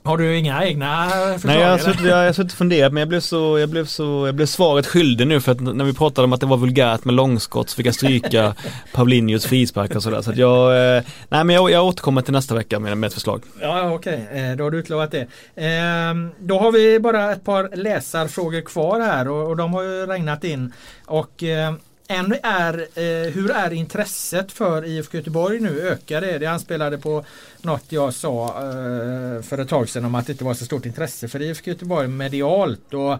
Har 0.02 0.18
du 0.18 0.36
inga 0.36 0.64
egna 0.64 1.08
förslag? 1.32 1.40
Nej 1.44 1.60
jag 1.60 1.70
har 1.70 1.78
suttit, 1.78 2.06
jag 2.06 2.16
har 2.16 2.32
suttit 2.32 2.52
och 2.52 2.58
funderat 2.58 2.92
men 2.92 3.00
jag 3.00 3.08
blev 3.08 3.20
så, 3.20 3.58
jag 3.58 3.68
blev 3.68 3.84
så, 3.84 4.26
jag 4.26 4.34
blev 4.34 4.46
svaret 4.46 4.86
skyldig 4.86 5.26
nu 5.26 5.40
för 5.40 5.52
att 5.52 5.60
när 5.60 5.84
vi 5.84 5.92
pratade 5.92 6.24
om 6.24 6.32
att 6.32 6.40
det 6.40 6.46
var 6.46 6.56
vulgärt 6.56 7.04
med 7.04 7.14
långskott 7.14 7.70
så 7.70 7.76
fick 7.76 7.86
jag 7.86 7.94
stryka 7.94 8.54
Paulinhos 8.92 9.46
frispark 9.46 9.96
och 9.96 10.02
sådär 10.02 10.22
så 10.22 10.30
att 10.30 10.36
jag, 10.36 10.96
eh, 10.96 11.02
nej 11.28 11.44
men 11.44 11.56
jag, 11.56 11.70
jag 11.70 11.86
återkommer 11.86 12.22
till 12.22 12.32
nästa 12.32 12.54
vecka 12.54 12.78
med, 12.78 12.98
med 12.98 13.08
ett 13.08 13.14
förslag. 13.14 13.42
Ja 13.60 13.90
okej, 13.92 14.28
okay. 14.30 14.50
Eh, 14.50 14.56
då 14.56 14.64
har 14.64 14.70
du 14.70 14.78
utlovat 14.78 15.10
det. 15.10 15.26
Ehm, 15.56 16.30
då 16.38 16.58
har 16.58 16.72
vi 16.72 17.00
bara 17.00 17.32
ett 17.32 17.44
par 17.44 17.76
läsarfrågor 17.76 18.60
kvar 18.60 19.00
här 19.00 19.28
och, 19.28 19.48
och 19.48 19.56
de 19.56 19.74
har 19.74 19.82
ju 19.82 20.06
regnat 20.06 20.44
in 20.44 20.72
och 21.06 21.42
eh, 21.42 21.74
en 22.10 22.34
är 22.42 22.78
eh, 22.94 23.32
hur 23.32 23.50
är 23.50 23.72
intresset 23.72 24.52
för 24.52 24.84
IFK 24.84 25.16
Göteborg 25.18 25.60
nu? 25.60 25.80
Ökar 25.80 26.20
det? 26.20 26.38
Det 26.38 26.46
anspelade 26.46 26.98
på 26.98 27.24
något 27.62 27.84
jag 27.88 28.14
sa 28.14 28.46
eh, 28.46 29.42
för 29.42 29.58
ett 29.58 29.68
tag 29.68 29.88
sedan 29.88 30.04
om 30.04 30.14
att 30.14 30.26
det 30.26 30.32
inte 30.32 30.44
var 30.44 30.54
så 30.54 30.64
stort 30.64 30.86
intresse 30.86 31.28
för 31.28 31.42
IFK 31.42 31.70
Göteborg 31.70 32.08
medialt. 32.08 32.94
Och 32.94 33.18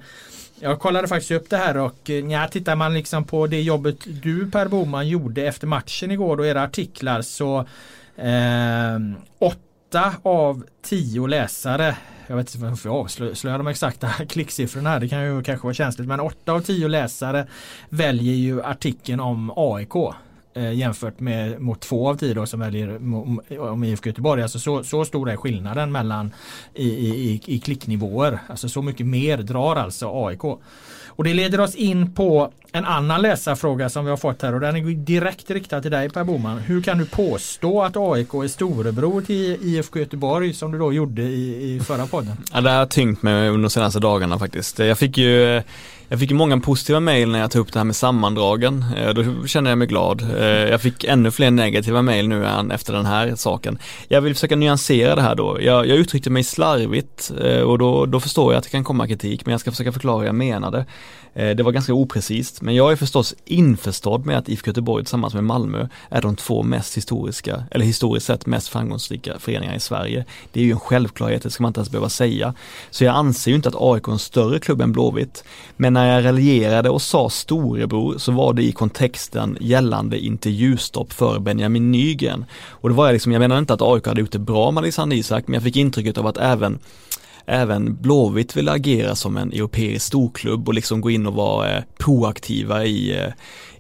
jag 0.61 0.81
kollade 0.81 1.09
faktiskt 1.09 1.31
upp 1.31 1.51
det 1.51 1.57
här 1.57 1.77
och 1.77 2.11
eh, 2.11 2.33
ja, 2.33 2.49
tittar 2.49 2.77
man 2.77 2.95
liksom 2.95 3.25
på 3.25 3.47
det 3.47 3.63
jobbet 3.63 3.97
du 4.23 4.51
Per 4.51 4.69
Boman 4.69 5.09
gjorde 5.09 5.47
efter 5.47 5.67
matchen 5.67 6.11
igår 6.11 6.41
och 6.41 6.47
era 6.47 6.63
artiklar 6.63 7.23
så 7.23 7.59
eh, 8.17 8.99
åtta 9.39 10.15
av 10.23 10.65
tio 10.83 11.27
läsare 11.27 11.97
jag 12.29 12.37
vet 12.37 12.55
inte 12.55 12.67
varför 12.67 12.89
jag 12.89 12.97
avslöjar 12.97 13.59
de 13.59 13.67
exakta 13.67 14.09
klicksiffrorna 14.29 14.91
här. 14.91 15.01
Det 15.01 15.09
kan 15.09 15.25
ju 15.25 15.43
kanske 15.43 15.67
vara 15.67 15.75
känsligt. 15.75 16.09
Men 16.09 16.21
8 16.21 16.53
av 16.53 16.61
10 16.61 16.89
läsare 16.89 17.47
väljer 17.89 18.35
ju 18.35 18.63
artikeln 18.63 19.21
om 19.21 19.53
AIK 19.57 19.95
eh, 20.55 20.73
jämfört 20.73 21.21
med 21.21 21.61
mot 21.61 21.81
två 21.81 22.09
av 22.09 22.17
tio 22.17 22.35
då 22.35 22.47
som 22.47 22.61
väljer 22.61 22.97
om 23.59 23.85
IFK 23.85 24.09
Göteborg. 24.09 24.43
Alltså 24.43 24.59
så, 24.59 24.85
så 24.85 25.05
stor 25.05 25.31
är 25.31 25.37
skillnaden 25.37 25.93
mellan 25.93 26.33
i, 26.75 26.89
i, 26.89 27.41
i 27.47 27.59
klicknivåer. 27.59 28.39
Alltså 28.49 28.69
så 28.69 28.83
mycket 28.83 29.07
mer 29.07 29.39
drar 29.39 29.77
alltså 29.77 30.27
AIK. 30.27 30.43
Och 31.19 31.25
det 31.25 31.35
leder 31.35 31.61
oss 31.61 31.75
in 31.75 32.13
på 32.13 32.53
en 32.73 32.85
annan 32.85 33.23
läsarfråga 33.23 33.89
som 33.89 34.05
vi 34.05 34.11
har 34.11 34.17
fått 34.17 34.43
här 34.43 34.55
och 34.55 34.61
den 34.61 34.77
är 34.77 34.81
direkt 34.95 35.51
riktad 35.51 35.83
till 35.83 35.91
dig 35.91 36.11
Per 36.11 36.25
Boman. 36.25 36.59
Hur 36.59 36.83
kan 36.83 36.99
du 36.99 37.07
påstå 37.07 37.83
att 37.83 37.97
AIK 37.97 38.35
är 38.35 38.49
storebror 38.49 39.21
till 39.21 39.57
IFK 39.63 39.99
Göteborg 39.99 40.55
som 40.55 40.73
du 40.73 40.79
då 40.79 40.93
gjorde 40.93 41.23
i, 41.23 41.75
i 41.75 41.81
förra 41.81 42.07
podden? 42.07 42.37
Ja, 42.53 42.61
det 42.61 42.71
har 42.71 42.87
tyngt 42.87 43.23
mig 43.23 43.49
under 43.49 43.63
de 43.63 43.71
senaste 43.71 44.01
dagarna 44.01 44.39
faktiskt. 44.39 44.79
Jag 44.79 44.99
fick 44.99 45.19
ju 45.19 45.57
eh, 45.57 45.63
jag 46.09 46.21
fick 46.21 46.31
många 46.31 46.61
positiva 46.61 47.01
mejl 47.01 47.31
när 47.31 47.39
jag 47.39 47.51
tog 47.51 47.61
upp 47.61 47.73
det 47.73 47.79
här 47.79 47.85
med 47.85 47.97
sammandragen. 47.97 48.85
Eh, 48.97 49.15
då 49.15 49.47
kände 49.47 49.71
jag 49.71 49.79
mig 49.79 49.89
glad. 49.89 50.23
Eh, 50.23 50.47
jag 50.47 50.81
fick 50.81 51.05
ännu 51.05 51.31
fler 51.31 51.51
negativa 51.51 52.03
mejl 52.03 52.29
nu 52.29 52.47
än 52.47 52.71
efter 52.71 52.93
den 52.93 53.07
här 53.07 53.35
saken. 53.35 53.79
Jag 54.09 54.21
vill 54.21 54.35
försöka 54.35 54.57
nyansera 54.57 55.15
det 55.15 55.23
här 55.23 55.35
då. 55.35 55.59
Jag, 55.61 55.87
jag 55.87 55.97
uttryckte 55.97 56.31
mig 56.31 56.45
slarvigt 56.45 57.33
eh, 57.45 57.61
och 57.61 57.79
då, 57.79 58.07
då 58.07 58.21
förstår 58.21 58.53
jag 58.53 58.59
att 58.59 58.65
det 58.65 58.71
kan 58.71 58.85
komma 58.85 59.07
kritik 59.07 59.47
men 59.47 59.53
jag 59.53 59.61
ska 59.61 59.71
försöka 59.71 59.93
förklara 59.93 60.19
hur 60.19 60.27
jag 60.27 60.35
menade. 60.35 60.87
Eh, 61.39 61.57
det 61.57 61.63
var 61.63 61.73
ganska 61.73 61.95
oprecist, 61.95 62.63
men 62.63 62.75
jag 62.75 62.93
är 62.93 62.97
förstås 62.97 63.35
införstådd 63.45 64.27
med 64.27 64.39
att 64.39 64.49
IFK 64.49 64.69
Göteborg 64.69 65.05
tillsammans 65.05 65.35
med 65.35 65.45
Malmö 65.45 65.89
är 66.11 66.23
de 66.23 66.37
två 66.37 66.63
mest 66.63 66.97
historiska, 66.97 67.65
eller 67.71 67.85
historiskt 67.85 68.27
sett 68.27 68.47
mest 68.47 68.69
framgångsrika 68.69 69.39
föreningar 69.39 69.75
i 69.75 69.81
Sverige. 69.81 70.25
Det 70.53 70.61
är 70.61 70.65
ju 70.65 70.71
en 70.71 70.81
självklarhet, 70.81 71.43
det 71.43 71.51
ska 71.51 71.63
man 71.63 71.71
inte 71.71 71.81
ens 71.81 71.91
behöva 71.91 72.09
säga. 72.09 72.55
Så 72.91 73.05
jag 73.05 73.15
anser 73.15 73.51
ju 73.51 73.55
inte 73.57 73.69
att 73.69 73.75
AIK 73.79 74.09
är 74.09 74.13
en 74.13 74.19
större 74.19 74.59
klubb 74.59 74.81
än 74.81 74.93
Blåvitt. 74.93 75.45
Men 75.77 75.93
när 75.93 76.15
jag 76.15 76.25
raljerade 76.25 76.91
och 76.91 77.03
sa 77.03 77.31
storebror 77.31 78.19
så 78.19 78.33
var 78.33 78.53
det 78.53 78.63
i 78.63 78.73
kontexten 78.73 79.59
gällande 79.61 80.19
intervjustopp 80.19 81.13
för 81.13 81.39
Benjamin 81.39 81.93
Nygren. 81.93 82.45
Och 82.69 82.89
det 82.89 82.95
var 82.95 83.07
jag 83.07 83.13
liksom, 83.13 83.33
jag 83.33 83.41
menar 83.41 83.59
inte 83.59 83.75
att 83.75 83.83
AIK 83.83 84.07
hade 84.07 84.21
gjort 84.21 84.33
det 84.33 84.39
bra 84.39 84.71
med 84.71 84.81
Alexander 84.81 85.17
Isak, 85.17 85.45
men 85.47 85.55
jag 85.55 85.63
fick 85.63 85.77
intrycket 85.77 86.19
av 86.19 86.27
att 86.27 86.37
även 86.37 86.79
även 87.49 88.03
Blåvitt 88.03 88.57
vill 88.57 88.69
agera 88.69 89.15
som 89.15 89.37
en 89.37 89.53
europeisk 89.53 90.07
storklubb 90.07 90.69
och 90.69 90.75
liksom 90.75 91.01
gå 91.01 91.11
in 91.11 91.27
och 91.27 91.35
vara 91.35 91.77
eh, 91.77 91.83
proaktiva 91.99 92.85
i, 92.85 93.19
eh, 93.19 93.33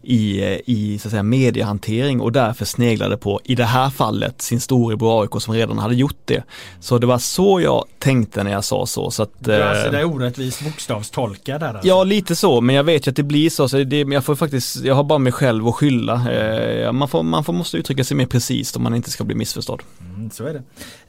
i, 0.08 0.60
i 0.66 0.98
så 0.98 1.08
att 1.08 1.10
säga, 1.10 1.22
mediehantering 1.22 2.20
och 2.20 2.32
därför 2.32 2.64
sneglade 2.64 3.16
på, 3.16 3.40
i 3.44 3.54
det 3.54 3.64
här 3.64 3.90
fallet, 3.90 4.42
sin 4.42 4.60
storebror 4.60 5.22
AIK 5.22 5.42
som 5.42 5.54
redan 5.54 5.78
hade 5.78 5.94
gjort 5.94 6.16
det. 6.24 6.42
Så 6.80 6.98
det 6.98 7.06
var 7.06 7.18
så 7.18 7.60
jag 7.60 7.84
tänkte 7.98 8.44
när 8.44 8.50
jag 8.50 8.64
sa 8.64 8.86
så. 8.86 9.10
så 9.10 9.22
att, 9.22 9.30
du 9.38 9.62
alltså 9.62 9.90
det 9.90 9.98
är 9.98 10.04
orättvist 10.04 10.64
bokstavstolka 10.64 11.58
där 11.58 11.68
alltså. 11.68 11.88
Ja 11.88 12.04
lite 12.04 12.36
så, 12.36 12.60
men 12.60 12.74
jag 12.74 12.84
vet 12.84 13.06
ju 13.06 13.10
att 13.10 13.16
det 13.16 13.22
blir 13.22 13.50
så. 13.50 13.68
så 13.68 13.84
det, 13.84 14.00
jag 14.00 14.24
får 14.24 14.34
faktiskt, 14.34 14.84
jag 14.84 14.94
har 14.94 15.04
bara 15.04 15.18
mig 15.18 15.32
själv 15.32 15.68
att 15.68 15.74
skylla. 15.74 16.32
Eh, 16.32 16.92
man, 16.92 17.08
får, 17.08 17.22
man 17.22 17.44
får, 17.44 17.52
måste 17.52 17.76
uttrycka 17.76 18.04
sig 18.04 18.16
mer 18.16 18.26
precis 18.26 18.76
om 18.76 18.82
man 18.82 18.94
inte 18.94 19.10
ska 19.10 19.24
bli 19.24 19.34
missförstådd. 19.34 19.82
Mm, 20.14 20.30
så 20.30 20.44
är 20.44 20.52
det. 20.52 20.62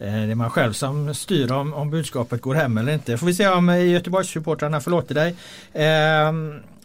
Eh, 0.06 0.14
det 0.14 0.32
är 0.32 0.36
man 0.36 0.50
själv 0.50 0.74
som 0.74 1.14
styr 1.16 1.52
om, 1.52 1.74
om 1.74 1.89
budskapet 1.89 2.41
går 2.41 2.56
hem 2.56 2.78
eller 2.78 2.93
inte. 2.93 3.18
Får 3.18 3.28
vi 3.28 3.34
se 3.34 3.47
om 3.47 3.88
Göteborgssupportrarna 3.89 4.82
förlåter 4.82 5.16
dig. 5.16 5.36
Eh, 5.74 6.32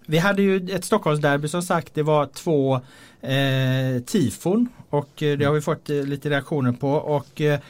vi 0.06 0.18
hade 0.18 0.42
ju 0.42 0.70
ett 0.70 0.84
Stockholmsderby 0.84 1.48
som 1.48 1.62
sagt. 1.62 1.94
Det 1.94 2.02
var 2.02 2.26
två 2.26 2.74
eh, 3.20 4.02
tifon 4.06 4.68
och 4.90 5.22
eh, 5.22 5.38
det 5.38 5.44
har 5.44 5.52
vi 5.52 5.60
fått 5.60 5.90
eh, 5.90 6.02
lite 6.02 6.30
reaktioner 6.30 6.72
på. 6.72 6.90
Och 6.90 7.40
eh, 7.40 7.60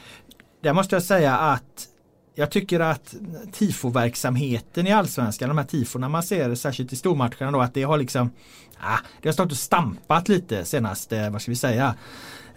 där 0.61 0.73
måste 0.73 0.95
jag 0.95 1.03
säga 1.03 1.37
att 1.37 1.87
jag 2.35 2.51
tycker 2.51 2.79
att 2.79 3.15
tifoverksamheten 3.51 4.87
i 4.87 4.91
allsvenskan, 4.91 5.49
de 5.49 5.57
här 5.57 5.65
tifona 5.65 6.09
man 6.09 6.23
ser 6.23 6.55
särskilt 6.55 6.93
i 6.93 6.95
stormatcherna 6.95 7.51
då, 7.51 7.61
att 7.61 7.73
det 7.73 7.83
har 7.83 7.97
liksom 7.97 8.31
ah, 8.79 8.97
det 9.21 9.27
har 9.29 9.33
stått 9.33 9.51
och 9.51 9.57
stampat 9.57 10.29
lite 10.29 10.65
senaste, 10.65 11.29
vad 11.29 11.41
ska 11.41 11.51
vi 11.51 11.55
säga, 11.55 11.95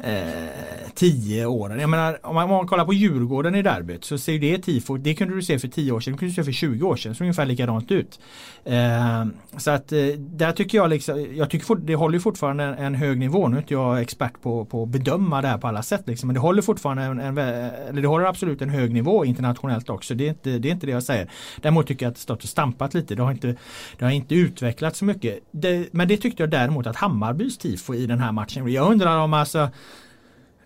eh, 0.01 0.91
tio 0.95 1.47
åren. 1.47 1.81
Jag 1.81 1.91
menar 1.91 2.19
om 2.23 2.35
man, 2.35 2.45
om 2.45 2.51
man 2.51 2.67
kollar 2.67 2.85
på 2.85 2.93
Djurgården 2.93 3.55
i 3.55 3.63
derbyt 3.63 4.05
så 4.05 4.19
ser 4.19 4.39
det 4.39 4.59
tifo, 4.59 4.97
det 4.97 5.15
kunde 5.15 5.35
du 5.35 5.43
se 5.43 5.59
för 5.59 5.69
10 5.69 5.93
år 5.93 6.01
sedan, 6.01 6.13
det 6.13 6.19
kunde 6.19 6.33
du 6.33 6.35
se 6.35 6.45
för 6.45 6.53
20 6.53 6.87
år 6.87 6.97
sedan, 6.97 7.15
så 7.15 7.25
ungefär 7.25 7.47
likadant 7.47 7.91
ut. 7.91 8.21
Eh, 8.65 9.27
så 9.57 9.71
att 9.71 9.93
eh, 9.93 10.07
där 10.19 10.53
tycker 10.53 10.79
jag 10.79 10.91
liksom, 10.91 11.27
jag 11.35 11.51
tycker 11.51 11.67
fort, 11.67 11.79
det 11.83 11.95
håller 11.95 12.19
fortfarande 12.19 12.65
en, 12.65 12.75
en, 12.75 12.95
hög 12.95 13.19
nivå. 13.19 13.49
Nu 13.49 13.57
är 13.57 13.61
inte 13.61 13.75
jag 13.75 14.01
expert 14.01 14.43
på, 14.43 14.65
på 14.65 14.83
att 14.83 14.89
bedöma 14.89 15.43
det 15.43 15.49
här 15.49 15.59
på 15.59 15.67
alla 15.67 15.83
sätt 15.83 16.03
liksom, 16.07 16.27
men 16.27 16.35
det 16.35 16.41
håller 16.41 16.63
fortfarande 16.63 17.03
en, 17.03 17.19
en, 17.21 17.39
eller 17.39 18.03
det 18.03 18.09
håller 18.09 18.25
absolut 18.25 18.63
en 18.63 18.71
hög 18.71 18.93
nivå 18.93 19.25
internationellt 19.25 19.91
också. 19.91 20.15
Det 20.15 20.25
är 20.25 20.29
inte 20.29 20.59
det, 20.59 20.69
är 20.69 20.73
inte 20.73 20.87
det 20.87 20.93
jag 20.93 21.03
säger. 21.03 21.31
Däremot 21.63 21.87
tycker 21.87 22.07
jag 22.07 22.11
att 22.11 22.17
det 22.17 22.21
stått 22.21 22.43
och 22.43 22.49
stampat 22.49 22.95
lite. 22.95 23.15
Det 23.15 23.23
har 23.23 23.31
inte, 23.31 23.57
det 23.99 24.05
har 24.05 24.13
inte 24.13 24.35
utvecklats 24.35 24.99
så 24.99 25.05
mycket. 25.05 25.39
Det, 25.51 25.89
men 25.93 26.09
det 26.09 26.17
tyckte 26.17 26.43
jag 26.43 26.51
däremot 26.51 26.87
att 26.87 26.97
Hammarbys 26.97 27.59
tifo 27.59 27.95
i 27.95 28.07
den 28.07 28.19
här 28.19 28.33
matchen. 28.33 28.73
Jag 28.73 28.91
undrar 28.91 29.19
om 29.19 29.35
alltså 29.35 29.71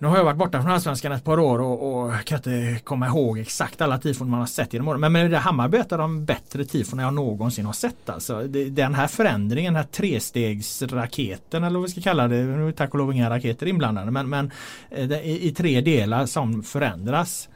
nu 0.02 0.08
har 0.08 0.16
jag 0.16 0.24
varit 0.24 0.36
borta 0.36 0.62
från 0.62 0.70
Allsvenskan 0.72 1.12
ett 1.12 1.24
par 1.24 1.38
år 1.40 1.60
och, 1.60 2.04
och 2.04 2.24
kan 2.24 2.38
inte 2.38 2.80
komma 2.84 3.06
ihåg 3.06 3.38
exakt 3.38 3.80
alla 3.80 3.98
tifon 3.98 4.30
man 4.30 4.40
har 4.40 4.46
sett 4.46 4.72
genom 4.72 4.88
åren. 4.88 5.00
Men, 5.00 5.12
med 5.12 5.30
det 5.30 5.38
Hammarby 5.38 5.76
är 5.76 5.80
ett 5.80 5.92
av 5.92 5.98
de 5.98 6.24
bättre 6.24 6.64
tifon 6.64 6.98
jag 6.98 7.14
någonsin 7.14 7.66
har 7.66 7.72
sett. 7.72 8.10
Alltså. 8.10 8.42
Den 8.70 8.94
här 8.94 9.06
förändringen, 9.06 9.74
den 9.74 9.82
här 9.82 9.90
trestegsraketen 9.90 11.64
eller 11.64 11.78
vad 11.78 11.88
vi 11.88 11.92
ska 11.92 12.00
kalla 12.00 12.28
det. 12.28 12.36
Nu 12.36 12.68
är 12.68 12.72
tack 12.72 12.90
och 12.94 12.98
lov 12.98 13.12
inga 13.12 13.30
raketer 13.30 13.66
inblandade. 13.66 14.10
Men, 14.10 14.28
men 14.28 14.50
eh, 14.90 15.08
det, 15.08 15.22
i, 15.22 15.48
i 15.48 15.52
tre 15.52 15.80
delar 15.80 16.26
som 16.26 16.62
förändras. 16.62 17.48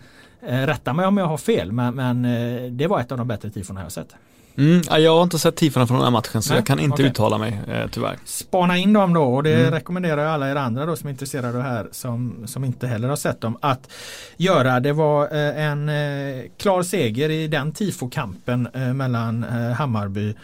Eh, 0.42 0.66
rätta 0.66 0.92
mig 0.92 1.07
om 1.07 1.16
jag 1.16 1.26
har 1.26 1.38
fel 1.38 1.72
men, 1.72 1.94
men 1.94 2.24
eh, 2.24 2.70
det 2.70 2.86
var 2.86 3.01
ett 3.01 3.12
av 3.12 3.18
de 3.18 3.28
bättre 3.28 3.51
tifon 3.51 3.76
jag 3.76 3.82
har 3.82 3.90
sett. 3.90 4.14
Mm, 4.59 4.83
jag 4.91 5.17
har 5.17 5.23
inte 5.23 5.39
sett 5.39 5.57
tifona 5.57 5.87
från 5.87 5.97
den 5.97 6.05
här 6.05 6.11
matchen 6.11 6.43
så 6.43 6.51
Nej, 6.51 6.59
jag 6.59 6.67
kan 6.67 6.81
inte 6.81 6.95
okay. 6.95 7.07
uttala 7.07 7.39
mig 7.39 7.61
eh, 7.69 7.89
tyvärr. 7.91 8.19
Spana 8.25 8.77
in 8.77 8.93
dem 8.93 9.15
då 9.15 9.23
och 9.23 9.43
det 9.43 9.55
mm. 9.55 9.71
rekommenderar 9.71 10.23
jag 10.23 10.33
alla 10.33 10.51
er 10.51 10.57
andra 10.57 10.87
då 10.87 10.97
som 10.97 11.07
är 11.07 11.11
intresserade 11.11 11.49
av 11.49 11.55
det 11.55 11.63
här 11.63 11.89
som, 11.93 12.43
som 12.47 12.65
inte 12.65 12.87
heller 12.87 13.09
har 13.09 13.17
sett 13.17 13.41
dem 13.41 13.59
att 13.61 13.91
göra. 14.37 14.81
Det 14.81 14.93
var 14.93 15.25
eh, 15.25 15.67
en 15.67 15.89
eh, 15.89 16.43
klar 16.57 16.83
seger 16.83 17.31
i 17.31 17.49
den 17.49 17.73
tifokampen 17.73 18.69
eh, 18.75 18.93
mellan 18.93 19.45
eh, 19.45 19.73
Hammarby 19.73 20.35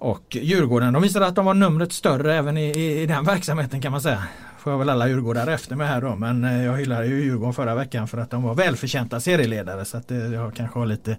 och 0.00 0.36
Djurgården. 0.36 0.92
De 0.92 1.02
visade 1.02 1.26
att 1.26 1.34
de 1.34 1.44
var 1.44 1.54
numret 1.54 1.92
större 1.92 2.34
även 2.34 2.56
i, 2.56 2.70
i, 2.70 3.02
i 3.02 3.06
den 3.06 3.24
verksamheten 3.24 3.80
kan 3.80 3.92
man 3.92 4.00
säga 4.00 4.22
får 4.60 4.72
jag 4.72 4.78
väl 4.78 4.88
alla 4.88 5.08
djurgårdare 5.08 5.54
efter 5.54 5.76
mig 5.76 5.86
här 5.86 6.00
då. 6.00 6.16
Men 6.16 6.44
eh, 6.44 6.64
jag 6.64 6.76
hyllade 6.76 7.06
ju 7.06 7.22
Djurgården 7.24 7.54
förra 7.54 7.74
veckan 7.74 8.08
för 8.08 8.18
att 8.18 8.30
de 8.30 8.42
var 8.42 8.54
välförtjänta 8.54 9.20
serieledare. 9.20 9.84
Så 9.84 9.96
att 9.96 10.10
eh, 10.10 10.18
jag 10.18 10.54
kanske 10.54 10.78
har 10.78 10.86
lite, 10.86 11.16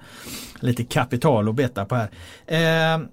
lite 0.59 0.83
kapital 0.83 1.49
att 1.49 1.55
beta 1.55 1.85
på 1.85 1.95
här. 1.95 2.09
Eh, 2.47 3.05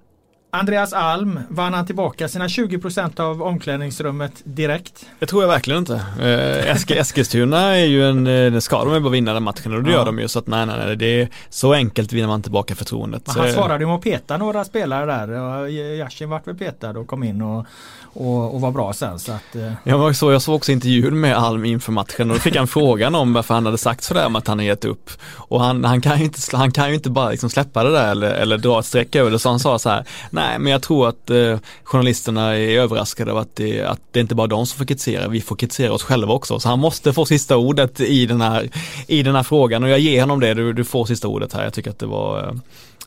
Andreas 0.50 0.92
Alm, 0.92 1.40
vann 1.48 1.74
han 1.74 1.86
tillbaka 1.86 2.28
sina 2.28 2.46
20% 2.46 3.20
av 3.20 3.42
omklädningsrummet 3.42 4.32
direkt? 4.44 5.06
Det 5.18 5.26
tror 5.26 5.42
jag 5.42 5.48
verkligen 5.48 5.78
inte. 5.78 5.94
Eh, 6.20 6.70
Esk 6.70 6.90
Eskilstuna 6.90 7.76
är 7.76 7.84
ju 7.84 8.08
en, 8.08 8.26
eh, 8.26 8.60
ska 8.60 8.84
de 8.84 8.94
ju 8.94 9.00
bara 9.00 9.10
vinna 9.10 9.34
den 9.34 9.42
matchen 9.42 9.74
och 9.74 9.82
det 9.82 9.90
ja. 9.90 9.96
gör 9.96 10.04
de 10.04 10.18
ju 10.18 10.28
så 10.28 10.38
att 10.38 10.46
nej, 10.46 10.66
nej, 10.66 10.76
nej, 10.86 10.96
det 10.96 11.20
är 11.20 11.28
så 11.50 11.74
enkelt 11.74 12.12
vinner 12.12 12.28
man 12.28 12.42
tillbaka 12.42 12.74
förtroendet. 12.74 13.22
Men 13.26 13.36
han 13.36 13.52
svarade 13.52 13.84
ju 13.84 13.86
med 13.86 13.96
att 13.96 14.02
peta 14.02 14.36
några 14.36 14.64
spelare 14.64 15.06
där. 15.06 15.66
Yashin 15.68 16.30
vart 16.30 16.46
väl 16.46 16.58
petad 16.58 16.90
och 16.90 17.06
kom 17.06 17.22
in 17.22 17.42
och 17.42 17.66
och, 18.12 18.54
och 18.54 18.60
var 18.60 18.70
bra 18.70 18.92
sen. 18.92 19.18
Så 19.18 19.32
att, 19.32 19.56
eh. 19.56 19.72
jag, 19.84 20.16
så, 20.16 20.32
jag 20.32 20.42
såg 20.42 20.54
också 20.54 20.72
intervjun 20.72 21.20
med 21.20 21.36
Alm 21.36 21.64
inför 21.64 21.92
matchen 21.92 22.30
och 22.30 22.36
då 22.36 22.40
fick 22.40 22.56
han 22.56 22.68
frågan 22.68 23.14
om 23.14 23.32
varför 23.32 23.54
han 23.54 23.66
hade 23.66 23.78
sagt 23.78 24.04
sådär 24.04 24.26
om 24.26 24.36
att 24.36 24.46
han 24.46 24.58
har 24.58 24.66
gett 24.66 24.84
upp. 24.84 25.10
Och 25.34 25.60
han, 25.60 25.84
han, 25.84 26.00
kan, 26.00 26.18
ju 26.18 26.24
inte, 26.24 26.56
han 26.56 26.72
kan 26.72 26.88
ju 26.88 26.94
inte 26.94 27.10
bara 27.10 27.30
liksom 27.30 27.50
släppa 27.50 27.84
det 27.84 27.92
där 27.92 28.10
eller, 28.10 28.30
eller 28.30 28.58
dra 28.58 28.78
ett 28.78 28.86
streck 28.86 29.16
över 29.16 29.30
det. 29.30 29.38
Så 29.38 29.48
han 29.48 29.60
sa 29.60 29.78
så 29.78 29.90
här, 29.90 30.04
nej 30.38 30.58
men 30.58 30.72
jag 30.72 30.82
tror 30.82 31.08
att 31.08 31.30
eh, 31.30 31.58
journalisterna 31.84 32.56
är 32.56 32.78
överraskade 32.78 33.32
av 33.32 33.38
att 33.38 33.56
det, 33.56 33.82
att 33.82 34.00
det 34.10 34.20
inte 34.20 34.34
bara 34.34 34.46
de 34.46 34.66
som 34.66 34.78
får 34.78 34.84
kritisera, 34.84 35.28
vi 35.28 35.40
får 35.40 35.56
kritisera 35.56 35.92
oss 35.92 36.02
själva 36.02 36.32
också. 36.32 36.60
Så 36.60 36.68
han 36.68 36.78
måste 36.78 37.12
få 37.12 37.26
sista 37.26 37.56
ordet 37.56 38.00
i 38.00 38.26
den 38.26 38.40
här, 38.40 38.70
i 39.06 39.22
den 39.22 39.34
här 39.34 39.42
frågan 39.42 39.82
och 39.82 39.88
jag 39.88 39.98
ger 39.98 40.20
honom 40.20 40.40
det, 40.40 40.54
du, 40.54 40.72
du 40.72 40.84
får 40.84 41.04
sista 41.04 41.28
ordet 41.28 41.52
här. 41.52 41.64
Jag 41.64 41.72
tycker 41.72 41.90
att 41.90 41.98
det 41.98 42.06
var 42.06 42.38
eh, 42.38 42.52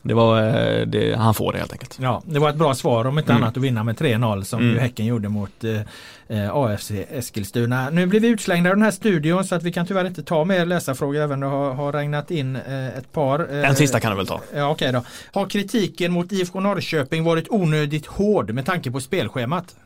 det 0.02 0.14
var, 0.14 0.42
eh, 0.42 0.86
det, 0.86 1.14
han 1.14 1.34
får 1.34 1.52
det 1.52 1.58
helt 1.58 1.72
enkelt. 1.72 1.98
Ja, 2.00 2.22
det 2.24 2.38
var 2.38 2.50
ett 2.50 2.56
bra 2.56 2.74
svar 2.74 3.04
om 3.04 3.18
inte 3.18 3.32
mm. 3.32 3.42
annat 3.42 3.56
att 3.56 3.62
vinna 3.62 3.84
med 3.84 3.96
3-0 3.96 4.42
som 4.42 4.60
mm. 4.60 4.74
ju 4.74 4.80
Häcken 4.80 5.06
gjorde 5.06 5.28
mot 5.28 5.64
eh, 5.64 5.80
eh 6.28 6.56
AFC 6.56 6.90
Eskilstuna. 6.90 7.90
Nu 7.90 8.06
blir 8.06 8.20
vi 8.20 8.28
utslängda 8.28 8.70
i 8.70 8.72
den 8.72 8.82
här 8.82 8.90
studion 8.90 9.44
så 9.44 9.54
att 9.54 9.62
vi 9.62 9.72
kan 9.72 9.86
tyvärr 9.86 10.04
inte 10.04 10.22
ta 10.22 10.44
mer 10.44 10.66
läsarfrågor 10.66 11.20
även 11.20 11.32
om 11.32 11.40
det 11.40 11.56
har, 11.56 11.74
har 11.74 11.92
regnat 11.92 12.30
in 12.30 12.56
eh, 12.56 12.98
ett 12.98 13.12
par. 13.12 13.48
Eh, 13.50 13.68
en 13.68 13.76
sista 13.76 14.00
kan 14.00 14.10
du 14.10 14.16
väl 14.16 14.26
ta? 14.26 14.40
Ja, 14.54 14.70
okej 14.70 14.88
okay 14.88 15.00
då. 15.00 15.04
Har 15.40 15.46
kritiken 15.46 16.12
mot 16.12 16.32
IFK 16.32 16.60
Norrköping 16.60 17.24
varit 17.24 17.46
onödigt 17.50 18.06
hård 18.06 18.50
med 18.50 18.66
tanke 18.66 18.90
på 18.90 19.00
spelschemat? 19.00 19.76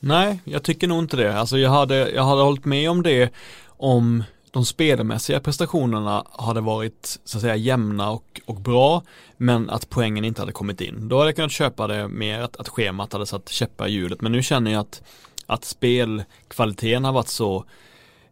Nej, 0.00 0.40
jag 0.44 0.62
tycker 0.62 0.88
nog 0.88 0.98
inte 0.98 1.16
det. 1.16 1.38
Alltså 1.38 1.58
jag 1.58 1.70
hade, 1.70 2.10
jag 2.10 2.24
hade 2.24 2.42
hållit 2.42 2.64
med 2.64 2.90
om 2.90 3.02
det 3.02 3.30
om 3.66 4.24
de 4.50 4.64
spelmässiga 4.64 5.40
prestationerna 5.40 6.24
hade 6.32 6.60
varit 6.60 7.20
så 7.24 7.38
att 7.38 7.42
säga 7.42 7.56
jämna 7.56 8.10
och, 8.10 8.40
och 8.44 8.60
bra 8.60 9.02
men 9.36 9.70
att 9.70 9.90
poängen 9.90 10.24
inte 10.24 10.42
hade 10.42 10.52
kommit 10.52 10.80
in. 10.80 11.08
Då 11.08 11.18
hade 11.18 11.28
jag 11.28 11.36
kunnat 11.36 11.52
köpa 11.52 11.86
det 11.86 12.08
mer 12.08 12.40
att, 12.40 12.56
att 12.56 12.68
schemat 12.68 13.12
hade 13.12 13.26
satt 13.26 13.48
käppar 13.48 13.86
i 13.88 13.92
hjulet 13.92 14.20
men 14.20 14.32
nu 14.32 14.42
känner 14.42 14.70
jag 14.70 14.80
att, 14.80 15.02
att 15.46 15.64
spelkvaliteten 15.64 17.04
har 17.04 17.12
varit 17.12 17.28
så 17.28 17.64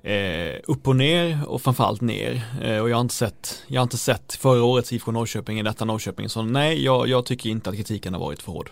eh, 0.02 0.60
upp 0.64 0.88
och 0.88 0.96
ner 0.96 1.38
och 1.46 1.62
framförallt 1.62 2.00
ner 2.00 2.42
eh, 2.62 2.78
och 2.78 2.90
jag 2.90 2.96
har 2.96 3.00
inte 3.00 3.14
sett 3.14 3.62
jag 3.66 3.80
har 3.80 3.82
inte 3.84 3.98
sett 3.98 4.34
förra 4.34 4.64
årets 4.64 4.92
IFK 4.92 5.12
Norrköping 5.12 5.60
i 5.60 5.62
detta 5.62 5.84
Norrköping 5.84 6.28
så 6.28 6.42
nej 6.42 6.84
jag, 6.84 7.08
jag 7.08 7.26
tycker 7.26 7.50
inte 7.50 7.70
att 7.70 7.76
kritiken 7.76 8.14
har 8.14 8.20
varit 8.20 8.42
för 8.42 8.52
hård. 8.52 8.70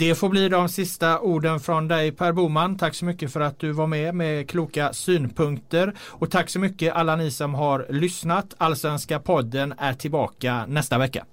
Det 0.00 0.14
får 0.14 0.28
bli 0.28 0.48
de 0.48 0.68
sista 0.68 1.20
orden 1.20 1.60
från 1.60 1.88
dig 1.88 2.12
Per 2.12 2.32
Boman. 2.32 2.78
Tack 2.78 2.94
så 2.94 3.04
mycket 3.04 3.32
för 3.32 3.40
att 3.40 3.58
du 3.58 3.72
var 3.72 3.86
med 3.86 4.14
med 4.14 4.50
kloka 4.50 4.92
synpunkter. 4.92 5.94
Och 6.00 6.30
tack 6.30 6.50
så 6.50 6.58
mycket 6.58 6.94
alla 6.94 7.16
ni 7.16 7.30
som 7.30 7.54
har 7.54 7.86
lyssnat. 7.90 8.54
Allsvenska 8.58 9.18
podden 9.18 9.74
är 9.78 9.94
tillbaka 9.94 10.66
nästa 10.66 10.98
vecka. 10.98 11.24